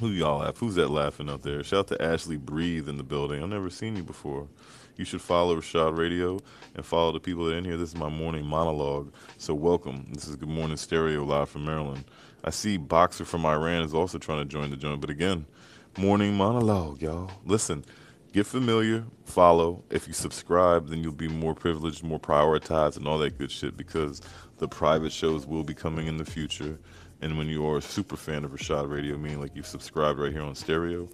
Who 0.00 0.08
y'all 0.08 0.38
laugh? 0.38 0.56
Who's 0.56 0.76
that 0.76 0.88
laughing 0.88 1.28
out 1.28 1.42
there? 1.42 1.62
Shout 1.62 1.80
out 1.80 1.88
to 1.88 2.02
Ashley 2.02 2.38
Breathe 2.38 2.88
in 2.88 2.96
the 2.96 3.04
building. 3.04 3.42
I've 3.42 3.50
never 3.50 3.68
seen 3.68 3.96
you 3.96 4.02
before. 4.02 4.48
You 4.98 5.04
should 5.04 5.22
follow 5.22 5.54
Rashad 5.54 5.96
Radio 5.96 6.40
and 6.74 6.84
follow 6.84 7.12
the 7.12 7.20
people 7.20 7.44
that 7.44 7.54
are 7.54 7.58
in 7.58 7.64
here. 7.64 7.76
This 7.76 7.90
is 7.90 7.94
my 7.94 8.08
morning 8.08 8.44
monologue. 8.44 9.12
So 9.36 9.54
welcome. 9.54 10.08
This 10.12 10.26
is 10.26 10.34
Good 10.34 10.48
Morning 10.48 10.76
Stereo 10.76 11.24
live 11.24 11.48
from 11.48 11.64
Maryland. 11.64 12.04
I 12.42 12.50
see 12.50 12.78
Boxer 12.78 13.24
from 13.24 13.46
Iran 13.46 13.84
is 13.84 13.94
also 13.94 14.18
trying 14.18 14.40
to 14.40 14.44
join 14.44 14.70
the 14.70 14.76
joint, 14.76 15.00
but 15.00 15.08
again, 15.08 15.46
morning 15.96 16.34
monologue, 16.34 17.00
y'all. 17.00 17.30
Listen, 17.44 17.84
get 18.32 18.44
familiar, 18.44 19.04
follow. 19.24 19.84
If 19.88 20.08
you 20.08 20.14
subscribe, 20.14 20.88
then 20.88 21.04
you'll 21.04 21.12
be 21.12 21.28
more 21.28 21.54
privileged, 21.54 22.02
more 22.02 22.18
prioritized, 22.18 22.96
and 22.96 23.06
all 23.06 23.18
that 23.18 23.38
good 23.38 23.52
shit 23.52 23.76
because 23.76 24.20
the 24.56 24.66
private 24.66 25.12
shows 25.12 25.46
will 25.46 25.62
be 25.62 25.74
coming 25.74 26.08
in 26.08 26.16
the 26.16 26.24
future. 26.24 26.76
And 27.22 27.38
when 27.38 27.46
you 27.46 27.64
are 27.68 27.76
a 27.76 27.82
super 27.82 28.16
fan 28.16 28.44
of 28.44 28.50
Rashad 28.50 28.90
Radio, 28.90 29.16
meaning 29.16 29.40
like 29.40 29.54
you've 29.54 29.64
subscribed 29.64 30.18
right 30.18 30.32
here 30.32 30.42
on 30.42 30.56
stereo, 30.56 31.08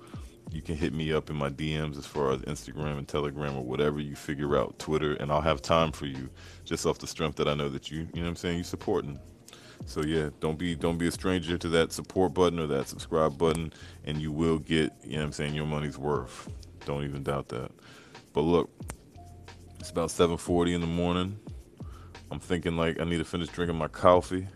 you 0.51 0.63
can 0.63 0.77
hit 0.77 0.93
me 0.93 1.13
up 1.13 1.31
in 1.31 1.37
my 1.37 1.51
DMs 1.51 1.99
as 1.99 2.07
far 2.07 2.33
as 2.33 2.41
Instagram 2.43 2.99
and 2.99 3.09
Telegram 3.09 3.57
or 3.57 3.65
whatever 3.65 4.01
you 4.01 4.15
figure 4.15 4.57
out, 4.57 4.79
Twitter, 4.79 5.15
and 5.15 5.33
I'll 5.33 5.41
have 5.41 5.63
time 5.63 5.93
for 5.93 6.07
you 6.07 6.29
just 6.65 6.87
off 6.87 6.99
the 6.99 7.07
strength 7.07 7.37
that 7.37 7.49
I 7.49 7.55
know 7.55 7.69
that 7.69 7.91
you, 7.91 8.01
you 8.13 8.21
know 8.21 8.23
what 8.23 8.29
I'm 8.29 8.37
saying, 8.37 8.57
you're 8.57 8.65
supporting. 8.65 9.19
So 9.87 10.03
yeah, 10.03 10.31
don't 10.41 10.59
be 10.59 10.75
don't 10.75 10.99
be 10.99 11.09
a 11.09 11.11
stranger 11.11 11.59
to 11.59 11.69
that 11.71 11.93
support 11.93 12.33
button 12.33 12.59
or 12.59 12.67
that 12.69 12.89
subscribe 12.89 13.37
button, 13.37 13.73
and 14.05 14.21
you 14.21 14.33
will 14.33 14.59
get, 14.59 14.93
you 15.03 15.13
know 15.13 15.19
what 15.19 15.25
I'm 15.27 15.33
saying, 15.33 15.55
your 15.55 15.67
money's 15.67 15.99
worth. 15.99 16.49
Don't 16.87 17.05
even 17.05 17.23
doubt 17.23 17.49
that. 17.49 17.71
But 18.33 18.43
look, 18.43 18.71
it's 19.79 19.91
about 19.91 20.11
7:40 20.11 20.75
in 20.75 20.81
the 20.81 20.87
morning. 20.87 21.39
I'm 22.31 22.41
thinking 22.41 22.77
like 22.77 23.01
I 23.01 23.05
need 23.05 23.19
to 23.19 23.25
finish 23.25 23.49
drinking 23.49 23.77
my 23.77 23.89
coffee, 23.89 24.47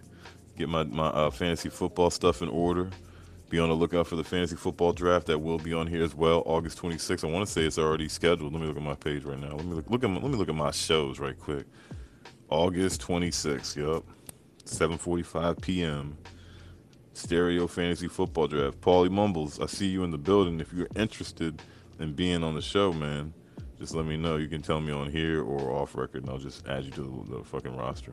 get 0.56 0.68
my 0.68 0.84
my 0.84 1.08
uh, 1.08 1.30
fantasy 1.30 1.68
football 1.68 2.10
stuff 2.10 2.40
in 2.40 2.48
order. 2.48 2.90
Be 3.48 3.58
on 3.58 3.70
the 3.70 3.74
lookout 3.74 4.06
for 4.06 4.16
the 4.16 4.24
fantasy 4.24 4.56
football 4.56 4.92
draft 4.92 5.26
that 5.28 5.38
will 5.38 5.58
be 5.58 5.72
on 5.72 5.86
here 5.86 6.04
as 6.04 6.14
well, 6.14 6.42
August 6.44 6.80
26th. 6.82 7.26
I 7.26 7.32
want 7.32 7.46
to 7.46 7.52
say 7.52 7.62
it's 7.62 7.78
already 7.78 8.08
scheduled. 8.08 8.52
Let 8.52 8.60
me 8.60 8.68
look 8.68 8.76
at 8.76 8.82
my 8.82 8.94
page 8.94 9.24
right 9.24 9.38
now. 9.38 9.54
Let 9.56 9.64
me 9.64 9.72
look, 9.72 9.88
look 9.88 10.04
at 10.04 10.10
my, 10.10 10.20
let 10.20 10.30
me 10.30 10.36
look 10.36 10.50
at 10.50 10.54
my 10.54 10.70
shows 10.70 11.18
right 11.18 11.38
quick. 11.38 11.66
August 12.50 13.00
26th. 13.00 13.76
Yup. 13.76 14.04
7:45 14.66 15.62
p.m. 15.62 16.18
Stereo 17.14 17.66
Fantasy 17.66 18.06
Football 18.06 18.48
Draft. 18.48 18.80
Paulie 18.80 19.10
Mumbles, 19.10 19.58
I 19.60 19.66
see 19.66 19.86
you 19.86 20.04
in 20.04 20.10
the 20.10 20.18
building. 20.18 20.60
If 20.60 20.72
you're 20.72 20.88
interested 20.94 21.62
in 21.98 22.12
being 22.12 22.44
on 22.44 22.54
the 22.54 22.62
show, 22.62 22.92
man, 22.92 23.32
just 23.78 23.94
let 23.94 24.04
me 24.04 24.16
know. 24.16 24.36
You 24.36 24.48
can 24.48 24.62
tell 24.62 24.80
me 24.80 24.92
on 24.92 25.10
here 25.10 25.42
or 25.42 25.72
off 25.72 25.96
record, 25.96 26.22
and 26.22 26.30
I'll 26.30 26.38
just 26.38 26.66
add 26.68 26.84
you 26.84 26.90
to 26.92 27.24
the, 27.28 27.38
the 27.38 27.44
fucking 27.44 27.76
roster. 27.76 28.12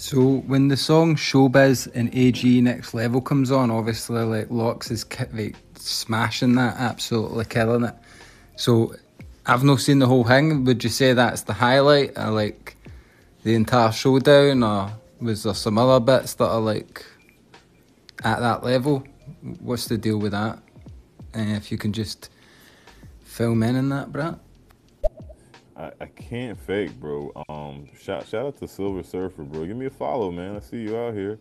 So 0.00 0.38
when 0.46 0.68
the 0.68 0.78
song 0.78 1.14
Showbiz 1.14 1.86
and 1.94 2.08
AG 2.14 2.62
Next 2.62 2.94
Level 2.94 3.20
comes 3.20 3.50
on, 3.50 3.70
obviously 3.70 4.22
like 4.22 4.50
LOX 4.50 4.90
is 4.90 5.04
ki- 5.04 5.24
like 5.34 5.56
smashing 5.74 6.54
that, 6.54 6.76
absolutely 6.78 7.44
killing 7.44 7.84
it. 7.84 7.94
So 8.56 8.94
I've 9.44 9.62
not 9.62 9.80
seen 9.80 9.98
the 9.98 10.06
whole 10.06 10.24
thing. 10.24 10.64
Would 10.64 10.82
you 10.82 10.88
say 10.88 11.12
that's 11.12 11.42
the 11.42 11.52
highlight? 11.52 12.16
Or 12.16 12.30
like 12.30 12.78
the 13.42 13.54
entire 13.54 13.92
showdown, 13.92 14.62
or 14.62 14.90
was 15.20 15.42
there 15.42 15.52
some 15.52 15.76
other 15.76 16.02
bits 16.02 16.32
that 16.34 16.48
are 16.48 16.60
like 16.60 17.04
at 18.24 18.40
that 18.40 18.64
level? 18.64 19.06
What's 19.60 19.84
the 19.84 19.98
deal 19.98 20.16
with 20.16 20.32
that? 20.32 20.60
And 21.34 21.58
if 21.58 21.70
you 21.70 21.76
can 21.76 21.92
just 21.92 22.30
film 23.22 23.62
in 23.62 23.76
in 23.76 23.90
that, 23.90 24.10
Brett. 24.10 24.36
I, 25.80 25.92
I 26.00 26.06
can't 26.06 26.60
fake, 26.60 26.92
bro. 27.00 27.32
Um, 27.48 27.88
shout 27.98 28.28
shout 28.28 28.44
out 28.44 28.58
to 28.58 28.68
Silver 28.68 29.02
Surfer, 29.02 29.42
bro. 29.44 29.64
Give 29.64 29.76
me 29.76 29.86
a 29.86 29.90
follow, 29.90 30.30
man. 30.30 30.56
I 30.56 30.60
see 30.60 30.82
you 30.82 30.96
out 30.98 31.14
here. 31.14 31.38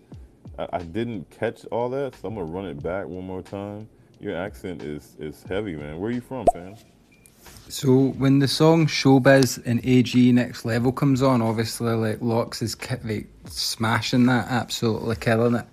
I, 0.58 0.68
I 0.74 0.80
didn't 0.80 1.30
catch 1.30 1.66
all 1.66 1.90
that, 1.90 2.16
so 2.16 2.30
I'm 2.30 2.36
gonna 2.36 2.46
run 2.46 2.66
it 2.66 2.82
back 2.82 3.06
one 3.06 3.26
more 3.26 3.42
time. 3.42 3.90
Your 4.22 4.38
accent 4.38 4.82
is 4.82 5.18
is 5.20 5.44
heavy, 5.44 5.76
man. 5.76 6.00
Where 6.00 6.10
are 6.10 6.14
you 6.14 6.22
from, 6.22 6.46
fam? 6.54 6.76
So 7.68 8.14
when 8.18 8.40
the 8.40 8.48
song 8.48 8.88
Showbiz 8.88 9.62
and 9.66 9.86
AG 9.86 10.32
Next 10.32 10.64
Level 10.64 10.94
comes 10.94 11.22
on, 11.22 11.42
obviously 11.42 11.94
like 11.94 12.22
LOX 12.22 12.62
is 12.62 12.78
like 13.04 13.28
smashing 13.46 14.26
that, 14.28 14.48
absolutely 14.50 15.18
killing 15.18 15.56
it. 15.56 15.66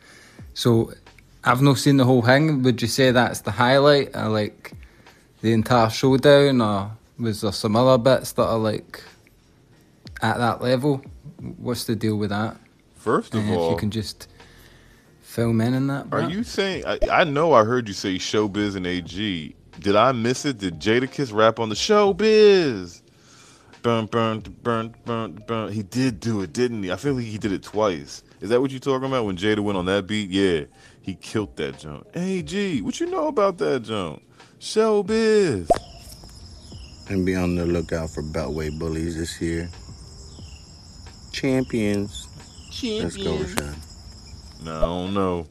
So 0.54 0.92
I've 1.44 1.62
not 1.62 1.78
seen 1.78 1.98
the 1.98 2.04
whole 2.04 2.22
thing. 2.22 2.62
Would 2.64 2.82
you 2.82 2.88
say 2.88 3.12
that's 3.12 3.42
the 3.42 3.52
highlight, 3.52 4.16
or 4.16 4.28
like 4.28 4.72
the 5.40 5.52
entire 5.52 5.88
showdown, 5.88 6.60
or 6.60 6.90
was 7.18 7.40
there 7.40 7.52
some 7.52 7.76
other 7.76 7.98
bits 8.02 8.32
that 8.32 8.44
are 8.44 8.58
like 8.58 9.02
at 10.22 10.38
that 10.38 10.60
level? 10.62 11.02
What's 11.58 11.84
the 11.84 11.96
deal 11.96 12.16
with 12.16 12.30
that? 12.30 12.56
First 12.94 13.34
of 13.34 13.48
if 13.48 13.56
all- 13.56 13.70
you 13.72 13.76
can 13.76 13.90
just 13.90 14.28
film 15.22 15.60
in 15.60 15.74
in 15.74 15.86
that. 15.88 16.06
Are 16.12 16.28
you 16.28 16.42
saying? 16.42 16.84
I, 16.86 16.98
I 17.10 17.24
know 17.24 17.52
I 17.52 17.64
heard 17.64 17.88
you 17.88 17.94
say 17.94 18.16
Showbiz 18.16 18.76
and 18.76 18.86
AG. 18.86 19.54
Did 19.80 19.96
I 19.96 20.12
miss 20.12 20.44
it? 20.44 20.58
Did 20.58 20.80
Jadakiss 20.80 21.32
rap 21.32 21.58
on 21.60 21.68
the 21.68 21.74
Showbiz? 21.74 23.02
Burn, 23.82 24.06
burn, 24.06 24.40
burn, 24.62 24.94
burn, 25.04 25.34
burn. 25.46 25.72
He 25.72 25.82
did 25.82 26.18
do 26.18 26.40
it, 26.40 26.52
didn't 26.52 26.82
he? 26.82 26.90
I 26.90 26.96
feel 26.96 27.14
like 27.14 27.26
he 27.26 27.38
did 27.38 27.52
it 27.52 27.62
twice. 27.62 28.22
Is 28.40 28.48
that 28.50 28.60
what 28.60 28.70
you're 28.70 28.80
talking 28.80 29.06
about? 29.06 29.26
When 29.26 29.36
Jada 29.36 29.60
went 29.60 29.78
on 29.78 29.84
that 29.86 30.06
beat? 30.06 30.30
Yeah, 30.30 30.64
he 31.02 31.14
killed 31.14 31.56
that 31.56 31.78
jump. 31.78 32.06
AG, 32.14 32.80
what 32.80 32.98
you 32.98 33.06
know 33.06 33.28
about 33.28 33.58
that 33.58 33.84
jump? 33.84 34.22
Showbiz. 34.58 35.68
And 37.08 37.24
be 37.24 37.36
on 37.36 37.54
the 37.54 37.64
lookout 37.64 38.10
for 38.10 38.22
Beltway 38.22 38.76
bullies 38.76 39.16
this 39.16 39.40
year. 39.40 39.68
Champions. 41.32 42.28
Let's 42.82 43.16
go, 43.16 43.38
Rashad. 43.38 43.76
No, 44.64 44.76
I 44.76 44.80
don't 44.80 45.14
know. 45.14 45.46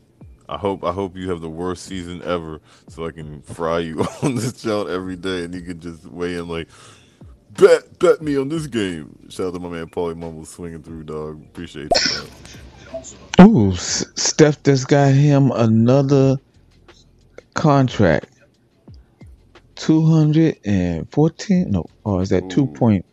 I 0.47 0.57
hope 0.57 0.83
I 0.83 0.91
hope 0.91 1.15
you 1.15 1.29
have 1.29 1.41
the 1.41 1.49
worst 1.49 1.85
season 1.85 2.21
ever, 2.23 2.61
so 2.87 3.05
I 3.07 3.11
can 3.11 3.41
fry 3.41 3.79
you 3.79 4.05
on 4.23 4.35
this 4.35 4.61
show 4.61 4.85
every 4.87 5.15
day, 5.15 5.43
and 5.45 5.53
you 5.53 5.61
can 5.61 5.79
just 5.79 6.05
weigh 6.05 6.35
in 6.35 6.47
like, 6.47 6.67
bet 7.57 7.97
bet 7.99 8.21
me 8.21 8.37
on 8.37 8.49
this 8.49 8.67
game. 8.67 9.17
Shout 9.29 9.47
out 9.47 9.53
to 9.55 9.59
my 9.59 9.69
man 9.69 9.87
Paulie 9.87 10.15
Mumble 10.15 10.45
swinging 10.45 10.83
through, 10.83 11.03
dog. 11.03 11.41
Appreciate 11.41 11.89
you. 11.95 12.21
Dog. 13.39 13.47
Ooh, 13.47 13.71
S- 13.71 14.05
Steph 14.15 14.61
just 14.63 14.87
got 14.87 15.13
him 15.13 15.51
another 15.51 16.37
contract. 17.55 18.34
Two 19.75 20.05
hundred 20.05 20.57
and 20.65 21.09
fourteen? 21.11 21.71
No, 21.71 21.85
or 22.03 22.21
is 22.21 22.29
that 22.29 22.49
two 22.49 22.67
point 22.67 23.05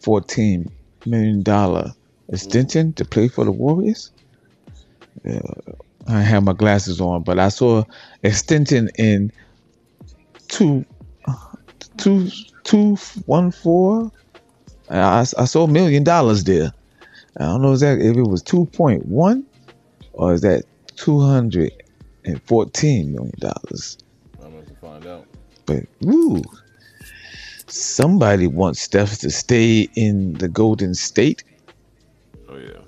fourteen 0.00 0.70
million 1.06 1.42
dollar 1.42 1.92
extension 2.28 2.92
to 2.94 3.04
play 3.04 3.28
for 3.28 3.44
the 3.44 3.52
Warriors? 3.52 4.10
Uh, 5.28 5.40
I 6.06 6.20
have 6.20 6.44
my 6.44 6.52
glasses 6.52 7.00
on, 7.00 7.22
but 7.22 7.38
I 7.38 7.48
saw 7.48 7.84
extension 8.22 8.90
in 8.98 9.32
two, 10.48 10.84
two, 11.96 12.28
two 12.64 12.96
one 13.26 13.50
four. 13.50 14.10
I, 14.90 15.20
I 15.20 15.44
saw 15.44 15.64
a 15.64 15.68
million 15.68 16.04
dollars 16.04 16.44
there. 16.44 16.72
I 17.38 17.44
don't 17.44 17.62
know 17.62 17.72
exactly 17.72 18.08
if 18.08 18.16
it 18.16 18.22
was 18.22 18.42
two 18.42 18.66
point 18.66 19.06
one 19.06 19.44
or 20.12 20.34
is 20.34 20.40
that 20.42 20.64
two 20.96 21.20
hundred 21.20 21.72
and 22.24 22.42
fourteen 22.42 23.12
million 23.12 23.34
dollars. 23.38 23.98
I'm 24.42 24.52
going 24.52 24.66
to 24.66 24.74
find 24.76 25.06
out. 25.06 25.26
But 25.68 25.84
woo, 26.00 26.42
somebody 27.66 28.46
wants 28.46 28.80
Steph 28.80 29.18
to 29.18 29.30
stay 29.30 29.86
in 29.96 30.32
the 30.32 30.48
Golden 30.48 30.94
State. 30.94 31.44
Oh 32.48 32.56
yeah, 32.56 32.80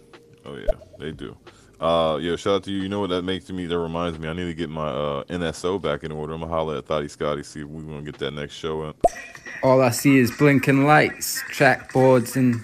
oh 0.46 0.56
yeah, 0.56 0.66
they 0.98 1.12
do. 1.12 1.36
Uh, 1.78 2.18
yeah, 2.22 2.36
shout 2.36 2.54
out 2.54 2.64
to 2.64 2.72
you. 2.72 2.80
You 2.80 2.88
know 2.88 3.00
what 3.00 3.10
that 3.10 3.20
makes 3.22 3.50
me? 3.50 3.66
That 3.66 3.78
reminds 3.78 4.18
me, 4.18 4.28
I 4.28 4.32
need 4.32 4.46
to 4.46 4.54
get 4.54 4.70
my 4.70 4.88
uh 4.88 5.24
NSO 5.24 5.80
back 5.80 6.04
in 6.04 6.10
order. 6.10 6.32
I'm 6.32 6.40
gonna 6.40 6.50
holler 6.50 6.78
at 6.78 6.86
Thotty 6.86 7.08
Scotty, 7.08 7.42
see 7.42 7.60
if 7.60 7.66
we're 7.66 7.82
gonna 7.82 8.00
get 8.00 8.16
that 8.18 8.32
next 8.32 8.54
show 8.54 8.84
in. 8.84 8.94
All 9.62 9.82
I 9.82 9.90
see 9.90 10.16
is 10.16 10.30
blinking 10.30 10.86
lights, 10.86 11.42
track 11.50 11.92
boards, 11.92 12.34
and 12.34 12.62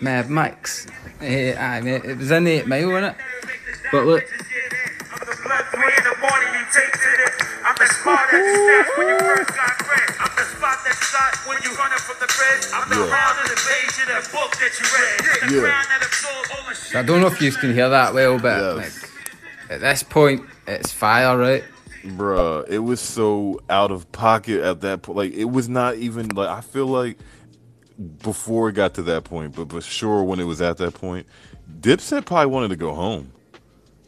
mad 0.00 0.26
mics. 0.26 0.90
Eh, 1.20 1.54
I 1.56 1.80
mean, 1.80 2.02
it 2.04 2.18
was 2.18 2.32
in 2.32 2.48
8 2.48 2.66
mile, 2.66 2.88
wasn't 2.90 3.16
it? 3.16 3.24
But 3.92 4.04
look, 4.06 4.24
I'm 7.64 7.74
the 7.78 7.86
spot 7.86 8.28
that 8.30 8.38
you 8.44 8.54
snatched 8.66 8.98
when 8.98 9.08
you 9.08 9.18
first 9.20 9.43
you 11.64 11.74
running 11.76 11.98
from 11.98 12.16
the 12.20 12.26
feds. 12.28 12.70
I'm 12.74 12.88
the 12.88 12.96
Yeah. 12.96 13.12
round 13.12 13.38
in 13.40 13.46
the 13.54 13.60
page 13.60 13.94
in 14.02 14.08
that 14.14 14.30
book 14.32 14.52
that 14.56 14.72
you 14.78 14.86
read. 14.94 15.50
The 15.50 15.54
Yeah. 15.56 15.60
crown 15.62 15.84
that 15.88 16.06
absorbed 16.06 16.50
all 16.52 16.68
the 16.68 16.74
shit. 16.74 16.96
I 16.96 17.02
don't 17.02 17.20
know 17.20 17.26
if 17.28 17.40
you 17.40 17.52
can 17.52 17.72
hear 17.74 17.88
that 17.88 18.14
well, 18.14 18.38
but 18.38 18.76
like, 18.76 18.92
at 19.70 19.80
this 19.80 20.02
point, 20.02 20.42
it's 20.66 20.92
fire, 20.92 21.36
right? 21.38 21.64
Bruh, 22.04 22.68
it 22.68 22.80
was 22.80 23.00
so 23.00 23.60
out 23.70 23.90
of 23.90 24.10
pocket 24.12 24.60
at 24.62 24.82
that 24.82 25.02
point. 25.02 25.16
Like 25.16 25.32
it 25.32 25.46
was 25.46 25.68
not 25.68 25.96
even 25.96 26.28
like 26.28 26.48
I 26.50 26.60
feel 26.60 26.86
like 26.86 27.16
before 28.22 28.68
it 28.68 28.74
got 28.74 28.94
to 28.94 29.02
that 29.02 29.24
point, 29.24 29.54
but 29.56 29.68
but 29.68 29.82
sure 29.84 30.22
when 30.22 30.38
it 30.40 30.44
was 30.44 30.60
at 30.60 30.76
that 30.78 30.94
point, 30.94 31.26
Dipset 31.80 32.26
probably 32.26 32.46
wanted 32.46 32.68
to 32.68 32.76
go 32.76 32.94
home. 32.94 33.30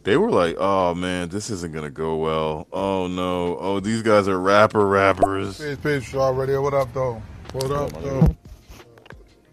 They 0.04 0.16
were 0.16 0.30
like, 0.30 0.56
"Oh 0.58 0.94
man, 0.94 1.30
this 1.30 1.50
isn't 1.50 1.72
gonna 1.72 1.90
go 1.90 2.16
well. 2.16 2.66
Oh 2.72 3.06
no. 3.06 3.56
Oh 3.58 3.80
these 3.80 4.02
guys 4.02 4.28
are 4.28 4.38
rapper 4.38 4.86
rappers." 4.86 5.58
Peace, 5.58 5.78
peace, 5.82 6.04
Shaw 6.04 6.28
Radio. 6.30 6.60
What 6.62 6.74
up, 6.74 6.92
though? 6.92 7.22
What 7.52 7.70
up, 7.70 7.90
though? 8.02 8.36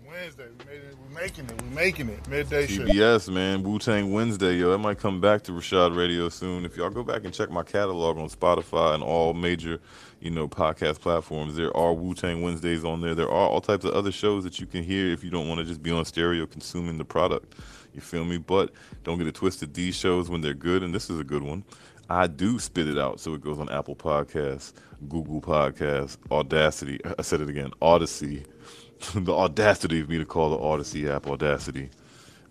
Wednesday, 0.06 0.48
we 0.60 0.66
made 0.66 0.82
it. 0.84 0.98
We 1.08 1.16
making 1.16 1.46
it. 1.46 1.62
We're 1.62 1.70
making 1.70 2.10
it. 2.10 2.28
Midday 2.28 2.68
shit. 2.68 2.88
TBS, 2.88 3.32
man, 3.34 3.64
Wu 3.64 3.80
Tang 3.80 4.12
Wednesday, 4.12 4.56
yo. 4.58 4.72
That 4.72 4.80
might 4.80 5.00
come 5.00 5.22
back 5.22 5.44
to 5.44 5.52
Rashad 5.52 5.96
Radio 5.96 6.30
soon. 6.30 6.66
If 6.66 6.76
y'all 6.76 6.90
go 6.90 7.04
back 7.04 7.24
and 7.24 7.34
check 7.34 7.50
my 7.50 7.64
catalog 7.64 8.18
on 8.18 8.30
Spotify 8.30 8.94
and 8.94 9.04
all 9.04 9.34
major, 9.34 9.80
you 10.20 10.30
know, 10.32 10.48
podcast 10.48 11.00
platforms, 11.00 11.56
there 11.56 11.76
are 11.76 11.94
Wu 11.94 12.14
Tang 12.14 12.42
Wednesdays 12.42 12.84
on 12.84 13.02
there. 13.02 13.16
There 13.16 13.30
are 13.30 13.50
all 13.50 13.62
types 13.62 13.86
of 13.86 13.94
other 13.94 14.12
shows 14.12 14.44
that 14.44 14.60
you 14.60 14.66
can 14.66 14.84
hear 14.84 15.12
if 15.12 15.24
you 15.24 15.30
don't 15.30 15.48
want 15.48 15.60
to 15.60 15.66
just 15.66 15.82
be 15.82 15.92
on 15.92 16.04
stereo 16.06 16.46
consuming 16.46 16.98
the 16.98 17.06
product. 17.06 17.56
You 17.94 18.02
feel 18.02 18.26
me? 18.26 18.38
But 18.38 18.72
don't 19.04 19.18
get 19.18 19.28
it 19.28 19.36
twisted. 19.36 19.74
These 19.74 19.96
shows, 19.96 20.30
when 20.30 20.42
they're 20.42 20.54
good, 20.54 20.84
and 20.84 20.94
this 20.94 21.10
is 21.10 21.20
a 21.20 21.24
good 21.24 21.44
one, 21.44 21.64
I 22.10 22.28
do 22.28 22.60
spit 22.60 22.88
it 22.88 22.98
out. 22.98 23.20
So 23.20 23.34
it 23.34 23.42
goes 23.42 23.60
on 23.60 23.70
Apple 23.70 23.96
Podcasts, 23.96 24.74
Google 25.04 25.42
Podcast, 25.42 26.18
Audacity. 26.32 27.00
I 27.18 27.22
said 27.22 27.42
it 27.42 27.50
again, 27.50 27.72
Odyssey. 27.82 28.44
the 29.16 29.34
audacity 29.34 30.02
of 30.02 30.10
me 30.10 30.18
to 30.18 30.26
call 30.26 30.50
the 30.50 30.58
Odyssey 30.58 31.10
app 31.10 31.28
Audacity. 31.28 31.90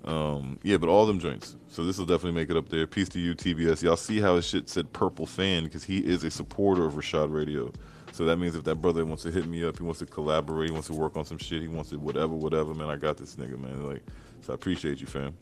Um, 0.05 0.59
yeah, 0.63 0.77
but 0.77 0.89
all 0.89 1.07
them 1.07 1.21
joints. 1.21 1.57
So 1.69 1.85
this 1.85 1.99
will 1.99 2.07
definitely 2.07 2.33
make 2.33 2.51
it 2.51 2.57
up 2.57 2.69
there. 2.69 2.87
Peace 2.87 3.09
to 3.11 3.21
you, 3.21 3.35
TBS. 3.35 3.83
Y'all 3.83 3.97
see 3.97 4.21
how 4.21 4.37
his 4.37 4.47
shit 4.47 4.69
said 4.69 4.93
purple 4.93 5.27
fan 5.27 5.65
because 5.65 5.85
he 5.85 5.99
is 5.99 6.25
a 6.25 6.31
supporter 6.31 6.85
of 6.85 6.95
Rashad 6.95 7.33
Radio. 7.33 7.73
So 8.13 8.27
that 8.27 8.37
means 8.37 8.55
if 8.55 8.65
that 8.65 8.77
brother 8.77 9.07
wants 9.07 9.23
to 9.23 9.31
hit 9.31 9.47
me 9.47 9.65
up, 9.65 9.79
he 9.79 9.85
wants 9.85 10.01
to 10.01 10.07
collaborate, 10.07 10.69
he 10.69 10.73
wants 10.73 10.89
to 10.89 10.95
work 10.95 11.17
on 11.17 11.25
some 11.25 11.39
shit, 11.39 11.63
he 11.63 11.69
wants 11.69 11.91
to 11.91 11.99
whatever, 11.99 12.35
whatever, 12.35 12.75
man, 12.75 12.91
I 12.91 12.97
got 12.97 13.17
this 13.17 13.37
nigga, 13.37 13.59
man. 13.59 13.87
Like, 13.87 14.03
so 14.43 14.53
I 14.53 14.55
appreciate 14.55 15.01
you, 15.01 15.07
fam. 15.07 15.35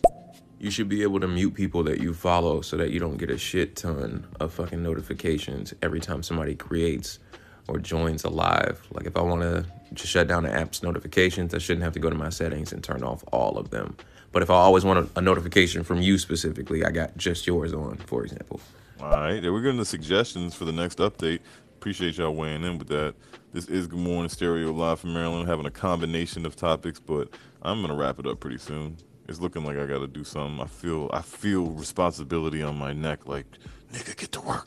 You 0.62 0.70
should 0.70 0.90
be 0.90 1.02
able 1.02 1.20
to 1.20 1.26
mute 1.26 1.54
people 1.54 1.82
that 1.84 2.02
you 2.02 2.12
follow 2.12 2.60
so 2.60 2.76
that 2.76 2.90
you 2.90 3.00
don't 3.00 3.16
get 3.16 3.30
a 3.30 3.38
shit 3.38 3.76
ton 3.76 4.26
of 4.40 4.52
fucking 4.52 4.82
notifications 4.82 5.72
every 5.80 6.00
time 6.00 6.22
somebody 6.22 6.54
creates 6.54 7.18
or 7.66 7.78
joins 7.78 8.24
a 8.24 8.28
live. 8.28 8.86
Like 8.92 9.06
if 9.06 9.16
I 9.16 9.22
want 9.22 9.40
to 9.40 9.64
just 9.94 10.12
shut 10.12 10.28
down 10.28 10.42
the 10.42 10.52
app's 10.52 10.82
notifications, 10.82 11.54
I 11.54 11.58
shouldn't 11.58 11.82
have 11.84 11.94
to 11.94 11.98
go 11.98 12.10
to 12.10 12.14
my 12.14 12.28
settings 12.28 12.74
and 12.74 12.84
turn 12.84 13.02
off 13.02 13.24
all 13.32 13.56
of 13.56 13.70
them. 13.70 13.96
But 14.32 14.42
if 14.42 14.50
I 14.50 14.54
always 14.56 14.84
want 14.84 15.10
a, 15.16 15.18
a 15.18 15.22
notification 15.22 15.82
from 15.82 16.02
you 16.02 16.18
specifically, 16.18 16.84
I 16.84 16.90
got 16.90 17.16
just 17.16 17.46
yours 17.46 17.72
on, 17.72 17.96
for 17.96 18.22
example. 18.22 18.60
All 19.00 19.08
right, 19.08 19.40
there 19.40 19.54
we're 19.54 19.62
getting 19.62 19.78
the 19.78 19.86
suggestions 19.86 20.54
for 20.54 20.66
the 20.66 20.72
next 20.72 20.98
update. 20.98 21.40
Appreciate 21.78 22.18
y'all 22.18 22.34
weighing 22.34 22.64
in 22.64 22.76
with 22.76 22.88
that. 22.88 23.14
This 23.54 23.64
is 23.64 23.86
Good 23.86 23.98
Morning 23.98 24.28
Stereo 24.28 24.74
live 24.74 25.00
from 25.00 25.14
Maryland, 25.14 25.48
having 25.48 25.64
a 25.64 25.70
combination 25.70 26.44
of 26.44 26.54
topics, 26.54 27.00
but 27.00 27.30
I'm 27.62 27.80
gonna 27.80 27.94
wrap 27.94 28.18
it 28.18 28.26
up 28.26 28.40
pretty 28.40 28.58
soon. 28.58 28.98
It's 29.30 29.38
looking 29.38 29.64
like 29.64 29.78
I 29.78 29.86
gotta 29.86 30.08
do 30.08 30.24
something. 30.24 30.60
I 30.60 30.66
feel 30.66 31.08
I 31.12 31.22
feel 31.22 31.66
responsibility 31.66 32.64
on 32.64 32.76
my 32.76 32.92
neck. 32.92 33.28
Like, 33.28 33.46
nigga, 33.92 34.16
get 34.16 34.32
to 34.32 34.40
work. 34.40 34.66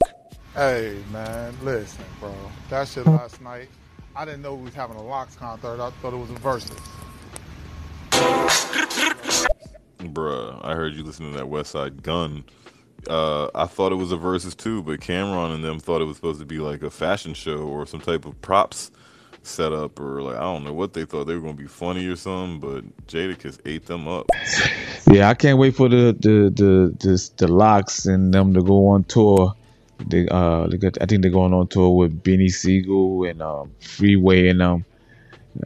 Hey, 0.56 0.98
man, 1.12 1.54
listen, 1.64 2.06
bro. 2.22 2.34
That 2.70 2.88
shit 2.88 3.06
last 3.06 3.42
night. 3.42 3.68
I 4.16 4.24
didn't 4.24 4.42
know 4.42 4.56
we 4.56 4.64
was 4.64 4.74
having 4.74 4.96
a 4.96 5.04
LOX 5.04 5.36
concert. 5.36 5.82
I 5.82 5.90
thought 5.90 6.14
it 6.14 6.18
was 6.18 6.30
a 6.30 6.36
Verzuz. 6.36 6.80
Bruh, 10.00 10.64
I 10.64 10.76
heard 10.76 10.94
you 10.94 11.04
listening 11.04 11.34
to 11.34 11.40
that 11.40 11.48
Westside 11.48 12.02
Gunn. 12.02 12.46
Uh, 13.10 13.50
I 13.54 13.66
thought 13.66 13.92
it 13.92 13.96
was 13.96 14.14
a 14.14 14.18
Verzuz 14.18 14.56
too, 14.56 14.82
but 14.82 15.02
Cam'ron 15.02 15.54
and 15.54 15.62
them 15.62 15.82
thought 15.82 16.02
it 16.02 16.06
was 16.06 16.16
supposed 16.16 16.40
to 16.40 16.46
be 16.46 16.60
like 16.60 16.84
a 16.84 16.90
fashion 16.90 17.34
show 17.34 17.58
or 17.58 17.86
some 17.86 18.00
type 18.00 18.24
of 18.24 18.42
props 18.42 18.92
setup 19.44 20.00
or 20.00 20.22
like 20.22 20.38
I 20.38 20.42
don't 20.42 20.64
know 20.64 20.74
what 20.74 20.94
they 20.94 21.06
thought 21.06 21.26
they 21.26 21.36
were 21.36 21.42
gonna 21.42 21.54
be 21.54 21.68
funny 21.68 22.08
or 22.08 22.16
something, 22.16 22.60
but 22.60 23.08
Jadakiss 23.08 23.60
ate 23.66 23.86
them 23.86 24.08
up. 24.08 24.30
Yeah, 25.12 25.30
I 25.30 25.34
can't 25.34 25.60
wait 25.60 25.76
for 25.76 25.90
the 25.90 26.16
the 26.20 26.50
the 26.50 26.96
the, 27.00 27.32
the 27.38 27.48
LOX 27.48 28.06
and 28.06 28.34
them 28.34 28.54
to 28.54 28.64
go 28.64 28.88
on 28.88 29.04
tour. 29.04 29.54
They 30.08 30.28
uh, 30.30 30.68
they 30.68 30.78
got, 30.78 30.98
I 31.02 31.06
think 31.06 31.22
they're 31.22 31.32
going 31.32 31.54
on 31.54 31.68
tour 31.68 31.96
with 31.96 32.24
Beanie 32.24 32.52
Sigel 32.52 33.26
and 33.26 33.42
um, 33.42 33.72
Freeway 33.80 34.48
and 34.48 34.62
um, 34.62 34.86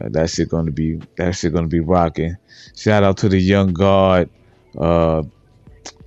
uh, 0.00 0.08
that 0.10 0.30
shit 0.30 0.48
gonna 0.48 0.70
be 0.70 1.00
that 1.16 1.34
shit 1.34 1.52
gonna 1.52 1.68
be 1.68 1.80
rocking. 1.80 2.36
Shout 2.76 3.02
out 3.02 3.16
to 3.18 3.28
the 3.28 3.38
Young 3.38 3.72
Guard, 3.72 4.28
uh, 4.78 5.22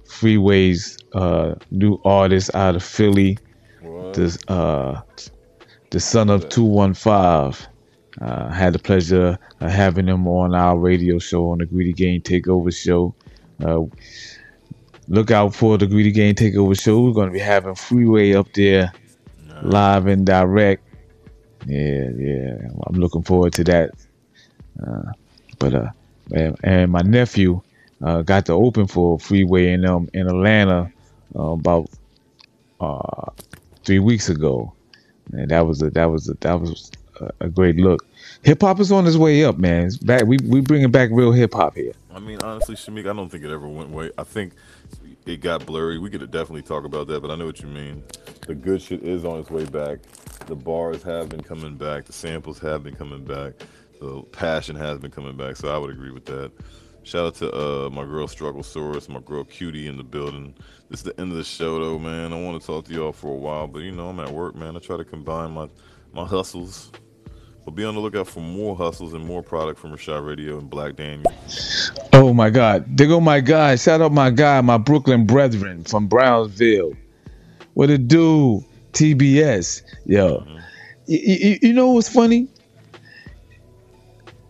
Freeway's 0.06 0.98
uh, 1.14 1.56
new 1.72 2.00
artist 2.06 2.54
out 2.54 2.76
of 2.76 2.84
Philly, 2.84 3.38
the 3.82 4.38
uh, 4.48 5.02
the 5.92 6.00
son 6.00 6.30
of 6.30 6.50
two 6.50 6.64
one 6.64 6.94
five. 6.94 7.68
Uh, 8.20 8.50
had 8.50 8.74
the 8.74 8.80
pleasure 8.80 9.40
of 9.62 9.72
having 9.72 10.06
him 10.06 10.28
on 10.28 10.54
our 10.54 10.78
radio 10.78 11.18
show 11.18 11.52
on 11.52 11.60
the 11.60 11.66
Greedy 11.66 11.94
Game 11.94 12.22
Takeover 12.22 12.76
show. 12.76 13.16
Uh, 13.64 13.84
look 15.08 15.32
out 15.32 15.56
for 15.56 15.78
the 15.78 15.88
Greedy 15.88 16.12
Game 16.12 16.36
Takeover 16.36 16.78
show. 16.78 17.02
We're 17.02 17.14
going 17.14 17.30
to 17.30 17.34
be 17.34 17.40
having 17.40 17.74
Freeway 17.74 18.34
up 18.34 18.52
there 18.54 18.92
live 19.64 20.08
and 20.08 20.26
direct. 20.26 20.84
Yeah, 21.66 22.10
yeah. 22.18 22.58
I'm 22.86 22.96
looking 22.96 23.24
forward 23.24 23.54
to 23.54 23.64
that. 23.64 23.92
Uh, 24.86 25.12
but 25.58 25.74
uh, 25.74 25.92
and, 26.34 26.58
and 26.64 26.92
my 26.92 27.02
nephew 27.02 27.62
uh, 28.04 28.24
got 28.24 28.46
to 28.48 28.54
open 28.54 28.88
for 28.88 29.20
Freeway 29.20 29.72
in 29.72 29.86
um 29.86 30.10
in 30.14 30.28
Atlanta 30.28 30.92
uh, 31.36 31.52
about 31.52 31.90
uh, 32.80 33.32
three 33.86 34.00
weeks 34.00 34.28
ago, 34.28 34.74
and 35.34 35.50
that 35.50 35.62
was 35.62 35.82
a 35.82 35.90
that 35.92 36.06
was 36.06 36.30
a, 36.30 36.34
that 36.36 36.60
was 36.60 36.92
a, 37.40 37.50
great 37.50 37.76
look. 37.78 38.06
Hip 38.44 38.62
hop 38.62 38.80
is 38.80 38.92
on 38.92 39.06
its 39.06 39.18
way 39.18 39.44
up, 39.44 39.58
man. 39.58 39.88
It's 39.88 39.98
back. 39.98 40.26
We 40.26 40.38
we 40.46 40.62
bringing 40.62 40.92
back 40.92 41.10
real 41.12 41.32
hip 41.32 41.54
hop 41.54 41.76
here. 41.76 41.94
I 42.14 42.20
mean, 42.20 42.40
honestly, 42.42 42.76
Shamik, 42.76 43.10
I 43.10 43.14
don't 43.14 43.30
think 43.30 43.44
it 43.44 43.52
ever 43.52 43.68
went 43.68 43.92
away. 43.92 44.12
I 44.18 44.24
think 44.24 44.54
it 45.26 45.38
got 45.38 45.66
blurry. 45.66 46.00
We 46.00 46.10
could 46.10 46.20
definitely 46.32 46.64
talk 46.64 46.84
about 46.84 47.08
that, 47.08 47.22
but 47.22 47.32
I 47.32 47.36
know 47.36 47.46
what 47.46 47.62
you 47.62 47.68
mean. 47.68 48.04
The 48.48 48.56
good 48.56 48.82
shit 48.82 49.04
is 49.04 49.24
on 49.24 49.40
its 49.40 49.50
way 49.50 49.66
back. 49.66 50.00
The 50.48 50.56
bars 50.56 51.04
have 51.04 51.30
been 51.30 51.44
coming 51.44 51.76
back. 51.76 52.06
The 52.06 52.14
samples 52.14 52.60
have 52.60 52.84
been 52.84 52.96
coming 52.96 53.24
back. 53.24 53.54
The 54.00 54.24
passion 54.32 54.76
has 54.76 54.98
been 54.98 55.12
coming 55.12 55.38
back. 55.38 55.56
So 55.58 55.74
I 55.74 55.78
would 55.78 55.92
agree 55.92 56.12
with 56.12 56.26
that. 56.26 56.52
Shout 57.04 57.26
out 57.26 57.36
to 57.36 57.52
uh, 57.54 57.90
my 57.90 58.04
girl 58.04 58.28
Struggle 58.28 58.64
Source, 58.64 59.10
my 59.10 59.20
girl 59.22 59.44
Cutie 59.44 59.88
in 59.88 59.98
the 59.98 60.04
building. 60.04 60.54
This 60.90 61.00
is 61.00 61.04
the 61.06 61.20
end 61.20 61.32
of 61.32 61.38
the 61.38 61.44
show, 61.44 61.80
though, 61.80 61.98
man. 61.98 62.32
I 62.32 62.42
want 62.42 62.62
to 62.62 62.68
talk 62.68 62.86
to 62.86 62.94
y'all 62.94 63.12
for 63.12 63.30
a 63.30 63.38
while, 63.38 63.68
but 63.68 63.80
you 63.80 63.92
know 63.92 64.10
I'm 64.10 64.20
at 64.20 64.30
work, 64.30 64.56
man. 64.56 64.76
I 64.76 64.80
try 64.80 64.98
to 64.98 65.06
combine 65.06 65.52
my 65.52 65.68
my 66.14 66.26
hustles. 66.26 66.92
But 67.64 67.72
be 67.72 67.84
on 67.84 67.94
the 67.94 68.02
lookout 68.02 68.28
for 68.28 68.40
more 68.40 68.76
hustles 68.76 69.14
and 69.14 69.24
more 69.24 69.44
product 69.44 69.80
from 69.80 69.92
Rashad 69.92 70.26
Radio 70.26 70.58
and 70.58 70.70
Black 70.70 70.96
Daniel. 70.96 71.32
Oh 72.14 72.34
my 72.34 72.50
God! 72.50 72.86
There 72.98 73.08
go 73.08 73.20
my 73.20 73.40
guy. 73.40 73.76
Shout 73.76 74.02
out 74.02 74.12
my 74.12 74.30
guy, 74.30 74.62
my 74.62 74.78
Brooklyn 74.78 75.26
brethren 75.26 75.84
from 75.84 76.08
Brownsville. 76.08 76.94
What 77.74 77.90
it 77.90 78.08
do? 78.08 78.66
TBS. 78.94 79.84
Yo, 80.06 80.46
you, 81.06 81.20
you, 81.20 81.60
you 81.62 81.74
know 81.74 81.92
what's 81.92 82.10
funny? 82.10 82.48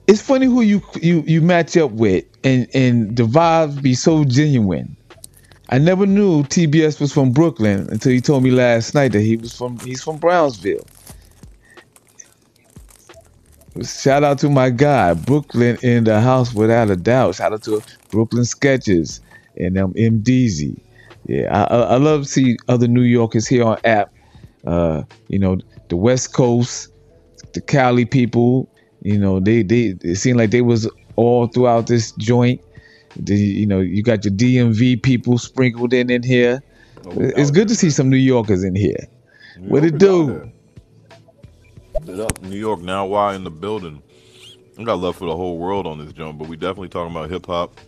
It's 0.07 0.21
funny 0.21 0.45
who 0.45 0.61
you 0.61 0.81
you 1.01 1.23
you 1.27 1.41
match 1.41 1.77
up 1.77 1.91
with, 1.91 2.25
and 2.43 2.67
and 2.73 3.15
the 3.15 3.23
vibes 3.23 3.81
be 3.81 3.93
so 3.93 4.23
genuine. 4.23 4.95
I 5.69 5.77
never 5.77 6.05
knew 6.05 6.43
TBS 6.43 6.99
was 6.99 7.13
from 7.13 7.31
Brooklyn 7.31 7.87
until 7.89 8.11
he 8.11 8.19
told 8.19 8.43
me 8.43 8.51
last 8.51 8.93
night 8.93 9.13
that 9.13 9.21
he 9.21 9.37
was 9.37 9.55
from 9.55 9.79
he's 9.79 10.03
from 10.03 10.17
Brownsville. 10.17 10.85
shout 13.83 14.23
out 14.23 14.37
to 14.39 14.49
my 14.49 14.69
guy 14.69 15.13
Brooklyn 15.13 15.77
in 15.81 16.03
the 16.03 16.19
house 16.19 16.53
without 16.53 16.89
a 16.89 16.95
doubt. 16.95 17.35
Shout 17.35 17.53
out 17.53 17.63
to 17.63 17.81
Brooklyn 18.09 18.45
Sketches 18.45 19.21
and 19.57 19.77
um 19.77 19.93
MDZ. 19.93 20.79
Yeah, 21.27 21.47
I, 21.55 21.93
I 21.93 21.95
love 21.97 22.23
to 22.23 22.27
see 22.27 22.57
other 22.67 22.87
New 22.87 23.03
Yorkers 23.03 23.47
here 23.47 23.63
on 23.63 23.77
app. 23.85 24.11
Uh, 24.65 25.03
you 25.27 25.39
know, 25.39 25.57
the 25.89 25.95
West 25.95 26.33
Coast, 26.33 26.91
the 27.53 27.61
Cali 27.61 28.05
people. 28.05 28.67
You 29.03 29.17
know, 29.17 29.39
they 29.39 29.63
they 29.63 29.95
it 30.01 30.15
seemed 30.17 30.37
like 30.37 30.51
they 30.51 30.61
was 30.61 30.89
all 31.21 31.47
throughout 31.47 31.87
this 31.87 32.11
joint. 32.13 32.61
The, 33.15 33.35
you 33.35 33.67
know, 33.67 33.79
you 33.79 34.03
got 34.03 34.23
your 34.25 34.33
DMV 34.33 35.03
people 35.03 35.37
sprinkled 35.37 35.93
in 35.93 36.09
in 36.09 36.23
here. 36.23 36.63
It's 37.05 37.51
good 37.51 37.67
to 37.67 37.75
see 37.75 37.89
some 37.89 38.09
New 38.09 38.17
Yorkers 38.17 38.63
in 38.63 38.75
here. 38.75 39.07
What 39.59 39.83
it 39.83 39.97
do? 39.97 40.51
Up. 42.09 42.41
New 42.41 42.57
York 42.57 42.81
now. 42.81 43.05
Why 43.05 43.35
in 43.35 43.43
the 43.43 43.51
building? 43.51 44.01
I 44.79 44.83
got 44.83 44.99
love 44.99 45.17
for 45.17 45.25
the 45.25 45.35
whole 45.35 45.57
world 45.57 45.85
on 45.85 45.99
this 46.03 46.13
joint, 46.13 46.37
but 46.37 46.47
we 46.47 46.55
definitely 46.55 46.89
talking 46.89 47.15
about 47.15 47.29
hip 47.29 47.45
hop, 47.45 47.79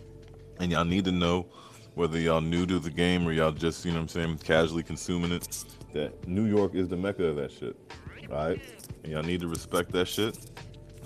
and 0.60 0.70
y'all 0.70 0.84
need 0.84 1.04
to 1.06 1.12
know 1.12 1.46
whether 1.94 2.18
y'all 2.18 2.40
new 2.40 2.66
to 2.66 2.78
the 2.78 2.90
game 2.90 3.26
or 3.26 3.32
y'all 3.32 3.50
just 3.50 3.84
you 3.84 3.92
know 3.92 3.98
what 3.98 4.02
I'm 4.02 4.08
saying 4.08 4.38
casually 4.38 4.82
consuming 4.82 5.32
it. 5.32 5.64
That 5.92 6.28
New 6.28 6.44
York 6.44 6.74
is 6.74 6.88
the 6.88 6.96
mecca 6.96 7.24
of 7.24 7.36
that 7.36 7.50
shit. 7.50 7.76
All 8.30 8.36
right, 8.36 8.60
and 9.02 9.12
y'all 9.12 9.22
need 9.22 9.40
to 9.40 9.48
respect 9.48 9.90
that 9.92 10.06
shit 10.06 10.38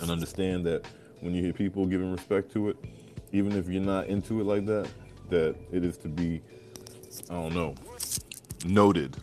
and 0.01 0.11
understand 0.11 0.66
that 0.66 0.85
when 1.20 1.34
you 1.34 1.42
hear 1.42 1.52
people 1.52 1.86
giving 1.86 2.10
respect 2.10 2.52
to 2.52 2.68
it, 2.70 2.76
even 3.32 3.52
if 3.52 3.68
you're 3.68 3.82
not 3.82 4.06
into 4.06 4.40
it 4.40 4.44
like 4.44 4.66
that, 4.66 4.88
that 5.30 5.56
it 5.72 5.84
is 5.84 5.96
to 5.98 6.08
be, 6.08 6.40
I 7.30 7.34
don't 7.34 7.54
know, 7.54 7.74
noted 8.64 9.16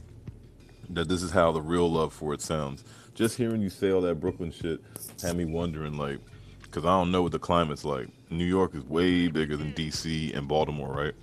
that 0.90 1.08
this 1.08 1.24
is 1.24 1.32
how 1.32 1.52
the 1.52 1.62
real 1.62 1.92
love 1.92 2.14
for 2.14 2.34
it 2.34 2.42
sounds. 2.42 2.84
Just 3.14 3.38
hearing 3.38 3.62
you 3.62 3.70
say 3.70 3.92
all 3.92 4.02
that 4.02 4.20
Brooklyn 4.20 4.52
shit 4.52 4.82
had 5.22 5.36
me 5.36 5.46
wondering, 5.46 5.98
like, 5.98 6.20
because 6.62 6.86
I 6.86 6.90
don't 6.90 7.12
know 7.12 7.24
what 7.24 7.32
the 7.32 7.40
climate's 7.40 7.86
like. 7.86 8.10
New 8.30 8.46
York 8.46 8.76
is 8.76 8.84
way 8.84 9.28
bigger 9.28 9.56
than 9.56 9.74
DC 9.74 10.36
and 10.36 10.48
Baltimore, 10.48 10.94
right? 10.94 11.14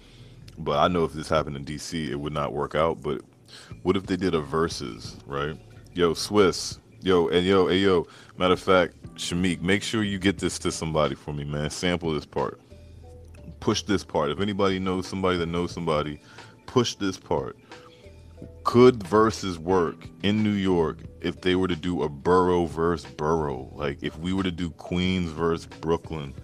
But 0.58 0.78
I 0.78 0.88
know 0.88 1.04
if 1.04 1.12
this 1.12 1.28
happened 1.28 1.56
in 1.56 1.64
DC, 1.64 2.08
it 2.08 2.16
would 2.16 2.32
not 2.32 2.52
work 2.52 2.74
out. 2.74 3.02
But 3.02 3.20
what 3.82 3.96
if 3.96 4.06
they 4.06 4.16
did 4.16 4.34
a 4.34 4.40
Verzuz, 4.40 5.18
right? 5.26 5.58
Yo, 5.94 6.14
Swizz, 6.14 6.78
yo, 7.02 7.28
and 7.28 7.46
yo, 7.46 7.68
hey, 7.68 7.78
yo. 7.78 8.06
Matter 8.36 8.54
of 8.54 8.60
fact, 8.60 8.94
Shamik, 9.14 9.60
make 9.60 9.82
sure 9.82 10.02
you 10.02 10.18
get 10.18 10.38
this 10.38 10.58
to 10.60 10.72
somebody 10.72 11.14
for 11.14 11.32
me, 11.32 11.44
man. 11.44 11.70
Sample 11.70 12.12
this 12.14 12.26
part. 12.26 12.60
Push 13.60 13.82
this 13.82 14.04
part. 14.04 14.30
If 14.30 14.40
anybody 14.40 14.78
knows 14.78 15.06
somebody 15.06 15.38
that 15.38 15.46
knows 15.46 15.72
somebody, 15.72 16.20
push 16.66 16.94
this 16.94 17.16
part. 17.16 17.56
Could 18.64 19.00
Verzuz 19.00 19.58
work 19.58 20.08
in 20.22 20.42
New 20.42 20.50
York 20.50 20.98
if 21.20 21.40
they 21.40 21.54
were 21.54 21.68
to 21.68 21.76
do 21.76 22.02
a 22.02 22.08
borough 22.08 22.66
versus 22.66 23.10
borough? 23.12 23.70
Like 23.72 24.02
if 24.02 24.18
we 24.18 24.32
were 24.32 24.42
to 24.42 24.50
do 24.50 24.70
Queens 24.70 25.30
versus 25.30 25.66
Brooklyn, 25.66 26.34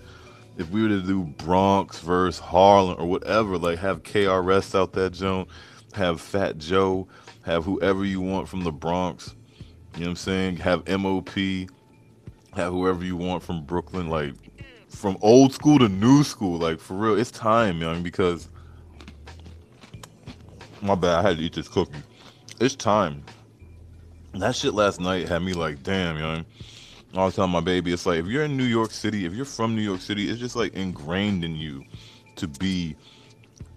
if 0.57 0.71
we 0.71 0.83
were 0.83 0.89
to 0.89 1.03
do 1.03 1.25
Bronx 1.25 2.01
versus 2.01 2.41
Harlem 2.41 2.97
or 2.99 3.07
whatever, 3.07 3.59
like 3.59 3.79
have 3.79 4.03
KRS 4.03 4.75
out 4.75 4.93
that 4.93 5.15
zone, 5.15 5.47
have 5.95 6.21
Fat 6.21 6.59
Joe, 6.59 7.09
have 7.43 7.65
whoever 7.65 8.05
you 8.05 8.21
want 8.21 8.49
from 8.49 8.65
the 8.65 8.73
Bronx, 8.73 9.35
you 9.99 10.05
know 10.05 10.11
what 10.11 10.11
I'm 10.11 10.17
saying? 10.17 10.57
Have 10.59 10.87
MOP, 10.89 11.31
have 12.55 12.73
whoever 12.73 13.05
you 13.05 13.17
want 13.17 13.43
from 13.43 13.65
Brooklyn, 13.65 14.09
like 14.09 14.35
from 14.89 15.19
old 15.21 15.53
school 15.53 15.79
to 15.81 15.89
new 15.89 16.23
school, 16.23 16.59
like 16.59 16.79
for 16.79 16.95
real, 16.95 17.19
it's 17.19 17.33
time, 17.33 17.81
young, 17.81 18.03
because 18.03 18.49
my 20.81 20.95
bad, 20.95 21.19
I 21.19 21.29
had 21.29 21.39
to 21.39 21.43
eat 21.43 21.55
this 21.55 21.69
cookie. 21.69 21.99
It's 22.61 22.77
time. 22.77 23.25
That 24.35 24.55
shit 24.55 24.75
last 24.75 25.01
night 25.01 25.29
had 25.29 25.43
me 25.43 25.53
like, 25.53 25.83
damn, 25.83 26.17
young. 26.17 26.45
I 27.15 27.25
was 27.25 27.35
telling 27.35 27.51
my 27.51 27.61
baby, 27.61 27.93
it's 27.93 28.07
like 28.07 28.21
if 28.21 28.27
you're 28.27 28.45
in 28.45 28.57
New 28.57 28.65
York 28.65 28.93
City, 28.93 29.25
if 29.25 29.33
you're 29.33 29.45
from 29.45 29.75
New 29.75 29.83
York 29.83 30.01
City, 30.01 30.29
it's 30.29 30.39
just 30.39 30.55
like 30.55 30.75
ingrained 30.75 31.45
in 31.45 31.57
you 31.57 31.85
to 32.37 32.47
be 32.47 32.95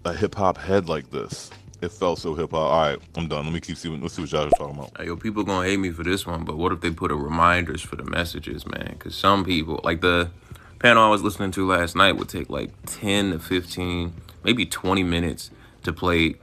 a 0.04 0.12
hip 0.12 0.34
hop 0.34 0.56
head 0.56 0.88
like 0.88 1.10
this. 1.10 1.50
It 1.82 1.90
felt 1.90 2.20
so 2.20 2.34
hip 2.34 2.52
hop. 2.52 2.60
All 2.60 2.80
right, 2.80 2.98
I'm 3.16 3.26
done. 3.26 3.44
Let 3.44 3.52
me 3.52 3.60
keep 3.60 3.76
seeing. 3.76 4.00
Let's 4.00 4.14
see 4.14 4.22
what 4.22 4.30
y'all 4.30 4.46
are 4.46 4.50
talking 4.50 4.78
about. 4.78 4.96
Hey, 4.96 5.06
yo, 5.06 5.16
people 5.16 5.42
gonna 5.42 5.66
hate 5.66 5.78
me 5.78 5.90
for 5.90 6.04
this 6.04 6.24
one, 6.24 6.44
but 6.44 6.56
what 6.56 6.70
if 6.70 6.80
they 6.80 6.92
put 6.92 7.10
a 7.10 7.16
reminders 7.16 7.82
for 7.82 7.96
the 7.96 8.04
messages, 8.04 8.64
man? 8.64 8.90
Because 8.92 9.16
some 9.16 9.44
people, 9.44 9.80
like 9.82 10.00
the 10.00 10.30
panel 10.78 11.02
I 11.02 11.08
was 11.08 11.22
listening 11.22 11.50
to 11.52 11.66
last 11.66 11.96
night, 11.96 12.12
would 12.12 12.28
take 12.28 12.48
like 12.48 12.70
10 12.86 13.32
to 13.32 13.38
15, 13.40 14.12
maybe 14.44 14.64
20 14.64 15.02
minutes 15.02 15.50
to 15.82 15.92
play 15.92 16.36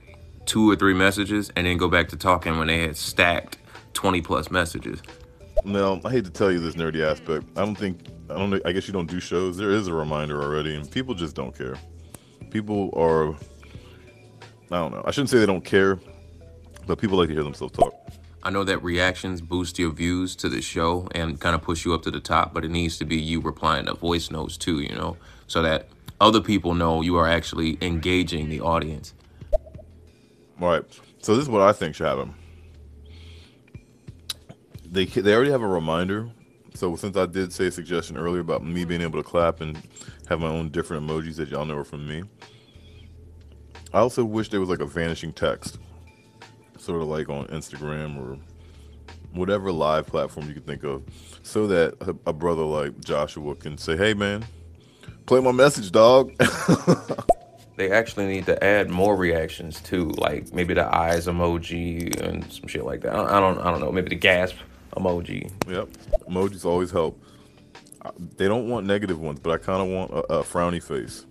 two 0.45 0.69
or 0.69 0.75
three 0.75 0.93
messages 0.93 1.51
and 1.55 1.65
then 1.65 1.77
go 1.77 1.87
back 1.87 2.09
to 2.09 2.17
talking 2.17 2.57
when 2.57 2.67
they 2.67 2.81
had 2.81 2.97
stacked 2.97 3.57
20 3.93 4.21
plus 4.21 4.51
messages. 4.51 5.01
Now, 5.63 6.01
I 6.03 6.11
hate 6.11 6.25
to 6.25 6.31
tell 6.31 6.51
you 6.51 6.59
this 6.59 6.75
nerdy 6.75 7.01
aspect. 7.01 7.45
I 7.55 7.63
don't 7.63 7.75
think 7.75 7.99
I 8.29 8.33
don't. 8.33 8.61
I 8.65 8.73
guess 8.73 8.87
you 8.87 8.93
don't 8.93 9.09
do 9.09 9.21
shows. 9.21 9.55
There 9.55 9.71
is 9.71 9.87
a 9.87 9.93
reminder 9.93 10.41
already, 10.41 10.75
and 10.75 10.89
people 10.89 11.15
just 11.15 11.35
don't 11.35 11.57
care. 11.57 11.77
People 12.51 12.91
are. 12.95 13.35
I 14.71 14.77
don't 14.77 14.91
know. 14.91 15.03
I 15.05 15.11
shouldn't 15.11 15.29
say 15.29 15.39
they 15.39 15.45
don't 15.45 15.65
care, 15.65 15.99
but 16.85 16.99
people 16.99 17.17
like 17.17 17.27
to 17.29 17.33
hear 17.33 17.43
themselves 17.43 17.73
talk. 17.73 17.93
I 18.41 18.51
know 18.51 18.63
that 18.63 18.81
reactions 18.83 19.41
boost 19.41 19.77
your 19.79 19.91
views 19.91 20.35
to 20.37 20.49
the 20.49 20.61
show 20.61 21.07
and 21.13 21.39
kind 21.39 21.55
of 21.55 21.61
push 21.61 21.83
you 21.83 21.93
up 21.93 22.03
to 22.03 22.11
the 22.11 22.21
top, 22.21 22.53
but 22.53 22.63
it 22.63 22.69
needs 22.69 22.97
to 22.99 23.05
be 23.05 23.17
you 23.17 23.41
replying 23.41 23.85
to 23.87 23.95
voice 23.95 24.31
notes 24.31 24.57
too, 24.57 24.79
you 24.79 24.95
know, 24.95 25.17
so 25.47 25.61
that 25.61 25.89
other 26.21 26.39
people 26.39 26.73
know 26.73 27.01
you 27.01 27.17
are 27.17 27.27
actually 27.27 27.77
engaging 27.81 28.49
the 28.49 28.61
audience. 28.61 29.13
All 30.61 30.69
right. 30.69 30.83
So 31.21 31.35
this 31.35 31.43
is 31.43 31.49
what 31.49 31.61
I 31.61 31.73
think 31.73 31.95
should 31.95 32.07
happen. 32.07 32.33
They 34.85 35.05
they 35.05 35.33
already 35.33 35.51
have 35.51 35.61
a 35.61 35.67
reminder. 35.67 36.29
So 36.75 36.95
since 36.95 37.17
I 37.17 37.25
did 37.25 37.51
say 37.51 37.67
a 37.67 37.71
suggestion 37.71 38.17
earlier 38.17 38.41
about 38.41 38.63
me 38.63 38.85
being 38.85 39.01
able 39.01 39.21
to 39.21 39.27
clap 39.27 39.59
and 39.59 39.81
have 40.27 40.39
my 40.39 40.47
own 40.47 40.69
different 40.69 41.05
emojis 41.05 41.35
that 41.35 41.49
y'all 41.49 41.65
know 41.65 41.77
are 41.77 41.83
from 41.83 42.07
me, 42.07 42.23
I 43.93 43.99
also 43.99 44.23
wish 44.23 44.49
there 44.49 44.59
was 44.59 44.69
like 44.69 44.79
a 44.79 44.85
vanishing 44.85 45.33
text, 45.33 45.79
sort 46.77 47.01
of 47.01 47.07
like 47.07 47.29
on 47.29 47.47
Instagram 47.47 48.17
or 48.17 48.37
whatever 49.33 49.71
live 49.71 50.07
platform 50.07 50.47
you 50.47 50.53
can 50.53 50.63
think 50.63 50.83
of, 50.83 51.03
so 51.43 51.67
that 51.67 51.95
a, 52.01 52.15
a 52.29 52.33
brother 52.33 52.63
like 52.63 52.99
Joshua 53.01 53.55
can 53.55 53.77
say, 53.77 53.97
"Hey 53.97 54.13
man, 54.13 54.45
play 55.25 55.39
my 55.41 55.51
message, 55.51 55.91
dog." 55.91 56.31
They 57.79 57.91
actually 57.91 58.27
need 58.27 58.45
to 58.47 58.61
add 58.61 58.89
more 58.89 59.15
reactions 59.15 59.79
too, 59.79 60.09
like 60.17 60.53
maybe 60.53 60.73
the 60.73 60.93
eyes 60.93 61.27
emoji 61.27 62.13
and 62.19 62.43
some 62.51 62.67
shit 62.67 62.83
like 62.83 62.99
that. 63.03 63.15
I 63.15 63.37
I 63.37 63.39
don't, 63.39 63.57
I 63.57 63.71
don't 63.71 63.79
know. 63.79 63.89
Maybe 63.89 64.09
the 64.09 64.15
gasp 64.15 64.57
emoji. 64.97 65.49
Yep. 65.65 65.87
Emojis 66.29 66.65
always 66.65 66.91
help. 66.91 67.23
They 68.35 68.49
don't 68.49 68.67
want 68.67 68.85
negative 68.85 69.21
ones, 69.21 69.39
but 69.39 69.51
I 69.51 69.57
kind 69.63 69.81
of 69.81 69.87
want 69.87 70.11
a, 70.11 70.39
a 70.39 70.43
frowny 70.43 70.83
face. 70.83 71.25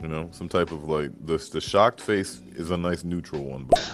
You 0.00 0.08
know, 0.08 0.28
some 0.32 0.48
type 0.48 0.70
of 0.70 0.88
like 0.88 1.10
the 1.26 1.38
the 1.52 1.60
shocked 1.60 2.00
face 2.00 2.40
is 2.54 2.70
a 2.70 2.76
nice 2.76 3.02
neutral 3.04 3.44
one, 3.44 3.64
but 3.64 3.92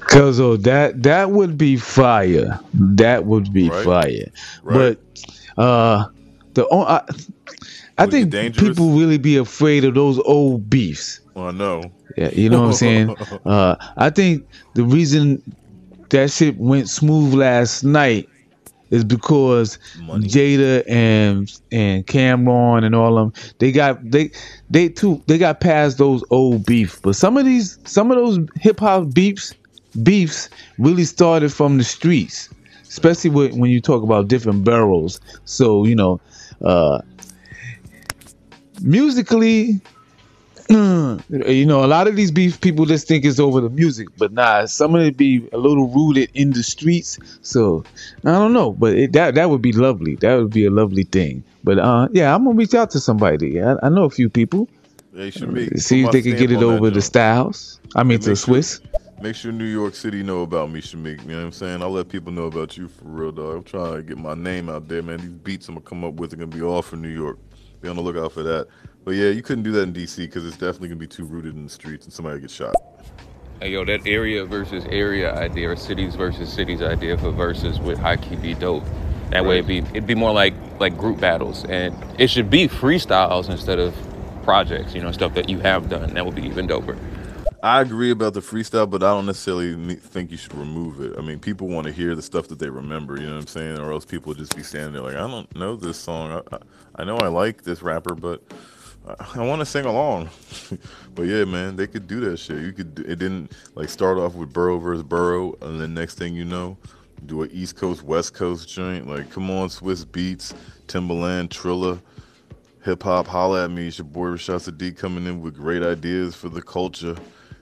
Cause 0.00 0.40
oh, 0.40 0.56
that 0.58 1.02
that 1.04 1.30
would 1.30 1.56
be 1.56 1.76
fire. 1.76 2.60
That 2.74 3.24
would 3.24 3.52
be 3.52 3.70
Right. 3.70 3.84
fire. 3.84 4.26
Right. 4.62 4.98
But 5.56 5.62
uh, 5.62 6.06
the 6.54 6.66
I 7.98 8.06
think 8.06 8.32
people 8.56 8.90
really 8.90 9.18
be 9.18 9.36
afraid 9.36 9.84
of 9.84 9.94
those 9.94 10.18
old 10.20 10.68
beefs. 10.68 11.20
well, 11.34 11.48
I 11.48 11.50
know. 11.52 11.82
Yeah, 12.16 12.30
you 12.30 12.48
know 12.50 12.60
what 12.62 12.68
I'm 12.68 12.72
saying. 12.74 13.16
Uh, 13.46 13.76
I 13.96 14.10
think 14.10 14.46
the 14.74 14.84
reason 14.84 15.42
that 16.10 16.30
shit 16.30 16.56
went 16.58 16.88
smooth 16.88 17.34
last 17.34 17.84
night 17.84 18.28
is 18.90 19.04
because 19.04 19.78
Jada 19.96 20.84
and 20.88 21.60
and 21.72 22.06
Cam'ron 22.06 22.84
and 22.84 22.94
all 22.94 23.18
of 23.18 23.32
them 23.32 23.52
they 23.58 23.72
got 23.72 24.10
they 24.10 24.30
they 24.70 24.88
too 24.88 25.22
they 25.26 25.38
got 25.38 25.60
past 25.60 25.98
those 25.98 26.24
old 26.30 26.64
beef. 26.66 27.00
But 27.02 27.16
some 27.16 27.36
of 27.36 27.44
these 27.44 27.78
some 27.84 28.10
of 28.10 28.16
those 28.16 28.38
hip 28.56 28.80
hop 28.80 29.12
beefs 29.12 29.54
beefs 30.02 30.48
really 30.78 31.04
started 31.04 31.52
from 31.52 31.78
the 31.78 31.84
streets, 31.84 32.48
especially 32.82 33.30
when 33.30 33.58
when 33.58 33.70
you 33.70 33.80
talk 33.80 34.02
about 34.02 34.28
different 34.28 34.64
boroughs. 34.64 35.20
So 35.44 35.84
you 35.84 35.94
know, 35.94 36.20
uh, 36.64 37.00
musically 38.82 39.80
you 40.68 41.64
know, 41.64 41.84
a 41.84 41.86
lot 41.86 42.08
of 42.08 42.16
these 42.16 42.30
beef 42.30 42.60
people 42.60 42.86
just 42.86 43.06
think 43.06 43.24
it's 43.24 43.38
over 43.38 43.60
the 43.60 43.70
music, 43.70 44.08
but 44.18 44.32
nah, 44.32 44.64
some 44.66 44.94
of 44.94 45.02
it 45.02 45.16
be 45.16 45.48
a 45.52 45.58
little 45.58 45.88
rooted 45.88 46.28
in 46.34 46.50
the 46.50 46.62
streets. 46.62 47.18
So 47.42 47.84
I 48.24 48.32
don't 48.32 48.52
know, 48.52 48.72
but 48.72 48.94
it, 48.94 49.12
that 49.12 49.36
that 49.36 49.50
would 49.50 49.62
be 49.62 49.72
lovely. 49.72 50.16
That 50.16 50.36
would 50.36 50.50
be 50.50 50.66
a 50.66 50.70
lovely 50.70 51.04
thing. 51.04 51.44
But 51.62 51.78
uh, 51.78 52.08
yeah, 52.12 52.34
I'm 52.34 52.44
gonna 52.44 52.56
reach 52.56 52.74
out 52.74 52.90
to 52.92 53.00
somebody. 53.00 53.62
I, 53.62 53.76
I 53.82 53.88
know 53.88 54.04
a 54.04 54.10
few 54.10 54.28
people. 54.28 54.68
They 55.12 55.30
should 55.30 55.54
be. 55.54 55.68
See 55.78 56.02
if 56.02 56.10
they 56.10 56.20
can 56.20 56.36
get 56.36 56.50
it 56.50 56.62
over 56.62 56.90
the 56.90 57.02
styles. 57.02 57.80
I 57.94 58.02
mean, 58.02 58.18
to 58.20 58.30
Swizz. 58.30 58.80
Make 59.22 59.34
sure 59.34 59.50
New 59.50 59.64
York 59.64 59.94
City 59.94 60.22
know 60.22 60.42
about 60.42 60.70
me, 60.70 60.80
Shamik. 60.80 61.22
You 61.22 61.28
know 61.28 61.36
what 61.38 61.44
I'm 61.44 61.52
saying? 61.52 61.80
I'll 61.80 61.90
let 61.90 62.10
people 62.10 62.32
know 62.32 62.44
about 62.44 62.76
you 62.76 62.86
for 62.88 63.04
real, 63.04 63.32
dog. 63.32 63.56
I'm 63.56 63.64
trying 63.64 63.96
to 63.96 64.02
get 64.02 64.18
my 64.18 64.34
name 64.34 64.68
out 64.68 64.88
there, 64.88 65.02
man. 65.02 65.20
These 65.20 65.30
beats 65.30 65.68
I'm 65.68 65.76
gonna 65.76 65.86
come 65.86 66.04
up 66.04 66.14
with 66.14 66.34
are 66.34 66.36
gonna 66.36 66.48
be 66.48 66.60
all 66.60 66.82
for 66.82 66.96
New 66.96 67.08
York. 67.08 67.38
Be 67.80 67.88
on 67.88 67.96
the 67.96 68.02
lookout 68.02 68.32
for 68.32 68.42
that. 68.42 68.68
But 69.06 69.14
yeah, 69.14 69.28
you 69.28 69.40
couldn't 69.40 69.62
do 69.62 69.70
that 69.70 69.82
in 69.82 69.92
DC 69.92 70.16
because 70.16 70.44
it's 70.44 70.56
definitely 70.56 70.88
gonna 70.88 70.98
be 70.98 71.06
too 71.06 71.24
rooted 71.24 71.54
in 71.54 71.62
the 71.62 71.70
streets 71.70 72.06
and 72.06 72.12
somebody 72.12 72.40
gets 72.40 72.52
shot. 72.52 72.74
Hey 73.60 73.70
yo, 73.70 73.84
that 73.84 74.04
area 74.04 74.44
versus 74.44 74.84
area 74.86 75.32
idea, 75.32 75.70
or 75.70 75.76
cities 75.76 76.16
versus 76.16 76.52
cities 76.52 76.82
idea 76.82 77.16
for 77.16 77.30
Verzuz 77.30 77.80
would 77.84 77.98
high 77.98 78.16
key 78.16 78.34
be 78.34 78.54
dope. 78.54 78.82
That 79.30 79.44
way, 79.44 79.58
it'd 79.58 79.68
be 79.68 79.78
it'd 79.78 80.08
be 80.08 80.16
more 80.16 80.32
like 80.32 80.54
like 80.80 80.98
group 80.98 81.20
battles, 81.20 81.64
and 81.66 81.94
it 82.18 82.30
should 82.30 82.50
be 82.50 82.66
freestyles 82.66 83.48
instead 83.48 83.78
of 83.78 83.94
projects. 84.42 84.92
You 84.92 85.02
know, 85.02 85.12
stuff 85.12 85.34
that 85.34 85.48
you 85.48 85.60
have 85.60 85.88
done. 85.88 86.12
That 86.14 86.26
would 86.26 86.34
be 86.34 86.42
even 86.42 86.66
doper. 86.66 86.98
I 87.62 87.82
agree 87.82 88.10
about 88.10 88.34
the 88.34 88.40
freestyle, 88.40 88.90
but 88.90 89.04
I 89.04 89.14
don't 89.14 89.26
necessarily 89.26 89.94
think 89.94 90.32
you 90.32 90.36
should 90.36 90.54
remove 90.54 91.00
it. 91.00 91.16
I 91.16 91.20
mean, 91.20 91.38
people 91.38 91.68
want 91.68 91.86
to 91.86 91.92
hear 91.92 92.16
the 92.16 92.22
stuff 92.22 92.48
that 92.48 92.58
they 92.58 92.68
remember, 92.68 93.16
you 93.16 93.26
know 93.26 93.34
what 93.34 93.42
I'm 93.42 93.46
saying? 93.46 93.78
Or 93.78 93.92
else 93.92 94.04
people 94.04 94.30
would 94.30 94.38
just 94.38 94.54
be 94.54 94.62
standing 94.62 94.92
there 94.92 95.02
like, 95.02 95.14
I 95.14 95.26
don't 95.26 95.56
know 95.56 95.74
this 95.74 95.96
song. 95.96 96.42
I, 96.52 96.56
I, 96.56 96.58
I 96.96 97.04
know 97.04 97.16
I 97.16 97.28
like 97.28 97.62
this 97.62 97.82
rapper, 97.82 98.14
but 98.14 98.42
I, 99.06 99.40
I 99.40 99.46
want 99.46 99.60
to 99.60 99.66
sing 99.66 99.84
along. 99.84 100.30
but 101.14 101.22
yeah, 101.22 101.44
man, 101.44 101.76
they 101.76 101.86
could 101.86 102.06
do 102.06 102.20
that 102.20 102.38
shit. 102.38 102.58
You 102.62 102.72
could. 102.72 102.94
do- 102.94 103.02
It 103.02 103.18
didn't 103.18 103.52
like 103.74 103.88
start 103.88 104.18
off 104.18 104.34
with 104.34 104.52
Borough 104.52 104.78
versus 104.78 105.02
Borough, 105.02 105.54
and 105.62 105.80
then 105.80 105.94
next 105.94 106.16
thing 106.18 106.34
you 106.34 106.44
know, 106.44 106.76
do 107.26 107.42
a 107.42 107.46
East 107.46 107.76
Coast 107.76 108.02
West 108.02 108.34
Coast 108.34 108.68
joint. 108.68 109.06
Like, 109.08 109.30
come 109.30 109.50
on, 109.50 109.68
Swizz 109.68 110.04
Beatz, 110.04 110.54
Timbaland, 110.88 111.48
Trilla. 111.48 112.00
Hip 112.84 113.02
hop, 113.02 113.26
holla 113.26 113.64
at 113.64 113.70
me. 113.70 113.88
It's 113.88 113.98
your 113.98 114.04
boy 114.06 114.26
Rashad 114.28 114.70
Sadiq 114.70 114.96
coming 114.96 115.26
in 115.26 115.40
with 115.40 115.56
great 115.56 115.82
ideas 115.82 116.36
for 116.36 116.48
the 116.48 116.62
culture. 116.62 117.16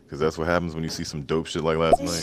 Because 0.05 0.20
that's 0.20 0.36
what 0.36 0.47
happens 0.47 0.74
when 0.74 0.84
you 0.84 0.90
see 0.90 1.03
some 1.05 1.22
dope 1.22 1.47
shit 1.47 1.64
like 1.64 1.78
last 1.78 1.99
night. 2.03 2.22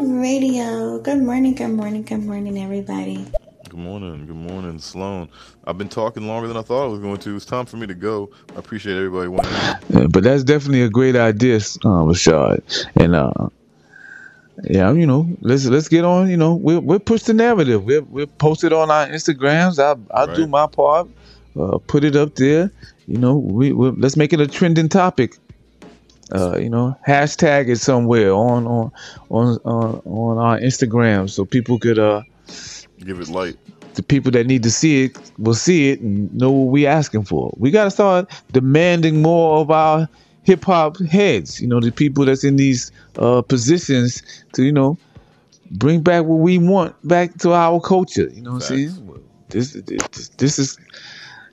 Radio. 0.00 0.98
Good 1.00 1.22
morning, 1.22 1.54
good 1.54 1.68
morning, 1.70 2.02
good 2.02 2.24
morning, 2.24 2.58
everybody. 2.58 3.24
Good 3.68 3.80
morning, 3.80 4.24
good 4.24 4.34
morning, 4.34 4.78
Sloan. 4.78 5.28
I've 5.66 5.76
been 5.76 5.90
talking 5.90 6.26
longer 6.26 6.48
than 6.48 6.56
I 6.56 6.62
thought 6.62 6.84
I 6.84 6.88
was 6.88 7.00
going 7.00 7.18
to. 7.18 7.36
It's 7.36 7.44
time 7.44 7.66
for 7.66 7.76
me 7.76 7.86
to 7.86 7.94
go. 7.94 8.30
I 8.56 8.60
appreciate 8.60 8.96
everybody 8.96 9.28
wanting 9.28 9.52
Yeah, 9.90 10.06
but 10.08 10.22
that's 10.22 10.42
definitely 10.42 10.82
a 10.82 10.88
great 10.88 11.16
idea, 11.16 11.56
uh, 11.56 12.00
Rashad. 12.08 12.62
And 12.96 13.14
uh, 13.14 13.50
yeah, 14.64 14.90
you 14.92 15.06
know, 15.06 15.28
let's 15.42 15.66
let's 15.66 15.88
get 15.88 16.06
on. 16.06 16.30
You 16.30 16.38
know, 16.38 16.54
we'll 16.54 16.80
we'll 16.80 16.98
push 16.98 17.24
the 17.24 17.34
narrative. 17.34 17.84
We'll 17.84 18.04
we'll 18.04 18.26
post 18.26 18.64
it 18.64 18.72
on 18.72 18.90
our 18.90 19.06
Instagrams. 19.06 19.78
I'll 19.78 20.00
I'll 20.12 20.34
do 20.34 20.46
my 20.46 20.66
part. 20.66 21.08
Uh, 21.54 21.76
put 21.76 22.04
it 22.04 22.16
up 22.16 22.36
there. 22.36 22.72
You 23.06 23.18
know, 23.18 23.36
we 23.36 23.72
we 23.72 23.90
let's 23.90 24.16
make 24.16 24.32
it 24.32 24.40
a 24.40 24.46
trending 24.46 24.88
topic. 24.88 25.36
Uh, 26.32 26.56
you 26.56 26.70
know, 26.70 26.96
hashtag 27.06 27.68
it 27.68 27.76
somewhere 27.76 28.32
on 28.32 28.66
on 28.66 28.92
on 29.28 29.58
on, 29.66 30.02
on 30.06 30.38
our 30.38 30.58
Instagram 30.58 31.28
so 31.28 31.44
people 31.44 31.78
could 31.78 31.98
uh 31.98 32.22
give 33.04 33.20
it 33.20 33.28
light. 33.28 33.56
the 33.94 34.02
people 34.02 34.30
that 34.30 34.46
need 34.46 34.62
to 34.62 34.70
see 34.70 35.04
it 35.04 35.18
will 35.38 35.54
see 35.54 35.90
it 35.90 36.00
and 36.00 36.32
know 36.34 36.50
what 36.50 36.70
we 36.70 36.86
asking 36.86 37.24
for. 37.24 37.52
We 37.56 37.70
got 37.70 37.84
to 37.84 37.90
start 37.90 38.30
demanding 38.52 39.22
more 39.22 39.58
of 39.58 39.70
our 39.70 40.08
hip 40.44 40.64
hop 40.64 40.98
heads. 41.00 41.60
You 41.60 41.66
know, 41.66 41.80
the 41.80 41.90
people 41.90 42.24
that's 42.24 42.44
in 42.44 42.56
these 42.56 42.92
uh, 43.18 43.42
positions 43.42 44.22
to 44.52 44.62
you 44.62 44.72
know 44.72 44.96
bring 45.72 46.00
back 46.00 46.24
what 46.24 46.36
we 46.38 46.58
want 46.58 46.94
back 47.06 47.36
to 47.38 47.52
our 47.52 47.80
culture. 47.80 48.30
You 48.32 48.42
know 48.42 48.52
what 48.52 48.70
I'm 48.70 48.76
saying? 48.76 49.20
This, 49.50 49.72
this 49.72 50.28
this 50.28 50.58
is 50.58 50.78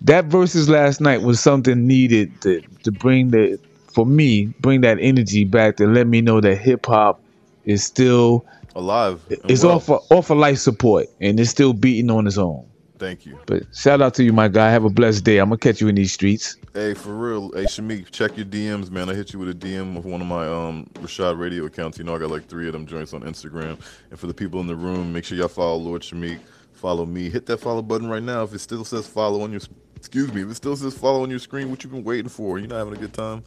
that 0.02 0.28
Verzuz 0.30 0.70
last 0.70 1.02
night 1.02 1.22
was 1.22 1.40
something 1.40 1.88
needed 1.88 2.42
to 2.42 2.62
to 2.84 2.92
bring 2.92 3.32
the 3.32 3.60
for 3.88 4.06
me 4.06 4.48
bring 4.60 4.82
that 4.82 4.98
energy 5.00 5.46
back 5.46 5.78
to 5.78 5.88
let 5.88 6.06
me 6.06 6.22
know 6.22 6.42
that 6.42 6.58
hip 6.58 6.86
hop 6.86 7.22
is 7.64 7.84
still 7.84 8.46
alive. 8.76 9.22
It's 9.30 9.64
well. 9.64 9.78
off 9.78 9.86
for 9.86 10.02
off 10.12 10.28
for 10.28 10.36
life 10.36 10.60
support 10.60 11.08
and 11.22 11.40
it's 11.40 11.50
still 11.50 11.74
beating 11.74 12.12
on 12.12 12.28
its 12.28 12.38
own. 12.38 12.68
Thank 12.98 13.26
you. 13.26 13.38
But 13.46 13.64
shout 13.76 14.02
out 14.02 14.14
to 14.16 14.24
you, 14.24 14.32
my 14.32 14.48
guy. 14.48 14.70
Have 14.70 14.86
a 14.86 14.90
blessed 14.90 15.26
day. 15.26 15.40
I'm 15.40 15.50
gonna 15.50 15.58
catch 15.58 15.82
you 15.82 15.88
in 15.88 15.96
these 15.96 16.14
streets. 16.14 16.56
Hey, 16.74 16.94
for 16.94 17.14
real. 17.14 17.52
Hey, 17.52 17.66
Shamik, 17.66 18.10
check 18.12 18.38
your 18.38 18.46
DMs, 18.46 18.90
man. 18.90 19.10
I 19.10 19.14
hit 19.14 19.34
you 19.34 19.40
with 19.40 19.50
a 19.50 19.54
DM 19.54 19.98
of 19.98 20.06
one 20.06 20.22
of 20.22 20.28
my 20.28 20.48
um 20.48 20.90
Rashad 20.96 21.38
Radio 21.38 21.66
accounts. 21.66 21.98
You 21.98 22.06
know, 22.06 22.16
I 22.16 22.20
got 22.20 22.32
like 22.32 22.48
three 22.48 22.68
of 22.68 22.74
them 22.74 22.86
joints 22.86 23.14
on 23.14 23.22
Instagram. 23.24 23.80
And 24.12 24.20
for 24.20 24.28
the 24.28 24.34
people 24.34 24.62
in 24.62 24.68
the 24.68 24.76
room, 24.76 25.12
make 25.12 25.26
sure 25.26 25.38
y'all 25.38 25.48
follow 25.48 25.78
Lord 25.78 26.02
Shamik. 26.02 26.40
Follow 26.74 27.06
me. 27.06 27.30
Hit 27.30 27.46
that 27.48 27.58
follow 27.58 27.82
button 27.82 28.10
right 28.10 28.24
now. 28.24 28.44
If 28.44 28.54
it 28.54 28.60
still 28.60 28.86
says 28.86 29.08
follow 29.08 29.42
on 29.42 29.52
your, 29.52 29.62
excuse 29.96 30.32
me, 30.34 30.44
if 30.44 30.52
it 30.52 30.56
still 30.56 30.76
says 30.76 30.94
follow 30.94 31.24
on 31.24 31.30
your 31.30 31.40
screen, 31.40 31.70
what 31.70 31.84
you 31.84 31.90
been 31.90 32.04
waiting 32.04 32.30
for? 32.30 32.60
You 32.60 32.68
not 32.68 32.78
having 32.78 32.94
a 32.94 32.98
good 32.98 33.14
time? 33.14 33.44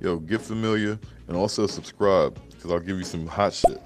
Yo, 0.00 0.18
get 0.18 0.40
familiar 0.40 0.98
and 1.28 1.36
also 1.36 1.66
subscribe 1.66 2.40
because 2.50 2.70
I'll 2.70 2.80
give 2.80 2.98
you 2.98 3.04
some 3.04 3.26
hot 3.26 3.52
shit. 3.52 3.80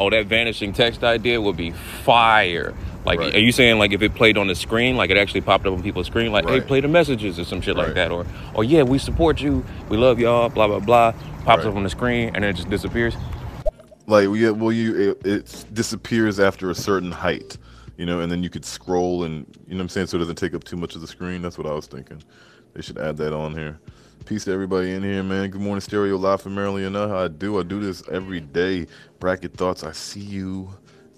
Oh, 0.00 0.08
that 0.08 0.26
vanishing 0.26 0.72
text 0.72 1.04
idea 1.04 1.38
would 1.38 1.58
be 1.58 1.72
fire. 1.72 2.72
Like, 3.04 3.20
Right. 3.20 3.34
are 3.34 3.38
you 3.38 3.52
saying 3.52 3.78
like 3.78 3.92
if 3.92 4.00
it 4.00 4.14
played 4.14 4.38
on 4.38 4.46
the 4.46 4.54
screen, 4.54 4.96
like 4.96 5.10
it 5.10 5.18
actually 5.18 5.42
popped 5.42 5.66
up 5.66 5.74
on 5.74 5.82
people's 5.82 6.06
screen, 6.06 6.32
like, 6.32 6.48
hey, 6.48 6.62
play 6.62 6.80
the 6.80 6.88
messages 6.88 7.38
or 7.38 7.44
some 7.44 7.60
shit 7.60 7.76
Right. 7.76 7.86
like 7.86 7.94
that, 7.96 8.10
or, 8.10 8.24
or 8.54 8.64
yeah, 8.64 8.82
we 8.82 8.96
support 8.98 9.42
you, 9.42 9.62
we 9.90 9.98
love 9.98 10.18
y'all, 10.18 10.48
blah 10.48 10.66
blah 10.66 10.78
blah, 10.80 11.12
pops 11.44 11.64
Right. 11.64 11.70
up 11.70 11.76
on 11.76 11.82
the 11.82 11.90
screen 11.90 12.30
and 12.34 12.42
then 12.42 12.44
it 12.50 12.54
just 12.54 12.70
disappears. 12.70 13.14
Like, 14.06 14.28
yeah, 14.34 14.50
well, 14.50 14.72
you 14.72 15.10
it, 15.22 15.26
it 15.26 15.64
disappears 15.74 16.40
after 16.40 16.70
a 16.70 16.74
certain 16.74 17.12
height, 17.12 17.58
you 17.98 18.06
know, 18.06 18.20
and 18.20 18.32
then 18.32 18.42
you 18.42 18.48
could 18.48 18.64
scroll 18.64 19.24
and 19.24 19.44
you 19.66 19.74
know 19.74 19.76
what 19.76 19.82
I'm 19.82 19.88
saying, 19.90 20.06
so 20.06 20.16
it 20.16 20.20
doesn't 20.20 20.36
take 20.36 20.54
up 20.54 20.64
too 20.64 20.76
much 20.78 20.94
of 20.94 21.02
the 21.02 21.06
screen. 21.06 21.42
That's 21.42 21.58
what 21.58 21.66
I 21.66 21.72
was 21.74 21.86
thinking. 21.86 22.22
They 22.72 22.80
should 22.80 22.96
add 22.98 23.18
that 23.18 23.34
on 23.34 23.52
here. 23.52 23.78
Peace 24.26 24.44
to 24.44 24.52
everybody 24.52 24.92
in 24.92 25.02
here, 25.02 25.22
man. 25.24 25.50
Good 25.50 25.60
morning, 25.60 25.80
Stereo 25.80 26.16
Live 26.16 26.42
from 26.42 26.54
Maryland. 26.54 26.84
You 26.84 26.90
know 26.90 27.08
how 27.08 27.24
I 27.24 27.28
do. 27.28 27.58
I 27.58 27.64
do 27.64 27.80
this 27.80 28.02
every 28.08 28.40
day. 28.40 28.86
Bracket 29.18 29.54
thoughts. 29.54 29.82
I 29.82 29.90
see 29.90 30.20
you. 30.20 30.70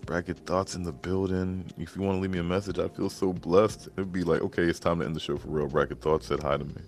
Bracket 0.07 0.38
thoughts 0.46 0.74
in 0.76 0.82
the 0.82 0.92
building. 0.92 1.70
If 1.78 1.94
you 1.94 2.03
want 2.03 2.16
to 2.16 2.20
leave 2.20 2.30
me 2.30 2.38
a 2.38 2.44
message, 2.44 2.78
I 2.78 2.88
feel 2.88 3.11
so 3.11 3.34
blessed. 3.34 3.88
It'd 3.96 4.12
be 4.12 4.22
like, 4.22 4.40
okay, 4.42 4.62
it's 4.62 4.78
time 4.78 5.00
to 5.00 5.05
end 5.05 5.14
the 5.14 5.20
show 5.20 5.36
for 5.36 5.48
real. 5.48 5.66
Bracket 5.66 6.00
thoughts 6.00 6.26
said 6.26 6.42
hi 6.42 6.57
to 6.57 6.64
me. 6.64 6.80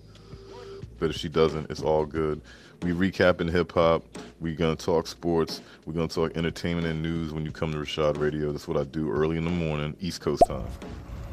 But 0.97 1.11
if 1.11 1.15
she 1.15 1.29
doesn't, 1.29 1.69
it's 1.69 1.81
all 1.81 2.05
good. 2.05 2.41
We 2.81 2.91
recapping 2.91 3.51
hip 3.51 3.73
hop. 3.73 4.03
We're 4.39 4.55
gonna 4.55 4.75
talk 4.75 5.05
sports. 5.07 5.61
We're 5.85 5.93
gonna 5.93 6.07
talk 6.07 6.35
entertainment 6.35 6.87
and 6.87 7.03
news 7.03 7.33
when 7.33 7.45
you 7.45 7.51
come 7.51 7.71
to 7.71 7.77
Rashad 7.77 8.17
Radio. 8.17 8.51
That's 8.51 8.67
what 8.67 8.77
I 8.77 8.83
do 8.83 9.11
early 9.11 9.37
in 9.37 9.45
the 9.45 9.51
morning, 9.51 9.95
East 9.99 10.21
Coast 10.21 10.41
time. 10.47 10.65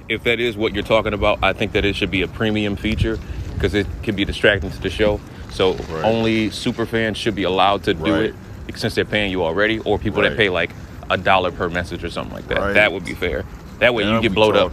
If 0.08 0.24
that 0.24 0.40
is 0.40 0.56
what 0.56 0.74
you're 0.74 0.82
talking 0.82 1.14
about, 1.14 1.42
I 1.42 1.52
think 1.52 1.72
that 1.72 1.84
it 1.84 1.96
should 1.96 2.10
be 2.10 2.22
a 2.22 2.28
premium 2.28 2.76
feature 2.76 3.18
because 3.54 3.74
it 3.74 3.86
can 4.02 4.14
be 4.16 4.24
distracting 4.24 4.70
to 4.70 4.80
the 4.80 4.90
show. 4.90 5.20
So 5.50 5.76
only 6.02 6.50
super 6.50 6.86
fans 6.86 7.16
should 7.18 7.34
be 7.34 7.42
allowed 7.44 7.84
to 7.84 7.94
do 7.94 8.12
Right. 8.12 8.34
it 8.68 8.78
since 8.78 8.94
they're 8.94 9.04
paying 9.04 9.30
you 9.30 9.42
already, 9.44 9.78
or 9.80 9.98
people 9.98 10.22
Right. 10.22 10.30
that 10.30 10.36
pay 10.38 10.48
like 10.48 10.70
a 11.10 11.16
dollar 11.18 11.50
per 11.50 11.68
message 11.68 12.02
or 12.04 12.10
something 12.10 12.34
like 12.34 12.48
that. 12.48 12.58
Right. 12.58 12.72
That 12.74 12.92
would 12.92 13.04
be 13.04 13.14
fair. 13.14 13.44
That 13.80 13.94
way 13.94 14.04
Now 14.04 14.16
you 14.16 14.22
get 14.22 14.30
we 14.30 14.34
blowed 14.36 14.56
up. 14.56 14.72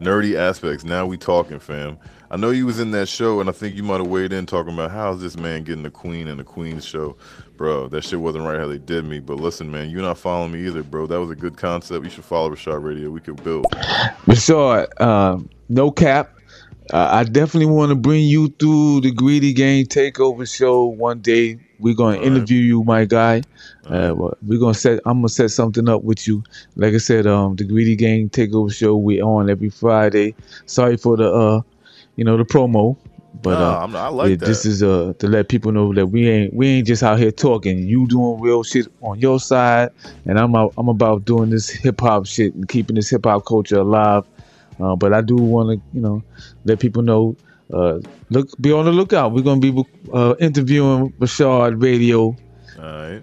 Nerdy 0.00 0.36
aspects. 0.36 0.84
Now 0.84 1.06
we 1.06 1.16
talking, 1.16 1.58
fam. 1.58 1.98
I 2.30 2.36
know 2.36 2.50
you 2.50 2.66
was 2.66 2.78
in 2.78 2.90
that 2.92 3.08
show, 3.08 3.40
and 3.40 3.48
I 3.48 3.52
think 3.52 3.74
you 3.74 3.82
might 3.82 3.98
have 3.98 4.06
weighed 4.06 4.32
in 4.32 4.46
talking 4.46 4.72
about 4.74 4.90
how's 4.90 5.20
this 5.20 5.36
man 5.36 5.64
getting 5.64 5.82
the 5.82 5.90
queen 5.90 6.28
and 6.28 6.38
the 6.38 6.44
queen's 6.44 6.84
show, 6.84 7.16
bro. 7.56 7.88
That 7.88 8.04
shit 8.04 8.20
wasn't 8.20 8.44
right 8.44 8.58
how 8.60 8.68
they 8.68 8.78
did 8.78 9.04
me. 9.06 9.18
But 9.18 9.38
listen, 9.40 9.70
man, 9.70 9.88
you're 9.90 10.02
not 10.02 10.18
following 10.18 10.52
me 10.52 10.66
either, 10.66 10.82
bro. 10.82 11.06
That 11.06 11.18
was 11.20 11.30
a 11.30 11.34
good 11.34 11.56
concept. 11.56 12.04
You 12.04 12.10
should 12.10 12.24
follow 12.24 12.50
Rashad 12.50 12.82
Radio. 12.84 13.10
We 13.10 13.20
could 13.20 13.42
build. 13.42 13.64
Rashad, 14.26 15.00
um, 15.00 15.48
no 15.68 15.90
cap. 15.90 16.32
Uh, 16.92 17.08
I 17.12 17.24
definitely 17.24 17.66
want 17.66 17.90
to 17.90 17.94
bring 17.96 18.24
you 18.24 18.48
through 18.48 19.02
the 19.02 19.10
Greedy 19.10 19.52
Game 19.52 19.84
Takeover 19.86 20.50
show 20.50 20.84
one 20.86 21.20
day. 21.20 21.58
We're 21.78 21.94
gonna 21.94 22.20
interview 22.20 22.58
you, 22.60 22.82
my 22.82 23.04
guy. 23.04 23.42
Uh, 23.86 24.14
we're 24.42 24.58
gonna 24.58 24.74
set. 24.74 25.00
I'm 25.04 25.18
gonna 25.18 25.28
set 25.28 25.50
something 25.50 25.88
up 25.88 26.02
with 26.02 26.26
you. 26.26 26.42
Like 26.76 26.94
I 26.94 26.98
said, 26.98 27.26
um, 27.26 27.56
the 27.56 27.64
Greedy 27.64 27.94
Game 27.94 28.30
Takeover 28.30 28.72
show 28.72 28.96
we 28.96 29.20
on 29.20 29.48
every 29.50 29.68
Friday. 29.68 30.34
Sorry 30.66 30.96
for 30.96 31.16
the 31.16 31.30
uh, 31.30 31.60
you 32.16 32.24
know, 32.24 32.36
the 32.36 32.44
promo, 32.44 32.96
but 33.42 33.58
Nah, 33.60 33.76
uh, 33.76 33.78
I'm- 33.80 33.94
I 33.96 34.08
like 34.08 34.30
yeah, 34.30 34.36
this 34.36 34.64
is 34.64 34.82
uh 34.82 35.12
to 35.18 35.28
let 35.28 35.48
people 35.48 35.70
know 35.72 35.92
that 35.94 36.06
we 36.06 36.28
ain't 36.28 36.54
we 36.54 36.66
ain't 36.68 36.86
just 36.86 37.02
out 37.02 37.18
here 37.18 37.30
talking. 37.30 37.86
You 37.86 38.06
doing 38.08 38.40
real 38.40 38.62
shit 38.64 38.88
on 39.02 39.20
your 39.20 39.38
side, 39.38 39.90
and 40.26 40.38
I'm 40.38 40.56
out, 40.56 40.72
I'm 40.78 40.88
about 40.88 41.26
doing 41.26 41.50
this 41.50 41.68
hip 41.68 42.00
hop 42.00 42.26
shit 42.26 42.54
and 42.54 42.66
keeping 42.66 42.96
this 42.96 43.10
hip 43.10 43.24
hop 43.26 43.44
culture 43.44 43.78
alive. 43.78 44.24
Uh, 44.80 44.96
but 44.96 45.12
I 45.12 45.20
do 45.20 45.36
want 45.36 45.70
to, 45.78 45.86
you 45.92 46.00
know, 46.00 46.22
let 46.64 46.78
people 46.80 47.02
know. 47.02 47.36
Uh, 47.72 47.98
look, 48.30 48.48
be 48.60 48.72
on 48.72 48.84
the 48.86 48.92
lookout. 48.92 49.32
We're 49.32 49.42
gonna 49.42 49.60
be 49.60 49.84
uh, 50.12 50.34
interviewing 50.40 51.12
Rashad 51.18 51.82
Radio 51.82 52.36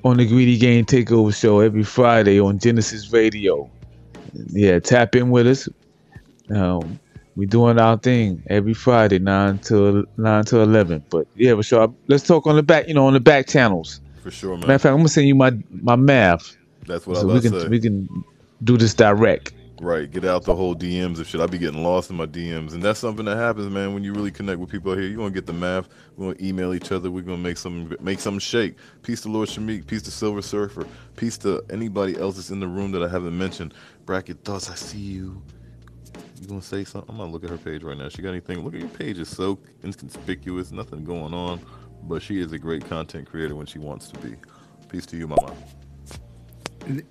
on 0.04 0.18
the 0.18 0.26
Greedy 0.28 0.58
Game 0.58 0.86
Takeover 0.86 1.34
Show 1.36 1.60
every 1.62 1.84
Friday 1.84 2.40
on 2.40 2.60
Genesis 2.60 3.12
Radio. 3.12 3.70
Yeah, 4.50 4.80
tap 4.80 5.16
in 5.16 5.30
with 5.30 5.48
us. 5.48 5.70
Um, 6.50 7.00
we 7.36 7.46
doing 7.46 7.80
our 7.80 7.98
thing 7.98 8.44
every 8.48 8.74
Friday, 8.74 9.20
nine 9.20 9.60
to 9.60 10.08
nine 10.18 10.46
to 10.46 10.60
eleven. 10.60 11.04
But 11.10 11.28
yeah, 11.36 11.52
Rashad, 11.52 11.94
let's 12.08 12.26
talk 12.26 12.48
on 12.48 12.56
the 12.56 12.64
back. 12.64 12.88
You 12.88 12.94
know, 12.94 13.08
on 13.08 13.14
the 13.14 13.20
back 13.20 13.48
channels. 13.48 14.02
For 14.22 14.32
sure, 14.32 14.52
man. 14.52 14.62
Matter 14.62 14.74
of 14.74 14.82
fact, 14.82 14.92
I'm 14.92 14.98
gonna 14.98 15.10
send 15.10 15.28
you 15.28 15.36
my 15.36 15.52
my 15.70 15.96
math. 15.96 16.56
That's 16.86 17.08
what 17.08 17.18
I 17.18 17.22
so 17.22 17.28
was 17.28 17.44
we 17.44 17.50
can 17.50 17.60
say. 17.60 17.68
we 17.68 17.80
can 17.80 18.24
do 18.64 18.78
this 18.78 18.94
direct. 18.94 19.54
Right, 19.82 20.10
get 20.10 20.24
out 20.24 20.44
the 20.44 20.56
whole 20.56 20.74
DMs 20.74 21.20
of 21.20 21.28
shit. 21.28 21.42
I 21.42 21.48
be 21.48 21.58
getting 21.58 21.84
lost 21.84 22.10
in 22.10 22.16
my 22.16 22.26
DMs, 22.26 22.74
and 22.74 22.82
that's 22.82 22.98
something 22.98 23.26
that 23.26 23.36
happens, 23.36 23.70
man. 23.70 23.94
When 23.94 24.06
you 24.06 24.14
really 24.14 24.32
connect 24.32 24.58
with 24.58 24.70
people 24.70 24.94
out 24.94 24.98
here, 24.98 25.08
you 25.08 25.18
gonna 25.18 25.32
get 25.32 25.46
the 25.46 25.54
math. 25.54 25.90
We're 26.16 26.34
gonna 26.34 26.48
email 26.48 26.74
each 26.74 26.94
other. 26.94 27.12
We're 27.12 27.24
gonna 27.24 27.38
make 27.38 27.58
some 27.58 27.94
make 28.00 28.22
something 28.22 28.40
shake. 28.40 28.78
Peace 29.04 29.20
to 29.22 29.30
Lord 29.30 29.50
Shamik. 29.50 29.86
Peace 29.86 30.02
to 30.04 30.12
Silver 30.12 30.42
Surfer. 30.42 30.88
Peace 31.18 31.38
to 31.40 31.62
anybody 31.70 32.18
else 32.18 32.36
that's 32.38 32.52
in 32.52 32.62
the 32.62 32.68
room 32.68 32.92
that 32.94 33.04
I 33.04 33.10
haven't 33.10 33.38
mentioned. 33.38 33.74
Bracket 34.06 34.46
thoughts. 34.46 34.70
I 34.70 34.76
see 34.76 34.98
you. 34.98 35.42
You 36.40 36.48
gonna 36.48 36.62
say 36.62 36.86
something? 36.86 37.10
I'm 37.10 37.18
gonna 37.18 37.32
look 37.32 37.44
at 37.44 37.50
her 37.50 37.58
page 37.58 37.84
right 37.84 37.98
now. 37.98 38.08
She 38.08 38.22
got 38.22 38.30
anything? 38.30 38.64
Look 38.64 38.76
at 38.76 38.80
your 38.80 38.90
page. 38.90 39.20
It's 39.20 39.36
so 39.36 39.60
inconspicuous. 39.84 40.72
Nothing 40.72 41.04
going 41.04 41.34
on, 41.34 41.60
but 42.04 42.22
she 42.22 42.40
is 42.40 42.54
a 42.54 42.58
great 42.58 42.88
content 42.88 43.30
creator 43.30 43.56
when 43.56 43.66
she 43.66 43.80
wants 43.80 44.08
to 44.08 44.20
be. 44.20 44.36
Peace 44.88 45.06
to 45.08 45.18
you, 45.18 45.28
mama. 45.28 45.54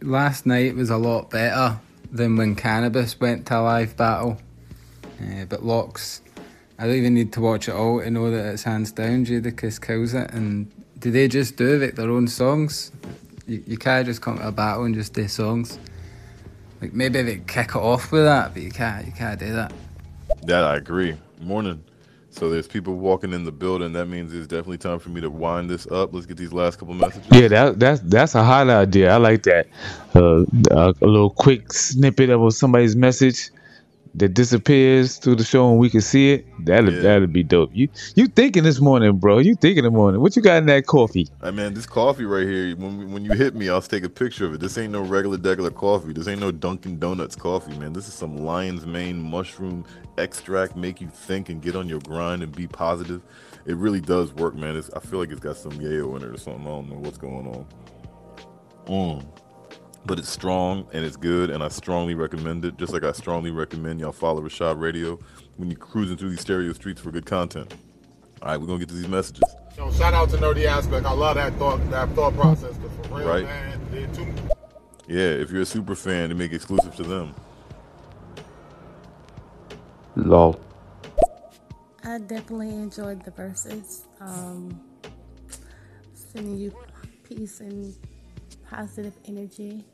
last 0.00 0.46
night 0.46 0.74
was 0.74 0.88
a 0.88 0.96
lot 0.96 1.28
better 1.28 1.78
than 2.14 2.36
when 2.36 2.54
Cannabis 2.54 3.18
went 3.18 3.44
to 3.46 3.58
a 3.58 3.60
live 3.60 3.96
battle. 3.96 4.38
Uh, 5.20 5.44
but 5.46 5.64
LOX, 5.64 6.22
I 6.78 6.86
don't 6.86 6.94
even 6.94 7.14
need 7.14 7.32
to 7.32 7.40
watch 7.40 7.68
it 7.68 7.74
all 7.74 8.00
to 8.00 8.10
know 8.10 8.30
that 8.30 8.52
it's 8.52 8.62
hands 8.62 8.92
down 8.92 9.26
Jadakiss 9.26 9.84
kills 9.84 10.14
it. 10.14 10.30
And 10.30 10.70
do 11.00 11.10
they 11.10 11.26
just 11.26 11.56
do 11.56 11.78
like 11.78 11.96
their 11.96 12.10
own 12.10 12.28
songs? 12.28 12.92
You, 13.48 13.62
you 13.66 13.76
can't 13.76 14.06
just 14.06 14.22
come 14.22 14.38
to 14.38 14.48
a 14.48 14.52
battle 14.52 14.84
and 14.84 14.94
just 14.94 15.12
do 15.12 15.26
songs. 15.26 15.78
Like 16.80 16.92
maybe 16.92 17.20
they 17.22 17.38
kick 17.38 17.70
it 17.70 17.76
off 17.76 18.12
with 18.12 18.24
that, 18.24 18.54
but 18.54 18.62
you 18.62 18.70
can't 18.70 19.06
you 19.06 19.12
can't 19.12 19.38
do 19.38 19.52
that. 19.52 19.72
Yeah, 20.46 20.60
I 20.60 20.76
agree. 20.76 21.16
Morning. 21.40 21.82
So 22.34 22.50
there's 22.50 22.66
people 22.66 22.94
walking 22.94 23.32
in 23.32 23.44
the 23.44 23.52
building. 23.52 23.92
That 23.92 24.06
means 24.06 24.34
it's 24.34 24.48
definitely 24.48 24.78
time 24.78 24.98
for 24.98 25.08
me 25.08 25.20
to 25.20 25.30
wind 25.30 25.70
this 25.70 25.86
up. 25.86 26.12
Let's 26.12 26.26
get 26.26 26.36
these 26.36 26.52
last 26.52 26.78
couple 26.78 26.94
messages. 26.94 27.28
Yeah, 27.30 27.48
that 27.48 27.78
that's 27.78 28.00
that's 28.00 28.34
a 28.34 28.42
hot 28.42 28.68
idea. 28.68 29.12
I 29.12 29.18
like 29.18 29.44
that. 29.44 29.68
Uh, 30.16 30.44
a, 30.72 30.94
a 31.00 31.06
little 31.06 31.30
quick 31.30 31.72
snippet 31.72 32.30
of 32.30 32.52
somebody's 32.52 32.96
message 32.96 33.50
that 34.16 34.28
disappears 34.28 35.16
through 35.16 35.34
the 35.34 35.44
show 35.44 35.70
and 35.70 35.78
we 35.78 35.90
can 35.90 36.00
see 36.00 36.32
it. 36.32 36.46
That'd 36.64 37.02
that'd 37.02 37.32
be 37.32 37.42
dope. 37.42 37.70
You 37.72 37.88
you 38.14 38.28
thinking 38.28 38.62
this 38.62 38.80
morning, 38.80 39.18
bro? 39.18 39.38
You 39.38 39.56
thinking 39.56 39.82
this 39.84 39.92
morning? 39.92 40.20
What 40.20 40.36
you 40.36 40.42
got 40.42 40.58
in 40.58 40.66
that 40.66 40.86
coffee? 40.86 41.28
Hey 41.42 41.50
man, 41.50 41.74
this 41.74 41.86
coffee 41.86 42.24
right 42.24 42.46
here. 42.46 42.76
When 42.76 43.12
when 43.12 43.24
you 43.24 43.32
hit 43.32 43.54
me, 43.54 43.68
I'll 43.68 43.82
take 43.82 44.04
a 44.04 44.08
picture 44.08 44.46
of 44.46 44.54
it. 44.54 44.60
This 44.60 44.78
ain't 44.78 44.92
no 44.92 45.02
regular 45.02 45.38
regular 45.38 45.70
coffee. 45.70 46.12
This 46.12 46.28
ain't 46.28 46.40
no 46.40 46.52
Dunkin' 46.52 46.98
Donuts 46.98 47.36
coffee, 47.36 47.76
man. 47.76 47.92
This 47.92 48.06
is 48.06 48.14
some 48.14 48.36
lion's 48.36 48.86
mane 48.86 49.20
mushroom 49.20 49.84
extract. 50.16 50.76
Make 50.76 51.00
you 51.00 51.08
think 51.08 51.48
and 51.48 51.60
get 51.60 51.74
on 51.74 51.88
your 51.88 52.00
grind 52.00 52.42
and 52.42 52.54
be 52.54 52.66
positive. 52.66 53.22
It 53.66 53.76
really 53.76 54.00
does 54.00 54.32
work, 54.34 54.54
man. 54.54 54.76
It's, 54.76 54.90
I 54.90 55.00
feel 55.00 55.18
like 55.18 55.30
it's 55.30 55.40
got 55.40 55.56
some 55.56 55.72
yayo 55.72 56.16
in 56.16 56.22
it 56.22 56.30
or 56.30 56.36
something. 56.36 56.62
I 56.62 56.70
don't 56.70 56.88
know 56.90 56.96
what's 56.96 57.18
going 57.18 57.46
on. 57.46 57.66
Mm. 58.86 59.26
But 60.06 60.18
it's 60.18 60.28
strong 60.28 60.86
and 60.92 61.04
it's 61.04 61.16
good, 61.16 61.48
and 61.50 61.62
I 61.62 61.68
strongly 61.68 62.14
recommend 62.14 62.64
it. 62.64 62.76
Just 62.76 62.92
like 62.92 63.04
I 63.04 63.12
strongly 63.12 63.50
recommend 63.50 64.00
y'all 64.00 64.12
follow 64.12 64.42
Rashad 64.42 64.78
Radio 64.78 65.18
when 65.56 65.70
you're 65.70 65.78
cruising 65.78 66.16
through 66.16 66.30
these 66.30 66.40
stereo 66.42 66.72
streets 66.74 67.00
for 67.00 67.10
good 67.10 67.24
content. 67.24 67.72
All 68.42 68.48
right, 68.48 68.60
we're 68.60 68.66
gonna 68.66 68.80
get 68.80 68.88
to 68.88 68.94
these 68.94 69.08
messages. 69.08 69.42
Yo, 69.78 69.90
shout 69.92 70.12
out 70.12 70.28
to 70.30 70.36
Nerdy 70.36 70.66
Aspect. 70.66 71.06
I 71.06 71.12
love 71.12 71.36
that 71.36 71.54
thought, 71.54 71.78
that 71.90 72.08
thought 72.10 72.34
process. 72.34 72.76
Cause 72.76 73.06
for 73.08 73.16
real, 73.16 73.26
Right. 73.28 73.44
man, 73.44 74.12
too. 74.14 74.26
Yeah, 75.08 75.20
if 75.28 75.50
you're 75.50 75.62
a 75.62 75.66
super 75.66 75.94
fan, 75.94 76.28
to 76.28 76.34
make 76.34 76.52
it 76.52 76.56
exclusive 76.56 76.94
to 76.96 77.02
them. 77.02 77.34
Lol. 80.16 80.60
I 82.04 82.18
definitely 82.18 82.68
enjoyed 82.70 83.24
the 83.24 83.30
Verzuz. 83.30 84.04
Um, 84.20 84.80
sending 86.14 86.58
you 86.58 86.74
peace 87.24 87.60
and 87.60 87.94
positive 88.70 89.14
energy. 89.26 89.84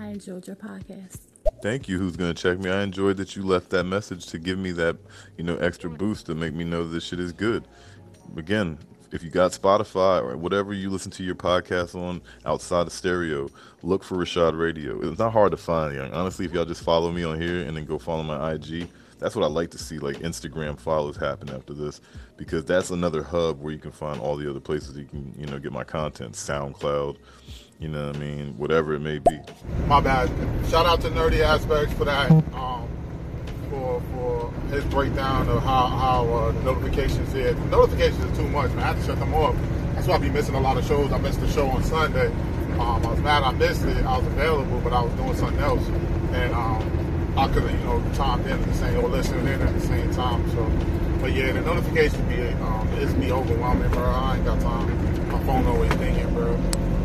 I 0.00 0.06
enjoyed 0.06 0.46
your 0.46 0.56
podcast. 0.56 1.18
Thank 1.60 1.88
you. 1.88 1.98
Who's 1.98 2.16
gonna 2.16 2.34
check 2.34 2.58
me? 2.58 2.70
I 2.70 2.82
enjoyed 2.82 3.16
that 3.16 3.34
you 3.34 3.42
left 3.42 3.70
that 3.70 3.84
message 3.84 4.26
to 4.26 4.38
give 4.38 4.58
me 4.58 4.70
that, 4.72 4.96
you 5.36 5.44
know, 5.44 5.56
extra 5.56 5.90
boost 5.90 6.26
to 6.26 6.34
make 6.34 6.54
me 6.54 6.64
know 6.64 6.86
this 6.86 7.04
shit 7.04 7.18
is 7.18 7.32
good. 7.32 7.66
Again, 8.36 8.78
if 9.10 9.22
you 9.24 9.30
got 9.30 9.52
Spotify 9.52 10.22
or 10.22 10.36
whatever 10.36 10.72
you 10.72 10.90
listen 10.90 11.10
to 11.12 11.24
your 11.24 11.34
podcast 11.34 11.94
on 11.94 12.20
outside 12.44 12.86
of 12.86 12.92
stereo, 12.92 13.48
look 13.82 14.04
for 14.04 14.16
Rashad 14.16 14.58
Radio. 14.58 15.00
It's 15.00 15.18
not 15.18 15.32
hard 15.32 15.50
to 15.50 15.56
find. 15.56 15.94
Young. 15.94 16.12
Honestly, 16.12 16.44
if 16.44 16.52
y'all 16.52 16.64
just 16.64 16.84
follow 16.84 17.10
me 17.10 17.24
on 17.24 17.40
here 17.40 17.62
and 17.66 17.76
then 17.76 17.84
go 17.84 17.98
follow 17.98 18.22
my 18.22 18.52
IG, 18.52 18.88
that's 19.18 19.34
what 19.34 19.44
I 19.44 19.48
like 19.48 19.70
to 19.72 19.78
see. 19.78 19.98
Like 19.98 20.18
Instagram 20.18 20.78
follows 20.78 21.16
happen 21.16 21.48
after 21.50 21.74
this 21.74 22.00
because 22.36 22.64
that's 22.64 22.90
another 22.90 23.22
hub 23.22 23.60
where 23.60 23.72
you 23.72 23.78
can 23.78 23.90
find 23.90 24.20
all 24.20 24.36
the 24.36 24.48
other 24.48 24.60
places 24.60 24.96
you 24.96 25.06
can, 25.06 25.34
you 25.36 25.46
know, 25.46 25.58
get 25.58 25.72
my 25.72 25.84
content. 25.84 26.34
SoundCloud, 26.34 27.16
you 27.78 27.88
know 27.88 28.08
what 28.08 28.16
I 28.16 28.18
mean, 28.18 28.54
whatever 28.58 28.94
it 28.94 29.00
may 29.00 29.18
be. 29.18 29.38
My 29.86 30.00
bad. 30.00 30.30
Shout 30.68 30.86
out 30.86 31.00
to 31.02 31.10
Nerdy 31.10 31.40
Aspects 31.40 31.94
for 31.94 32.04
that. 32.04 32.30
Um, 32.30 32.88
for 33.70 34.02
for 34.12 34.52
his 34.70 34.84
breakdown 34.86 35.48
of 35.48 35.62
how 35.62 35.86
how 35.86 36.26
uh, 36.26 36.52
notifications 36.64 37.32
here. 37.32 37.54
Notifications 37.70 38.24
are 38.24 38.36
too 38.36 38.48
much. 38.48 38.70
Man. 38.70 38.80
I 38.80 38.86
have 38.88 38.98
to 38.98 39.04
shut 39.06 39.18
them 39.18 39.32
off. 39.34 39.56
That's 39.94 40.08
why 40.08 40.16
I 40.16 40.18
be 40.18 40.30
missing 40.30 40.54
a 40.54 40.60
lot 40.60 40.76
of 40.76 40.84
shows. 40.86 41.12
I 41.12 41.18
missed 41.18 41.40
the 41.40 41.48
show 41.50 41.68
on 41.68 41.82
Sunday. 41.84 42.28
Um, 42.78 43.04
I 43.04 43.10
was 43.10 43.20
mad 43.20 43.42
I 43.42 43.52
missed 43.52 43.84
it. 43.84 44.04
I 44.04 44.18
was 44.18 44.26
available, 44.26 44.80
but 44.80 44.92
I 44.92 45.02
was 45.02 45.12
doing 45.14 45.34
something 45.36 45.60
else, 45.60 45.86
and 46.32 46.54
um, 46.54 47.34
I 47.36 47.46
could 47.48 47.62
have 47.62 47.72
you 47.72 47.86
know 47.86 48.02
chimed 48.14 48.44
in 48.46 48.52
at 48.52 48.66
the 48.66 48.74
same 48.74 48.98
or 49.04 49.08
listened 49.08 49.48
in 49.48 49.60
at 49.60 49.72
the 49.72 49.80
same 49.80 50.12
time. 50.14 50.50
So, 50.50 50.64
but 51.20 51.32
yeah, 51.32 51.52
the 51.52 51.60
notification 51.60 52.26
be 52.28 52.42
um, 52.64 52.88
it's 52.94 53.12
be 53.14 53.30
overwhelming, 53.30 53.90
bro. 53.92 54.02
I 54.02 54.36
ain't 54.36 54.44
got 54.44 54.60
time. 54.60 55.28
My 55.30 55.42
phone 55.44 55.66
always 55.66 55.94
dinging, 55.96 56.32
bro. 56.34 56.56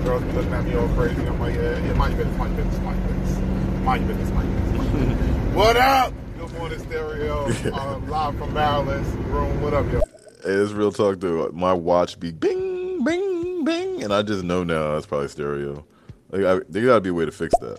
Girls 0.04 0.22
be 0.24 0.32
looking 0.34 0.54
at 0.54 0.66
me 0.66 0.76
all 0.76 0.88
crazy. 0.90 1.22
I'm 1.26 1.40
like, 1.40 1.56
yeah, 1.56 1.80
yeah, 1.80 1.94
mind 1.94 2.18
your 2.18 2.26
business, 2.26 2.38
mind 2.38 2.58
your 2.58 2.66
business, 2.66 2.84
mind 2.84 3.00
your 3.08 3.18
business, 3.18 3.86
mind 3.86 4.06
your 4.06 4.16
business, 4.18 4.32
mind 4.32 4.52
your 4.52 4.86
business. 4.88 5.56
what 5.56 5.78
up? 5.78 6.14
Good 6.38 6.54
morning, 6.54 6.80
stereo. 6.80 7.46
um, 7.74 8.10
live 8.10 8.38
from 8.38 8.54
Maryland's 8.54 9.10
room. 9.28 9.62
What 9.62 9.74
up, 9.74 9.90
yo? 9.94 10.00
Hey, 10.44 10.52
it's 10.52 10.74
real 10.74 10.92
talk 10.92 11.22
though. 11.22 11.50
My 11.54 11.72
watch 11.72 12.20
be 12.20 12.32
bing, 12.32 13.06
bing, 13.06 13.64
bing, 13.64 14.04
and 14.04 14.14
I 14.14 14.24
just 14.24 14.44
know 14.44 14.66
now 14.66 14.98
it's 14.98 15.06
probably 15.06 15.30
stereo. 15.30 15.86
Like, 16.34 16.46
I, 16.46 16.66
there 16.68 16.84
gotta 16.84 17.00
be 17.00 17.10
a 17.10 17.14
way 17.14 17.26
to 17.26 17.32
fix 17.32 17.54
that. 17.60 17.78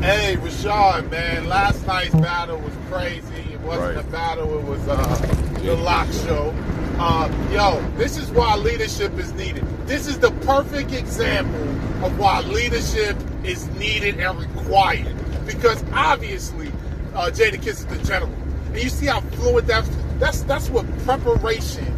Hey, 0.00 0.36
Rashad, 0.36 1.10
man. 1.10 1.48
Last 1.48 1.84
night's 1.88 2.14
battle 2.14 2.58
was 2.58 2.72
crazy. 2.88 3.52
It 3.52 3.60
wasn't 3.62 3.96
Right. 3.96 4.04
a 4.04 4.08
battle. 4.10 4.58
It 4.60 4.64
was 4.64 4.86
uh, 4.86 5.56
the 5.60 5.74
lock 5.74 6.06
show. 6.24 6.54
Uh, 7.00 7.28
yo, 7.50 7.84
this 7.96 8.16
is 8.16 8.30
why 8.30 8.54
leadership 8.54 9.18
is 9.18 9.32
needed. 9.32 9.64
This 9.88 10.06
is 10.06 10.20
the 10.20 10.30
perfect 10.46 10.92
example 10.92 11.60
of 12.06 12.16
why 12.16 12.42
leadership 12.42 13.16
is 13.42 13.66
needed 13.70 14.20
and 14.20 14.38
required. 14.38 15.16
Because 15.44 15.82
obviously, 15.92 16.68
uh, 17.12 17.30
Jadakiss 17.32 17.66
is 17.66 17.86
the 17.86 17.98
general, 18.04 18.32
and 18.66 18.80
you 18.80 18.88
see 18.88 19.06
how 19.06 19.20
fluid 19.20 19.66
that's 19.66 19.90
that's 20.20 20.42
that's 20.42 20.70
what 20.70 20.86
preparation. 21.00 21.92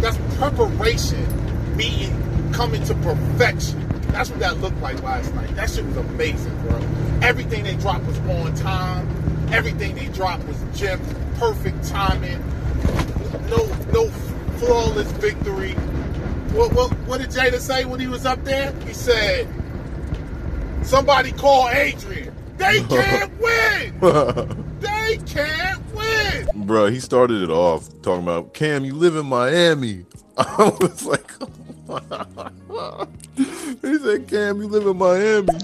That's 0.00 0.16
preparation 0.38 1.76
meeting 1.76 2.50
coming 2.54 2.82
to 2.84 2.94
perfection. 2.94 3.91
That's 4.12 4.30
what 4.30 4.40
that 4.40 4.60
looked 4.60 4.80
like 4.80 5.02
last 5.02 5.34
night. 5.34 5.54
That 5.56 5.70
shit 5.70 5.84
was 5.86 5.96
amazing, 5.96 6.56
bro. 6.62 6.76
Everything 7.22 7.64
they 7.64 7.76
dropped 7.76 8.04
was 8.04 8.18
on 8.20 8.54
time. 8.54 9.08
Everything 9.52 9.94
they 9.94 10.06
dropped 10.06 10.44
was 10.44 10.62
gem, 10.74 11.00
perfect 11.38 11.82
timing. 11.88 12.40
No, 13.48 13.64
no 13.92 14.08
flawless 14.58 15.10
victory. 15.12 15.72
What, 16.52 16.72
what, 16.74 16.92
what 17.06 17.20
did 17.20 17.30
Jada 17.30 17.58
say 17.58 17.84
when 17.84 18.00
he 18.00 18.06
was 18.06 18.26
up 18.26 18.44
there? 18.44 18.72
He 18.86 18.92
said, 18.92 19.48
"Somebody 20.82 21.32
call 21.32 21.68
Adrian. 21.70 22.34
They 22.58 22.82
can't 22.88 23.32
win. 23.40 23.98
They 24.80 25.18
can't 25.26 25.94
win." 25.94 26.66
Bro, 26.66 26.88
he 26.88 27.00
started 27.00 27.42
it 27.42 27.50
off 27.50 27.88
talking 28.02 28.22
about 28.22 28.52
Cam, 28.54 28.84
you 28.84 28.94
live 28.94 29.16
in 29.16 29.26
Miami. 29.26 30.04
I 30.36 30.72
was 30.80 31.04
like, 31.04 31.32
he 33.82 33.98
said, 33.98 34.28
Cam, 34.28 34.62
you 34.62 34.68
live 34.68 34.86
in 34.86 34.96
Miami. 34.96 35.58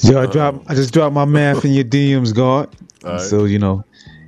Yo, 0.00 0.20
I 0.20 0.26
drop. 0.26 0.62
I 0.68 0.74
just 0.74 0.92
dropped 0.92 1.14
my 1.14 1.24
math 1.24 1.64
in 1.64 1.72
your 1.72 1.84
DMs, 1.84 2.34
God. 2.34 2.74
Alright. 3.04 3.20
So 3.22 3.44
you 3.44 3.58
know, 3.58 3.84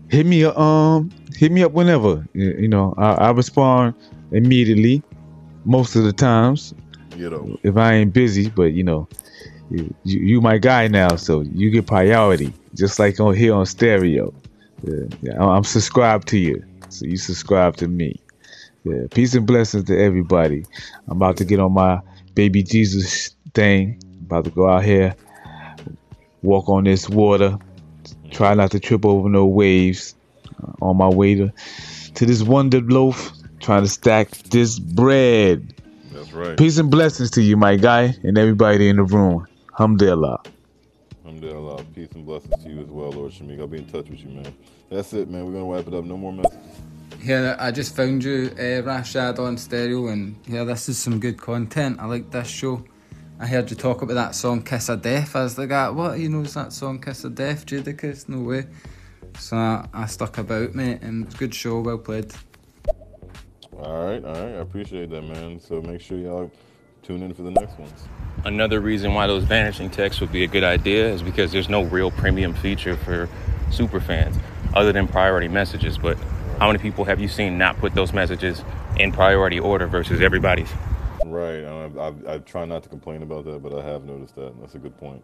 hit 0.09 0.24
me 0.26 0.44
up. 0.44 0.59
Um, 0.59 1.11
hit 1.36 1.53
me 1.53 1.62
up 1.62 1.72
whenever. 1.72 2.26
You, 2.32 2.68
know, 2.68 2.94
I, 2.97 3.12
I 3.12 3.30
respond 3.30 3.94
immediately, 4.32 5.03
most 5.64 5.94
of 5.94 6.05
the 6.05 6.12
times. 6.12 6.74
You 7.16 7.30
know, 7.30 7.59
if 7.62 7.76
I 7.76 7.94
ain't 7.94 8.12
busy, 8.12 8.49
but 8.49 8.72
you 8.72 8.84
know, 8.84 9.09
you, 9.70 9.94
you, 10.05 10.40
my 10.40 10.59
guy 10.59 10.88
now, 10.88 11.16
so 11.16 11.42
you 11.42 11.70
get 11.70 11.86
priority, 11.86 12.53
just 12.74 12.99
like 12.99 13.20
on 13.20 13.34
here 13.34 13.55
on 13.55 13.66
stereo. 13.66 14.32
Yeah, 14.82 15.42
I'm 15.42 15.64
subscribed 15.64 16.28
to 16.28 16.38
you, 16.38 16.62
so 16.88 17.07
you 17.07 17.16
subscribe 17.16 17.76
to 17.76 17.88
me. 17.88 18.20
Yeah, 18.87 19.09
peace 19.11 19.34
and 19.34 19.45
blessings 19.45 19.82
to 19.87 19.99
everybody. 19.99 20.64
I'm 21.09 21.16
about 21.16 21.39
to 21.39 21.45
get 21.45 21.59
on 21.59 21.72
my 21.72 22.01
baby 22.34 22.62
Jesus 22.62 23.34
thing. 23.53 24.01
About 24.26 24.45
to 24.45 24.51
go 24.51 24.68
out 24.68 24.84
here, 24.84 25.16
walk 26.43 26.68
on 26.68 26.84
this 26.84 27.09
water, 27.09 27.59
try 28.30 28.55
not 28.55 28.70
to 28.70 28.78
trip 28.78 29.05
over 29.05 29.28
no 29.28 29.45
waves. 29.45 30.14
Uh, 30.62 30.72
on 30.82 30.97
my 30.97 31.09
way 31.09 31.34
to 31.34 31.51
to 32.14 32.26
this 32.26 32.45
wonder 32.45 32.80
loaf, 32.80 33.32
trying 33.59 33.82
to 33.82 33.89
stack 33.89 34.30
this 34.51 34.78
bread. 34.78 35.74
That's 36.12 36.32
right. 36.32 36.57
Peace 36.57 36.78
and 36.78 36.89
blessings 36.89 37.32
to 37.32 37.43
you, 37.43 37.57
my 37.57 37.74
guy, 37.74 38.14
and 38.22 38.39
everybody 38.39 38.89
in 38.89 38.97
the 38.97 39.03
room. 39.03 39.49
Alhamdulillah. 39.72 40.43
Alhamdulillah. 41.24 41.82
Peace 41.93 42.12
and 42.14 42.24
blessings 42.24 42.62
to 42.62 42.70
you 42.70 42.82
as 42.82 42.87
well, 42.87 43.11
Lord 43.11 43.32
Shamik. 43.32 43.59
I'll 43.59 43.66
be 43.66 43.78
in 43.78 43.87
touch 43.87 44.09
with 44.09 44.20
you, 44.20 44.28
man. 44.28 44.55
That's 44.91 45.12
it, 45.12 45.28
man. 45.28 45.45
We're 45.45 45.59
gonna 45.59 45.74
wrap 45.74 45.89
it 45.89 45.95
up. 45.95 46.05
No 46.05 46.16
more 46.16 46.32
messages. 46.32 46.57
Yeah, 47.22 47.56
I 47.58 47.70
just 47.70 47.96
found 47.96 48.22
you, 48.22 48.50
uh, 48.52 48.82
Rashad, 48.82 49.38
on 49.38 49.56
stereo, 49.56 50.08
and 50.08 50.36
yeah, 50.46 50.64
this 50.64 50.88
is 50.88 50.98
some 50.98 51.18
good 51.18 51.40
content. 51.40 51.98
I 52.00 52.06
like 52.06 52.30
this 52.30 52.48
show. 52.48 52.84
I 53.40 53.46
heard 53.46 53.68
you 53.70 53.76
talk 53.76 54.02
about 54.02 54.14
that 54.14 54.34
song 54.34 54.62
"Kiss 54.62 54.88
of 54.88 55.02
Death." 55.02 55.34
I 55.34 55.42
was 55.42 55.58
like, 55.58 55.70
ah, 55.72 55.92
"What? 55.92 56.18
He 56.18 56.28
knows 56.28 56.54
that 56.54 56.72
song 56.72 57.00
"Kiss 57.00 57.24
of 57.24 57.34
Death"? 57.34 57.66
Jadakiss? 57.66 58.28
No 58.28 58.40
way." 58.40 58.66
So 59.38 59.56
I, 59.56 59.86
I 59.92 60.06
stuck 60.06 60.38
about, 60.38 60.74
mate, 60.74 61.02
and 61.02 61.26
it's 61.26 61.34
a 61.34 61.38
good 61.38 61.54
show. 61.54 61.80
Well 61.80 61.98
played. 61.98 62.32
All 63.76 64.06
right, 64.06 64.24
all 64.24 64.32
right. 64.32 64.54
I 64.54 64.60
appreciate 64.60 65.10
that, 65.10 65.22
man. 65.22 65.60
So 65.60 65.82
make 65.82 66.00
sure 66.00 66.18
y'all 66.18 66.50
tune 67.02 67.22
in 67.22 67.34
for 67.34 67.42
the 67.42 67.50
next 67.50 67.78
ones. 67.78 68.08
Another 68.44 68.80
reason 68.80 69.14
why 69.14 69.26
those 69.26 69.44
vanishing 69.44 69.90
texts 69.90 70.20
would 70.20 70.32
be 70.32 70.44
a 70.44 70.48
good 70.48 70.64
idea 70.64 71.08
is 71.08 71.22
because 71.22 71.52
there's 71.52 71.68
no 71.68 71.82
real 71.82 72.10
premium 72.10 72.54
feature 72.54 72.96
for 72.96 73.28
super 73.70 74.00
fans 74.00 74.36
other 74.74 74.92
than 74.92 75.06
priority 75.06 75.48
messages. 75.48 75.98
But 75.98 76.16
how 76.59 76.68
many 76.68 76.78
people 76.78 77.04
have 77.04 77.20
you 77.20 77.28
seen 77.28 77.59
not 77.59 77.78
put 77.78 77.94
those 77.94 78.12
messages 78.12 78.62
in 78.98 79.12
priority 79.12 79.59
order 79.59 79.86
versus 79.86 80.20
everybody's? 80.20 80.70
Right. 81.24 81.64
I, 81.64 81.90
I, 81.98 82.34
I 82.34 82.38
try 82.38 82.64
not 82.64 82.82
to 82.84 82.88
complain 82.88 83.22
about 83.22 83.44
that, 83.44 83.62
but 83.62 83.78
I 83.78 83.82
have 83.82 84.04
noticed 84.04 84.34
that. 84.36 84.48
And 84.48 84.62
that's 84.62 84.74
a 84.74 84.78
good 84.78 84.96
point. 84.98 85.22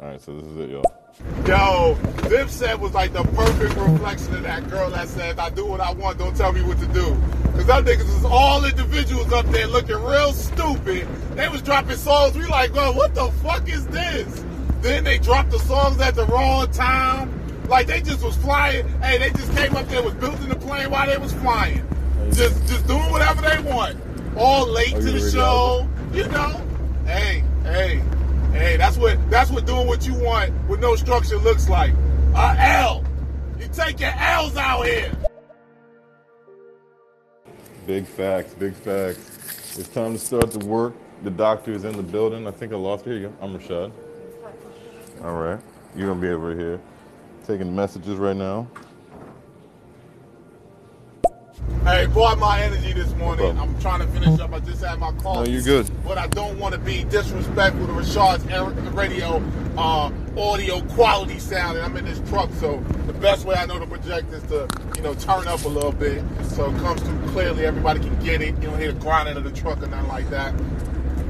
All 0.00 0.08
right, 0.08 0.20
so 0.20 0.34
this 0.34 0.46
is 0.46 0.56
it, 0.56 0.70
y'all. 0.70 0.82
Yo, 1.46 1.94
Dipset 2.28 2.78
was 2.78 2.92
like 2.92 3.12
the 3.12 3.22
perfect 3.22 3.76
reflection 3.76 4.34
of 4.34 4.42
that 4.42 4.68
girl 4.68 4.90
that 4.90 5.08
says, 5.08 5.38
I 5.38 5.50
do 5.50 5.64
what 5.66 5.80
I 5.80 5.92
want, 5.92 6.18
don't 6.18 6.36
tell 6.36 6.52
me 6.52 6.62
what 6.62 6.78
to 6.80 6.86
do. 6.86 7.14
Because 7.52 7.66
them 7.66 7.84
niggas 7.84 8.12
was 8.14 8.24
all 8.24 8.64
individuals 8.64 9.32
up 9.32 9.46
there 9.46 9.66
looking 9.66 10.02
real 10.02 10.32
stupid. 10.32 11.06
They 11.36 11.48
was 11.48 11.62
dropping 11.62 11.96
songs. 11.96 12.36
We 12.36 12.46
like, 12.46 12.74
well, 12.74 12.94
what 12.94 13.14
the 13.14 13.30
fuck 13.42 13.68
is 13.68 13.86
this? 13.88 14.44
Then 14.80 15.04
they 15.04 15.18
dropped 15.18 15.50
the 15.50 15.58
songs 15.60 16.00
at 16.00 16.14
the 16.16 16.26
wrong 16.26 16.70
time. 16.72 17.41
Like 17.72 17.86
they 17.86 18.02
just 18.02 18.22
was 18.22 18.36
flying. 18.36 18.86
Hey, 19.00 19.16
they 19.16 19.30
just 19.30 19.50
came 19.56 19.74
up 19.74 19.88
there, 19.88 20.02
was 20.02 20.12
building 20.12 20.50
the 20.50 20.56
plane 20.56 20.90
while 20.90 21.06
they 21.06 21.16
was 21.16 21.32
flying. 21.32 21.82
Just 22.30 22.68
just 22.68 22.86
doing 22.86 23.10
whatever 23.10 23.40
they 23.40 23.62
want. 23.62 23.96
All 24.36 24.66
late 24.66 24.90
to 24.90 25.00
the 25.00 25.12
already 25.12 25.30
show. 25.30 25.88
You 26.12 26.28
know. 26.28 26.60
Hey, 27.06 27.42
hey, 27.62 28.02
hey, 28.52 28.76
that's 28.76 28.98
what 28.98 29.18
that's 29.30 29.50
what 29.50 29.64
doing 29.64 29.86
what 29.86 30.06
you 30.06 30.12
want 30.12 30.52
with 30.68 30.80
no 30.80 30.96
structure 30.96 31.38
looks 31.38 31.66
like. 31.70 31.94
A 32.34 32.56
L. 32.58 33.04
You 33.58 33.66
take 33.72 34.00
your 34.00 34.12
L's 34.18 34.54
out 34.58 34.84
here. 34.84 35.10
Big 37.86 38.06
facts, 38.06 38.52
big 38.52 38.74
facts. 38.74 39.78
It's 39.78 39.88
time 39.88 40.12
to 40.12 40.18
start 40.18 40.50
the 40.50 40.66
work. 40.66 40.92
The 41.22 41.30
doctor 41.30 41.72
is 41.72 41.84
in 41.84 41.96
the 41.96 42.02
building. 42.02 42.46
I 42.46 42.50
think 42.50 42.74
I 42.74 42.76
lost. 42.76 43.06
Here 43.06 43.14
you 43.14 43.28
go. 43.28 43.34
I'm 43.40 43.58
Rashad. 43.58 43.90
All 45.24 45.36
right. 45.36 45.58
You're 45.96 46.08
going 46.08 46.20
to 46.20 46.26
be 46.26 46.32
over 46.32 46.54
here 46.54 46.78
taking 47.44 47.74
messages 47.74 48.16
right 48.16 48.36
now. 48.36 48.68
Hey, 51.84 52.06
brought 52.06 52.38
my 52.38 52.60
energy 52.62 52.92
this 52.92 53.12
morning. 53.14 53.58
I'm 53.58 53.78
trying 53.80 54.00
to 54.00 54.06
finish 54.06 54.38
up. 54.38 54.52
I 54.52 54.60
just 54.60 54.84
had 54.84 55.00
my 55.00 55.12
call. 55.12 55.42
No, 55.42 55.44
you're 55.44 55.62
good. 55.62 55.90
But 56.04 56.16
I 56.16 56.28
don't 56.28 56.58
want 56.58 56.74
to 56.74 56.80
be 56.80 57.02
disrespectful 57.04 57.86
to 57.88 57.92
Rashad's 57.92 58.44
radio 58.94 59.42
uh, 59.76 60.12
audio 60.36 60.80
quality 60.88 61.40
sound, 61.40 61.76
and 61.76 61.84
I'm 61.84 61.96
in 61.96 62.04
this 62.04 62.20
truck, 62.30 62.50
so 62.54 62.78
the 63.06 63.12
best 63.12 63.44
way 63.44 63.56
I 63.56 63.66
know 63.66 63.80
to 63.80 63.86
project 63.86 64.32
is 64.32 64.42
to, 64.44 64.68
you 64.96 65.02
know, 65.02 65.14
turn 65.14 65.48
up 65.48 65.64
a 65.64 65.68
little 65.68 65.92
bit 65.92 66.22
so 66.44 66.70
it 66.70 66.78
comes 66.78 67.02
through 67.02 67.20
clearly. 67.28 67.66
Everybody 67.66 68.00
can 68.00 68.16
get 68.20 68.42
it. 68.42 68.54
You 68.56 68.68
don't 68.68 68.78
hear 68.78 68.92
the 68.92 69.00
grinding 69.00 69.36
of 69.36 69.44
the 69.44 69.50
truck 69.50 69.82
or 69.82 69.86
nothing 69.88 70.08
like 70.08 70.30
that. 70.30 70.54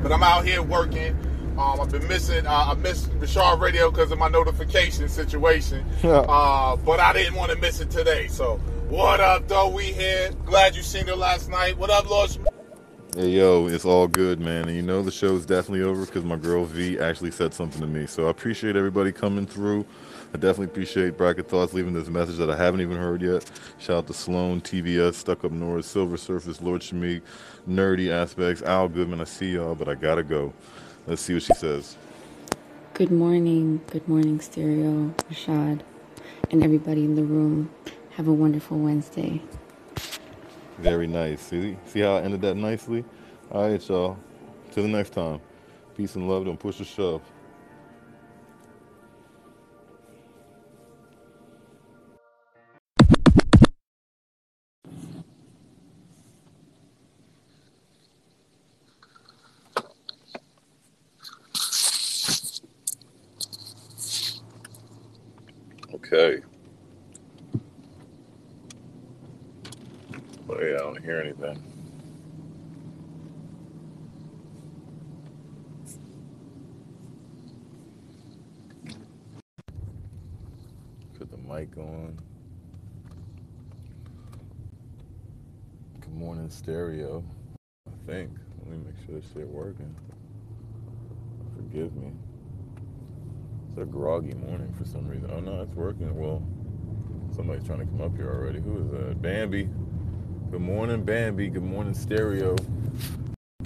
But 0.03 0.13
I'm 0.13 0.23
out 0.23 0.45
here 0.45 0.63
working. 0.63 1.17
Um, 1.59 1.81
I've 1.81 1.91
been 1.91 2.09
missing. 2.09 2.47
Uh, 2.47 2.67
I 2.71 2.75
missed 2.75 3.11
Rashad 3.19 3.61
Radio 3.61 3.91
because 3.91 4.11
of 4.11 4.19
my 4.19 4.29
notification 4.29 5.09
situation. 5.09 5.85
uh, 6.03 6.77
but 6.77 6.99
I 6.99 7.13
didn't 7.13 7.35
want 7.35 7.53
to 7.53 7.59
miss 7.59 7.81
it 7.81 7.91
today. 7.91 8.27
So 8.29 8.57
what 8.89 9.21
up, 9.21 9.49
though? 9.49 9.69
We 9.69 9.85
here. 9.85 10.33
Glad 10.47 10.75
you 10.75 10.83
seen 10.83 11.07
her 11.09 11.17
last 11.17 11.51
night. 11.51 11.77
What 11.77 11.91
up, 11.91 12.09
Lord? 12.09 12.31
Hey, 13.15 13.29
yo, 13.29 13.67
it's 13.67 13.85
all 13.85 14.09
good, 14.09 14.41
man. 14.41 14.67
And 14.69 14.75
you 14.75 14.81
know 14.81 15.03
the 15.03 15.11
show's 15.11 15.45
definitely 15.45 15.83
over 15.83 16.07
because 16.07 16.25
my 16.25 16.37
girl 16.37 16.65
V 16.65 16.99
actually 16.99 17.31
said 17.31 17.53
something 17.53 17.83
to 17.83 17.87
me. 17.87 18.07
So 18.07 18.29
I 18.29 18.31
appreciate 18.31 18.75
everybody 18.75 19.13
coming 19.13 19.45
through. 19.45 19.85
I 20.35 20.39
definitely 20.39 20.67
appreciate 20.67 21.19
Bracket 21.19 21.47
Thoughts 21.47 21.75
leaving 21.75 21.93
this 21.93 22.09
message 22.09 22.39
that 22.39 22.49
I 22.49 22.57
haven't 22.57 22.81
even 22.81 22.97
heard 22.97 23.21
yet. 23.21 23.51
Shout 23.79 23.97
out 23.97 24.07
to 24.07 24.15
Sloan, 24.15 24.63
TVS, 24.63 25.15
Stuck 25.15 25.45
Up 25.45 25.53
North, 25.53 25.85
Silver 25.85 26.17
Surface, 26.17 26.63
Lord 26.63 26.81
Shamik, 26.81 27.21
Nerdy 27.69 28.11
Aspects, 28.11 28.63
Al 28.63 28.89
Goodman. 28.89 29.21
I 29.21 29.25
see 29.25 29.51
y'all, 29.53 29.75
but 29.75 29.89
I 29.89 29.95
gotta 29.95 30.23
go. 30.23 30.55
Let's 31.05 31.23
see 31.23 31.35
what 31.35 31.43
she 31.43 31.55
says. 31.55 31.97
Good 32.95 33.11
morning, 33.11 33.81
good 33.91 34.07
morning, 34.07 34.41
Stereo, 34.41 35.13
Rashad, 35.29 35.81
and 36.53 36.63
everybody 36.63 37.05
in 37.05 37.17
the 37.17 37.25
room. 37.25 37.71
Have 38.11 38.29
a 38.29 38.33
wonderful 38.33 38.79
Wednesday. 38.79 39.43
Very 40.79 41.09
nice. 41.09 41.41
See, 41.41 41.77
see 41.87 42.01
how 42.01 42.19
I 42.19 42.23
ended 42.23 42.41
that 42.43 42.55
nicely? 42.55 43.05
All 43.51 43.69
right, 43.69 43.89
y'all. 43.89 44.17
Till 44.71 44.85
the 44.85 44.89
next 44.89 45.11
time. 45.11 45.41
Peace 45.97 46.15
and 46.15 46.29
love. 46.29 46.45
Don't 46.45 46.59
push 46.59 46.81
or 46.81 46.85
shove. 46.85 47.23
Okay. 66.13 66.43
But 70.47 70.59
yeah, 70.61 70.75
I 70.75 70.79
don't 70.79 71.03
hear 71.03 71.21
anything. 71.21 71.63
Put 81.19 81.31
the 81.31 81.39
mic 81.39 81.79
on. 81.79 82.19
Good 86.03 86.15
morning, 86.15 86.51
stereo. 86.51 87.25
I 87.89 87.93
think. 88.07 88.33
Let 88.59 88.69
me 88.69 88.85
make 88.85 89.07
sure 89.07 89.19
this 89.19 89.25
shit 89.33 89.49
working. 89.49 89.95
Forgive 91.57 91.97
me. 91.97 92.13
It's 93.73 93.81
a 93.81 93.87
groggy 93.87 94.35
morning 94.35 94.71
for 94.77 94.85
some 94.85 95.09
reason. 95.09 95.31
Oh 95.33 95.41
no, 95.41 95.63
it's 95.63 95.75
working. 95.75 96.15
Well, 96.15 96.43
somebody's 97.35 97.65
trying 97.65 97.79
to 97.79 97.87
come 97.87 98.03
up 98.03 98.15
here 98.15 98.29
already. 98.29 98.61
Who 98.61 98.83
is 98.83 98.91
that? 98.91 99.23
Bambi. 99.23 99.67
Good 100.51 100.61
morning, 100.61 101.05
Bambi. 101.05 101.49
Good 101.49 101.63
morning, 101.63 101.95
stereo. 101.95 102.55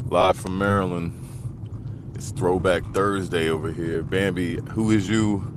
Live 0.05 0.37
from 0.37 0.59
Maryland. 0.59 1.13
It's 2.15 2.31
Throwback 2.31 2.85
Thursday 2.95 3.49
over 3.49 3.73
here. 3.73 4.05
Bambi, 4.05 4.61
who 4.71 4.93
is 4.93 5.09
you? 5.09 5.53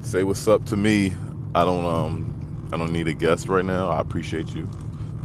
Say 0.00 0.22
what's 0.22 0.48
up 0.48 0.64
to 0.66 0.76
me. 0.78 1.12
I 1.54 1.62
don't 1.66 1.84
um 1.84 2.70
I 2.72 2.78
don't 2.78 2.92
need 2.94 3.08
a 3.08 3.14
guest 3.14 3.46
right 3.46 3.64
now. 3.64 3.90
I 3.90 4.00
appreciate 4.00 4.54
you. 4.54 4.70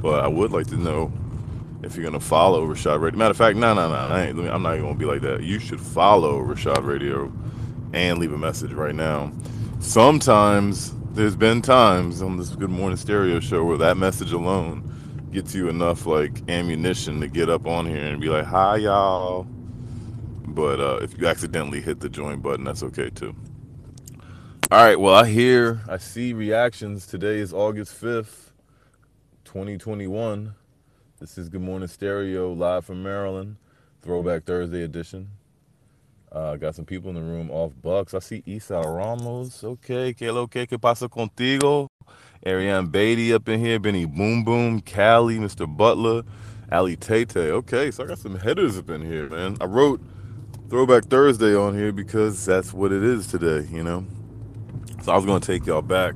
But 0.01 0.25
I 0.25 0.27
would 0.27 0.51
like 0.51 0.67
to 0.67 0.75
know 0.75 1.09
if 1.83 1.95
you're 1.95 2.03
gonna 2.03 2.19
follow 2.19 2.67
Rashad 2.67 2.99
Radio. 2.99 3.17
Matter 3.17 3.31
of 3.31 3.37
fact, 3.37 3.55
no, 3.57 3.73
no, 3.73 3.87
no, 3.87 3.95
I 3.95 4.23
ain't, 4.23 4.37
I'm 4.37 4.61
not 4.61 4.73
even 4.73 4.87
gonna 4.87 4.99
be 4.99 5.05
like 5.05 5.21
that. 5.21 5.41
You 5.41 5.57
should 5.57 5.79
follow 5.79 6.41
Rashad 6.41 6.83
Radio 6.83 7.31
and 7.93 8.19
leave 8.19 8.33
a 8.33 8.37
message 8.37 8.71
right 8.71 8.95
now. 8.95 9.31
Sometimes 9.79 10.93
there's 11.13 11.35
been 11.35 11.61
times 11.61 12.21
on 12.21 12.37
this 12.37 12.49
Good 12.49 12.69
Morning 12.69 12.97
Stereo 12.97 13.39
show 13.39 13.63
where 13.63 13.77
that 13.77 13.97
message 13.97 14.31
alone 14.31 15.29
gets 15.31 15.53
you 15.53 15.69
enough 15.69 16.05
like 16.05 16.47
ammunition 16.49 17.19
to 17.21 17.27
get 17.27 17.49
up 17.49 17.67
on 17.67 17.85
here 17.85 18.05
and 18.05 18.21
be 18.21 18.29
like, 18.29 18.45
"Hi, 18.45 18.77
y'all." 18.77 19.43
But 20.47 20.79
uh, 20.79 20.99
if 21.01 21.17
you 21.17 21.27
accidentally 21.27 21.81
hit 21.81 21.99
the 21.99 22.09
join 22.09 22.39
button, 22.39 22.65
that's 22.65 22.83
okay 22.83 23.09
too. 23.09 23.35
All 24.69 24.83
right. 24.83 24.99
Well, 24.99 25.15
I 25.15 25.29
hear, 25.29 25.81
I 25.87 25.97
see 25.97 26.33
reactions. 26.33 27.07
Today 27.07 27.37
is 27.37 27.53
August 27.53 28.01
5th, 28.01 28.51
2021. 29.45 30.55
This 31.19 31.37
is 31.37 31.47
Good 31.47 31.61
Morning 31.61 31.87
Stereo 31.87 32.51
live 32.51 32.85
from 32.85 33.01
Maryland, 33.01 33.57
Throwback 34.01 34.43
Thursday 34.43 34.83
edition. 34.83 35.29
Uh, 36.37 36.55
got 36.55 36.75
some 36.75 36.85
people 36.85 37.09
in 37.09 37.15
the 37.15 37.21
room 37.21 37.49
off 37.49 37.71
Bucks. 37.81 38.13
I 38.13 38.19
see 38.19 38.43
Isa 38.45 38.79
Ramos. 38.79 39.63
Okay, 39.63 40.13
que 40.13 40.31
lo 40.31 40.45
que 40.45 40.67
que 40.67 40.77
pasa 40.77 41.09
contigo? 41.09 41.87
Ariane 42.45 42.85
Beatty 42.85 43.33
up 43.33 43.49
in 43.49 43.59
here. 43.59 43.79
Benny 43.79 44.05
Boom 44.05 44.43
Boom, 44.43 44.81
Callie, 44.81 45.39
Mr. 45.39 45.65
Butler, 45.65 46.21
Ali 46.71 46.95
Tate. 46.95 47.37
Okay, 47.37 47.89
so 47.89 48.03
I 48.03 48.07
got 48.07 48.19
some 48.19 48.37
headers 48.37 48.77
up 48.77 48.91
in 48.91 49.01
here, 49.01 49.27
man. 49.27 49.57
I 49.59 49.65
wrote 49.65 49.99
Throwback 50.69 51.05
Thursday 51.05 51.55
on 51.55 51.75
here 51.75 51.91
because 51.91 52.45
that's 52.45 52.71
what 52.71 52.91
it 52.91 53.03
is 53.03 53.25
today, 53.25 53.67
you 53.71 53.81
know? 53.81 54.05
So 55.01 55.13
I 55.13 55.15
was 55.15 55.25
gonna 55.25 55.39
take 55.39 55.65
y'all 55.65 55.81
back, 55.81 56.13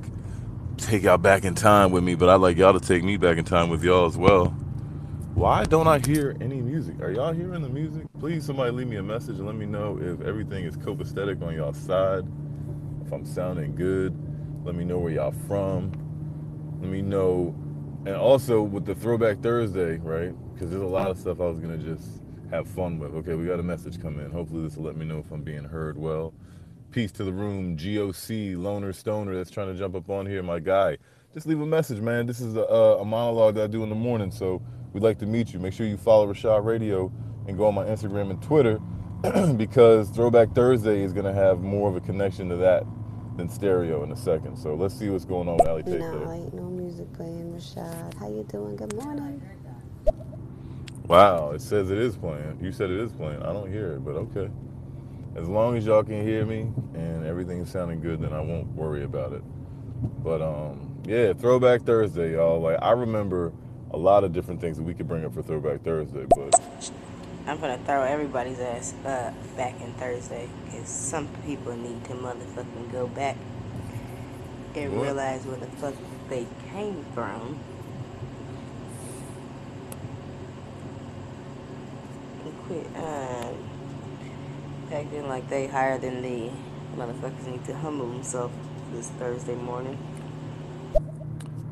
take 0.76 1.02
y'all 1.02 1.18
back 1.18 1.44
in 1.44 1.56
time 1.56 1.90
with 1.90 2.04
me, 2.04 2.14
but 2.14 2.28
I'd 2.28 2.36
like 2.36 2.58
y'all 2.58 2.78
to 2.78 2.86
take 2.86 3.02
me 3.02 3.16
back 3.16 3.38
in 3.38 3.44
time 3.44 3.70
with 3.70 3.82
y'all 3.82 4.06
as 4.06 4.16
well. 4.16 4.54
Why 5.34 5.64
don't 5.64 5.88
I 5.88 5.98
hear 5.98 6.36
any 6.42 6.60
music? 6.60 7.00
Are 7.00 7.10
y'all 7.10 7.32
hearing 7.32 7.62
the 7.62 7.68
music? 7.68 8.06
Please, 8.20 8.44
somebody 8.44 8.70
leave 8.70 8.86
me 8.86 8.96
a 8.96 9.02
message 9.02 9.38
and 9.38 9.46
let 9.46 9.56
me 9.56 9.64
know 9.64 9.98
if 10.00 10.20
everything 10.20 10.66
is 10.66 10.76
copacetic 10.76 11.42
on 11.42 11.54
y'all 11.54 11.72
side. 11.72 12.24
If 13.04 13.12
I'm 13.12 13.24
sounding 13.24 13.74
good, 13.74 14.14
let 14.62 14.74
me 14.74 14.84
know 14.84 14.98
where 14.98 15.10
y'all 15.10 15.34
from. 15.48 15.90
Let 16.80 16.90
me 16.90 17.00
know, 17.00 17.54
and 18.04 18.14
also 18.14 18.62
with 18.62 18.84
the 18.84 18.94
Throwback 18.94 19.40
Thursday, 19.40 19.96
right? 19.96 20.34
Because 20.52 20.70
there's 20.70 20.82
a 20.82 20.86
lot 20.86 21.10
of 21.10 21.18
stuff 21.18 21.40
I 21.40 21.46
was 21.46 21.58
gonna 21.60 21.78
just 21.78 22.20
have 22.50 22.68
fun 22.68 22.98
with. 22.98 23.14
Okay, 23.14 23.34
we 23.34 23.46
got 23.46 23.58
a 23.58 23.64
message 23.64 24.00
come 24.00 24.20
in. 24.20 24.30
Hopefully, 24.30 24.62
this 24.62 24.76
will 24.76 24.84
let 24.84 24.96
me 24.96 25.06
know 25.06 25.18
if 25.18 25.32
I'm 25.32 25.42
being 25.42 25.64
heard 25.64 25.96
well. 25.96 26.34
Peace 26.90 27.10
to 27.12 27.24
the 27.24 27.32
room, 27.32 27.76
GOC, 27.78 28.62
Loner 28.62 28.92
Stoner 28.92 29.34
that's 29.34 29.50
trying 29.50 29.72
to 29.72 29.78
jump 29.78 29.94
up 29.94 30.10
on 30.10 30.26
here, 30.26 30.42
my 30.42 30.60
guy. 30.60 30.98
Just 31.32 31.46
leave 31.46 31.60
a 31.60 31.66
message, 31.66 32.00
man. 32.00 32.26
This 32.26 32.42
is 32.42 32.54
a, 32.54 32.68
uh, 32.68 32.98
a 33.00 33.04
monologue 33.04 33.54
that 33.54 33.64
I 33.64 33.66
do 33.66 33.82
in 33.82 33.88
the 33.88 33.94
morning, 33.94 34.30
so 34.30 34.60
we'd 34.92 35.02
like 35.02 35.18
to 35.18 35.26
meet 35.26 35.52
you. 35.52 35.58
Make 35.58 35.74
sure 35.74 35.86
you 35.86 35.96
follow 35.96 36.32
Rashad 36.32 36.64
Radio 36.64 37.12
and 37.46 37.56
go 37.56 37.66
on 37.66 37.74
my 37.74 37.84
Instagram 37.84 38.30
and 38.30 38.42
Twitter 38.42 38.80
because 39.56 40.10
Throwback 40.10 40.52
Thursday 40.54 41.02
is 41.02 41.12
gonna 41.12 41.32
have 41.32 41.60
more 41.60 41.88
of 41.88 41.96
a 41.96 42.00
connection 42.00 42.48
to 42.50 42.56
that 42.56 42.84
than 43.36 43.48
stereo 43.48 44.02
in 44.04 44.12
a 44.12 44.16
second. 44.16 44.56
So 44.56 44.74
let's 44.74 44.94
see 44.94 45.08
what's 45.08 45.24
going 45.24 45.48
on 45.48 45.56
with 45.58 45.68
Ali 45.68 45.82
No, 45.86 46.32
ain't 46.32 46.54
no 46.54 46.64
music 46.64 47.12
playing, 47.14 47.52
Rashad. 47.52 48.14
How 48.18 48.28
you 48.28 48.44
doing? 48.50 48.76
Good 48.76 48.94
morning. 48.94 49.42
Wow, 51.06 51.52
it 51.52 51.60
says 51.60 51.90
it 51.90 51.98
is 51.98 52.16
playing. 52.16 52.58
You 52.62 52.72
said 52.72 52.90
it 52.90 53.00
is 53.00 53.12
playing. 53.12 53.42
I 53.42 53.52
don't 53.52 53.70
hear 53.70 53.94
it, 53.94 54.04
but 54.04 54.16
okay. 54.16 54.50
As 55.36 55.48
long 55.48 55.76
as 55.76 55.86
y'all 55.86 56.04
can 56.04 56.22
hear 56.26 56.44
me 56.46 56.70
and 56.94 57.24
everything's 57.24 57.70
sounding 57.70 58.00
good, 58.00 58.20
then 58.20 58.32
I 58.32 58.40
won't 58.40 58.68
worry 58.68 59.04
about 59.04 59.32
it. 59.32 59.42
But 60.22 60.42
um, 60.42 61.00
yeah, 61.06 61.32
Throwback 61.32 61.82
Thursday, 61.82 62.32
y'all. 62.34 62.60
Like 62.60 62.78
I 62.82 62.92
remember 62.92 63.52
a 63.92 63.96
lot 63.96 64.24
of 64.24 64.32
different 64.32 64.60
things 64.60 64.76
that 64.78 64.82
we 64.84 64.94
could 64.94 65.08
bring 65.08 65.24
up 65.24 65.34
for 65.34 65.42
Throwback 65.42 65.82
Thursday, 65.82 66.24
but 66.34 66.60
I'm 67.46 67.60
gonna 67.60 67.78
throw 67.84 68.02
everybody's 68.02 68.60
ass 68.60 68.94
uh, 69.04 69.32
back 69.56 69.80
in 69.80 69.92
Thursday 69.94 70.48
because 70.64 70.88
some 70.88 71.28
people 71.44 71.74
need 71.76 72.04
to 72.04 72.12
motherfucking 72.12 72.92
go 72.92 73.06
back 73.08 73.36
and 74.74 74.96
What? 74.96 75.02
realize 75.02 75.44
where 75.44 75.56
the 75.56 75.66
fuck 75.66 75.94
they 76.28 76.46
came 76.72 77.04
from. 77.14 77.58
And 82.44 82.58
quit 82.66 82.86
um, 82.96 83.56
acting 84.92 85.28
like 85.28 85.48
they 85.48 85.66
higher 85.66 85.98
than 85.98 86.22
the 86.22 86.50
motherfuckers 86.96 87.46
need 87.46 87.64
to 87.66 87.74
humble 87.76 88.06
themselves 88.08 88.54
this 88.92 89.08
Thursday 89.10 89.54
morning. 89.54 89.98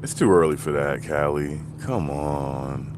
It's 0.03 0.15
too 0.15 0.31
early 0.31 0.57
for 0.57 0.73
that, 0.73 1.07
Callie. 1.07 1.61
Come 1.83 2.11
on. 2.11 2.97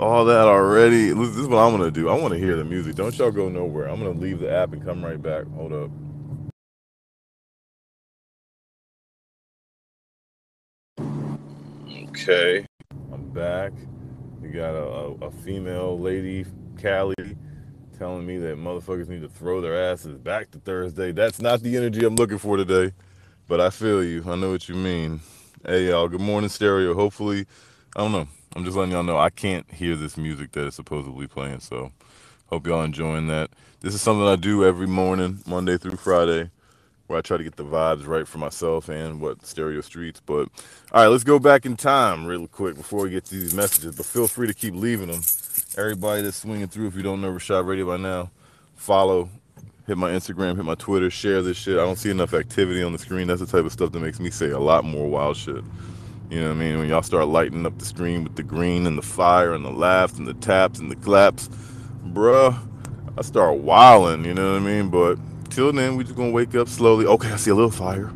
All 0.00 0.24
that 0.26 0.46
already. 0.46 1.10
This 1.10 1.36
is 1.36 1.48
what 1.48 1.58
I'm 1.58 1.72
gonna 1.76 1.90
do. 1.90 2.08
I 2.08 2.18
want 2.18 2.34
to 2.34 2.40
hear 2.40 2.56
the 2.56 2.64
music. 2.64 2.96
Don't 2.96 3.16
y'all 3.18 3.30
go 3.32 3.48
nowhere. 3.48 3.88
I'm 3.88 3.98
gonna 4.00 4.18
leave 4.18 4.40
the 4.40 4.52
app 4.52 4.72
and 4.72 4.84
come 4.84 5.04
right 5.04 5.20
back. 5.22 5.46
Hold 5.54 5.72
up. 5.72 5.90
Okay, 12.10 12.66
I'm 13.12 13.30
back. 13.30 13.72
We 14.40 14.50
got 14.50 14.74
a, 14.74 14.84
a, 14.84 15.12
a 15.26 15.30
female 15.30 15.98
lady, 15.98 16.46
Callie, 16.80 17.14
telling 17.98 18.26
me 18.26 18.38
that 18.38 18.58
motherfuckers 18.58 19.08
need 19.08 19.22
to 19.22 19.28
throw 19.28 19.60
their 19.60 19.76
asses 19.92 20.18
back 20.18 20.50
to 20.52 20.58
Thursday. 20.58 21.12
That's 21.12 21.40
not 21.40 21.62
the 21.62 21.76
energy 21.76 22.04
I'm 22.04 22.16
looking 22.16 22.38
for 22.38 22.56
today, 22.56 22.92
but 23.48 23.60
I 23.60 23.70
feel 23.70 24.04
you. 24.04 24.24
I 24.26 24.36
know 24.36 24.50
what 24.52 24.68
you 24.68 24.76
mean. 24.76 25.20
Hey, 25.64 25.90
y'all. 25.90 26.08
Good 26.08 26.20
morning, 26.20 26.50
stereo. 26.50 26.92
Hopefully, 26.96 27.46
I 27.96 28.00
don't 28.00 28.12
know. 28.12 28.28
I'm 28.56 28.64
just 28.64 28.76
letting 28.76 28.92
y'all 28.92 29.04
know 29.04 29.16
I 29.16 29.30
can't 29.30 29.70
hear 29.72 29.96
this 29.96 30.16
music 30.16 30.52
that 30.54 30.66
is 30.66 30.74
supposedly 30.74 31.28
playing, 31.28 31.60
so 31.60 31.92
hope 32.48 32.66
y'all 32.66 32.82
enjoying 32.82 33.28
that. 33.28 33.50
This 33.80 33.94
is 33.94 34.02
something 34.02 34.26
I 34.26 34.36
do 34.36 34.64
every 34.64 34.88
morning, 34.88 35.40
Monday 35.46 35.78
through 35.78 35.96
Friday 35.98 36.50
where 37.06 37.18
I 37.18 37.22
try 37.22 37.36
to 37.38 37.44
get 37.44 37.56
the 37.56 37.64
vibes 37.64 38.06
right 38.06 38.28
for 38.28 38.38
myself 38.38 38.88
and 38.88 39.20
what 39.20 39.46
stereo 39.46 39.80
streets. 39.82 40.20
But 40.24 40.48
all 40.92 41.02
right, 41.02 41.08
let's 41.08 41.24
go 41.24 41.38
back 41.38 41.66
in 41.66 41.76
time 41.76 42.26
real 42.26 42.48
quick 42.48 42.76
before 42.76 43.04
we 43.04 43.10
get 43.10 43.26
to 43.26 43.36
these 43.36 43.54
messages. 43.54 43.96
But 43.96 44.06
feel 44.06 44.28
free 44.28 44.48
to 44.48 44.54
keep 44.54 44.74
leaving 44.74 45.08
them. 45.08 45.22
Everybody 45.78 46.22
that's 46.22 46.38
swinging 46.38 46.68
through, 46.68 46.88
if 46.88 46.96
you 46.96 47.02
don't 47.02 47.20
know 47.22 47.32
Rashad 47.32 47.66
Radio 47.66 47.86
by 47.86 47.98
now, 47.98 48.30
follow, 48.76 49.30
hit 49.86 49.98
my 49.98 50.10
Instagram, 50.10 50.56
hit 50.56 50.64
my 50.64 50.74
Twitter, 50.74 51.10
share 51.10 51.42
this 51.42 51.56
shit. 51.56 51.74
I 51.74 51.84
don't 51.84 51.98
see 51.98 52.10
enough 52.10 52.34
activity 52.34 52.82
on 52.82 52.92
the 52.92 52.98
screen. 52.98 53.26
That's 53.26 53.40
the 53.40 53.46
type 53.46 53.64
of 53.64 53.72
stuff 53.72 53.92
that 53.92 54.00
makes 54.00 54.20
me 54.20 54.30
say 54.30 54.50
a 54.50 54.58
lot 54.58 54.84
more 54.84 55.08
wild 55.08 55.36
shit. 55.36 55.64
You 56.30 56.40
know 56.40 56.48
what 56.48 56.56
I 56.56 56.60
mean? 56.60 56.78
When 56.78 56.88
y'all 56.88 57.02
start 57.02 57.28
lighting 57.28 57.66
up 57.66 57.78
the 57.78 57.84
screen 57.84 58.24
with 58.24 58.36
the 58.36 58.42
green 58.42 58.86
and 58.86 58.96
the 58.96 59.02
fire 59.02 59.52
and 59.52 59.64
the 59.64 59.70
laughs 59.70 60.18
and 60.18 60.26
the 60.26 60.34
taps 60.34 60.78
and 60.78 60.90
the 60.90 60.96
claps, 60.96 61.50
bruh, 62.06 62.56
I 63.18 63.22
start 63.22 63.58
wilding, 63.58 64.24
you 64.24 64.32
know 64.32 64.52
what 64.52 64.62
I 64.62 64.64
mean? 64.64 64.88
But 64.88 65.18
till 65.50 65.72
then, 65.72 65.96
we 65.96 66.04
just 66.04 66.16
gonna 66.16 66.30
wake 66.30 66.54
up 66.54 66.68
slowly. 66.68 67.04
Okay, 67.04 67.30
I 67.30 67.36
see 67.36 67.50
a 67.50 67.54
little 67.54 67.70
fire. 67.70 68.10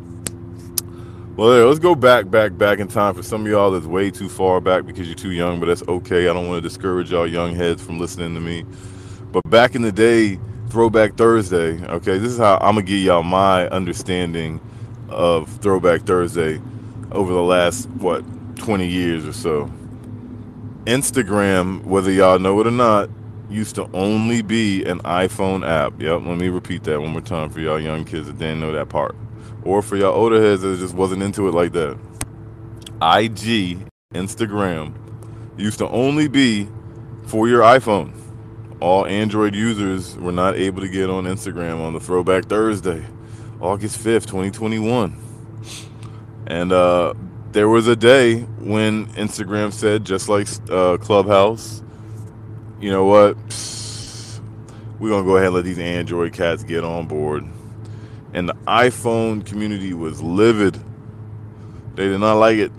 Well, 1.35 1.51
there, 1.51 1.65
let's 1.65 1.77
go 1.77 1.93
back, 1.93 2.31
back, 2.31 2.57
back 2.57 2.79
in 2.79 2.87
time 2.87 3.13
for 3.13 3.21
some 3.21 3.41
of 3.41 3.47
y'all 3.51 3.69
that's 3.69 3.85
way 3.85 4.09
too 4.09 4.27
far 4.27 4.59
back 4.59 4.87
because 4.87 5.05
you're 5.05 5.15
too 5.15 5.33
young, 5.33 5.59
but 5.59 5.67
that's 5.67 5.83
okay. 5.87 6.27
I 6.27 6.33
don't 6.33 6.47
want 6.47 6.63
to 6.63 6.67
discourage 6.67 7.11
y'all 7.11 7.27
young 7.27 7.53
heads 7.53 7.83
from 7.83 7.99
listening 7.99 8.33
to 8.33 8.39
me. 8.39 8.65
But 9.31 9.47
back 9.47 9.75
in 9.75 9.83
the 9.83 9.91
day, 9.91 10.39
Throwback 10.69 11.15
Thursday, 11.15 11.81
okay, 11.85 12.17
this 12.17 12.33
is 12.33 12.37
how 12.37 12.57
I'm 12.57 12.75
gonna 12.75 12.81
give 12.81 12.99
y'all 12.99 13.23
my 13.23 13.69
understanding 13.69 14.59
of 15.07 15.49
Throwback 15.61 16.01
Thursday 16.01 16.59
over 17.11 17.31
the 17.31 17.41
last, 17.41 17.87
what, 17.91 18.25
20 18.57 18.85
years 18.85 19.25
or 19.25 19.31
so. 19.31 19.71
Instagram, 20.83 21.85
whether 21.85 22.11
y'all 22.11 22.37
know 22.37 22.59
it 22.59 22.67
or 22.67 22.71
not, 22.71 23.09
used 23.49 23.75
to 23.75 23.89
only 23.93 24.41
be 24.41 24.83
an 24.83 24.99
iPhone 24.99 25.65
app. 25.65 26.01
Yep, 26.01 26.23
let 26.25 26.37
me 26.37 26.49
repeat 26.49 26.83
that 26.83 26.99
one 26.99 27.11
more 27.11 27.21
time 27.21 27.49
for 27.49 27.61
y'all 27.61 27.79
young 27.79 28.03
kids 28.03 28.27
that 28.27 28.37
didn't 28.37 28.59
know 28.59 28.73
that 28.73 28.89
part. 28.89 29.15
Or 29.63 29.81
for 29.81 29.95
y'all 29.95 30.13
older 30.13 30.41
heads 30.41 30.63
that 30.63 30.79
just 30.79 30.93
wasn't 30.95 31.23
into 31.23 31.47
it 31.47 31.53
like 31.53 31.71
that. 31.71 31.97
IG, 33.01 33.79
Instagram, 34.13 34.93
used 35.57 35.79
to 35.79 35.87
only 35.87 36.27
be 36.27 36.67
for 37.23 37.47
your 37.47 37.61
iPhone. 37.61 38.11
All 38.79 39.05
Android 39.07 39.55
users 39.55 40.15
were 40.17 40.31
not 40.31 40.55
able 40.55 40.81
to 40.81 40.89
get 40.89 41.09
on 41.09 41.25
Instagram 41.25 41.81
on 41.83 41.93
the 41.93 41.99
Throwback 41.99 42.45
Thursday, 42.45 43.05
August 43.59 43.99
5th, 43.99 44.27
2021. 44.27 45.17
And 46.47 46.71
uh, 46.71 47.13
there 47.53 47.69
was 47.69 47.87
a 47.87 47.95
day 47.95 48.41
when 48.41 49.07
Instagram 49.13 49.73
said, 49.73 50.05
just 50.05 50.29
like 50.29 50.47
uh, 50.69 50.97
Clubhouse, 50.97 51.81
you 52.79 52.91
know 52.91 53.05
what? 53.05 53.35
We're 54.99 55.09
going 55.09 55.23
to 55.23 55.27
go 55.29 55.37
ahead 55.37 55.47
and 55.47 55.55
let 55.55 55.65
these 55.65 55.79
Android 55.79 56.33
cats 56.33 56.63
get 56.63 56.83
on 56.83 57.07
board. 57.07 57.45
And 58.33 58.49
the 58.49 58.55
iPhone 58.67 59.45
community 59.45 59.93
was 59.93 60.21
livid. 60.21 60.79
They 61.95 62.07
did 62.07 62.19
not 62.19 62.35
like 62.35 62.57
it. 62.57 62.71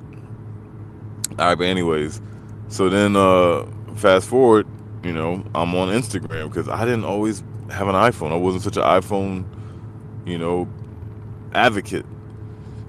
All 1.39 1.47
right, 1.47 1.55
but 1.59 1.67
anyways, 1.67 2.21
so 2.69 2.89
then 2.89 3.17
uh, 3.17 3.67
fast 3.97 4.29
forward, 4.29 4.67
you 5.09 5.15
know, 5.15 5.43
I'm 5.55 5.75
on 5.75 5.89
Instagram 5.89 6.49
because 6.49 6.69
I 6.69 6.85
didn't 6.85 7.05
always 7.05 7.43
have 7.71 7.89
an 7.89 7.95
iPhone. 7.95 8.31
I 8.31 8.37
wasn't 8.37 8.63
such 8.63 8.77
an 8.77 8.83
iPhone, 8.83 9.47
you 10.27 10.37
know, 10.37 10.69
advocate. 11.55 12.05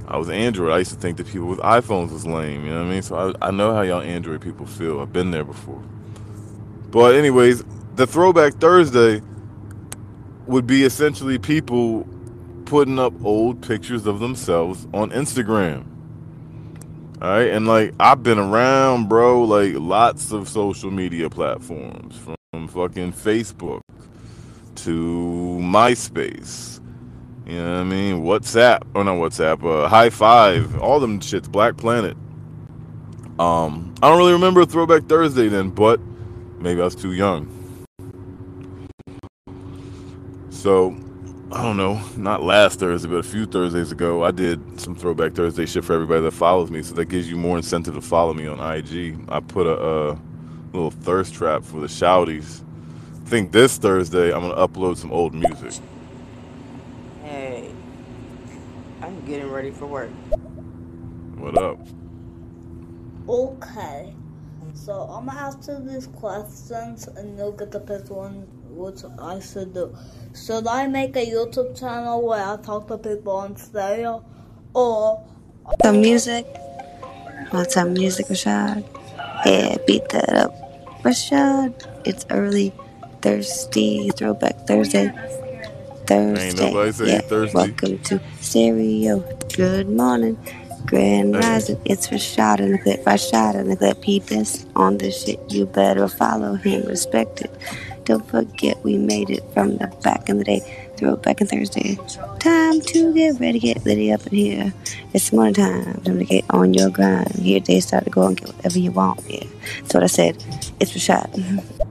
I 0.05 0.17
was 0.17 0.29
Android. 0.29 0.73
I 0.73 0.79
used 0.79 0.91
to 0.91 0.97
think 0.97 1.15
that 1.17 1.27
people 1.27 1.47
with 1.47 1.59
iPhones 1.59 2.11
was 2.11 2.25
lame. 2.25 2.65
You 2.65 2.71
know 2.71 2.79
what 2.79 2.87
I 2.87 2.91
mean? 2.91 3.01
So 3.01 3.35
I, 3.41 3.47
I 3.47 3.51
know 3.51 3.73
how 3.73 3.83
y'all 3.83 4.01
Android 4.01 4.41
people 4.41 4.65
feel. 4.65 4.99
I've 4.99 5.13
been 5.13 5.31
there 5.31 5.45
before. 5.45 5.81
But 6.91 7.15
anyways, 7.15 7.63
the 7.95 8.05
Throwback 8.05 8.55
Thursday 8.55 9.21
would 10.45 10.67
be 10.67 10.83
essentially 10.83 11.39
people 11.39 12.05
putting 12.65 12.99
up 12.99 13.13
old 13.23 13.61
pictures 13.61 14.05
of 14.05 14.19
themselves 14.19 14.87
on 14.93 15.11
Instagram. 15.11 15.85
All 17.21 17.27
right, 17.29 17.49
and 17.49 17.67
like 17.67 17.93
I've 17.99 18.23
been 18.23 18.39
around, 18.39 19.09
bro, 19.09 19.43
like 19.43 19.73
lots 19.75 20.31
of 20.31 20.47
social 20.47 20.89
media 20.89 21.29
platforms 21.29 22.17
from 22.17 22.67
fucking 22.69 23.11
Facebook 23.11 23.81
to 24.75 25.59
MySpace. 25.61 26.79
You 27.45 27.57
know 27.57 27.73
what 27.73 27.79
I 27.79 27.83
mean? 27.83 28.23
WhatsApp, 28.23 28.83
or 28.93 29.03
not 29.03 29.15
WhatsApp, 29.17 29.59
uh, 29.63 29.89
Hi5, 29.89 30.79
all 30.79 31.01
them 31.01 31.19
shits, 31.19 31.51
Black 31.51 31.75
Planet. 31.75 32.15
Um, 33.37 33.93
I 34.01 34.07
don't 34.07 34.17
really 34.17 34.33
remember 34.33 34.63
Throwback 34.65 35.03
Thursday 35.09 35.49
then, 35.49 35.71
but 35.71 35.99
maybe 36.59 36.79
I 36.79 36.85
was 36.85 36.95
too 36.95 37.11
young. 37.11 37.49
So, 40.51 40.95
I 41.51 41.63
don't 41.63 41.77
know, 41.77 41.99
not 42.15 42.43
last 42.43 42.79
Thursday, 42.79 43.09
but 43.09 43.17
a 43.17 43.23
few 43.23 43.45
Thursdays 43.47 43.91
ago, 43.91 44.23
I 44.23 44.31
did 44.31 44.79
some 44.79 44.95
Throwback 44.95 45.33
Thursday 45.33 45.65
shit 45.65 45.83
for 45.83 45.93
everybody 45.93 46.21
that 46.21 46.31
follows 46.31 46.69
me. 46.69 46.83
So 46.83 46.93
that 46.95 47.05
gives 47.05 47.29
you 47.29 47.37
more 47.37 47.57
incentive 47.57 47.95
to 47.95 48.01
follow 48.01 48.33
me 48.35 48.47
on 48.47 48.59
IG. 48.59 49.19
I 49.29 49.39
put 49.39 49.65
a, 49.67 49.73
uh 49.75 50.17
little 50.73 50.91
thirst 50.91 51.33
trap 51.33 51.63
for 51.63 51.79
the 51.79 51.87
shouties. 51.87 52.63
I 53.25 53.29
think 53.29 53.51
this 53.51 53.77
Thursday 53.77 54.31
I'm 54.33 54.41
gonna 54.41 54.67
upload 54.67 54.97
some 54.97 55.11
old 55.11 55.33
music. 55.33 55.83
Hey, 57.23 57.71
I'm 59.01 59.25
getting 59.25 59.49
ready 59.49 59.71
for 59.71 59.87
work. 59.87 60.11
What 61.35 61.57
up? 61.57 61.79
Okay. 63.27 64.13
So 64.73 64.93
I'm 64.93 65.25
gonna 65.25 65.39
ask 65.39 65.67
you 65.67 65.79
these 65.79 66.07
questions 66.07 67.07
and 67.07 67.37
you'll 67.37 67.51
get 67.51 67.71
the 67.71 67.79
pick 67.79 68.09
one 68.09 68.47
which 68.79 69.03
I 69.19 69.39
should 69.39 69.73
do. 69.73 69.95
Should 70.33 70.67
I 70.67 70.87
make 70.87 71.15
a 71.15 71.25
YouTube 71.25 71.77
channel 71.77 72.25
where 72.25 72.43
I 72.43 72.57
talk 72.57 72.87
to 72.87 72.97
people 72.97 73.33
on 73.33 73.57
stereo? 73.57 74.23
Or 74.73 75.25
Some 75.83 76.01
music. 76.01 76.45
Want 77.51 77.71
some 77.71 77.93
music, 77.93 78.27
Rashad? 78.27 78.85
Yeah, 79.45 79.77
beat 79.85 80.07
that 80.09 80.29
up. 80.29 80.53
Rashad, 81.03 81.73
it's 82.05 82.25
early, 82.29 82.71
thirsty, 83.21 84.11
throwback 84.11 84.67
Thursday. 84.67 85.11
Thursday. 86.05 86.71
nobody 86.71 87.11
yeah. 87.11 87.21
thirsty. 87.21 87.55
Welcome 87.55 87.99
to 87.99 88.21
Stereo. 88.39 89.19
Good 89.55 89.89
morning. 89.89 90.37
Grand 90.85 91.35
Hey. 91.35 91.41
Rising. 91.41 91.81
It's 91.85 92.07
Rashad 92.07 92.59
in 92.59 92.71
the 92.71 92.79
clip. 92.79 93.03
Rashad 93.03 93.55
in 93.55 93.69
the 93.69 93.75
clip. 93.75 94.03
He 94.03 94.19
best 94.19 94.67
on 94.75 94.97
this 94.97 95.23
shit. 95.23 95.39
You 95.49 95.65
better 95.65 96.07
follow 96.07 96.55
him. 96.55 96.87
Respect 96.87 97.41
it. 97.41 97.51
Don't 98.09 98.27
forget 98.27 98.83
we 98.83 98.97
made 98.97 99.29
it 99.29 99.43
from 99.53 99.77
the 99.77 99.85
back 100.03 100.29
in 100.29 100.39
the 100.39 100.43
day. 100.43 100.91
Throwback 100.97 101.41
and 101.41 101.47
Thursday. 101.47 101.95
Time 102.39 102.81
to 102.81 103.13
get 103.13 103.39
ready, 103.39 103.59
get 103.59 103.85
ready 103.85 104.11
up 104.11 104.25
in 104.25 104.33
here. 104.33 104.73
It's 105.13 105.31
morning 105.31 105.53
time. 105.53 106.01
Time 106.01 106.17
to 106.17 106.25
get 106.25 106.43
on 106.49 106.73
your 106.73 106.89
grind. 106.89 107.35
Here 107.35 107.59
day 107.59 107.79
start 107.79 108.05
to 108.05 108.09
go 108.09 108.25
and 108.25 108.35
get 108.35 108.47
whatever 108.55 108.79
you 108.79 108.89
want. 108.89 109.21
Yeah. 109.29 109.43
That's 109.81 109.93
what 109.93 110.01
I 110.01 110.07
said. 110.07 110.43
It's 110.79 110.91
Rashad. 110.93 111.63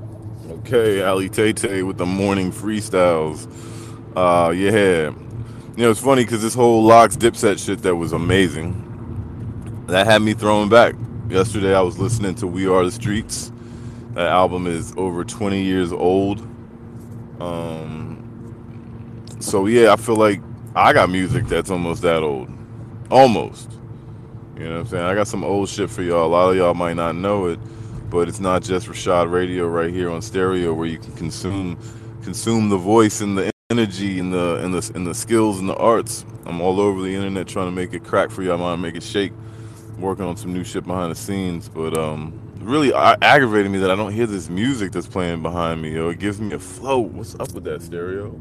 Okay, 0.69 1.03
Ali 1.03 1.31
Tay 1.31 1.55
Tay 1.55 1.83
with 1.83 1.97
the 1.97 2.05
morning 2.05 2.53
freestyles. 2.53 3.47
Uh, 4.15 4.51
yeah. 4.51 5.11
You 5.11 5.85
know, 5.85 5.91
it's 5.91 6.01
funny 6.01 6.25
because 6.25 6.43
this 6.43 6.53
whole 6.53 6.83
LOX 6.83 7.17
Dipset 7.17 7.65
shit 7.65 7.81
that 7.83 7.95
was 7.95 8.13
amazing. 8.13 8.75
That 9.87 10.07
had 10.07 10.21
me 10.21 10.35
throwing 10.35 10.69
back. 10.69 10.95
Yesterday 11.31 11.75
I 11.75 11.81
was 11.81 11.99
listening 11.99 12.35
to 12.35 12.47
We 12.47 12.67
Are 12.67 12.85
the 12.85 12.91
Streets. 12.91 13.51
That 14.19 14.31
album 14.31 14.67
is 14.67 14.93
over 14.97 15.23
20 15.23 15.63
years 15.63 15.93
old. 15.93 16.41
Um, 17.39 19.25
so 19.39 19.67
yeah, 19.67 19.93
I 19.93 19.97
feel 19.97 20.17
like 20.17 20.41
I 20.75 20.93
got 20.93 21.09
music 21.09 21.47
that's 21.47 21.71
almost 21.71 22.03
that 22.03 22.25
old. 22.25 22.51
Almost. 23.13 23.71
You 24.57 24.65
know 24.65 24.71
what 24.71 24.81
I'm 24.81 24.87
saying? 24.89 25.05
I 25.05 25.15
got 25.15 25.29
some 25.29 25.45
old 25.45 25.69
shit 25.69 25.89
for 25.89 26.03
y'all. 26.03 26.27
A 26.27 26.33
lot 26.33 26.51
of 26.51 26.57
y'all 26.57 26.75
might 26.75 26.95
not 26.95 27.15
know 27.15 27.47
it, 27.47 27.61
but 28.11 28.27
it's 28.27 28.41
not 28.41 28.65
just 28.65 28.89
Rashad 28.89 29.31
Radio 29.31 29.69
right 29.69 29.95
here 29.95 30.11
on 30.11 30.21
stereo 30.21 30.75
where 30.75 30.89
you 30.89 30.99
can 30.99 31.13
consume 31.13 31.79
consume 32.25 32.71
the 32.71 32.77
voice 32.77 33.21
and 33.21 33.39
the 33.39 33.53
energy 33.71 34.19
and 34.19 34.33
the 34.33 34.57
and 34.57 34.75
the 34.75 34.91
and 34.97 35.07
the 35.07 35.15
skills 35.15 35.61
and 35.61 35.69
the 35.69 35.77
arts. 35.77 36.25
I'm 36.45 36.61
all 36.61 36.81
over 36.81 37.03
the 37.03 37.15
internet 37.15 37.47
trying 37.47 37.69
to 37.69 37.73
make 37.73 37.95
it 37.95 38.03
crack 38.03 38.31
for 38.31 38.43
y'all, 38.43 38.59
man, 38.59 38.81
make 38.81 38.97
it 38.97 39.05
shake. 39.05 39.33
Working 39.97 40.25
on 40.25 40.37
some 40.37 40.53
new 40.53 40.65
shit 40.65 40.85
behind 40.85 41.13
the 41.13 41.17
scenes, 41.17 41.69
but 41.69 41.97
um 41.97 42.48
really 42.61 42.93
aggravating 42.93 43.73
me 43.73 43.79
that 43.79 43.91
I 43.91 43.97
don't 43.97 44.13
hear 44.13 44.27
this 44.27 44.49
music 44.49 44.93
that's 44.93 45.07
playing 45.07 45.43
behind 45.43 45.81
me. 45.83 45.95
Yo, 45.95 46.09
it 46.11 46.19
gives 46.19 46.41
me 46.41 46.55
a 46.55 46.59
flow. 46.59 46.99
What's 46.99 47.35
up 47.37 47.53
with 47.53 47.65
that 47.65 47.83
stereo? 47.83 48.41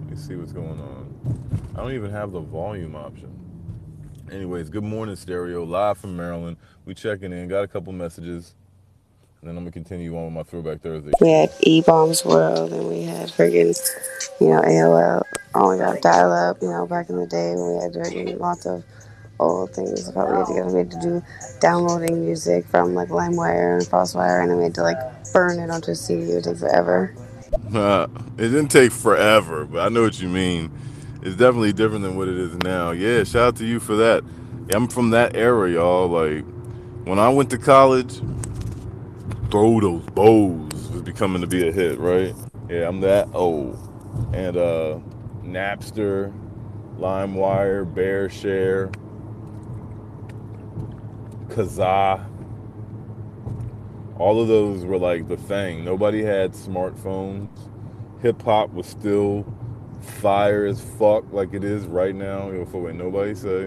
Let 0.00 0.10
me 0.10 0.16
see 0.16 0.36
what's 0.36 0.52
going 0.52 0.80
on. 0.80 1.04
I 1.74 1.78
don't 1.78 1.92
even 1.92 2.10
have 2.10 2.32
the 2.32 2.40
volume 2.40 2.94
option. 2.94 3.30
Anyways, 4.30 4.70
good 4.70 4.84
morning, 4.84 5.16
stereo. 5.16 5.64
Live 5.64 5.98
from 5.98 6.16
Maryland. 6.16 6.56
We 6.84 6.94
checking 6.94 7.32
in. 7.32 7.48
Got 7.48 7.64
a 7.64 7.68
couple 7.68 7.92
messages, 7.92 8.54
and 9.40 9.48
then 9.48 9.56
I'm 9.56 9.64
gonna 9.64 9.72
continue 9.72 10.16
on 10.16 10.26
with 10.26 10.34
my 10.34 10.42
Throwback 10.42 10.80
Thursday. 10.80 11.12
We 11.20 11.30
had 11.30 11.50
E 11.60 11.82
Bombs 11.82 12.24
World 12.24 12.72
and 12.72 12.88
we 12.88 13.02
had 13.02 13.28
friggin', 13.30 13.78
you 14.40 14.48
know, 14.48 14.60
AOL. 14.60 15.22
Only 15.54 15.76
oh 15.80 15.92
got 15.92 16.02
dial 16.02 16.32
up, 16.32 16.60
you 16.60 16.68
know, 16.68 16.86
back 16.86 17.10
in 17.10 17.16
the 17.16 17.26
day 17.26 17.54
when 17.54 17.76
we 17.76 17.82
had 17.82 17.92
friggin' 17.92 18.40
lots 18.40 18.66
of 18.66 18.84
old 19.40 19.74
things. 19.74 20.10
But 20.10 20.30
we 20.30 20.36
had 20.36 20.46
to, 20.46 20.72
we 20.72 20.78
had 20.78 20.90
to 20.92 21.00
do 21.00 21.22
downloading 21.60 22.24
music 22.24 22.66
from 22.66 22.94
like 22.94 23.08
LimeWire 23.08 23.78
and 23.78 23.86
FrostWire, 23.86 24.42
and 24.42 24.50
then 24.50 24.58
we 24.58 24.64
had 24.64 24.74
to 24.76 24.82
like 24.82 24.98
burn 25.32 25.58
it 25.58 25.70
onto 25.70 25.92
a 25.92 25.94
CD. 25.94 26.32
It 26.32 26.34
would 26.36 26.44
take 26.44 26.58
forever. 26.58 27.14
Uh, 27.74 28.06
it 28.38 28.48
didn't 28.48 28.68
take 28.68 28.92
forever, 28.92 29.64
but 29.64 29.80
I 29.84 29.88
know 29.88 30.02
what 30.02 30.20
you 30.20 30.28
mean. 30.28 30.70
It's 31.22 31.36
definitely 31.36 31.72
different 31.72 32.02
than 32.02 32.16
what 32.16 32.28
it 32.28 32.36
is 32.36 32.54
now. 32.56 32.90
Yeah, 32.90 33.24
shout 33.24 33.48
out 33.48 33.56
to 33.56 33.66
you 33.66 33.80
for 33.80 33.96
that. 33.96 34.22
Yeah, 34.68 34.76
I'm 34.76 34.88
from 34.88 35.10
that 35.10 35.36
era, 35.36 35.70
y'all. 35.70 36.08
Like 36.08 36.44
when 37.04 37.18
I 37.18 37.28
went 37.30 37.50
to 37.50 37.58
college, 37.58 38.20
throw 39.50 39.80
those 39.80 40.04
bows 40.06 40.88
was 40.90 41.02
becoming 41.02 41.40
to 41.40 41.46
be 41.46 41.68
a 41.68 41.72
hit, 41.72 41.98
right? 41.98 42.34
Yeah, 42.68 42.88
I'm 42.88 43.00
that 43.00 43.28
old. 43.34 43.78
And 44.32 44.56
uh 44.56 44.98
Napster, 45.42 46.32
LimeWire, 46.98 47.92
BearShare, 47.94 48.94
Kazaa. 51.48 52.26
All 54.18 54.40
of 54.40 54.48
those 54.48 54.84
were 54.84 54.98
like 54.98 55.28
the 55.28 55.36
thing. 55.36 55.84
Nobody 55.84 56.22
had 56.22 56.52
smartphones. 56.52 57.48
Hip 58.22 58.40
hop 58.42 58.72
was 58.72 58.86
still 58.86 59.44
fire 60.00 60.66
as 60.66 60.80
fuck 60.80 61.24
like 61.32 61.52
it 61.54 61.64
is 61.64 61.86
right 61.86 62.14
now. 62.14 62.48
You 62.50 62.58
know, 62.58 62.64
for 62.66 62.82
what 62.82 62.94
nobody 62.94 63.34
say. 63.34 63.66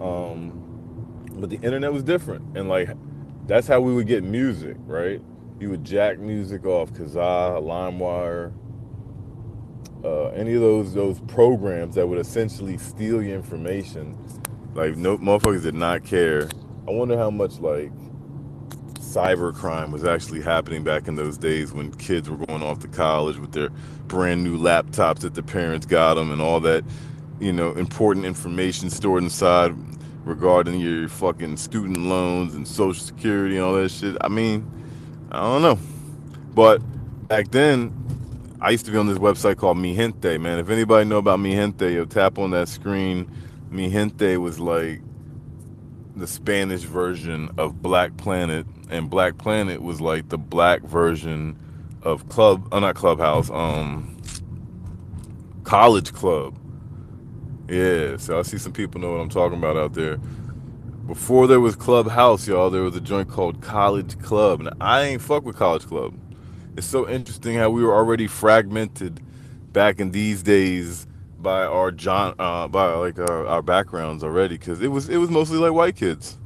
Um, 0.00 0.62
but 1.34 1.50
the 1.50 1.56
internet 1.56 1.92
was 1.92 2.02
different, 2.02 2.56
and 2.56 2.68
like 2.68 2.90
that's 3.46 3.66
how 3.68 3.80
we 3.80 3.94
would 3.94 4.06
get 4.06 4.24
music, 4.24 4.76
right? 4.86 5.22
You 5.60 5.70
would 5.70 5.84
jack 5.84 6.18
music 6.18 6.66
off 6.66 6.92
Kazaa, 6.92 7.62
LimeWire, 7.62 8.52
uh, 10.04 10.28
any 10.28 10.54
of 10.54 10.60
those 10.60 10.94
those 10.94 11.20
programs 11.20 11.94
that 11.94 12.06
would 12.06 12.18
essentially 12.18 12.78
steal 12.78 13.22
your 13.22 13.36
information. 13.36 14.16
Like 14.76 14.96
no 14.98 15.16
motherfuckers 15.16 15.62
did 15.62 15.74
not 15.74 16.04
care. 16.04 16.50
I 16.86 16.90
wonder 16.90 17.16
how 17.16 17.30
much 17.30 17.58
like 17.60 17.90
cyber 19.00 19.54
crime 19.54 19.90
was 19.90 20.04
actually 20.04 20.42
happening 20.42 20.84
back 20.84 21.08
in 21.08 21.14
those 21.14 21.38
days 21.38 21.72
when 21.72 21.90
kids 21.92 22.28
were 22.28 22.36
going 22.36 22.62
off 22.62 22.80
to 22.80 22.88
college 22.88 23.38
with 23.38 23.52
their 23.52 23.70
brand 24.06 24.44
new 24.44 24.58
laptops 24.58 25.20
that 25.20 25.32
their 25.32 25.42
parents 25.42 25.86
got 25.86 26.14
them 26.14 26.30
and 26.30 26.42
all 26.42 26.60
that, 26.60 26.84
you 27.40 27.54
know, 27.54 27.72
important 27.72 28.26
information 28.26 28.90
stored 28.90 29.22
inside 29.22 29.74
regarding 30.26 30.78
your 30.78 31.08
fucking 31.08 31.56
student 31.56 31.96
loans 31.96 32.54
and 32.54 32.68
social 32.68 33.02
security 33.02 33.56
and 33.56 33.64
all 33.64 33.72
that 33.72 33.90
shit. 33.90 34.14
I 34.20 34.28
mean, 34.28 34.70
I 35.30 35.40
don't 35.40 35.62
know. 35.62 35.78
But 36.54 36.82
back 37.28 37.50
then, 37.50 37.94
I 38.60 38.70
used 38.70 38.84
to 38.84 38.92
be 38.92 38.98
on 38.98 39.06
this 39.06 39.16
website 39.16 39.56
called 39.56 39.78
Mi 39.78 39.96
Gente, 39.96 40.36
man. 40.36 40.58
If 40.58 40.68
anybody 40.68 41.08
know 41.08 41.18
about 41.18 41.40
Mi 41.40 41.52
Gente, 41.52 41.94
yo, 41.94 42.04
tap 42.04 42.38
on 42.38 42.50
that 42.50 42.68
screen. 42.68 43.30
Mi 43.70 43.90
Gente 43.90 44.36
was 44.36 44.60
like 44.60 45.00
the 46.16 46.26
Spanish 46.26 46.82
version 46.82 47.50
of 47.58 47.82
Black 47.82 48.16
Planet, 48.16 48.66
and 48.90 49.10
Black 49.10 49.38
Planet 49.38 49.82
was 49.82 50.00
like 50.00 50.28
the 50.28 50.38
black 50.38 50.82
version 50.82 51.58
of 52.02 52.28
Club, 52.28 52.68
uh, 52.72 52.80
not 52.80 52.94
Clubhouse, 52.94 53.50
um, 53.50 54.16
College 55.64 56.12
Club. 56.12 56.56
Yeah, 57.68 58.16
so 58.16 58.38
I 58.38 58.42
see 58.42 58.58
some 58.58 58.72
people 58.72 59.00
know 59.00 59.12
what 59.12 59.20
I'm 59.20 59.28
talking 59.28 59.58
about 59.58 59.76
out 59.76 59.94
there. 59.94 60.18
Before 61.06 61.46
there 61.46 61.60
was 61.60 61.76
Clubhouse, 61.76 62.46
y'all, 62.48 62.70
there 62.70 62.82
was 62.82 62.96
a 62.96 63.00
joint 63.00 63.28
called 63.28 63.60
College 63.60 64.18
Club. 64.20 64.60
and 64.60 64.70
I 64.80 65.02
ain't 65.02 65.22
fuck 65.22 65.44
with 65.44 65.56
College 65.56 65.86
Club. 65.86 66.14
It's 66.76 66.86
so 66.86 67.08
interesting 67.08 67.56
how 67.56 67.70
we 67.70 67.82
were 67.82 67.94
already 67.94 68.26
fragmented 68.26 69.20
back 69.72 70.00
in 70.00 70.12
these 70.12 70.42
days 70.42 71.06
by 71.46 71.64
our 71.64 71.92
John, 71.92 72.34
uh, 72.40 72.66
by 72.66 72.92
like 72.94 73.20
our, 73.20 73.46
our 73.46 73.62
backgrounds 73.62 74.24
already, 74.24 74.58
because 74.58 74.82
it 74.82 74.88
was 74.88 75.08
it 75.08 75.18
was 75.18 75.30
mostly 75.30 75.58
like 75.58 75.72
white 75.72 75.94
kids, 75.94 76.36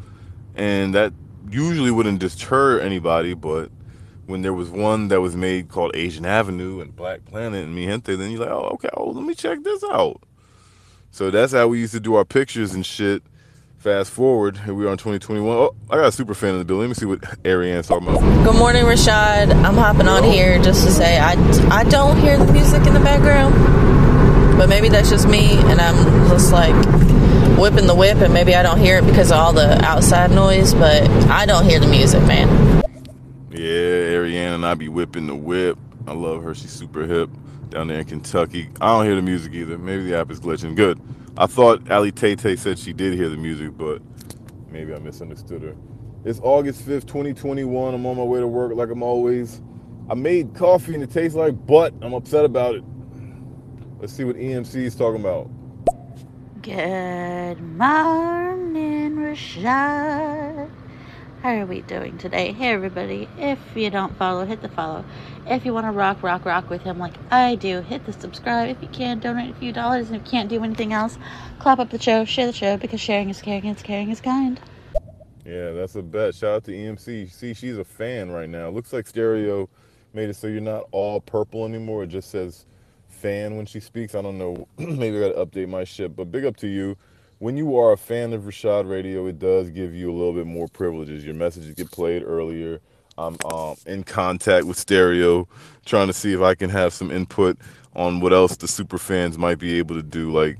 and 0.55 0.94
that 0.94 1.14
usually 1.48 1.90
wouldn't 1.90 2.18
deter 2.18 2.78
anybody. 2.81 3.32
But 3.32 3.70
when 4.27 4.43
there 4.43 4.52
was 4.52 4.68
one 4.68 5.09
that 5.09 5.22
was 5.22 5.35
made 5.35 5.70
called 5.70 5.93
Asian 5.97 6.27
Avenue 6.27 6.82
and 6.82 6.94
Black 6.94 7.24
Planet 7.24 7.64
and 7.64 7.74
Mi 7.74 7.86
Gente, 7.86 8.14
then 8.14 8.31
you're 8.31 8.40
like, 8.40 8.51
oh 8.51 8.72
okay, 8.74 8.90
oh 8.93 9.09
let 9.09 9.24
me 9.24 9.35
check 9.35 9.62
this 9.62 9.82
out. 9.85 10.22
So 11.12 11.31
that's 11.31 11.55
how 11.55 11.66
we 11.68 11.81
used 11.81 11.94
to 11.94 12.01
do 12.01 12.16
our 12.16 12.27
pictures 12.27 12.74
and 12.74 12.85
shit. 12.85 13.22
Fast 13.78 14.10
forward, 14.10 14.59
here 14.59 14.74
we 14.74 14.85
are 14.85 14.93
in 14.93 14.98
2021. 14.98 15.48
Oh, 15.48 15.74
I 15.89 15.97
got 15.97 16.09
a 16.09 16.12
super 16.12 16.35
fan 16.35 16.51
in 16.51 16.59
the 16.59 16.66
building. 16.66 16.82
Let 16.82 16.89
me 16.89 16.94
see 17.01 17.06
what 17.06 17.20
Ariane's 17.43 17.89
talking 17.89 18.06
about. 18.06 18.20
Good 18.44 18.59
morning, 18.59 18.85
Rashad. 18.85 19.51
I'm 19.64 19.77
hopping 19.77 20.06
on 20.06 20.22
here 20.24 20.59
just 20.60 20.85
to 20.85 20.93
say 20.93 21.18
I, 21.18 21.32
I 21.70 21.85
don't 21.85 22.18
hear 22.18 22.36
the 22.36 22.52
music 22.52 22.86
in 22.86 22.93
the 22.93 23.01
background, 23.01 23.55
but 24.61 24.69
maybe 24.69 24.91
that's 24.91 25.09
just 25.09 25.27
me, 25.27 25.57
and 25.70 25.81
I'm 25.81 26.28
just 26.28 26.53
like 26.53 26.74
whipping 27.59 27.87
the 27.87 27.95
whip, 27.95 28.19
and 28.19 28.35
maybe 28.35 28.55
I 28.55 28.62
don't 28.62 28.78
hear 28.78 28.99
it 28.99 29.07
because 29.07 29.31
of 29.31 29.39
all 29.39 29.55
the 29.55 29.82
outside 29.82 30.32
noise, 30.32 30.74
but 30.74 31.09
I 31.31 31.47
don't 31.47 31.65
hear 31.65 31.81
the 31.81 31.87
music, 31.87 32.23
man. 32.24 32.82
Yeah, 33.51 34.12
Ariana 34.12 34.57
and 34.57 34.66
I 34.66 34.74
be 34.74 34.91
whipping 34.91 35.28
the 35.28 35.35
whip. 35.35 35.78
I 36.07 36.12
love 36.12 36.43
her. 36.43 36.55
She's 36.55 36.73
super 36.73 37.07
hip 37.07 37.31
down 37.70 37.89
there 37.89 38.01
in 38.01 38.05
Kentucky. 38.05 38.69
I 38.82 38.89
don't 38.89 39.07
hear 39.07 39.15
the 39.15 39.23
music 39.23 39.55
either. 39.55 39.78
Maybe 39.78 40.05
the 40.05 40.19
app 40.19 40.31
is 40.31 40.41
glitching. 40.41 40.77
Good. 40.77 41.01
I 41.39 41.47
thought 41.47 41.91
Ali 41.91 42.12
Tay 42.12 42.37
said 42.37 42.78
she 42.78 42.93
did 42.93 43.15
hear 43.15 43.31
the 43.31 43.39
music, 43.39 43.78
but 43.78 44.03
maybe 44.70 44.93
I 44.93 44.99
misunderstood 44.99 45.62
her. 45.62 45.74
It's 46.27 46.39
August 46.43 46.87
5th, 46.87 47.07
2021. 47.07 47.95
I'm 47.95 48.05
on 48.05 48.15
my 48.15 48.23
way 48.23 48.41
to 48.41 48.47
work 48.47 48.74
like 48.74 48.91
I'm 48.91 49.03
always. 49.03 49.62
I 50.11 50.15
made 50.15 50.55
coffee 50.55 50.93
and 50.93 51.03
it 51.03 51.11
tastes 51.11 51.35
like 51.35 51.55
butt. 51.66 51.95
I'm 52.03 52.12
upset 52.12 52.45
about 52.45 52.74
it. 52.74 52.85
Let's 54.01 54.14
see 54.14 54.24
what 54.24 54.36
EMC 54.36 54.77
is 54.77 54.94
talking 54.94 55.20
about. 55.20 55.51
Good 56.62 57.60
morning, 57.60 59.14
Rashad. 59.16 60.70
How 61.43 61.51
are 61.51 61.66
we 61.66 61.82
doing 61.82 62.16
today? 62.16 62.52
Hey, 62.52 62.70
everybody. 62.70 63.28
If 63.36 63.59
you 63.74 63.90
don't 63.90 64.16
follow, 64.16 64.47
hit 64.47 64.62
the 64.62 64.70
follow. 64.70 65.05
If 65.47 65.66
you 65.66 65.74
want 65.74 65.85
to 65.85 65.93
rock, 65.93 66.22
rock, 66.22 66.47
rock 66.47 66.70
with 66.70 66.81
him 66.81 66.98
like 66.98 67.12
I 67.31 67.56
do, 67.56 67.82
hit 67.82 68.06
the 68.06 68.14
subscribe. 68.14 68.70
If 68.70 68.81
you 68.81 68.89
can, 68.89 69.18
donate 69.18 69.51
a 69.51 69.59
few 69.59 69.70
dollars. 69.70 70.06
And 70.06 70.16
if 70.16 70.24
you 70.24 70.31
can't 70.31 70.48
do 70.48 70.64
anything 70.64 70.94
else, 70.94 71.18
clap 71.59 71.78
up 71.78 71.90
the 71.90 72.01
show, 72.01 72.24
share 72.24 72.47
the 72.47 72.55
show 72.55 72.78
because 72.78 73.02
sharing 73.02 73.28
is 73.28 73.43
caring 73.43 73.66
and 73.66 73.77
caring 73.85 74.09
is 74.09 74.22
kind. 74.22 74.59
Yeah, 75.44 75.72
that's 75.72 75.97
a 75.97 76.02
bet. 76.02 76.35
Shout 76.35 76.55
out 76.55 76.64
to 76.64 76.72
EMC. 76.72 77.31
See, 77.31 77.52
she's 77.52 77.77
a 77.77 77.85
fan 77.85 78.31
right 78.31 78.48
now. 78.48 78.70
Looks 78.70 78.94
like 78.94 79.06
stereo 79.06 79.68
made 80.14 80.31
it 80.31 80.36
so 80.36 80.47
you're 80.47 80.62
not 80.62 80.89
all 80.90 81.20
purple 81.20 81.66
anymore. 81.66 82.05
It 82.05 82.09
just 82.09 82.31
says 82.31 82.64
fan 83.21 83.57
when 83.57 83.67
she 83.67 83.81
speaks. 83.81 84.15
I 84.15 84.23
don't 84.23 84.39
know. 84.39 84.67
Maybe 84.79 85.19
I 85.19 85.29
gotta 85.29 85.47
update 85.47 85.69
my 85.69 85.85
shit. 85.85 86.17
But 86.17 86.33
big 86.33 86.45
up 86.45 86.57
to 86.59 86.67
you. 86.67 86.97
When 87.39 87.57
you 87.57 87.79
are 87.79 87.93
a 87.93 87.97
fan 87.97 88.33
of 88.33 88.43
Rashad 88.43 88.89
Radio, 88.89 89.27
it 89.27 89.39
does 89.39 89.71
give 89.71 89.95
you 89.95 90.11
a 90.11 90.17
little 90.17 90.35
bit 90.35 90.47
more 90.47 90.69
privileges. 90.69 91.25
Your 91.25 91.35
messages 91.35 91.75
get 91.75 91.91
played 91.91 92.23
earlier. 92.23 92.81
I'm 93.17 93.37
um, 93.53 93.77
in 93.87 94.05
contact 94.05 94.67
with 94.67 94.79
Stereo, 94.79 95.49
trying 95.85 96.07
to 96.07 96.13
see 96.13 96.33
if 96.33 96.41
I 96.41 96.55
can 96.55 96.71
have 96.71 96.93
some 96.93 97.11
input 97.11 97.59
on 97.95 98.21
what 98.21 98.33
else 98.33 98.57
the 98.57 98.69
super 98.69 98.99
fans 98.99 99.39
might 99.39 99.59
be 99.59 99.79
able 99.79 99.95
to 99.97 100.03
do. 100.03 100.33
Like 100.33 100.59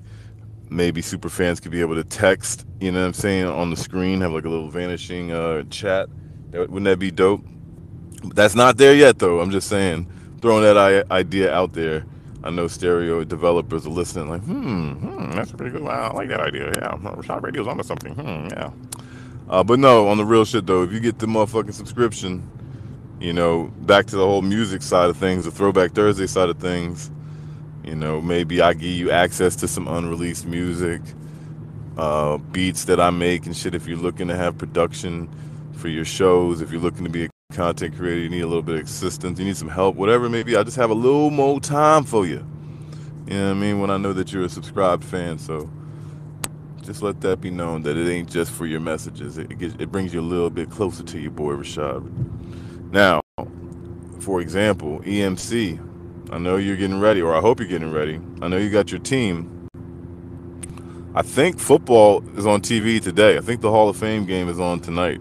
maybe 0.71 1.03
super 1.03 1.29
fans 1.29 1.61
could 1.61 1.73
be 1.73 1.81
able 1.81 1.97
to 1.97 2.05
text, 2.05 2.67
you 2.81 2.93
know 2.93 3.01
what 3.01 3.07
I'm 3.07 3.15
saying, 3.15 3.47
on 3.47 3.71
the 3.71 3.77
screen, 3.77 4.21
have 4.21 4.33
like 4.33 4.45
a 4.45 4.49
little 4.49 4.71
vanishing 4.71 5.33
uh, 5.33 5.65
chat. 5.65 6.09
Wouldn't 6.53 6.85
that 6.85 6.99
be 6.99 7.11
dope? 7.11 7.45
That's 8.35 8.55
not 8.55 8.77
there 8.77 8.95
yet, 8.95 9.19
though. 9.19 9.41
I'm 9.41 9.51
just 9.51 9.69
saying, 9.69 10.11
throwing 10.41 10.63
that 10.63 11.07
idea 11.11 11.53
out 11.53 11.73
there. 11.73 12.05
I 12.43 12.51
know 12.51 12.69
stereo 12.69 13.23
developers 13.25 13.87
are 13.87 13.91
listening, 13.91 14.31
like, 14.31 14.43
hmm, 14.43 14.93
hmm 14.93 15.31
that's 15.33 15.53
pretty 15.53 15.73
good. 15.73 15.83
Wow, 15.83 16.11
I 16.11 16.15
like 16.15 16.29
that 16.29 16.41
idea. 16.41 16.69
Yeah, 16.69 16.97
Rashad 16.97 17.43
Radio's 17.43 17.67
onto 17.67 17.83
something. 17.83 18.15
Hmm, 18.15 18.49
yeah. 18.49 18.71
Uh, 19.49 19.65
but 19.65 19.79
no, 19.79 20.09
on 20.09 20.17
the 20.17 20.25
real 20.25 20.45
shit 20.45 20.67
though, 20.67 20.83
if 20.83 20.93
you 20.93 21.01
get 21.01 21.19
the 21.19 21.27
motherfucking 21.27 21.75
subscription, 21.75 22.49
you 23.21 23.33
know, 23.33 23.65
back 23.81 24.07
to 24.07 24.17
the 24.17 24.25
whole 24.25 24.43
music 24.43 24.81
side 24.81 25.11
of 25.11 25.17
things, 25.17 25.45
the 25.45 25.51
Throwback 25.51 25.93
Thursday 25.93 26.27
side 26.27 26.49
of 26.49 26.59
things, 26.59 27.11
you 27.85 27.95
know, 27.95 28.21
maybe 28.21 28.63
I 28.63 28.73
give 28.75 28.85
you 28.85 29.11
access 29.11 29.57
to 29.57 29.69
some 29.69 29.89
unreleased 29.89 30.47
music, 30.47 31.03
uh, 31.99 32.39
beats 32.39 32.85
that 32.85 33.01
I 33.01 33.11
make 33.11 33.47
and 33.47 33.57
shit. 33.57 33.75
If 33.75 33.87
you're 33.87 33.99
looking 33.99 34.29
to 34.29 34.37
have 34.37 34.57
production 34.57 35.29
for 35.73 35.89
your 35.89 36.05
shows, 36.05 36.61
if 36.61 36.71
you're 36.71 36.81
looking 36.81 37.05
to 37.05 37.11
be 37.11 37.25
a 37.25 37.29
content 37.51 37.97
creator, 37.97 38.21
you 38.21 38.29
need 38.29 38.41
a 38.41 38.47
little 38.47 38.63
bit 38.63 38.77
of 38.77 38.83
assistance, 38.83 39.39
you 39.39 39.45
need 39.45 39.57
some 39.57 39.69
help, 39.69 39.97
whatever 39.97 40.27
it 40.27 40.31
may 40.31 40.43
be, 40.43 40.57
I 40.57 40.63
just 40.63 40.77
have 40.77 40.91
a 40.91 40.95
little 40.95 41.31
more 41.31 41.61
time 41.61 42.05
for 42.05 42.27
you. 42.27 42.47
You 43.27 43.37
know 43.37 43.47
what 43.47 43.51
I 43.51 43.55
mean? 43.55 43.81
When 43.81 43.91
I 43.91 43.97
know 43.97 44.13
that 44.13 44.33
you're 44.33 44.45
a 44.45 44.49
subscribed 44.49 45.05
fan, 45.05 45.39
so 45.39 45.71
just 46.83 47.03
let 47.03 47.21
that 47.21 47.41
be 47.41 47.51
known 47.51 47.83
that 47.83 47.97
it 47.97 48.11
ain't 48.11 48.29
just 48.29 48.51
for 48.51 48.67
your 48.67 48.81
messages. 48.81 49.39
It, 49.39 49.59
gets, 49.59 49.75
it 49.79 49.93
brings 49.93 50.13
you 50.13 50.21
a 50.21 50.23
little 50.23 50.51
bit 50.51 50.71
closer 50.71 51.03
to 51.05 51.19
your 51.19 51.31
boy 51.31 51.53
Rashad. 51.53 52.91
Now, 52.91 53.21
for 54.21 54.41
example, 54.41 55.01
EMC. 55.01 55.87
I 56.33 56.39
know 56.39 56.57
you're 56.57 56.77
getting 56.77 57.01
ready, 57.01 57.21
or 57.21 57.35
I 57.35 57.41
hope 57.41 57.59
you're 57.59 57.69
getting 57.69 57.93
ready. 57.93 58.21
I 58.41 58.49
know 58.49 58.57
you 58.57 58.71
got 58.71 58.91
your 58.91 59.01
team. 59.01 59.69
I 61.15 61.23
think 61.23 61.59
football 61.59 62.23
is 62.39 62.47
on 62.47 62.61
TV 62.61 63.03
today. 63.03 63.37
I 63.37 63.41
think 63.41 63.61
the 63.61 63.71
Hall 63.71 63.89
of 63.89 63.97
Fame 63.97 64.27
game 64.27 64.49
is 64.49 64.61
on 64.61 64.81
tonight, 64.81 65.21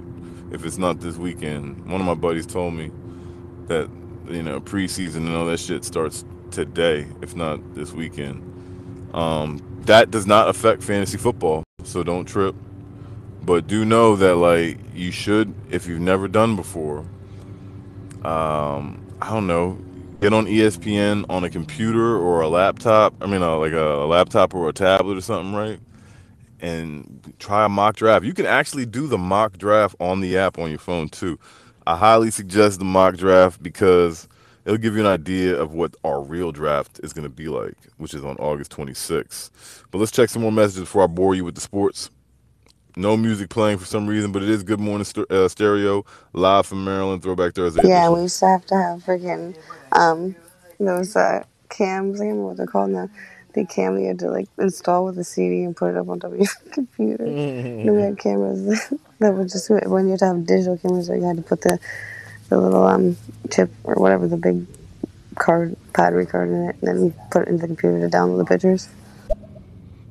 if 0.52 0.66
it's 0.66 0.78
not 0.78 1.00
this 1.00 1.18
weekend. 1.18 1.86
One 1.86 2.02
of 2.02 2.08
my 2.08 2.14
buddies 2.16 2.46
told 2.46 2.74
me 2.74 2.92
that 3.68 3.90
you 4.30 4.44
know 4.44 4.60
preseason 4.60 5.18
and 5.18 5.36
all 5.36 5.46
that 5.46 5.60
shit 5.60 5.86
starts 5.86 6.26
today, 6.52 7.08
if 7.22 7.36
not 7.36 7.76
this 7.76 7.94
weekend. 7.94 8.44
Um, 9.14 9.62
that 9.86 10.12
does 10.12 10.28
not 10.28 10.50
affect 10.50 10.84
fantasy 10.84 11.18
football, 11.18 11.64
so 11.84 12.04
don't 12.04 12.26
trip. 12.26 12.56
But 13.42 13.68
do 13.68 13.86
know 13.86 14.16
that 14.16 14.36
like 14.36 14.78
you 14.94 15.12
should, 15.12 15.54
if 15.72 15.88
you've 15.88 16.02
never 16.02 16.28
done 16.28 16.56
before. 16.56 17.00
Um, 18.24 19.06
I 19.22 19.30
don't 19.32 19.48
know, 19.48 19.80
get 20.22 20.34
on 20.34 20.46
ESPN 20.46 21.26
on 21.30 21.44
a 21.44 21.50
computer 21.50 22.18
or 22.18 22.42
a 22.42 22.50
laptop. 22.50 23.14
I 23.22 23.28
mean, 23.28 23.42
uh, 23.42 23.58
like 23.58 23.72
a, 23.72 24.04
a 24.04 24.06
laptop 24.06 24.54
or 24.54 24.70
a 24.70 24.74
tablet 24.74 25.18
or 25.18 25.22
something, 25.22 25.54
right? 25.56 25.80
And 26.62 27.36
try 27.40 27.66
a 27.66 27.70
mock 27.70 27.98
draft. 27.98 28.26
You 28.26 28.34
can 28.34 28.46
actually 28.48 28.86
do 28.86 29.08
the 29.08 29.18
mock 29.18 29.58
draft 29.58 29.96
on 30.00 30.22
the 30.22 30.38
app 30.38 30.60
on 30.60 30.70
your 30.70 30.80
phone 30.80 31.10
too. 31.10 31.40
I 31.88 31.98
highly 31.98 32.32
suggest 32.32 32.80
the 32.80 32.86
mock 32.86 33.18
draft 33.18 33.64
because 33.64 34.28
it'll 34.66 34.78
give 34.80 34.96
you 34.96 35.02
an 35.02 35.08
idea 35.08 35.60
of 35.60 35.74
what 35.74 35.96
our 36.04 36.22
real 36.24 36.52
draft 36.52 37.00
is 37.04 37.14
going 37.14 37.24
to 37.26 37.30
be 37.30 37.48
like, 37.50 37.76
which 37.98 38.14
is 38.14 38.26
on 38.26 38.38
August 38.38 38.72
26th. 38.72 39.52
But 39.92 40.00
let's 40.00 40.12
check 40.12 40.30
some 40.30 40.44
more 40.44 40.52
messages 40.52 40.82
before 40.82 41.04
I 41.04 41.08
bore 41.08 41.36
you 41.36 41.46
with 41.46 41.56
the 41.56 41.62
sports. 41.62 42.10
No 42.98 43.18
music 43.18 43.50
playing 43.50 43.80
for 43.80 43.86
some 43.86 44.08
reason, 44.08 44.32
but 44.32 44.44
it 44.44 44.50
is 44.50 44.64
Good 44.64 44.80
Morning 44.80 45.06
St- 45.06 45.32
uh, 45.32 45.50
Stereo 45.50 46.06
live 46.34 46.68
from 46.68 46.86
Maryland 46.86 47.24
Throwback 47.24 47.56
Thursday. 47.56 47.82
Yeah, 47.84 48.10
edition. 48.10 48.12
we 48.12 48.24
used 48.24 48.40
to 48.40 48.48
have 48.48 48.66
to 48.68 48.76
have 48.76 49.04
freaking 49.06 49.56
um 49.94 50.36
those 50.80 51.16
uh 51.16 51.44
cams, 51.70 52.22
I 52.22 52.26
can't 52.26 52.30
remember 52.32 52.44
what 52.48 52.58
they're 52.58 52.68
called 52.68 52.92
now. 52.92 53.10
The 53.54 53.66
cam 53.66 53.98
you 54.00 54.14
to 54.16 54.30
like 54.30 54.48
install 54.58 55.06
with 55.06 55.18
a 55.18 55.24
CD 55.24 55.64
and 55.64 55.76
put 55.76 55.92
it 55.92 55.98
up 55.98 56.08
on 56.10 56.20
top 56.20 56.34
of 56.34 56.38
your 56.38 56.48
computer. 56.72 57.26
and 57.26 57.96
we 57.96 58.02
had 58.02 58.18
cameras 58.20 58.94
that 59.20 59.34
were 59.34 59.46
just 59.46 59.70
when 59.70 60.06
you 60.06 60.12
had 60.12 60.20
to 60.20 60.26
have 60.28 60.46
digital 60.46 60.78
cameras 60.78 61.10
you 61.10 61.22
had 61.24 61.38
to 61.38 61.42
put 61.44 61.62
the 61.62 61.80
the 62.50 62.58
little 62.58 62.84
um 62.86 63.18
chip 63.52 63.72
or 63.84 63.96
whatever 63.96 64.28
the 64.28 64.38
big 64.38 64.66
card 65.36 65.76
battery 65.94 66.26
card 66.26 66.50
in 66.50 66.70
it 66.70 66.76
and 66.82 66.88
then 66.88 67.16
put 67.32 67.44
it 67.44 67.48
into 67.48 67.62
the 67.62 67.68
computer 67.68 68.00
to 68.08 68.16
download 68.16 68.38
the 68.38 68.46
pictures. 68.46 68.90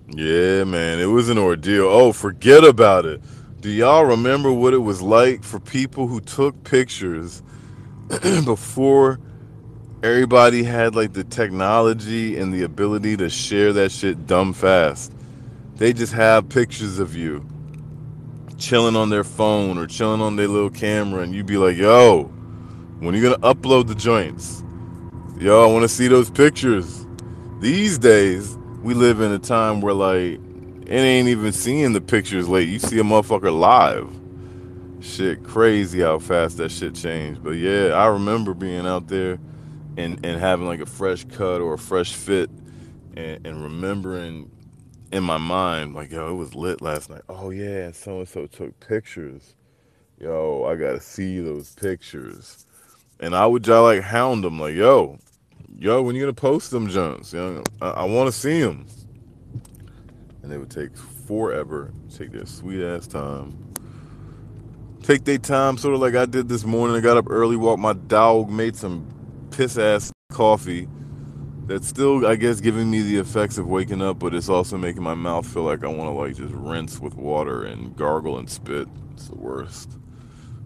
Yeah, 0.08 0.64
man, 0.64 1.00
it 1.00 1.06
was 1.06 1.28
an 1.28 1.38
ordeal. 1.38 1.86
Oh, 1.86 2.12
forget 2.12 2.64
about 2.64 3.04
it. 3.04 3.20
Do 3.60 3.70
y'all 3.70 4.04
remember 4.04 4.52
what 4.52 4.72
it 4.72 4.78
was 4.78 5.02
like 5.02 5.44
for 5.44 5.60
people 5.60 6.06
who 6.06 6.20
took 6.20 6.64
pictures 6.64 7.42
before 8.44 9.20
everybody 10.02 10.62
had 10.62 10.94
like 10.94 11.12
the 11.12 11.24
technology 11.24 12.36
and 12.36 12.54
the 12.54 12.62
ability 12.62 13.16
to 13.16 13.28
share 13.28 13.72
that 13.72 13.90
shit 13.90 14.26
dumb 14.26 14.52
fast? 14.52 15.12
They 15.76 15.92
just 15.92 16.12
have 16.12 16.48
pictures 16.48 16.98
of 16.98 17.16
you 17.16 17.46
chilling 18.58 18.96
on 18.96 19.08
their 19.10 19.24
phone 19.24 19.78
or 19.78 19.86
chilling 19.86 20.20
on 20.20 20.36
their 20.36 20.48
little 20.48 20.70
camera, 20.70 21.22
and 21.22 21.34
you'd 21.34 21.46
be 21.46 21.56
like, 21.56 21.76
yo, 21.76 22.24
when 22.98 23.14
are 23.14 23.18
you 23.18 23.22
gonna 23.22 23.54
upload 23.54 23.86
the 23.86 23.94
joints? 23.94 24.62
Yo, 25.38 25.62
I 25.62 25.72
wanna 25.72 25.88
see 25.88 26.08
those 26.08 26.30
pictures. 26.30 27.06
These 27.60 27.98
days, 27.98 28.56
we 28.82 28.94
live 28.94 29.20
in 29.20 29.32
a 29.32 29.38
time 29.38 29.80
where 29.80 29.94
like 29.94 30.40
it 30.86 30.94
ain't 30.94 31.28
even 31.28 31.52
seeing 31.52 31.92
the 31.92 32.00
pictures 32.00 32.48
late. 32.48 32.68
You 32.68 32.78
see 32.78 32.98
a 32.98 33.02
motherfucker 33.02 33.56
live. 33.56 34.08
Shit, 35.00 35.44
crazy 35.44 36.00
how 36.00 36.18
fast 36.18 36.56
that 36.56 36.70
shit 36.70 36.94
changed. 36.94 37.42
But 37.42 37.50
yeah, 37.50 37.88
I 37.88 38.06
remember 38.06 38.54
being 38.54 38.86
out 38.86 39.08
there 39.08 39.38
and 39.98 40.24
and 40.24 40.40
having 40.40 40.66
like 40.66 40.80
a 40.80 40.86
fresh 40.86 41.24
cut 41.24 41.60
or 41.60 41.74
a 41.74 41.78
fresh 41.78 42.14
fit, 42.14 42.48
and, 43.16 43.44
and 43.46 43.62
remembering 43.62 44.50
in 45.10 45.24
my 45.24 45.38
mind 45.38 45.94
like, 45.94 46.10
yo, 46.10 46.30
it 46.30 46.34
was 46.34 46.54
lit 46.54 46.80
last 46.80 47.10
night. 47.10 47.22
Oh 47.28 47.50
yeah, 47.50 47.90
so 47.92 48.20
and 48.20 48.28
so 48.28 48.46
took 48.46 48.78
pictures. 48.80 49.54
Yo, 50.20 50.64
I 50.64 50.76
gotta 50.76 51.00
see 51.00 51.40
those 51.40 51.74
pictures. 51.74 52.64
And 53.20 53.34
I 53.34 53.46
would 53.46 53.64
just 53.64 53.82
like 53.82 54.02
hound 54.02 54.44
them 54.44 54.60
like, 54.60 54.74
yo, 54.74 55.18
yo, 55.76 56.02
when 56.02 56.14
you 56.14 56.22
gonna 56.22 56.32
post 56.32 56.70
them 56.70 56.88
jones 56.88 57.32
You 57.32 57.38
know, 57.38 57.62
I, 57.82 57.90
I 57.90 58.04
want 58.04 58.28
to 58.28 58.32
see 58.32 58.60
them. 58.60 58.86
And 60.42 60.52
they 60.52 60.58
would 60.58 60.70
take 60.70 60.96
forever, 61.26 61.92
take 62.16 62.30
their 62.30 62.46
sweet 62.46 62.82
ass 62.82 63.08
time, 63.08 63.74
take 65.02 65.24
their 65.24 65.38
time, 65.38 65.76
sort 65.76 65.94
of 65.94 66.00
like 66.00 66.14
I 66.14 66.26
did 66.26 66.48
this 66.48 66.64
morning. 66.64 66.96
I 66.96 67.00
got 67.00 67.16
up 67.16 67.26
early, 67.28 67.56
walked 67.56 67.80
my 67.80 67.92
dog, 67.92 68.48
made 68.48 68.76
some 68.76 69.17
piss 69.50 69.78
ass 69.78 70.12
coffee. 70.32 70.88
That's 71.66 71.86
still, 71.86 72.26
I 72.26 72.36
guess, 72.36 72.60
giving 72.60 72.90
me 72.90 73.02
the 73.02 73.18
effects 73.18 73.58
of 73.58 73.66
waking 73.66 74.00
up, 74.00 74.18
but 74.18 74.34
it's 74.34 74.48
also 74.48 74.78
making 74.78 75.02
my 75.02 75.14
mouth 75.14 75.46
feel 75.46 75.64
like 75.64 75.84
I 75.84 75.88
want 75.88 76.10
to 76.10 76.10
like 76.10 76.36
just 76.36 76.54
rinse 76.54 76.98
with 76.98 77.14
water 77.14 77.64
and 77.64 77.94
gargle 77.94 78.38
and 78.38 78.48
spit. 78.48 78.88
It's 79.12 79.28
the 79.28 79.36
worst. 79.36 79.98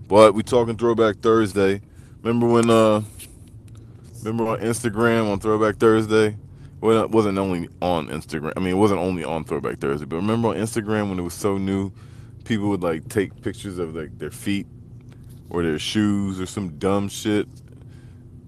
But 0.07 0.35
we 0.35 0.43
talking 0.43 0.77
Throwback 0.77 1.17
Thursday. 1.17 1.81
Remember 2.23 2.47
when 2.47 2.71
uh 2.71 3.03
remember 4.19 4.47
on 4.47 4.61
Instagram 4.61 5.33
on 5.33 5.41
Throwback 5.41 5.77
Thursday? 5.77 6.37
Well, 6.81 7.03
it 7.05 7.11
wasn't 7.11 7.39
only 7.39 7.69
on 7.81 8.09
Instagram. 8.09 8.53
I 8.57 8.61
mean, 8.61 8.75
it 8.75 8.79
wasn't 8.79 9.01
only 9.01 9.25
on 9.25 9.45
Throwback 9.45 9.79
Thursday, 9.79 10.05
but 10.05 10.17
remember 10.17 10.49
on 10.49 10.57
Instagram 10.57 11.09
when 11.09 11.19
it 11.19 11.23
was 11.23 11.35
so 11.35 11.59
new, 11.59 11.93
people 12.45 12.69
would 12.69 12.83
like 12.83 13.09
take 13.09 13.41
pictures 13.43 13.79
of 13.79 13.95
like 13.95 14.19
their 14.19 14.31
feet 14.31 14.67
or 15.51 15.63
their 15.63 15.79
shoes 15.79 16.41
or 16.41 16.47
some 16.47 16.79
dumb 16.79 17.09
shit 17.09 17.49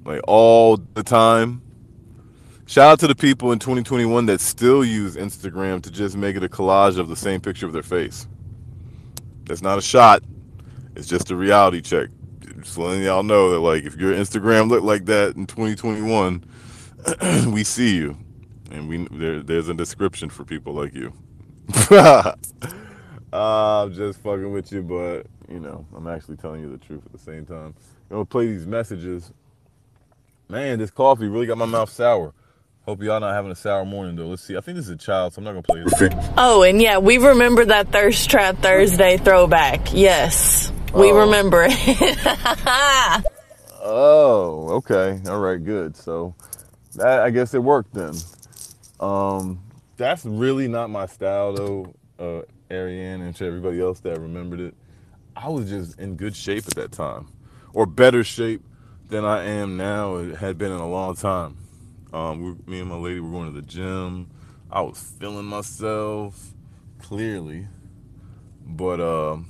like 0.04 0.20
all 0.26 0.76
the 0.76 1.02
time. 1.02 1.62
Shout 2.66 2.92
out 2.92 3.00
to 3.00 3.06
the 3.06 3.14
people 3.14 3.52
in 3.52 3.58
2021 3.58 4.26
that 4.26 4.40
still 4.40 4.84
use 4.84 5.16
Instagram 5.16 5.82
to 5.82 5.90
just 5.90 6.16
make 6.16 6.34
it 6.34 6.42
a 6.42 6.48
collage 6.48 6.98
of 6.98 7.08
the 7.08 7.16
same 7.16 7.40
picture 7.40 7.66
of 7.66 7.72
their 7.72 7.82
face. 7.82 8.26
That's 9.44 9.60
not 9.62 9.78
a 9.78 9.82
shot. 9.82 10.22
It's 10.96 11.06
just 11.06 11.30
a 11.30 11.36
reality 11.36 11.82
check. 11.82 12.08
Just 12.60 12.78
letting 12.78 13.02
y'all 13.02 13.22
know 13.22 13.50
that 13.50 13.60
like 13.60 13.84
if 13.84 13.96
your 13.96 14.14
Instagram 14.14 14.70
looked 14.70 14.84
like 14.84 15.04
that 15.06 15.36
in 15.36 15.46
2021, 15.46 16.44
we 17.52 17.64
see 17.64 17.96
you, 17.96 18.16
and 18.70 18.88
we 18.88 19.06
there, 19.10 19.42
there's 19.42 19.68
a 19.68 19.74
description 19.74 20.30
for 20.30 20.44
people 20.44 20.72
like 20.72 20.94
you. 20.94 21.12
uh, 21.90 22.32
I'm 23.32 23.92
just 23.92 24.20
fucking 24.20 24.50
with 24.52 24.72
you, 24.72 24.82
but 24.82 25.26
you 25.52 25.60
know 25.60 25.84
I'm 25.94 26.06
actually 26.06 26.36
telling 26.36 26.62
you 26.62 26.70
the 26.70 26.78
truth 26.78 27.04
at 27.04 27.12
the 27.12 27.18
same 27.18 27.44
time. 27.44 27.74
I'm 28.10 28.16
gonna 28.16 28.24
play 28.24 28.46
these 28.46 28.66
messages. 28.66 29.32
Man, 30.54 30.78
this 30.78 30.92
coffee 30.92 31.26
really 31.26 31.46
got 31.46 31.58
my 31.58 31.66
mouth 31.66 31.90
sour. 31.90 32.32
Hope 32.86 33.02
y'all 33.02 33.18
not 33.18 33.34
having 33.34 33.50
a 33.50 33.56
sour 33.56 33.84
morning 33.84 34.14
though. 34.14 34.28
Let's 34.28 34.42
see. 34.44 34.56
I 34.56 34.60
think 34.60 34.76
this 34.76 34.84
is 34.84 34.92
a 34.92 34.96
child, 34.96 35.32
so 35.32 35.40
I'm 35.40 35.44
not 35.44 35.50
gonna 35.50 35.62
play 35.62 35.82
this. 35.82 36.14
Oh, 36.38 36.62
and 36.62 36.80
yeah, 36.80 36.98
we 36.98 37.18
remember 37.18 37.64
that 37.64 37.88
Thirst 37.90 38.30
Trap 38.30 38.58
Thursday 38.58 39.16
throwback. 39.16 39.92
Yes, 39.92 40.70
we 40.94 41.10
Oh. 41.10 41.22
remember 41.26 41.66
it. 41.68 43.24
Oh, 43.86 44.68
okay. 44.76 45.20
All 45.28 45.40
right, 45.40 45.62
good. 45.62 45.94
So 45.96 46.34
that 46.94 47.20
I 47.20 47.30
guess 47.30 47.52
it 47.52 47.58
worked 47.62 47.92
then. 47.92 48.14
Um 49.00 49.60
that's 49.96 50.24
really 50.24 50.68
not 50.68 50.88
my 50.88 51.04
style 51.06 51.52
though, 51.52 51.94
uh 52.20 52.42
Ariane 52.72 53.20
and 53.22 53.34
to 53.36 53.44
everybody 53.44 53.80
else 53.82 53.98
that 54.00 54.18
remembered 54.20 54.60
it. 54.60 54.74
I 55.36 55.48
was 55.48 55.68
just 55.68 55.98
in 55.98 56.14
good 56.16 56.34
shape 56.36 56.64
at 56.68 56.74
that 56.76 56.92
time. 56.92 57.26
or 57.74 57.84
better 57.86 58.22
shape 58.24 58.62
than 59.08 59.24
I 59.24 59.44
am 59.44 59.76
now. 59.76 60.16
It 60.16 60.36
had 60.36 60.58
been 60.58 60.72
in 60.72 60.78
a 60.78 60.88
long 60.88 61.16
time. 61.16 61.56
Um, 62.12 62.42
we, 62.66 62.72
me 62.72 62.80
and 62.80 62.88
my 62.88 62.96
lady 62.96 63.20
were 63.20 63.30
going 63.30 63.52
to 63.52 63.60
the 63.60 63.66
gym. 63.66 64.30
I 64.70 64.80
was 64.80 64.98
feeling 65.18 65.44
myself 65.44 66.52
clearly, 66.98 67.66
but 68.64 69.00
um, 69.00 69.48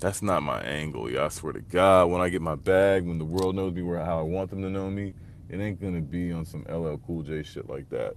that's 0.00 0.22
not 0.22 0.42
my 0.42 0.60
angle. 0.62 1.10
Yeah, 1.10 1.26
I 1.26 1.28
swear 1.28 1.52
to 1.52 1.60
God, 1.60 2.10
when 2.10 2.20
I 2.20 2.28
get 2.28 2.42
my 2.42 2.54
bag, 2.56 3.06
when 3.06 3.18
the 3.18 3.24
world 3.24 3.54
knows 3.54 3.74
me 3.74 3.82
where 3.82 4.04
how 4.04 4.18
I 4.18 4.22
want 4.22 4.50
them 4.50 4.62
to 4.62 4.70
know 4.70 4.90
me, 4.90 5.14
it 5.48 5.60
ain't 5.60 5.80
gonna 5.80 6.00
be 6.00 6.32
on 6.32 6.44
some 6.46 6.64
LL 6.68 6.96
Cool 7.06 7.22
J 7.22 7.42
shit 7.42 7.68
like 7.68 7.88
that. 7.90 8.14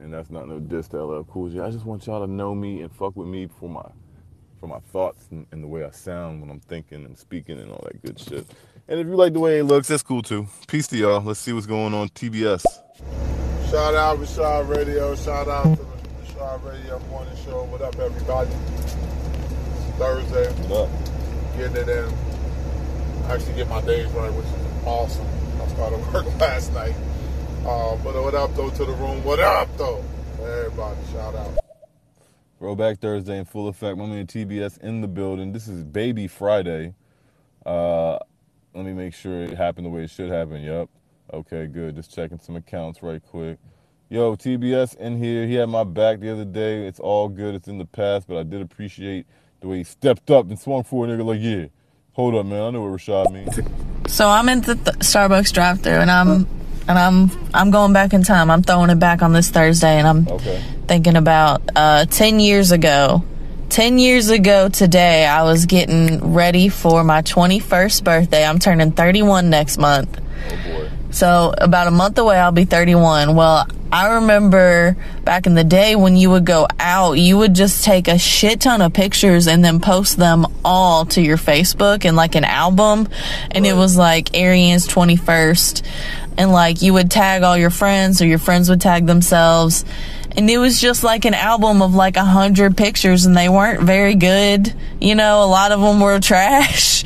And 0.00 0.12
that's 0.12 0.30
not 0.30 0.48
no 0.48 0.58
diss 0.60 0.88
to 0.88 1.02
LL 1.02 1.24
Cool 1.24 1.50
J. 1.50 1.60
I 1.60 1.70
just 1.70 1.84
want 1.84 2.06
y'all 2.06 2.24
to 2.24 2.30
know 2.32 2.54
me 2.54 2.82
and 2.82 2.92
fuck 2.92 3.16
with 3.16 3.28
me 3.28 3.48
for 3.60 3.68
my 3.68 3.86
for 4.60 4.66
my 4.66 4.80
thoughts 4.92 5.26
and, 5.30 5.46
and 5.52 5.62
the 5.62 5.68
way 5.68 5.84
I 5.84 5.90
sound 5.90 6.40
when 6.40 6.50
I'm 6.50 6.60
thinking 6.60 7.04
and 7.04 7.16
speaking 7.16 7.58
and 7.60 7.70
all 7.70 7.84
that 7.84 8.02
good 8.02 8.18
shit. 8.18 8.46
And 8.90 8.98
if 8.98 9.06
you 9.06 9.16
like 9.16 9.34
the 9.34 9.40
way 9.40 9.58
it 9.58 9.64
looks, 9.64 9.88
that's 9.88 10.02
cool 10.02 10.22
too. 10.22 10.46
Peace 10.66 10.86
to 10.88 10.96
y'all. 10.96 11.20
Let's 11.20 11.40
see 11.40 11.52
what's 11.52 11.66
going 11.66 11.92
on 11.92 12.08
TBS. 12.08 12.64
Shout 13.70 13.94
out 13.94 14.16
Rashad 14.16 14.74
Radio. 14.74 15.14
Shout 15.14 15.46
out 15.46 15.64
to 15.64 15.82
the 15.82 15.84
Rashad 15.84 16.64
Radio 16.64 16.98
Morning 17.10 17.36
Show. 17.44 17.64
What 17.64 17.82
up, 17.82 17.98
everybody? 17.98 18.50
It's 18.50 19.98
Thursday. 19.98 20.50
What 20.68 20.88
up? 20.88 21.56
Getting 21.58 21.76
it 21.76 21.88
in. 21.90 22.14
I 23.26 23.34
actually 23.34 23.56
get 23.56 23.68
my 23.68 23.82
days 23.82 24.06
right, 24.12 24.32
which 24.32 24.46
is 24.46 24.86
awesome. 24.86 25.26
I 25.60 25.68
started 25.68 25.98
work 26.14 26.40
last 26.40 26.72
night. 26.72 26.94
Uh, 27.66 27.94
but 27.96 28.14
what 28.14 28.34
up, 28.34 28.56
though, 28.56 28.70
to 28.70 28.84
the 28.86 28.92
room? 28.92 29.22
What 29.22 29.38
up, 29.38 29.68
though? 29.76 30.02
Everybody, 30.40 30.96
shout 31.12 31.34
out. 31.34 31.58
Throwback 32.58 33.00
Thursday 33.00 33.36
in 33.36 33.44
full 33.44 33.68
effect. 33.68 33.98
My 33.98 34.06
man 34.06 34.26
TBS 34.26 34.78
in 34.80 35.02
the 35.02 35.08
building. 35.08 35.52
This 35.52 35.68
is 35.68 35.84
Baby 35.84 36.26
Friday. 36.26 36.94
Uh, 37.66 38.18
let 38.74 38.84
me 38.84 38.92
make 38.92 39.14
sure 39.14 39.42
it 39.42 39.54
happened 39.56 39.86
the 39.86 39.90
way 39.90 40.02
it 40.04 40.10
should 40.10 40.30
happen. 40.30 40.62
Yep. 40.62 40.88
Okay, 41.34 41.66
good. 41.66 41.96
Just 41.96 42.14
checking 42.14 42.38
some 42.38 42.56
accounts 42.56 43.02
right 43.02 43.22
quick. 43.30 43.58
Yo, 44.10 44.34
TBS 44.36 44.96
in 44.96 45.18
here. 45.22 45.46
He 45.46 45.54
had 45.54 45.68
my 45.68 45.84
back 45.84 46.20
the 46.20 46.32
other 46.32 46.44
day. 46.44 46.86
It's 46.86 47.00
all 47.00 47.28
good. 47.28 47.54
It's 47.54 47.68
in 47.68 47.78
the 47.78 47.84
past, 47.84 48.26
but 48.26 48.38
I 48.38 48.42
did 48.42 48.62
appreciate 48.62 49.26
the 49.60 49.68
way 49.68 49.78
he 49.78 49.84
stepped 49.84 50.30
up 50.30 50.48
and 50.48 50.58
swung 50.58 50.84
for 50.84 51.04
a 51.04 51.08
nigga 51.08 51.24
like, 51.26 51.40
yeah, 51.40 51.66
hold 52.12 52.34
up, 52.34 52.46
man. 52.46 52.62
I 52.62 52.70
know 52.70 52.82
what 52.82 52.92
Rashad 52.92 53.32
means. 53.32 53.58
So 54.10 54.28
I'm 54.28 54.48
in 54.48 54.62
the 54.62 54.76
th- 54.76 54.96
Starbucks 54.98 55.52
drive-through, 55.52 55.92
and 55.92 56.10
I'm 56.10 56.46
and 56.88 56.98
I'm 56.98 57.30
I'm 57.52 57.70
going 57.70 57.92
back 57.92 58.14
in 58.14 58.22
time. 58.22 58.50
I'm 58.50 58.62
throwing 58.62 58.88
it 58.88 58.98
back 58.98 59.20
on 59.20 59.34
this 59.34 59.50
Thursday, 59.50 59.98
and 59.98 60.06
I'm 60.08 60.26
Okay. 60.28 60.62
thinking 60.86 61.16
about 61.16 61.60
uh, 61.76 62.06
ten 62.06 62.40
years 62.40 62.72
ago. 62.72 63.22
Ten 63.68 63.98
years 63.98 64.30
ago 64.30 64.68
today, 64.68 65.26
I 65.26 65.42
was 65.42 65.66
getting 65.66 66.32
ready 66.32 66.68
for 66.68 67.04
my 67.04 67.22
21st 67.22 68.02
birthday. 68.02 68.44
I'm 68.44 68.58
turning 68.58 68.92
31 68.92 69.50
next 69.50 69.78
month. 69.78 70.18
Oh, 70.50 70.90
so 71.10 71.54
about 71.56 71.86
a 71.86 71.90
month 71.90 72.18
away, 72.18 72.38
I'll 72.38 72.50
be 72.50 72.64
31. 72.64 73.34
Well, 73.34 73.66
I 73.90 74.14
remember 74.16 74.96
back 75.24 75.46
in 75.46 75.54
the 75.54 75.64
day 75.64 75.96
when 75.96 76.16
you 76.16 76.30
would 76.30 76.44
go 76.44 76.66
out, 76.78 77.12
you 77.12 77.38
would 77.38 77.54
just 77.54 77.84
take 77.84 78.08
a 78.08 78.18
shit 78.18 78.60
ton 78.60 78.82
of 78.82 78.92
pictures 78.92 79.46
and 79.46 79.64
then 79.64 79.80
post 79.80 80.16
them 80.16 80.46
all 80.64 81.06
to 81.06 81.22
your 81.22 81.38
Facebook 81.38 82.04
in 82.04 82.16
like 82.16 82.34
an 82.34 82.44
album. 82.44 83.08
And 83.50 83.66
it 83.66 83.74
was 83.74 83.96
like 83.96 84.30
Ariane's 84.34 84.86
21st. 84.88 85.82
And 86.36 86.52
like 86.52 86.82
you 86.82 86.92
would 86.92 87.10
tag 87.10 87.42
all 87.42 87.56
your 87.56 87.70
friends 87.70 88.20
or 88.20 88.26
your 88.26 88.38
friends 88.38 88.68
would 88.68 88.80
tag 88.80 89.06
themselves. 89.06 89.84
And 90.38 90.48
it 90.48 90.58
was 90.58 90.80
just 90.80 91.02
like 91.02 91.24
an 91.24 91.34
album 91.34 91.82
of 91.82 91.96
like 91.96 92.16
a 92.16 92.24
hundred 92.24 92.76
pictures 92.76 93.26
and 93.26 93.36
they 93.36 93.48
weren't 93.48 93.82
very 93.82 94.14
good. 94.14 94.72
You 95.00 95.16
know, 95.16 95.42
a 95.42 95.48
lot 95.48 95.72
of 95.72 95.80
them 95.80 95.98
were 95.98 96.20
trash. 96.20 97.02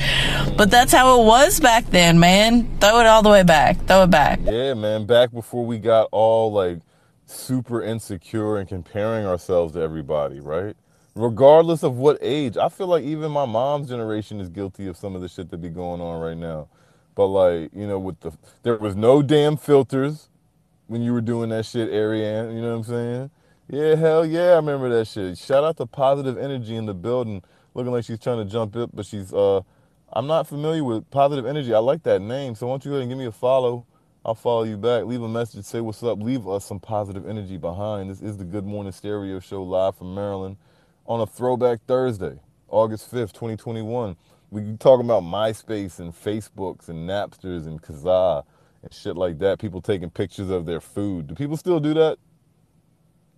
But 0.59 0.71
that's 0.71 0.93
how 0.93 1.19
it 1.19 1.25
was 1.25 1.59
back 1.59 1.87
then, 1.87 2.21
man. 2.21 2.69
Throw 2.79 3.01
it 3.01 3.07
all 3.07 3.23
the 3.23 3.31
way 3.31 3.43
back. 3.43 3.87
Throw 3.87 4.03
it 4.03 4.11
back. 4.11 4.39
Yeah, 4.43 4.75
man. 4.75 5.07
Back 5.07 5.33
before 5.33 5.65
we 5.65 5.79
got 5.79 6.11
all 6.13 6.53
like 6.53 6.81
super 7.25 7.83
insecure 7.83 8.59
and 8.59 8.69
comparing 8.69 9.25
ourselves 9.25 9.73
to 9.73 9.81
everybody, 9.81 10.39
right? 10.39 10.77
Regardless 11.15 11.83
of 11.83 11.97
what 11.97 12.19
age. 12.21 12.59
I 12.59 12.69
feel 12.69 12.89
like 12.89 13.03
even 13.03 13.33
my 13.33 13.47
mom's 13.47 13.89
generation 13.89 14.41
is 14.41 14.51
guilty 14.51 14.89
of 14.89 14.99
some 14.99 15.17
of 15.17 15.23
the 15.23 15.29
shit 15.29 15.49
that 15.49 15.57
be 15.57 15.71
going 15.71 16.03
on 16.03 16.21
right 16.21 16.37
now. 16.37 16.69
But 17.15 17.29
like, 17.29 17.71
you 17.75 17.87
know, 17.87 17.99
with 17.99 18.21
the 18.21 18.33
there 18.63 18.77
was 18.77 18.95
no 18.95 19.23
damn 19.23 19.57
filters 19.57 20.29
when 20.89 21.03
you 21.03 21.13
were 21.13 21.21
doing 21.23 21.51
that 21.51 21.67
shit, 21.67 21.91
Ariane. 21.91 22.55
You 22.57 22.63
know 22.63 22.71
what 22.71 22.77
I'm 22.77 22.85
saying? 22.85 23.31
Yeah, 23.71 23.97
hell 23.97 24.27
yeah, 24.27 24.53
I 24.53 24.57
remember 24.57 24.89
that 24.91 25.09
shit. 25.09 25.39
Shout 25.39 25.65
out 25.65 25.77
to 25.79 25.87
Positive 25.87 26.39
Energy 26.39 26.77
in 26.77 26.87
the 26.87 26.95
building, 26.95 27.43
looking 27.75 27.93
like 27.93 28.05
she's 28.05 28.19
trying 28.21 28.39
to 28.39 28.45
jump 28.51 28.77
up, 28.77 28.91
but 28.95 29.07
she's 29.07 29.33
uh 29.35 29.63
I'm 30.13 30.27
not 30.29 30.49
familiar 30.49 30.85
with 30.85 31.11
Positive 31.11 31.47
Energy. 31.47 31.75
I 31.75 31.79
like 31.81 32.05
that 32.05 32.23
name, 32.23 32.55
so 32.55 32.67
why 32.69 32.75
don't 32.75 32.85
you 32.85 32.91
go 32.93 32.97
ahead 32.97 33.03
and 33.05 33.11
give 33.11 33.19
me 33.19 33.27
a 33.27 33.33
follow? 33.33 33.87
I'll 34.25 34.35
follow 34.37 34.65
you 34.65 34.77
back. 34.79 35.05
Leave 35.07 35.23
a 35.23 35.29
message, 35.29 35.65
say 35.67 35.81
what's 35.81 36.03
up. 36.03 36.23
Leave 36.23 36.49
us 36.49 36.65
some 36.67 36.81
positive 36.81 37.29
energy 37.29 37.59
behind. 37.59 38.11
This 38.11 38.23
is 38.23 38.39
the 38.39 38.45
Good 38.45 38.67
Morning 38.67 38.93
Stereo 38.93 39.41
Show 39.41 39.63
live 39.65 39.97
from 39.97 40.15
Maryland 40.15 40.57
on 41.07 41.21
a 41.21 41.27
Throwback 41.27 41.81
Thursday, 41.87 42.41
August 42.69 43.13
5th, 43.13 43.33
2021. 43.33 44.17
We 44.51 44.77
talking 44.79 45.07
about 45.07 45.25
MySpace 45.25 46.01
and 46.01 46.15
Facebooks 46.15 46.89
and 46.89 47.09
Napsters 47.09 47.67
and 47.67 47.83
Kazaa 47.83 48.45
and 48.83 48.93
shit 48.93 49.17
like 49.17 49.39
that. 49.39 49.59
People 49.59 49.81
taking 49.81 50.11
pictures 50.11 50.51
of 50.51 50.67
their 50.67 50.81
food. 50.81 51.29
Do 51.29 51.35
people 51.35 51.57
still 51.57 51.81
do 51.81 51.95
that? 51.95 52.19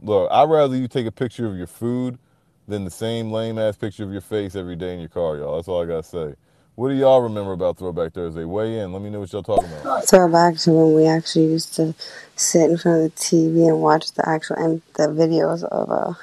Look, 0.00 0.30
I'd 0.30 0.48
rather 0.48 0.76
you 0.76 0.88
take 0.88 1.06
a 1.06 1.12
picture 1.12 1.46
of 1.46 1.56
your 1.56 1.66
food 1.66 2.18
than 2.66 2.84
the 2.84 2.90
same 2.90 3.30
lame 3.30 3.58
ass 3.58 3.76
picture 3.76 4.04
of 4.04 4.12
your 4.12 4.20
face 4.20 4.54
every 4.56 4.76
day 4.76 4.94
in 4.94 5.00
your 5.00 5.08
car, 5.08 5.36
y'all. 5.36 5.56
That's 5.56 5.68
all 5.68 5.82
I 5.82 5.86
gotta 5.86 6.02
say. 6.02 6.34
What 6.76 6.88
do 6.88 6.94
y'all 6.96 7.20
remember 7.20 7.52
about 7.52 7.78
Throwback 7.78 8.14
Thursday? 8.14 8.44
Weigh 8.44 8.80
in. 8.80 8.92
Let 8.92 9.00
me 9.00 9.08
know 9.08 9.20
what 9.20 9.32
y'all 9.32 9.44
talking 9.44 9.70
about. 9.80 10.08
Throwback 10.08 10.56
to 10.58 10.72
when 10.72 10.94
we 10.94 11.06
actually 11.06 11.46
used 11.46 11.74
to 11.76 11.94
sit 12.34 12.68
in 12.68 12.76
front 12.76 13.04
of 13.04 13.14
the 13.14 13.20
TV 13.20 13.68
and 13.68 13.80
watch 13.80 14.10
the 14.12 14.28
actual 14.28 14.56
and 14.56 14.82
the 14.94 15.06
videos 15.06 15.62
of 15.62 15.90
uh, 15.90 16.14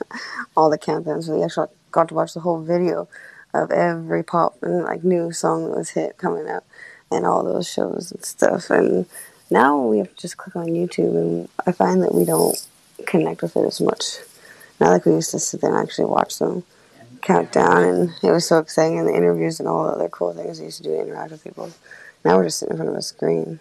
all 0.58 0.70
the 0.70 0.78
countdowns. 0.78 1.34
We 1.34 1.42
actually 1.42 1.68
got 1.92 2.10
to 2.10 2.16
watch 2.16 2.34
the 2.34 2.42
whole 2.42 2.62
video 2.62 3.08
of 3.54 3.72
every 3.72 4.24
pop 4.24 4.58
and 4.62 4.84
like 4.84 5.06
new 5.06 5.32
song 5.32 5.70
that 5.70 5.78
was 5.78 5.92
hit 5.92 6.18
coming 6.18 6.50
out 6.50 6.66
and 7.12 7.26
all 7.26 7.44
those 7.44 7.70
shows 7.70 8.12
and 8.12 8.24
stuff. 8.24 8.70
And 8.70 9.06
now 9.50 9.80
we 9.80 9.98
have 9.98 10.10
to 10.16 10.22
just 10.22 10.38
click 10.38 10.56
on 10.56 10.68
YouTube, 10.68 11.16
and 11.16 11.50
I 11.68 11.72
find 11.72 12.02
that 12.04 12.16
we 12.16 12.26
don't 12.26 12.56
connect 13.06 13.42
with 13.42 13.56
it 13.56 13.66
as 13.66 13.82
much. 13.82 14.18
Not 14.80 14.92
like 14.92 15.06
we 15.06 15.14
used 15.14 15.32
to 15.32 15.40
sit 15.40 15.62
there 15.62 15.76
and 15.76 15.80
actually 15.80 16.06
watch 16.06 16.40
them 16.40 16.64
count 17.22 17.52
down, 17.52 17.84
and 17.84 18.10
it 18.24 18.32
was 18.32 18.48
so 18.48 18.58
exciting, 18.58 18.98
and 18.98 19.08
the 19.08 19.16
interviews 19.16 19.60
and 19.60 19.70
all 19.70 19.86
the 19.86 19.94
other 19.94 20.10
cool 20.10 20.34
things 20.34 20.60
we 20.60 20.66
used 20.66 20.78
to 20.78 20.84
do 20.84 20.90
to 20.90 21.02
interact 21.02 21.32
with 21.32 21.44
people. 21.44 21.72
Now 22.26 22.38
we're 22.38 22.46
just 22.46 22.60
sitting 22.60 22.74
in 22.74 22.78
front 22.78 22.90
of 22.90 22.96
a 22.98 23.02
screen. 23.02 23.60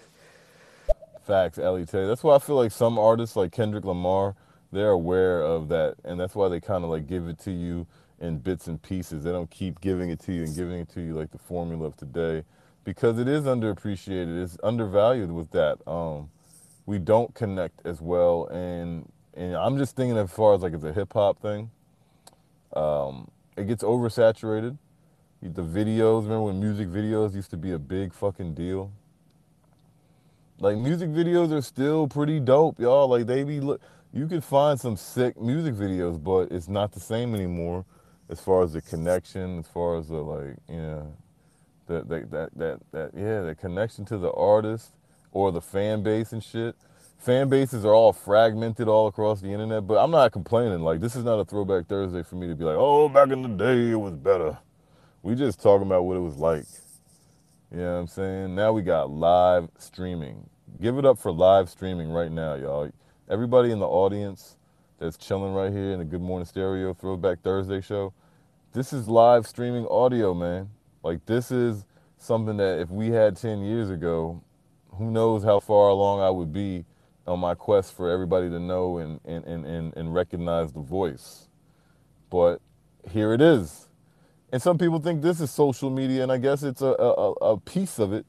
Facts, 1.27 1.59
Ellie 1.59 1.87
Tay. 1.87 2.07
That's 2.07 2.23
why 2.23 2.35
I 2.35 2.39
feel 2.39 2.57
like 2.57 2.73
some 2.73 2.99
artists 2.99 3.37
like 3.37 3.53
Kendrick 3.53 3.85
Lamar, 3.85 4.35
they're 4.73 4.91
aware 4.91 5.43
of 5.43 5.69
that, 5.69 5.97
and 6.05 6.19
that's 6.19 6.35
why 6.35 6.49
they 6.49 6.61
kind 6.61 6.85
of 6.85 6.91
like 6.91 7.07
give 7.07 7.29
it 7.29 7.39
to 7.41 7.51
you 7.51 7.87
in 8.21 8.39
bits 8.39 8.67
and 8.67 8.81
pieces. 8.83 9.25
They 9.25 9.33
don't 9.33 9.51
keep 9.51 9.81
giving 9.81 10.11
it 10.11 10.21
to 10.21 10.33
you 10.33 10.45
and 10.45 10.55
giving 10.55 10.81
it 10.81 10.89
to 10.91 11.01
you 11.01 11.15
like 11.15 11.31
the 11.31 11.39
formula 11.39 11.87
of 11.87 11.97
today, 11.97 12.45
because 12.85 13.19
it 13.19 13.29
is 13.29 13.45
underappreciated. 13.45 14.43
It's 14.43 14.57
undervalued 14.63 15.31
with 15.31 15.51
that. 15.53 15.79
Um, 15.87 16.31
we 16.87 16.99
don't 16.99 17.35
connect 17.35 17.85
as 17.87 18.01
well, 18.01 18.47
and 18.47 19.11
and 19.35 19.55
I'm 19.55 19.79
just 19.79 19.97
thinking 19.97 20.17
as 20.19 20.31
far 20.31 20.55
as 20.55 20.63
like 20.63 20.73
it's 20.73 20.85
a 20.85 20.93
hip 20.93 21.13
hop 21.13 21.41
thing. 21.41 21.71
Um, 22.75 23.31
it 23.57 23.67
gets 23.67 23.83
oversaturated. 23.83 24.79
The 25.43 25.63
videos, 25.63 26.25
remember 26.25 26.43
when 26.43 26.61
music 26.61 26.89
videos 26.89 27.35
used 27.35 27.51
to 27.51 27.57
be 27.57 27.73
a 27.73 27.79
big 27.79 28.13
fucking 28.13 28.55
deal? 28.55 28.93
Like 30.59 30.77
music 30.77 31.09
videos 31.09 31.51
are 31.51 31.63
still 31.63 32.07
pretty 32.07 32.41
dope, 32.41 32.79
y'all. 32.79 33.09
Like 33.09 33.27
they 33.27 33.45
be 33.45 33.61
look 33.61 33.81
you 34.13 34.27
can 34.27 34.41
find 34.41 34.79
some 34.79 34.97
sick 34.97 35.41
music 35.41 35.75
videos, 35.75 36.23
but 36.23 36.51
it's 36.51 36.69
not 36.69 36.93
the 36.93 37.01
same 37.01 37.35
anymore 37.35 37.85
as 38.29 38.41
far 38.41 38.63
as 38.63 38.73
the 38.73 38.81
connection, 38.81 39.61
as 39.61 39.69
far 39.69 39.97
as 39.97 40.09
the 40.09 40.17
like, 40.17 40.57
you 40.69 40.77
know, 40.77 41.17
that 42.09 42.31
that 42.31 42.51
that 42.57 42.81
that, 42.93 43.11
yeah, 43.17 43.43
the 43.43 43.55
connection 43.55 44.05
to 44.07 44.19
the 44.19 44.33
artist 44.33 44.93
or 45.33 45.53
the 45.53 45.61
fan 45.61 46.03
base 46.03 46.33
and 46.33 46.43
shit. 46.43 46.77
Fan 47.19 47.51
bases 47.51 47.85
are 47.85 47.93
all 47.95 48.15
fragmented 48.15 48.89
all 48.89 49.07
across 49.07 49.43
the 49.43 49.49
internet, 49.49 49.87
but 49.87 50.03
I'm 50.03 50.11
not 50.11 50.33
complaining. 50.33 50.81
Like 50.81 51.01
this 51.01 51.17
is 51.17 51.25
not 51.25 51.39
a 51.39 51.45
throwback 51.45 51.87
Thursday 51.87 52.23
for 52.23 52.37
me 52.37 52.49
to 52.49 52.55
be 52.55 52.65
like, 52.65 52.77
oh, 52.79 53.09
back 53.11 53.31
in 53.31 53.43
the 53.43 53.49
day 53.49 53.91
it 53.91 53.97
was 54.01 54.15
better. 54.15 54.59
We 55.23 55.35
just 55.35 55.61
talking 55.61 55.87
about 55.87 56.05
what 56.05 56.17
it 56.17 56.21
was 56.21 56.39
like. 56.39 56.65
You 57.71 57.79
know 57.79 57.95
what 57.95 58.01
I'm 58.01 58.07
saying? 58.07 58.55
Now 58.55 58.73
we 58.73 58.83
got 58.83 59.11
live 59.11 59.69
streaming. 59.79 60.49
Give 60.81 60.97
it 60.99 61.05
up 61.05 61.19
for 61.19 61.31
live 61.31 61.69
streaming 61.69 62.11
right 62.11 62.33
now, 62.33 62.55
y'all. 62.55 62.91
Everybody 63.29 63.71
in 63.71 63.81
the 63.81 63.87
audience 63.87 64.57
that's 64.99 65.17
chilling 65.17 65.55
right 65.55 65.73
here 65.73 65.93
in 65.93 65.99
the 65.99 66.05
Good 66.05 66.23
Morning 66.23 66.47
Stereo 66.47 66.95
Throwback 66.95 67.43
Thursday 67.43 67.81
show, 67.81 68.13
this 68.73 68.93
is 68.93 69.09
live 69.09 69.47
streaming 69.47 69.87
audio, 69.89 70.35
man. 70.35 70.71
Like 71.05 71.27
this 71.27 71.51
is 71.53 71.87
something 72.19 72.59
that 72.59 72.81
if 72.81 72.91
we 72.91 73.11
had 73.11 73.37
10 73.37 73.63
years 73.65 73.91
ago, 73.91 74.43
who 74.95 75.11
knows 75.11 75.45
how 75.45 75.61
far 75.61 75.89
along 75.91 76.21
I 76.23 76.31
would 76.31 76.53
be 76.53 76.87
on 77.27 77.41
my 77.41 77.55
quest 77.55 77.95
for 77.97 78.11
everybody 78.11 78.51
to 78.51 78.61
know 78.61 78.99
and, 78.99 79.21
and, 79.25 79.45
and, 79.47 79.67
and, 79.67 79.97
and 79.97 80.15
recognize 80.15 80.73
the 80.73 80.81
voice. 80.83 81.49
But 82.31 82.61
here 83.11 83.33
it 83.35 83.41
is. 83.43 83.87
and 84.53 84.63
some 84.63 84.79
people 84.79 85.01
think 85.01 85.23
this 85.23 85.41
is 85.41 85.51
social 85.51 85.91
media, 85.91 86.25
and 86.25 86.33
I 86.33 86.39
guess 86.39 86.63
it's 86.63 86.83
a 86.83 86.87
a, 86.87 87.33
a 87.33 87.33
piece 87.61 87.99
of 87.99 88.13
it. 88.15 88.27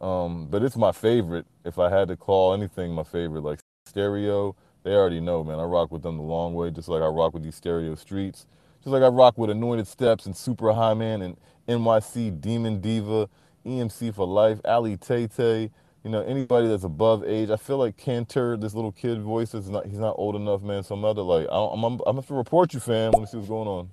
Um, 0.00 0.48
but 0.50 0.62
it's 0.62 0.76
my 0.76 0.92
favorite. 0.92 1.46
If 1.64 1.78
I 1.78 1.90
had 1.90 2.08
to 2.08 2.16
call 2.16 2.54
anything 2.54 2.92
my 2.92 3.04
favorite, 3.04 3.42
like 3.42 3.60
stereo, 3.86 4.56
they 4.84 4.92
already 4.94 5.20
know, 5.20 5.44
man. 5.44 5.60
I 5.60 5.64
rock 5.64 5.92
with 5.92 6.02
them 6.02 6.18
the 6.18 6.24
long 6.24 6.54
way, 6.54 6.70
just 6.70 6.88
like 6.88 7.02
I 7.02 7.06
rock 7.08 7.34
with 7.34 7.44
these 7.44 7.56
stereo 7.56 7.94
streets. 7.96 8.46
Just 8.80 8.92
like 8.92 9.02
I 9.02 9.08
rock 9.08 9.38
with 9.38 9.50
Anointed 9.50 9.88
Steps 9.88 10.26
and 10.26 10.36
Super 10.36 10.72
High 10.72 10.94
Man 10.94 11.22
and 11.22 11.36
NYC 11.68 12.40
Demon 12.40 12.80
Diva, 12.80 13.28
EMC 13.64 14.14
for 14.14 14.26
Life, 14.26 14.60
Ali 14.64 14.96
Tay 14.96 15.26
Tay. 15.26 15.70
You 16.04 16.10
know, 16.10 16.22
anybody 16.22 16.66
that's 16.66 16.82
above 16.82 17.22
age. 17.24 17.50
I 17.50 17.56
feel 17.56 17.78
like 17.78 17.96
Cantor, 17.96 18.56
this 18.56 18.74
little 18.74 18.90
kid 18.90 19.22
voice, 19.22 19.54
is 19.54 19.70
not 19.70 19.86
he's 19.86 19.98
not 19.98 20.16
old 20.18 20.34
enough, 20.34 20.60
man. 20.62 20.82
So 20.82 20.94
I'm 20.94 21.00
not 21.00 21.16
like 21.16 21.46
I 21.50 21.56
am 21.56 21.84
I'm, 21.84 21.84
I'm 21.84 21.98
gonna 21.98 22.16
have 22.16 22.26
to 22.26 22.34
report 22.34 22.74
you, 22.74 22.80
fam. 22.80 23.12
Let 23.12 23.20
me 23.20 23.26
see 23.26 23.36
what's 23.36 23.48
going 23.48 23.68
on. 23.68 23.90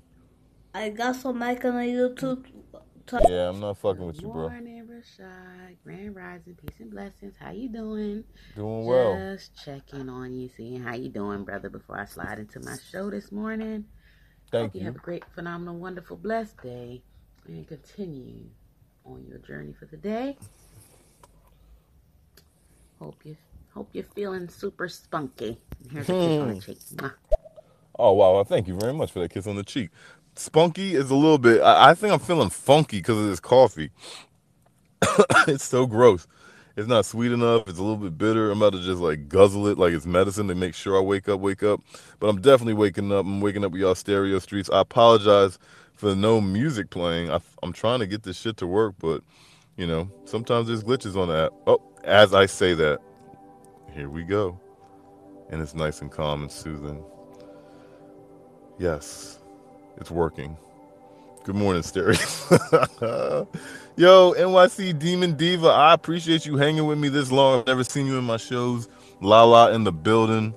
I 0.73 0.89
got 0.89 1.15
some 1.15 1.37
mic 1.37 1.63
on 1.65 1.73
YouTube. 1.73 2.45
Yeah, 3.27 3.49
I'm 3.49 3.59
not 3.59 3.77
fucking 3.77 4.05
with 4.05 4.21
you, 4.21 4.27
bro. 4.27 4.49
Morning, 4.49 4.87
Rashad. 4.87 5.77
Grand 5.83 6.15
rising, 6.15 6.55
peace 6.55 6.79
and 6.79 6.91
blessings. 6.91 7.33
How 7.39 7.51
you 7.51 7.69
doing? 7.69 8.23
Doing 8.55 8.85
well. 8.85 9.15
Just 9.15 9.55
checking 9.63 10.09
on 10.09 10.33
you, 10.33 10.49
seeing 10.55 10.81
how 10.81 10.93
you 10.93 11.09
doing, 11.09 11.43
brother. 11.43 11.69
Before 11.69 11.99
I 11.99 12.05
slide 12.05 12.37
into 12.39 12.59
my 12.59 12.75
show 12.91 13.09
this 13.09 13.31
morning. 13.31 13.85
Thank 14.51 14.69
Hope 14.69 14.75
you 14.75 14.79
you. 14.81 14.85
have 14.87 14.95
a 14.95 14.99
great, 14.99 15.23
phenomenal, 15.35 15.77
wonderful, 15.77 16.17
blessed 16.17 16.61
day, 16.61 17.03
and 17.55 17.67
continue 17.67 18.45
on 19.05 19.26
your 19.27 19.39
journey 19.39 19.73
for 19.73 19.85
the 19.88 19.97
day. 19.97 20.38
Hope 22.99 23.26
you 23.26 23.38
hope 23.73 23.89
you're 23.93 24.05
feeling 24.15 24.49
super 24.49 24.89
spunky. 24.89 25.61
Here's 25.91 26.11
a 26.11 26.15
kiss 26.15 26.41
on 26.41 26.49
the 26.49 26.55
Hmm. 26.55 26.59
cheek. 26.59 26.80
Mwah. 26.95 27.13
Oh 27.99 28.13
wow, 28.13 28.34
well, 28.35 28.45
thank 28.45 28.67
you 28.67 28.76
very 28.80 28.93
much 28.93 29.11
for 29.11 29.19
that 29.21 29.31
kiss 29.31 29.47
on 29.47 29.55
the 29.57 29.63
cheek. 29.63 29.89
Spunky 30.35 30.95
is 30.95 31.11
a 31.11 31.15
little 31.15 31.38
bit. 31.39 31.61
I, 31.61 31.91
I 31.91 31.95
think 31.95 32.13
I'm 32.13 32.19
feeling 32.19 32.49
funky 32.49 32.97
because 32.99 33.17
of 33.19 33.27
this 33.27 33.39
coffee. 33.41 33.91
it's 35.47 35.65
so 35.65 35.85
gross. 35.88 36.27
It's 36.77 36.88
not 36.88 37.05
sweet 37.05 37.31
enough. 37.31 37.67
It's 37.69 37.80
a 37.80 37.84
little 37.84 37.97
bit 37.97 38.17
bitter. 38.17 38.51
I'm 38.51 38.61
about 38.61 38.73
to 38.73 38.81
just 38.81 39.01
like 39.01 39.30
guzzle 39.30 39.67
it 39.67 39.77
like 39.77 39.93
it's 39.93 40.05
medicine 40.07 40.47
to 40.49 40.55
make 40.55 40.76
sure 40.76 40.97
I 40.97 41.01
wake 41.01 41.30
up, 41.30 41.39
wake 41.41 41.63
up. 41.63 41.81
But 42.19 42.30
I'm 42.30 42.41
definitely 42.41 42.76
waking 42.76 43.11
up. 43.13 43.26
I'm 43.26 43.41
waking 43.41 43.65
up 43.65 43.71
with 43.73 43.81
y'all 43.81 43.95
stereo 43.95 44.39
streets. 44.39 44.69
I 44.71 44.81
apologize 44.81 45.59
for 45.99 46.15
no 46.15 46.39
music 46.39 46.89
playing. 46.89 47.30
I, 47.30 47.39
I'm 47.61 47.73
trying 47.73 47.99
to 47.99 48.07
get 48.07 48.23
this 48.23 48.38
shit 48.39 48.55
to 48.57 48.67
work, 48.67 48.95
but 48.99 49.21
you 49.76 49.85
know, 49.85 50.09
sometimes 50.23 50.67
there's 50.67 50.81
glitches 50.81 51.17
on 51.17 51.27
that. 51.27 51.51
Oh, 51.67 51.81
as 52.05 52.34
I 52.34 52.45
say 52.45 52.73
that, 52.76 52.99
here 53.93 54.09
we 54.09 54.23
go. 54.23 54.57
And 55.49 55.61
it's 55.61 55.76
nice 55.76 56.01
and 56.01 56.09
calm 56.09 56.43
and 56.43 56.51
soothing. 56.51 57.03
Yes, 58.77 59.39
it's 59.97 60.09
working. 60.09 60.57
Good 61.43 61.55
morning, 61.55 61.84
Stereo. 61.84 62.17
Yo, 63.97 64.34
NYC 64.34 64.97
Demon 64.97 65.34
Diva, 65.35 65.67
I 65.67 65.93
appreciate 65.93 66.45
you 66.45 66.55
hanging 66.55 66.85
with 66.85 66.97
me 66.97 67.09
this 67.09 67.30
long. 67.30 67.59
I've 67.59 67.67
never 67.67 67.84
seen 67.84 68.05
you 68.05 68.17
in 68.17 68.23
my 68.23 68.38
shows. 68.38 68.88
Lala 69.19 69.73
in 69.73 69.84
the 69.84 69.91
building. 69.91 70.55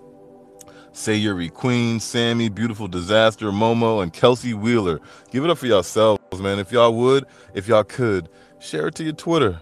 Sayuri 0.92 1.52
Queen, 1.52 2.00
Sammy, 2.00 2.48
Beautiful 2.48 2.88
Disaster, 2.88 3.46
Momo, 3.50 4.02
and 4.02 4.12
Kelsey 4.12 4.54
Wheeler. 4.54 5.00
Give 5.30 5.44
it 5.44 5.50
up 5.50 5.58
for 5.58 5.66
yourselves, 5.66 6.20
man. 6.38 6.58
If 6.58 6.72
y'all 6.72 6.94
would, 6.94 7.26
if 7.54 7.68
y'all 7.68 7.84
could, 7.84 8.28
share 8.60 8.88
it 8.88 8.94
to 8.96 9.04
your 9.04 9.14
Twitter. 9.14 9.60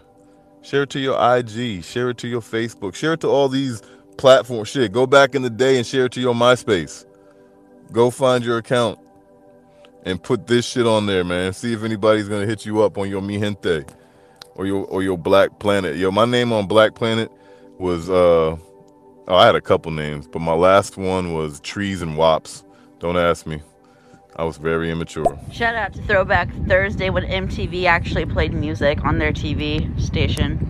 Share 0.62 0.82
it 0.82 0.90
to 0.90 1.00
your 1.00 1.14
IG. 1.36 1.84
Share 1.84 2.10
it 2.10 2.18
to 2.18 2.28
your 2.28 2.40
Facebook. 2.40 2.94
Share 2.94 3.14
it 3.14 3.20
to 3.20 3.28
all 3.28 3.48
these 3.48 3.82
platforms. 4.18 4.68
Shit, 4.68 4.92
go 4.92 5.06
back 5.06 5.34
in 5.34 5.42
the 5.42 5.50
day 5.50 5.76
and 5.78 5.86
share 5.86 6.06
it 6.06 6.12
to 6.12 6.20
your 6.20 6.34
MySpace. 6.34 7.06
Go 7.92 8.10
find 8.10 8.44
your 8.44 8.58
account 8.58 8.98
and 10.04 10.22
put 10.22 10.46
this 10.46 10.66
shit 10.66 10.86
on 10.86 11.06
there, 11.06 11.24
man. 11.24 11.52
See 11.52 11.72
if 11.72 11.82
anybody's 11.82 12.28
gonna 12.28 12.46
hit 12.46 12.66
you 12.66 12.82
up 12.82 12.98
on 12.98 13.08
your 13.08 13.22
Mi 13.22 13.38
Gente 13.38 13.84
or 14.54 14.66
your 14.66 14.84
or 14.86 15.02
your 15.02 15.18
Black 15.18 15.58
Planet. 15.58 15.96
Yo, 15.96 16.10
my 16.10 16.24
name 16.24 16.52
on 16.52 16.66
Black 16.66 16.94
Planet 16.94 17.30
was 17.78 18.10
uh 18.10 18.56
oh, 19.28 19.36
I 19.36 19.46
had 19.46 19.54
a 19.54 19.60
couple 19.60 19.92
names, 19.92 20.26
but 20.26 20.40
my 20.40 20.54
last 20.54 20.96
one 20.96 21.34
was 21.34 21.60
Trees 21.60 22.02
and 22.02 22.16
Wops. 22.16 22.64
Don't 22.98 23.16
ask 23.16 23.46
me. 23.46 23.62
I 24.36 24.44
was 24.44 24.56
very 24.56 24.90
immature. 24.90 25.38
Shout 25.52 25.74
out 25.74 25.92
to 25.94 26.02
Throwback 26.02 26.48
Thursday 26.66 27.10
when 27.10 27.24
MTV 27.24 27.84
actually 27.84 28.26
played 28.26 28.52
music 28.52 29.04
on 29.04 29.18
their 29.18 29.32
TV 29.32 30.00
station. 30.00 30.66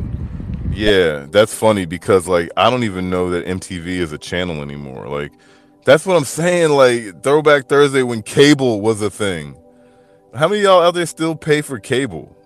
Yeah, 0.72 1.26
that's 1.30 1.54
funny 1.54 1.84
because 1.84 2.26
like 2.26 2.50
I 2.56 2.70
don't 2.70 2.84
even 2.84 3.10
know 3.10 3.30
that 3.30 3.46
MTV 3.46 3.86
is 3.86 4.12
a 4.12 4.18
channel 4.18 4.62
anymore. 4.62 5.08
Like 5.08 5.32
that's 5.84 6.06
what 6.06 6.16
I'm 6.16 6.24
saying. 6.24 6.70
Like 6.70 7.22
Throwback 7.22 7.68
Thursday 7.68 8.02
when 8.02 8.22
cable 8.22 8.80
was 8.80 9.02
a 9.02 9.10
thing. 9.10 9.56
How 10.34 10.48
many 10.48 10.60
of 10.60 10.64
y'all 10.64 10.82
out 10.82 10.94
there 10.94 11.06
still 11.06 11.34
pay 11.34 11.60
for 11.60 11.78
cable? 11.80 12.36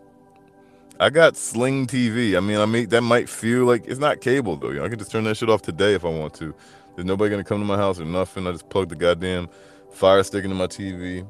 I 1.01 1.11
got 1.11 1.37
Sling 1.37 1.87
TV. 1.87 2.37
I 2.37 2.41
mean, 2.41 2.59
I 2.59 2.67
mean 2.67 2.89
that 2.91 3.01
might 3.01 3.29
feel 3.29 3.65
like 3.65 3.87
it's 3.87 3.99
not 3.99 4.21
cable 4.21 4.57
though. 4.57 4.71
You 4.71 4.79
know, 4.79 4.85
I 4.85 4.89
can 4.89 4.99
just 4.99 5.11
turn 5.11 5.25
that 5.25 5.37
shit 5.37 5.51
off 5.51 5.63
today 5.63 5.95
if 5.95 6.05
I 6.05 6.09
want 6.09 6.35
to. 6.35 6.55
There's 6.95 7.07
nobody 7.07 7.31
gonna 7.31 7.45
come 7.45 7.59
to 7.59 7.65
my 7.65 7.77
house 7.77 7.99
or 7.99 8.05
nothing. 8.05 8.47
I 8.47 8.53
just 8.53 8.69
plug 8.69 8.89
the 8.89 8.95
goddamn 8.95 9.49
fire 9.91 10.23
stick 10.23 10.45
into 10.45 10.57
my 10.57 10.67
TV. 10.67 11.27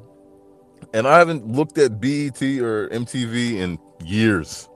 And 0.93 1.07
I 1.07 1.17
haven't 1.17 1.47
looked 1.47 1.77
at 1.79 1.99
BET 1.99 2.41
or 2.61 2.89
MTV 2.89 3.55
in 3.55 3.79
years. 4.03 4.69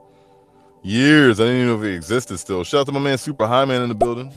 Years. 0.82 1.38
I 1.38 1.44
didn't 1.44 1.56
even 1.56 1.68
know 1.68 1.78
if 1.78 1.84
it 1.84 1.94
existed 1.94 2.38
still. 2.38 2.64
Shout 2.64 2.80
out 2.80 2.86
to 2.86 2.92
my 2.92 3.00
man 3.00 3.18
Super 3.18 3.46
High 3.46 3.64
Man 3.66 3.82
in 3.82 3.88
the 3.88 3.94
building. 3.94 4.32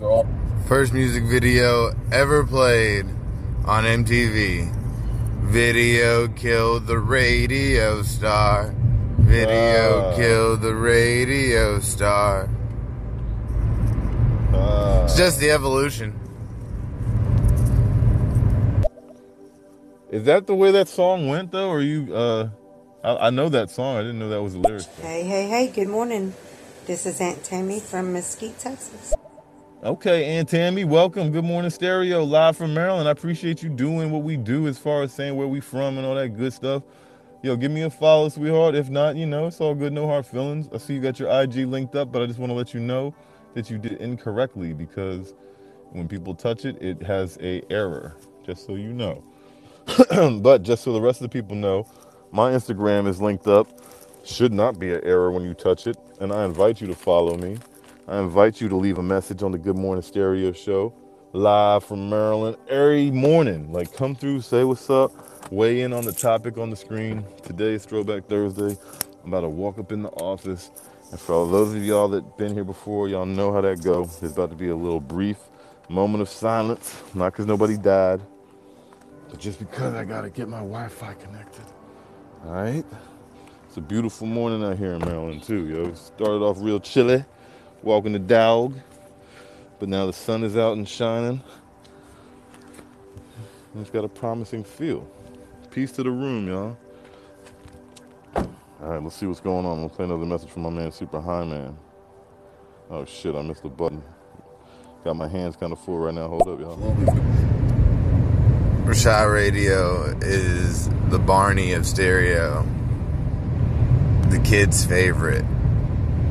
First 0.67 0.93
music 0.93 1.23
video 1.23 1.93
ever 2.11 2.45
played 2.45 3.05
on 3.65 3.85
MTV. 3.85 4.71
Video 5.45 6.27
killed 6.27 6.85
the 6.85 6.99
radio 6.99 8.03
star. 8.03 8.75
Video 9.27 10.11
Ah. 10.11 10.15
killed 10.15 10.61
the 10.61 10.75
radio 10.75 11.79
star. 11.79 12.49
It's 15.05 15.17
just 15.17 15.39
the 15.39 15.51
evolution. 15.51 16.19
Is 20.11 20.25
that 20.25 20.47
the 20.47 20.55
way 20.55 20.71
that 20.71 20.87
song 20.89 21.27
went 21.27 21.51
though? 21.51 21.69
Or 21.69 21.81
you 21.81 22.13
uh 22.15 22.49
I, 23.03 23.27
I 23.27 23.29
know 23.31 23.49
that 23.49 23.71
song. 23.71 23.97
I 23.97 24.01
didn't 24.01 24.19
know 24.19 24.29
that 24.29 24.41
was 24.43 24.53
the 24.53 24.59
lyrics. 24.59 24.87
Hey, 25.01 25.23
hey, 25.23 25.47
hey, 25.47 25.67
good 25.67 25.89
morning. 25.89 26.33
This 26.87 27.05
is 27.05 27.21
Aunt 27.21 27.43
Tammy 27.43 27.79
from 27.79 28.13
Mesquite, 28.13 28.59
Texas. 28.59 29.13
Okay, 29.83 30.25
Aunt 30.37 30.49
Tammy, 30.49 30.85
welcome. 30.85 31.31
Good 31.31 31.45
morning, 31.45 31.71
Stereo, 31.71 32.23
live 32.23 32.57
from 32.57 32.73
Maryland. 32.73 33.07
I 33.07 33.11
appreciate 33.11 33.63
you 33.63 33.69
doing 33.69 34.11
what 34.11 34.23
we 34.23 34.37
do 34.37 34.67
as 34.67 34.77
far 34.79 35.03
as 35.03 35.13
saying 35.13 35.35
where 35.35 35.47
we 35.47 35.59
from 35.61 35.97
and 35.97 36.07
all 36.07 36.15
that 36.15 36.29
good 36.37 36.53
stuff. 36.53 36.83
Yo, 37.43 37.57
give 37.57 37.73
me 37.73 37.81
a 37.81 37.89
follow, 37.89 38.29
sweetheart. 38.29 38.73
If 38.73 38.89
not, 38.89 39.17
you 39.17 39.25
know, 39.25 39.47
it's 39.47 39.59
all 39.59 39.75
good, 39.75 39.91
no 39.91 40.07
hard 40.07 40.25
feelings. 40.25 40.69
I 40.73 40.77
see 40.77 40.93
you 40.93 41.01
got 41.01 41.19
your 41.19 41.27
IG 41.29 41.67
linked 41.67 41.93
up, 41.93 42.09
but 42.09 42.21
I 42.21 42.25
just 42.25 42.39
want 42.39 42.51
to 42.51 42.53
let 42.53 42.73
you 42.73 42.79
know 42.79 43.13
that 43.53 43.69
you 43.69 43.77
did 43.77 43.99
incorrectly 43.99 44.71
because 44.71 45.33
when 45.91 46.07
people 46.07 46.33
touch 46.35 46.63
it, 46.63 46.81
it 46.81 47.03
has 47.03 47.37
a 47.41 47.61
error, 47.69 48.15
just 48.45 48.65
so 48.65 48.75
you 48.75 48.93
know. 48.93 49.21
but 50.39 50.63
just 50.63 50.85
so 50.85 50.93
the 50.93 51.01
rest 51.01 51.19
of 51.19 51.29
the 51.29 51.37
people 51.37 51.57
know, 51.57 51.85
my 52.31 52.51
Instagram 52.51 53.09
is 53.09 53.19
linked 53.19 53.45
up. 53.45 53.67
Should 54.23 54.53
not 54.53 54.79
be 54.79 54.93
an 54.93 55.01
error 55.03 55.29
when 55.29 55.43
you 55.43 55.53
touch 55.53 55.85
it. 55.85 55.97
And 56.21 56.31
I 56.31 56.45
invite 56.45 56.79
you 56.79 56.87
to 56.87 56.95
follow 56.95 57.35
me. 57.35 57.57
I 58.07 58.19
invite 58.19 58.61
you 58.61 58.69
to 58.69 58.77
leave 58.77 58.99
a 58.99 59.03
message 59.03 59.43
on 59.43 59.51
the 59.51 59.57
Good 59.57 59.77
Morning 59.77 60.01
Stereo 60.01 60.53
show 60.53 60.93
live 61.33 61.83
from 61.83 62.09
Maryland 62.09 62.55
every 62.69 63.11
morning. 63.11 63.73
Like, 63.73 63.91
come 63.91 64.15
through, 64.15 64.41
say 64.41 64.63
what's 64.63 64.89
up, 64.89 65.11
weigh 65.51 65.81
in 65.81 65.93
on 65.93 66.05
the 66.05 66.11
topic 66.11 66.57
on 66.57 66.69
the 66.69 66.75
screen. 66.75 67.23
Today 67.43 67.73
is 67.73 67.85
Throwback 67.85 68.25
Thursday. 68.27 68.77
I'm 69.23 69.29
about 69.29 69.41
to 69.41 69.49
walk 69.49 69.79
up 69.79 69.91
in 69.91 70.03
the 70.03 70.09
office. 70.09 70.71
And 71.11 71.19
for 71.19 71.33
all 71.33 71.47
those 71.47 71.75
of 71.75 71.83
y'all 71.83 72.07
that 72.09 72.37
been 72.37 72.53
here 72.53 72.63
before, 72.63 73.07
y'all 73.07 73.25
know 73.25 73.53
how 73.53 73.61
that 73.61 73.83
go. 73.83 74.05
There's 74.05 74.33
about 74.33 74.49
to 74.49 74.55
be 74.55 74.69
a 74.69 74.75
little 74.75 74.99
brief 74.99 75.37
moment 75.89 76.21
of 76.21 76.29
silence. 76.29 77.01
Not 77.13 77.33
because 77.33 77.45
nobody 77.45 77.77
died, 77.77 78.21
but 79.29 79.39
just 79.39 79.59
because 79.59 79.93
I 79.93 80.03
gotta 80.05 80.29
get 80.29 80.47
my 80.47 80.59
Wi-Fi 80.59 81.13
connected. 81.15 81.65
All 82.45 82.53
right. 82.53 82.85
It's 83.67 83.77
a 83.77 83.81
beautiful 83.81 84.27
morning 84.27 84.63
out 84.63 84.77
here 84.77 84.93
in 84.93 84.99
Maryland 84.99 85.43
too, 85.43 85.67
yo. 85.67 85.93
Started 85.93 86.43
off 86.43 86.57
real 86.59 86.79
chilly, 86.79 87.25
walking 87.81 88.13
the 88.13 88.19
dog, 88.19 88.75
but 89.79 89.89
now 89.89 90.05
the 90.05 90.13
sun 90.13 90.43
is 90.43 90.57
out 90.57 90.77
and 90.77 90.87
shining. 90.87 91.41
And 93.73 93.81
it's 93.81 93.89
got 93.89 94.03
a 94.05 94.09
promising 94.09 94.63
feel. 94.63 95.07
Peace 95.73 95.91
to 95.93 96.03
the 96.03 96.11
room, 96.11 96.47
y'all. 96.47 96.77
All 98.35 98.89
right, 98.89 99.01
let's 99.01 99.15
see 99.15 99.25
what's 99.25 99.39
going 99.39 99.65
on. 99.65 99.79
We'll 99.79 99.89
play 99.89 100.05
another 100.05 100.23
message 100.23 100.51
from 100.51 100.61
my 100.61 100.69
man 100.69 100.91
Super 100.91 101.19
High 101.19 101.45
Man. 101.45 101.75
Oh 102.91 103.05
shit, 103.05 103.33
I 103.33 103.41
missed 103.41 103.63
the 103.63 103.69
button. 103.69 104.03
Got 105.03 105.15
my 105.15 105.27
hands 105.27 105.55
kind 105.55 105.73
of 105.73 105.79
full 105.79 105.97
right 105.97 106.13
now. 106.13 106.27
Hold 106.27 106.47
up, 106.47 106.59
y'all. 106.59 106.77
Rashad 108.85 109.33
Radio 109.33 110.15
is 110.21 110.89
the 111.09 111.17
Barney 111.17 111.73
of 111.73 111.87
stereo. 111.87 112.61
The 114.29 114.37
kid's 114.45 114.85
favorite. 114.85 115.43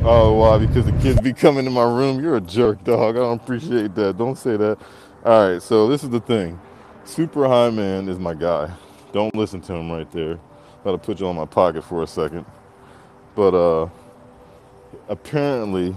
Oh, 0.04 0.34
why? 0.34 0.58
Because 0.64 0.86
the 0.86 0.92
kids 1.00 1.20
be 1.20 1.32
coming 1.32 1.64
to 1.64 1.70
my 1.72 1.82
room. 1.82 2.22
You're 2.22 2.36
a 2.36 2.40
jerk, 2.40 2.84
dog. 2.84 3.16
I 3.16 3.18
don't 3.18 3.42
appreciate 3.42 3.96
that. 3.96 4.16
Don't 4.16 4.38
say 4.38 4.56
that. 4.56 4.78
All 5.24 5.50
right, 5.50 5.60
so 5.60 5.88
this 5.88 6.04
is 6.04 6.10
the 6.10 6.20
thing. 6.20 6.60
Super 7.04 7.48
High 7.48 7.70
Man 7.70 8.08
is 8.08 8.20
my 8.20 8.34
guy. 8.34 8.70
Don't 9.12 9.34
listen 9.34 9.60
to 9.62 9.74
him 9.74 9.90
right 9.92 10.10
there. 10.10 10.38
Gotta 10.84 10.98
put 10.98 11.20
you 11.20 11.28
on 11.28 11.36
my 11.36 11.46
pocket 11.46 11.84
for 11.84 12.02
a 12.02 12.06
second. 12.06 12.46
But 13.34 13.54
uh 13.54 13.88
apparently 15.08 15.94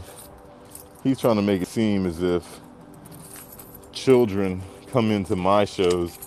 he's 1.03 1.19
trying 1.19 1.35
to 1.37 1.41
make 1.41 1.61
it 1.61 1.67
seem 1.67 2.05
as 2.05 2.21
if 2.21 2.59
children 3.91 4.61
come 4.91 5.11
into 5.11 5.35
my 5.35 5.65
shows 5.65 6.17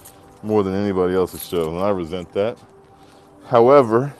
more 0.42 0.62
than 0.62 0.74
anybody 0.74 1.14
else's 1.14 1.44
show, 1.44 1.70
and 1.70 1.78
I 1.78 1.90
resent 1.90 2.32
that. 2.32 2.58
However, 3.46 4.14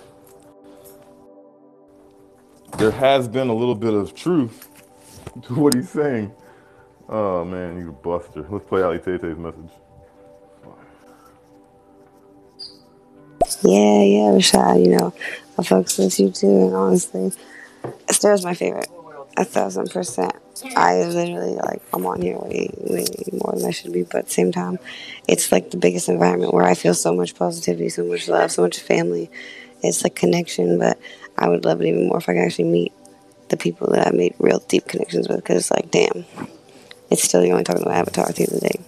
there 2.79 2.91
has 2.91 3.29
been 3.29 3.49
a 3.49 3.55
little 3.55 3.75
bit 3.75 3.95
of 3.95 4.15
truth 4.15 4.69
to 5.45 5.55
what 5.55 5.75
he's 5.75 5.91
saying. 5.91 6.33
Oh 7.09 7.45
man, 7.45 7.79
you 7.79 7.93
buster. 7.93 8.47
Let's 8.51 8.65
play 8.67 8.83
Ali 8.83 8.99
Tay's 8.99 9.23
message. 9.39 9.71
Yeah, 13.63 14.03
yeah, 14.03 14.31
Rashad, 14.33 14.85
you 14.85 14.97
know, 14.97 15.15
I 15.59 15.63
fucks 15.63 15.99
with 15.99 16.19
you 16.19 16.31
too, 16.31 16.67
and 16.67 16.75
honestly, 16.75 17.33
Esther's 18.09 18.45
my 18.45 18.55
favorite. 18.55 18.89
A 19.37 19.45
thousand 19.45 19.91
percent. 19.91 20.33
I 20.77 21.05
literally, 21.05 21.55
like, 21.55 21.81
I'm 21.95 22.05
on 22.07 22.21
here 22.21 22.37
way, 22.39 22.71
way 22.77 23.07
more 23.33 23.55
than 23.57 23.67
I 23.67 23.71
should 23.71 23.93
be, 23.93 24.03
but 24.03 24.17
at 24.17 24.25
the 24.27 24.33
same 24.33 24.51
time, 24.51 24.81
it's 25.29 25.53
like 25.53 25.71
the 25.71 25.77
biggest 25.77 26.09
environment 26.09 26.53
where 26.53 26.65
I 26.65 26.75
feel 26.75 26.95
so 26.95 27.15
much 27.15 27.37
positivity, 27.37 27.89
so 27.89 28.05
much 28.05 28.27
love, 28.27 28.51
so 28.51 28.63
much 28.63 28.81
family. 28.81 29.31
It's 29.81 30.03
like 30.03 30.17
connection, 30.17 30.79
but 30.79 30.99
I 31.37 31.49
would 31.49 31.65
love 31.65 31.81
it 31.81 31.87
even 31.87 32.09
more 32.09 32.19
if 32.19 32.29
I 32.29 32.35
could 32.35 32.43
actually 32.43 32.65
meet 32.65 32.93
the 33.49 33.57
people 33.57 33.93
that 33.93 34.09
I 34.09 34.11
made 34.11 34.35
real 34.41 34.59
deep 34.67 34.89
connections 34.89 35.29
with, 35.29 35.37
because, 35.37 35.71
like, 35.71 35.93
damn, 35.93 36.25
it's 37.11 37.23
still 37.23 37.45
you're 37.45 37.53
only 37.53 37.65
talking 37.65 37.83
about 37.83 37.95
Avatar 37.95 38.29
at 38.29 38.35
the 38.35 38.43
end 38.43 38.61
the 38.61 38.69
day. 38.69 38.81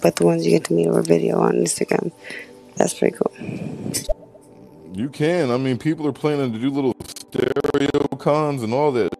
But 0.00 0.16
the 0.16 0.26
ones 0.26 0.44
you 0.44 0.50
get 0.50 0.64
to 0.64 0.72
meet 0.72 0.88
over 0.88 1.02
video 1.02 1.38
on 1.40 1.52
Instagram, 1.54 2.10
that's 2.76 2.94
pretty 2.94 3.16
cool. 3.16 3.32
You 4.94 5.08
can. 5.08 5.50
I 5.50 5.56
mean, 5.56 5.78
people 5.78 6.06
are 6.06 6.12
planning 6.12 6.52
to 6.52 6.58
do 6.58 6.70
little 6.70 6.94
stereo 7.04 8.06
cons 8.18 8.62
and 8.62 8.74
all 8.74 8.92
that 8.92 9.10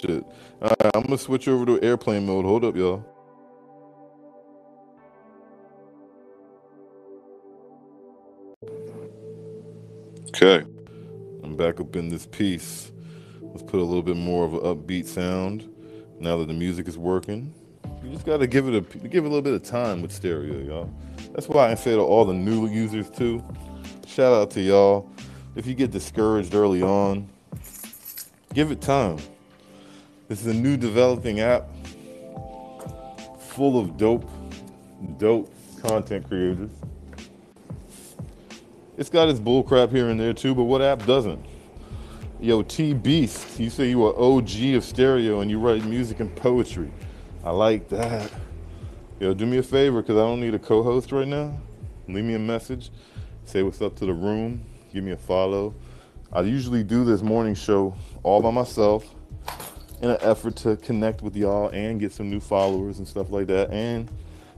shit. 0.00 0.24
All 0.62 0.68
right, 0.68 0.90
I'm 0.94 1.02
gonna 1.02 1.18
switch 1.18 1.48
over 1.48 1.66
to 1.66 1.82
airplane 1.82 2.26
mode. 2.26 2.44
Hold 2.44 2.64
up, 2.64 2.76
y'all. 2.76 3.04
Okay, 10.28 10.64
I'm 11.42 11.56
back 11.56 11.80
up 11.80 11.96
in 11.96 12.08
this 12.08 12.26
piece. 12.26 12.92
Let's 13.40 13.62
put 13.62 13.80
a 13.80 13.84
little 13.84 14.02
bit 14.02 14.16
more 14.16 14.44
of 14.44 14.54
an 14.54 14.60
upbeat 14.60 15.06
sound. 15.06 15.68
Now 16.20 16.36
that 16.38 16.48
the 16.48 16.54
music 16.54 16.88
is 16.88 16.96
working, 16.98 17.52
you 18.02 18.10
just 18.12 18.24
gotta 18.24 18.46
give 18.46 18.68
it 18.68 18.74
a 18.74 18.80
give 19.08 19.24
it 19.24 19.26
a 19.26 19.30
little 19.30 19.42
bit 19.42 19.54
of 19.54 19.62
time 19.62 20.00
with 20.00 20.12
stereo, 20.12 20.58
y'all. 20.58 20.94
That's 21.32 21.48
why 21.48 21.70
I 21.70 21.74
say 21.74 21.92
to 21.92 22.00
all 22.00 22.24
the 22.24 22.34
new 22.34 22.68
users 22.68 23.10
too. 23.10 23.44
Shout 24.06 24.32
out 24.32 24.50
to 24.52 24.60
y'all. 24.60 25.10
If 25.54 25.66
you 25.66 25.74
get 25.74 25.90
discouraged 25.90 26.54
early 26.54 26.82
on, 26.82 27.28
give 28.54 28.70
it 28.70 28.80
time. 28.80 29.18
This 30.28 30.40
is 30.40 30.46
a 30.46 30.54
new 30.54 30.76
developing 30.76 31.40
app 31.40 31.68
full 33.38 33.78
of 33.80 33.96
dope, 33.96 34.28
dope 35.18 35.52
content 35.80 36.28
creators. 36.28 36.70
It's 38.96 39.08
got 39.10 39.28
its 39.28 39.40
bullcrap 39.40 39.90
here 39.90 40.08
and 40.08 40.18
there 40.18 40.32
too, 40.32 40.54
but 40.54 40.64
what 40.64 40.82
app 40.82 41.06
doesn't? 41.06 41.44
Yo, 42.40 42.62
T 42.62 42.94
Beast, 42.94 43.58
you 43.58 43.70
say 43.70 43.88
you 43.88 44.04
are 44.06 44.16
OG 44.16 44.74
of 44.74 44.84
stereo 44.84 45.40
and 45.40 45.50
you 45.50 45.58
write 45.58 45.84
music 45.84 46.20
and 46.20 46.34
poetry. 46.36 46.90
I 47.42 47.50
like 47.50 47.88
that. 47.88 48.30
Yo, 49.20 49.34
do 49.34 49.46
me 49.46 49.58
a 49.58 49.62
favor, 49.64 50.00
because 50.00 50.16
I 50.16 50.20
don't 50.20 50.40
need 50.40 50.54
a 50.54 50.60
co 50.60 50.84
host 50.84 51.10
right 51.10 51.26
now. 51.26 51.52
Leave 52.06 52.22
me 52.22 52.34
a 52.34 52.38
message. 52.38 52.90
Say 53.46 53.64
what's 53.64 53.82
up 53.82 53.96
to 53.96 54.06
the 54.06 54.12
room. 54.12 54.62
Give 54.92 55.02
me 55.02 55.10
a 55.10 55.16
follow. 55.16 55.74
I 56.32 56.42
usually 56.42 56.84
do 56.84 57.04
this 57.04 57.20
morning 57.20 57.56
show 57.56 57.96
all 58.22 58.40
by 58.40 58.52
myself 58.52 59.04
in 60.02 60.10
an 60.10 60.18
effort 60.20 60.54
to 60.56 60.76
connect 60.76 61.22
with 61.22 61.34
y'all 61.34 61.68
and 61.70 61.98
get 61.98 62.12
some 62.12 62.30
new 62.30 62.38
followers 62.38 62.98
and 62.98 63.08
stuff 63.08 63.30
like 63.30 63.48
that. 63.48 63.70
And 63.70 64.08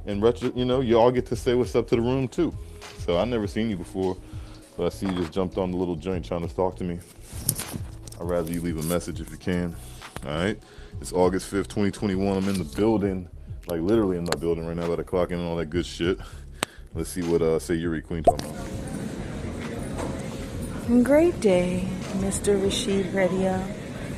in 0.04 0.20
retro, 0.20 0.52
you 0.54 0.66
know, 0.66 0.82
y'all 0.82 1.10
get 1.10 1.24
to 1.26 1.36
say 1.36 1.54
what's 1.54 1.74
up 1.74 1.88
to 1.88 1.96
the 1.96 2.02
room 2.02 2.28
too. 2.28 2.52
So 2.98 3.16
I 3.16 3.24
never 3.24 3.46
seen 3.46 3.70
you 3.70 3.76
before, 3.76 4.14
but 4.76 4.84
I 4.84 4.88
see 4.90 5.06
you 5.06 5.14
just 5.14 5.32
jumped 5.32 5.56
on 5.56 5.70
the 5.70 5.78
little 5.78 5.96
joint 5.96 6.22
trying 6.22 6.46
to 6.46 6.54
talk 6.54 6.76
to 6.76 6.84
me. 6.84 6.98
I'd 8.20 8.28
rather 8.28 8.52
you 8.52 8.60
leave 8.60 8.78
a 8.78 8.82
message 8.82 9.22
if 9.22 9.30
you 9.30 9.38
can. 9.38 9.74
All 10.26 10.34
right. 10.34 10.58
It's 11.00 11.14
August 11.14 11.50
5th, 11.50 11.68
2021. 11.68 12.36
I'm 12.36 12.46
in 12.46 12.58
the 12.58 12.64
building, 12.76 13.26
like 13.66 13.80
literally 13.80 14.16
in 14.16 14.24
my 14.24 14.36
building 14.38 14.66
right 14.66 14.76
now, 14.76 14.84
about 14.84 14.96
to 14.96 15.04
clock 15.04 15.30
in 15.30 15.38
and 15.38 15.48
all 15.48 15.56
that 15.56 15.70
good 15.70 15.86
shit. 15.86 16.18
Let's 16.94 17.10
see 17.10 17.22
what 17.22 17.42
uh 17.42 17.58
Sayuri 17.58 18.02
Queen 18.04 18.22
talking 18.22 18.50
about. 18.50 18.66
Great 21.04 21.38
day, 21.40 21.88
Mr. 22.14 22.60
Rashid 22.60 23.14
Radio. 23.14 23.64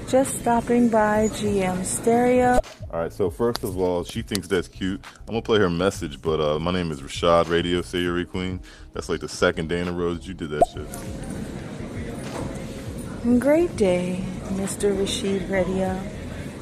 Just 0.08 0.40
stopping 0.40 0.88
by 0.88 1.28
GM 1.28 1.84
Stereo. 1.84 2.58
All 2.90 3.00
right, 3.00 3.12
so 3.12 3.30
first 3.30 3.62
of 3.64 3.78
all, 3.78 4.04
she 4.04 4.22
thinks 4.22 4.48
that's 4.48 4.68
cute. 4.68 5.02
I'm 5.20 5.26
gonna 5.34 5.42
play 5.42 5.58
her 5.58 5.70
message, 5.70 6.20
but 6.20 6.40
uh, 6.40 6.58
my 6.58 6.70
name 6.70 6.90
is 6.90 7.00
Rashad 7.00 7.48
Radio, 7.48 7.80
Sayuri 7.80 8.28
Queen. 8.28 8.60
That's 8.92 9.08
like 9.08 9.20
the 9.20 9.28
second 9.28 9.68
day 9.68 9.80
in 9.80 9.88
a 9.88 9.92
row 9.92 10.14
that 10.14 10.26
you 10.26 10.34
did 10.34 10.50
that 10.50 10.66
shit. 10.72 10.86
Great 13.40 13.76
day, 13.76 14.24
Mr. 14.48 14.98
Rashid 14.98 15.48
Radio. 15.48 15.98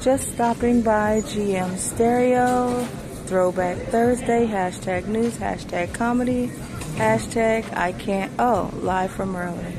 Just 0.01 0.31
stopping 0.31 0.81
by 0.81 1.21
GM 1.21 1.77
Stereo. 1.77 2.83
Throwback 3.27 3.77
Thursday, 3.89 4.47
hashtag 4.47 5.05
news, 5.05 5.37
hashtag 5.37 5.93
comedy, 5.93 6.47
hashtag 6.95 7.71
I 7.77 7.91
can't, 7.91 8.31
oh, 8.39 8.71
live 8.81 9.11
from 9.11 9.33
Maryland. 9.33 9.77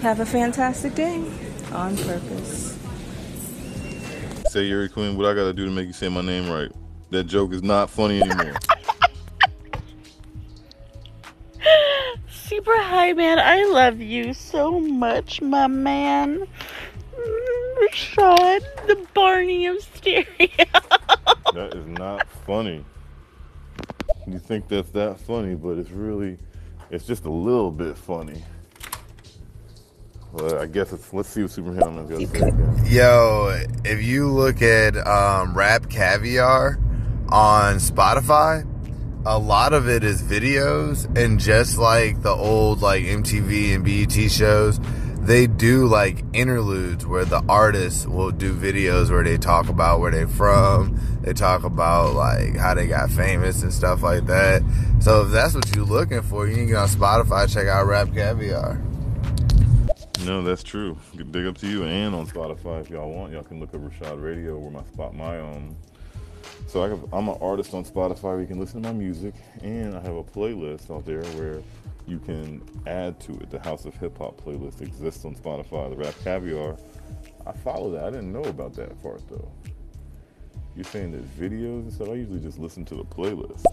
Have 0.00 0.18
a 0.18 0.26
fantastic 0.26 0.96
day 0.96 1.24
on 1.70 1.96
purpose. 1.98 2.76
Say 4.48 4.64
Yuri 4.64 4.88
Queen, 4.88 5.16
what 5.16 5.26
I 5.26 5.34
gotta 5.34 5.52
do 5.52 5.66
to 5.66 5.70
make 5.70 5.86
you 5.86 5.92
say 5.92 6.08
my 6.08 6.20
name 6.20 6.50
right? 6.50 6.72
That 7.10 7.28
joke 7.28 7.52
is 7.52 7.62
not 7.62 7.90
funny 7.90 8.20
anymore. 8.20 8.54
Super 12.28 12.76
high, 12.82 13.12
man. 13.12 13.38
I 13.38 13.62
love 13.66 14.00
you 14.00 14.34
so 14.34 14.80
much, 14.80 15.40
my 15.40 15.68
man. 15.68 16.48
Rashad, 17.82 18.86
the 18.86 19.06
Barney 19.14 19.66
of 19.66 19.82
stereo. 19.82 20.26
that 21.54 21.72
is 21.74 21.86
not 21.86 22.28
funny. 22.46 22.84
You 24.26 24.38
think 24.38 24.68
that's 24.68 24.90
that 24.90 25.18
funny, 25.20 25.54
but 25.54 25.78
it's 25.78 25.90
really, 25.90 26.38
it's 26.90 27.06
just 27.06 27.24
a 27.24 27.30
little 27.30 27.70
bit 27.70 27.96
funny. 27.98 28.42
Well, 30.32 30.60
I 30.60 30.66
guess 30.66 30.92
it's, 30.92 31.12
let's 31.12 31.28
see 31.28 31.42
what 31.42 31.50
Superman 31.50 31.98
is 31.98 32.10
gonna 32.10 32.84
say. 32.84 32.94
Yo, 32.94 33.64
if 33.84 34.02
you 34.02 34.28
look 34.28 34.62
at 34.62 34.96
um, 34.96 35.56
Rap 35.56 35.90
Caviar 35.90 36.78
on 37.28 37.76
Spotify, 37.76 38.66
a 39.26 39.38
lot 39.38 39.72
of 39.72 39.88
it 39.88 40.04
is 40.04 40.22
videos, 40.22 41.04
and 41.18 41.38
just 41.38 41.78
like 41.78 42.22
the 42.22 42.30
old 42.30 42.80
like 42.80 43.02
MTV 43.02 43.74
and 43.74 43.84
BET 43.84 44.30
shows, 44.30 44.78
they 45.22 45.46
do 45.46 45.86
like 45.86 46.24
interludes 46.32 47.06
where 47.06 47.24
the 47.24 47.42
artists 47.48 48.06
will 48.06 48.32
do 48.32 48.54
videos 48.54 49.08
where 49.08 49.22
they 49.22 49.38
talk 49.38 49.68
about 49.68 50.00
where 50.00 50.10
they're 50.10 50.26
from, 50.26 50.98
they 51.22 51.32
talk 51.32 51.62
about 51.62 52.14
like 52.14 52.56
how 52.56 52.74
they 52.74 52.88
got 52.88 53.08
famous 53.08 53.62
and 53.62 53.72
stuff 53.72 54.02
like 54.02 54.26
that. 54.26 54.62
So 55.00 55.22
if 55.22 55.30
that's 55.30 55.54
what 55.54 55.74
you're 55.74 55.84
looking 55.84 56.22
for, 56.22 56.48
you 56.48 56.56
can 56.56 56.66
get 56.66 56.76
on 56.76 56.88
Spotify, 56.88 57.52
check 57.52 57.68
out 57.68 57.86
Rap 57.86 58.12
Caviar. 58.12 58.80
No, 60.24 60.42
that's 60.42 60.62
true. 60.62 60.96
Big 61.30 61.46
up 61.46 61.56
to 61.58 61.68
you 61.68 61.84
and 61.84 62.14
on 62.14 62.26
Spotify 62.26 62.80
if 62.80 62.90
y'all 62.90 63.10
want. 63.10 63.32
Y'all 63.32 63.42
can 63.42 63.60
look 63.60 63.74
up 63.74 63.80
Rashad 63.80 64.22
Radio 64.22 64.58
where 64.58 64.70
my 64.70 64.82
spot 64.84 65.14
my 65.14 65.38
um. 65.40 65.76
So 66.66 66.82
I 66.82 67.16
I'm 67.16 67.28
an 67.28 67.36
artist 67.40 67.74
on 67.74 67.84
Spotify 67.84 68.22
where 68.24 68.40
you 68.40 68.46
can 68.46 68.58
listen 68.58 68.82
to 68.82 68.88
my 68.88 68.94
music, 68.94 69.34
and 69.62 69.96
I 69.96 70.00
have 70.00 70.14
a 70.14 70.24
playlist 70.24 70.90
out 70.90 71.04
there 71.04 71.22
where 71.36 71.60
you 72.06 72.18
can 72.18 72.62
add 72.86 73.20
to 73.20 73.32
it. 73.32 73.50
The 73.50 73.60
House 73.60 73.84
of 73.84 73.94
Hip 73.96 74.18
Hop 74.18 74.40
playlist 74.40 74.80
exists 74.80 75.24
on 75.24 75.34
Spotify. 75.34 75.90
The 75.90 75.96
Rap 75.96 76.14
Caviar, 76.24 76.76
I 77.46 77.52
follow 77.52 77.90
that. 77.92 78.04
I 78.04 78.10
didn't 78.10 78.32
know 78.32 78.44
about 78.44 78.74
that 78.74 79.00
part 79.02 79.22
though. 79.28 79.50
You're 80.74 80.84
saying 80.84 81.12
there's 81.12 81.50
videos 81.50 81.82
and 81.82 81.92
stuff. 81.92 82.08
I 82.08 82.14
usually 82.14 82.40
just 82.40 82.58
listen 82.58 82.84
to 82.86 82.94
the 82.94 83.04
playlist. 83.04 83.64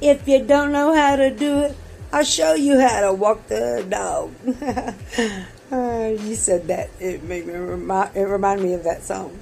If 0.00 0.28
you 0.28 0.44
don't 0.44 0.70
know 0.70 0.94
how 0.94 1.16
to 1.16 1.30
do 1.34 1.60
it, 1.60 1.76
I'll 2.12 2.24
show 2.24 2.54
you 2.54 2.78
how 2.78 3.00
to 3.00 3.12
walk 3.12 3.46
the 3.48 3.84
dog. 3.88 4.32
Uh, 5.70 6.14
you 6.20 6.36
said 6.36 6.68
that. 6.68 6.88
It 7.00 7.24
made 7.24 7.44
me 7.44 7.54
remind. 7.54 8.14
It 8.16 8.22
reminded 8.22 8.64
me 8.64 8.74
of 8.74 8.84
that 8.84 9.02
song. 9.02 9.36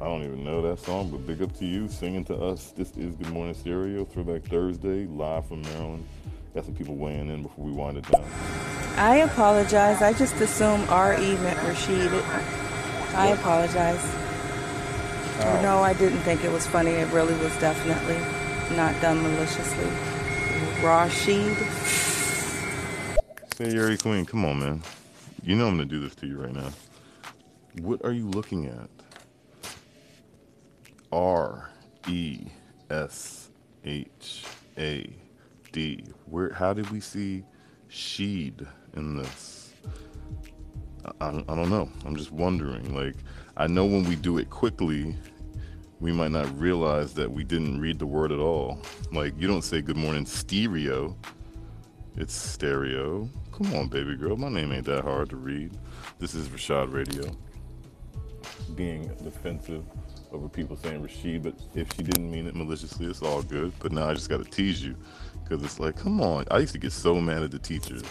I 0.00 0.04
don't 0.04 0.24
even 0.24 0.42
know 0.44 0.62
that 0.62 0.78
song, 0.80 1.10
but 1.10 1.26
big 1.26 1.42
up 1.42 1.54
to 1.58 1.66
you 1.66 1.88
singing 1.88 2.24
to 2.24 2.36
us. 2.36 2.70
This 2.70 2.96
is 2.96 3.14
Good 3.16 3.28
Morning 3.28 3.54
Stereo, 3.54 4.06
Throwback 4.06 4.44
Thursday, 4.44 5.06
live 5.06 5.46
from 5.46 5.60
Maryland. 5.62 6.06
Got 6.54 6.66
some 6.66 6.74
people 6.74 6.96
weighing 6.96 7.30
in 7.30 7.42
before 7.42 7.64
we 7.64 7.72
wind 7.72 7.98
it 7.98 8.10
down. 8.10 8.24
I 8.96 9.16
apologize. 9.18 10.02
I 10.02 10.12
just 10.12 10.34
assumed 10.34 10.86
R.E. 10.88 11.36
meant 11.36 11.58
Rashid. 11.62 12.12
I 13.14 13.28
apologize. 13.28 14.00
Oh. 15.40 15.60
No, 15.62 15.78
I 15.78 15.94
didn't 15.94 16.20
think 16.20 16.44
it 16.44 16.52
was 16.52 16.66
funny. 16.66 16.90
It 16.90 17.10
really 17.10 17.34
was 17.38 17.56
definitely 17.58 18.18
not 18.76 19.00
done 19.00 19.22
maliciously. 19.22 19.88
Rashid. 20.84 21.56
Sayuri 23.56 24.00
Queen, 24.00 24.26
come 24.26 24.44
on, 24.44 24.58
man. 24.60 24.82
You 25.42 25.56
know 25.56 25.68
I'm 25.68 25.76
gonna 25.76 25.86
do 25.86 26.00
this 26.00 26.14
to 26.16 26.26
you 26.26 26.38
right 26.38 26.52
now. 26.52 26.70
What 27.80 28.04
are 28.04 28.12
you 28.12 28.28
looking 28.28 28.66
at? 28.66 28.90
R 31.10 31.70
E 32.08 32.40
S 32.90 33.48
H 33.84 34.44
A 34.76 35.10
D. 35.72 36.04
Where? 36.26 36.52
How 36.52 36.72
did 36.72 36.90
we 36.90 37.00
see 37.00 37.44
sheed 37.90 38.66
in 38.94 39.16
this? 39.16 39.74
I, 41.20 41.28
I, 41.28 41.30
don't 41.32 41.70
know. 41.70 41.88
I'm 42.04 42.16
just 42.16 42.30
wondering. 42.30 42.94
Like, 42.94 43.16
I 43.56 43.66
know 43.66 43.84
when 43.84 44.04
we 44.04 44.14
do 44.14 44.38
it 44.38 44.50
quickly, 44.50 45.16
we 46.00 46.12
might 46.12 46.30
not 46.30 46.56
realize 46.58 47.14
that 47.14 47.30
we 47.30 47.42
didn't 47.42 47.80
read 47.80 47.98
the 47.98 48.06
word 48.06 48.30
at 48.30 48.38
all. 48.38 48.80
Like, 49.12 49.34
you 49.38 49.48
don't 49.48 49.62
say 49.62 49.80
good 49.80 49.96
morning 49.96 50.26
stereo. 50.26 51.16
It's 52.16 52.34
stereo. 52.34 53.28
Come 53.52 53.74
on, 53.74 53.88
baby 53.88 54.16
girl. 54.16 54.36
My 54.36 54.48
name 54.48 54.72
ain't 54.72 54.86
that 54.86 55.02
hard 55.02 55.30
to 55.30 55.36
read. 55.36 55.72
This 56.18 56.34
is 56.34 56.48
Rashad 56.48 56.92
Radio. 56.92 57.34
Being 58.76 59.08
defensive 59.22 59.84
over 60.30 60.48
people 60.48 60.76
saying 60.76 61.02
Rashid, 61.02 61.42
but 61.42 61.54
if 61.74 61.94
she 61.94 62.02
didn't 62.02 62.30
mean 62.30 62.46
it 62.46 62.54
maliciously, 62.54 63.06
it's 63.06 63.22
all 63.22 63.42
good. 63.42 63.72
But 63.78 63.92
now 63.92 64.08
I 64.08 64.14
just 64.14 64.28
got 64.28 64.44
to 64.44 64.50
tease 64.50 64.84
you 64.84 64.96
because 65.42 65.62
it's 65.62 65.80
like, 65.80 65.96
come 65.96 66.20
on. 66.20 66.44
I 66.50 66.58
used 66.58 66.72
to 66.72 66.78
get 66.78 66.92
so 66.92 67.20
mad 67.20 67.42
at 67.42 67.50
the 67.50 67.58
teachers 67.58 68.02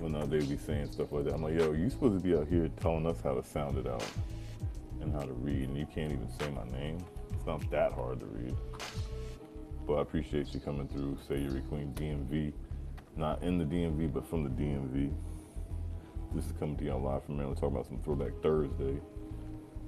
when 0.00 0.14
uh, 0.14 0.26
they'd 0.26 0.48
be 0.48 0.56
saying 0.56 0.92
stuff 0.92 1.12
like 1.12 1.24
that. 1.24 1.34
I'm 1.34 1.42
like, 1.42 1.54
yo, 1.54 1.72
you 1.72 1.90
supposed 1.90 2.22
to 2.22 2.28
be 2.28 2.36
out 2.36 2.48
here 2.48 2.68
telling 2.80 3.06
us 3.06 3.16
how 3.22 3.34
to 3.34 3.44
sound 3.44 3.78
it 3.78 3.86
out 3.86 4.04
and 5.00 5.12
how 5.12 5.20
to 5.20 5.32
read, 5.32 5.68
and 5.68 5.76
you 5.76 5.86
can't 5.86 6.12
even 6.12 6.28
say 6.38 6.50
my 6.50 6.64
name. 6.78 6.98
It's 7.32 7.46
not 7.46 7.68
that 7.70 7.92
hard 7.92 8.20
to 8.20 8.26
read. 8.26 8.54
But 9.86 9.94
I 9.94 10.02
appreciate 10.02 10.52
you 10.52 10.60
coming 10.60 10.88
through, 10.88 11.18
Sayuri 11.28 11.66
Queen 11.68 11.92
DMV. 11.94 12.52
Not 13.16 13.42
in 13.42 13.58
the 13.58 13.64
DMV, 13.64 14.12
but 14.12 14.28
from 14.28 14.44
the 14.44 14.50
DMV. 14.50 15.12
This 16.34 16.44
is 16.44 16.52
coming 16.58 16.76
to 16.76 16.84
you 16.84 16.94
live 16.94 17.24
from 17.24 17.36
Maryland, 17.36 17.58
talking 17.58 17.74
about 17.74 17.86
some 17.86 17.98
Throwback 17.98 18.32
Thursday. 18.42 19.00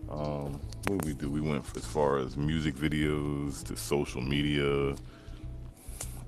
Um, 0.08 0.58
what 0.86 1.02
did 1.02 1.04
we 1.04 1.14
do? 1.14 1.30
We 1.30 1.40
went 1.40 1.64
as 1.76 1.84
far 1.84 2.18
as 2.18 2.36
music 2.36 2.74
videos 2.74 3.62
to 3.64 3.76
social 3.76 4.20
media. 4.20 4.96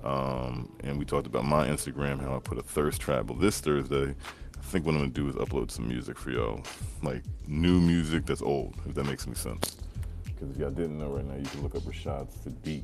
Um, 0.03 0.69
and 0.81 0.99
we 0.99 1.05
talked 1.05 1.27
about 1.27 1.45
my 1.45 1.67
Instagram, 1.67 2.19
how 2.21 2.35
I 2.35 2.39
put 2.39 2.57
a 2.57 2.63
thirst 2.63 3.01
trap. 3.01 3.25
Well, 3.25 3.37
this 3.37 3.61
Thursday, 3.61 4.09
I 4.09 4.61
think 4.63 4.85
what 4.85 4.95
I'm 4.95 5.01
gonna 5.01 5.11
do 5.11 5.29
is 5.29 5.35
upload 5.35 5.71
some 5.71 5.87
music 5.87 6.17
for 6.17 6.31
y'all, 6.31 6.61
like 7.01 7.23
new 7.47 7.79
music 7.79 8.25
that's 8.25 8.41
old, 8.41 8.75
if 8.85 8.95
that 8.95 9.05
makes 9.05 9.25
any 9.25 9.35
sense. 9.35 9.77
Because 10.25 10.49
if 10.51 10.57
y'all 10.57 10.71
didn't 10.71 10.97
know 10.97 11.09
right 11.09 11.25
now, 11.25 11.35
you 11.35 11.45
can 11.45 11.61
look 11.61 11.75
up 11.75 11.83
Rashad 11.83 12.27
Sadiq. 12.43 12.83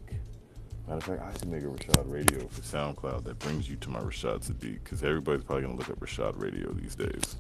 Matter 0.88 0.98
of 0.98 1.04
fact, 1.04 1.22
I 1.22 1.38
should 1.38 1.50
make 1.50 1.64
a 1.64 1.68
Rashad 1.68 2.10
Radio 2.10 2.48
for 2.48 2.62
SoundCloud 2.62 3.24
that 3.26 3.38
brings 3.40 3.70
you 3.70 3.76
to 3.78 3.90
my 3.90 4.00
Rashad 4.00 4.50
Sadiq, 4.50 4.84
because 4.84 5.04
everybody's 5.04 5.44
probably 5.44 5.64
gonna 5.64 5.76
look 5.76 5.90
up 5.90 6.00
Rashad 6.00 6.42
Radio 6.42 6.72
these 6.72 6.96
days. 6.96 7.36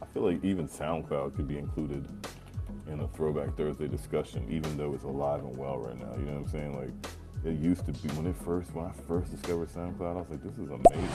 I 0.00 0.06
feel 0.14 0.22
like 0.22 0.44
even 0.44 0.68
SoundCloud 0.68 1.34
could 1.34 1.48
be 1.48 1.58
included 1.58 2.06
in 2.88 3.00
a 3.00 3.08
Throwback 3.08 3.56
Thursday 3.56 3.88
discussion, 3.88 4.46
even 4.50 4.76
though 4.76 4.94
it's 4.94 5.04
alive 5.04 5.40
and 5.40 5.56
well 5.56 5.78
right 5.78 5.98
now. 5.98 6.14
You 6.16 6.24
know 6.26 6.32
what 6.32 6.42
I'm 6.42 6.48
saying? 6.48 6.76
Like 6.76 6.90
it 7.44 7.58
used 7.58 7.86
to 7.86 7.92
be 7.92 8.08
when 8.10 8.26
it 8.26 8.36
first 8.44 8.74
when 8.74 8.86
I 8.86 8.92
first 9.08 9.30
discovered 9.30 9.68
SoundCloud, 9.70 10.16
I 10.16 10.20
was 10.20 10.30
like, 10.30 10.42
this 10.42 10.52
is 10.52 10.70
amazing. 10.70 11.08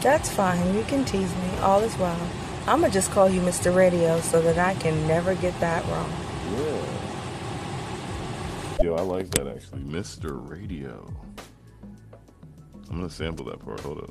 That's 0.00 0.30
fine. 0.30 0.74
You 0.74 0.82
can 0.84 1.04
tease 1.04 1.34
me. 1.36 1.58
All 1.60 1.80
is 1.80 1.96
well. 1.98 2.18
I'm 2.66 2.80
going 2.80 2.90
to 2.90 2.94
just 2.94 3.10
call 3.12 3.28
you 3.28 3.40
Mr. 3.40 3.74
Radio 3.74 4.20
so 4.20 4.42
that 4.42 4.58
I 4.58 4.74
can 4.74 5.06
never 5.06 5.34
get 5.36 5.58
that 5.60 5.84
wrong. 5.86 6.12
Yeah. 6.56 6.82
Yo, 8.82 8.94
I 8.94 9.02
like 9.02 9.30
that 9.30 9.46
actually. 9.46 9.82
Mr. 9.82 10.48
Radio. 10.48 11.12
I'm 12.88 12.96
gonna 12.96 13.10
sample 13.10 13.44
that 13.46 13.58
part. 13.64 13.80
Hold 13.80 13.98
up. 13.98 14.10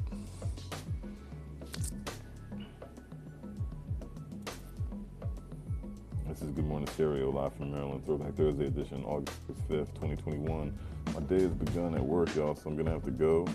This 6.36 6.50
is 6.50 6.52
Good 6.52 6.66
Morning 6.66 6.90
Stereo, 6.90 7.32
live 7.32 7.54
from 7.54 7.72
Maryland, 7.72 8.06
Throwback 8.06 8.36
Thursday 8.36 8.68
edition, 8.68 9.06
August 9.06 9.38
5th, 9.70 9.94
2021. 9.94 10.78
My 11.14 11.20
day 11.22 11.44
has 11.44 11.54
begun 11.54 11.96
at 11.96 12.06
work, 12.06 12.36
y'all, 12.36 12.56
so 12.56 12.70
I'm 12.70 12.76
gonna 12.76 12.92
have 12.92 13.06
to 13.06 13.12
go. 13.12 13.48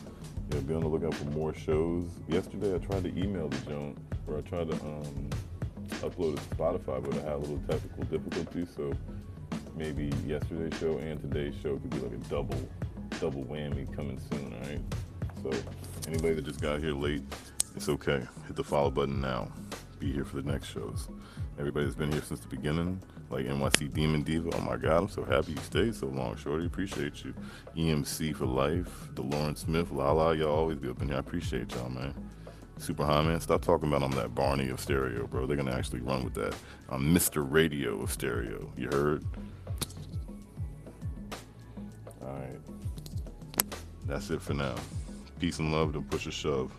Yeah, 0.51 0.61
be 0.61 0.73
on 0.73 0.81
the 0.81 0.89
lookout 0.89 1.13
for 1.13 1.27
more 1.27 1.53
shows. 1.53 2.09
Yesterday, 2.27 2.75
I 2.75 2.79
tried 2.79 3.05
to 3.05 3.11
email 3.11 3.49
the 3.49 3.59
joint, 3.71 3.99
or 4.27 4.39
I 4.39 4.41
tried 4.41 4.71
to 4.71 4.77
um, 4.77 5.29
upload 6.01 6.37
to 6.37 6.57
Spotify, 6.57 7.05
but 7.05 7.19
I 7.19 7.23
had 7.23 7.33
a 7.35 7.37
little 7.37 7.61
technical 7.69 8.05
difficulty, 8.05 8.67
so 8.75 8.95
maybe 9.77 10.11
yesterday's 10.27 10.81
show 10.81 10.97
and 10.97 11.21
today's 11.21 11.55
show 11.63 11.77
could 11.77 11.91
be 11.91 11.99
like 11.99 12.13
a 12.13 12.29
double, 12.31 12.67
double 13.21 13.45
whammy 13.45 13.95
coming 13.95 14.19
soon, 14.33 14.55
all 14.55 14.71
right? 14.71 14.81
So, 15.43 15.51
anybody 16.09 16.33
that 16.33 16.47
just 16.47 16.63
got 16.63 16.81
here 16.81 16.95
late, 16.95 17.25
it's 17.77 17.91
okay. 17.91 18.27
Hit 18.47 18.57
the 18.57 18.65
follow 18.65 18.91
button 18.91 19.21
now. 19.21 19.49
Be 19.99 20.11
here 20.11 20.25
for 20.25 20.41
the 20.41 20.51
next 20.51 20.69
shows. 20.69 21.11
Everybody 21.59 21.85
that's 21.85 21.97
been 21.97 22.11
here 22.13 22.23
since 22.23 22.41
the 22.41 22.49
beginning, 22.49 23.03
like 23.29 23.45
NYC 23.45 23.93
Demon 23.93 24.23
Diva. 24.23 24.51
Oh 24.55 24.61
my 24.61 24.77
God, 24.77 25.03
I'm 25.03 25.09
so 25.09 25.25
happy 25.25 25.53
you 25.53 25.59
stayed 25.59 25.95
so 25.95 26.07
long, 26.07 26.37
Shorty. 26.37 26.67
Appreciate 26.67 27.23
you. 27.25 27.35
EMC 27.77 28.35
for 28.35 28.47
life. 28.47 29.09
DeLauren 29.15 29.57
Smith, 29.57 29.91
Lala, 29.91 30.35
y'all 30.35 30.49
always 30.49 30.79
be 30.79 30.89
up 30.89 31.03
in 31.03 31.09
here. 31.09 31.17
I 31.17 31.21
appreciate 31.21 31.73
y'all, 31.75 31.91
man. 31.91 32.15
Super 32.79 33.05
high 33.05 33.21
man, 33.23 33.39
stop 33.41 33.61
talking 33.61 33.89
about 33.89 34.03
I'm 34.03 34.11
that 34.13 34.35
Barney 34.35 34.71
of 34.71 34.81
stereo, 34.81 35.27
bro. 35.27 35.45
They're 35.45 35.59
gonna 35.59 35.77
actually 35.77 36.01
run 36.01 36.25
with 36.25 36.33
that. 36.35 36.55
I'm 36.89 37.15
Mr. 37.15 37.45
Radio 37.47 38.01
of 38.01 38.11
stereo. 38.11 38.73
You 38.79 38.89
heard? 38.89 39.25
All 42.23 42.33
right. 42.33 42.61
That's 44.07 44.31
it 44.31 44.41
for 44.41 44.55
now. 44.55 44.75
Peace 45.39 45.59
and 45.59 45.73
love. 45.73 45.93
Don't 45.93 46.09
push 46.11 46.27
a 46.27 46.31
shove. 46.31 46.73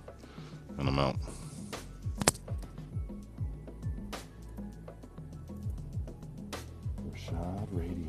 And 0.79 0.87
I'm 0.89 0.97
out. 0.97 1.17
God 7.41 7.67
Radio. 7.71 8.00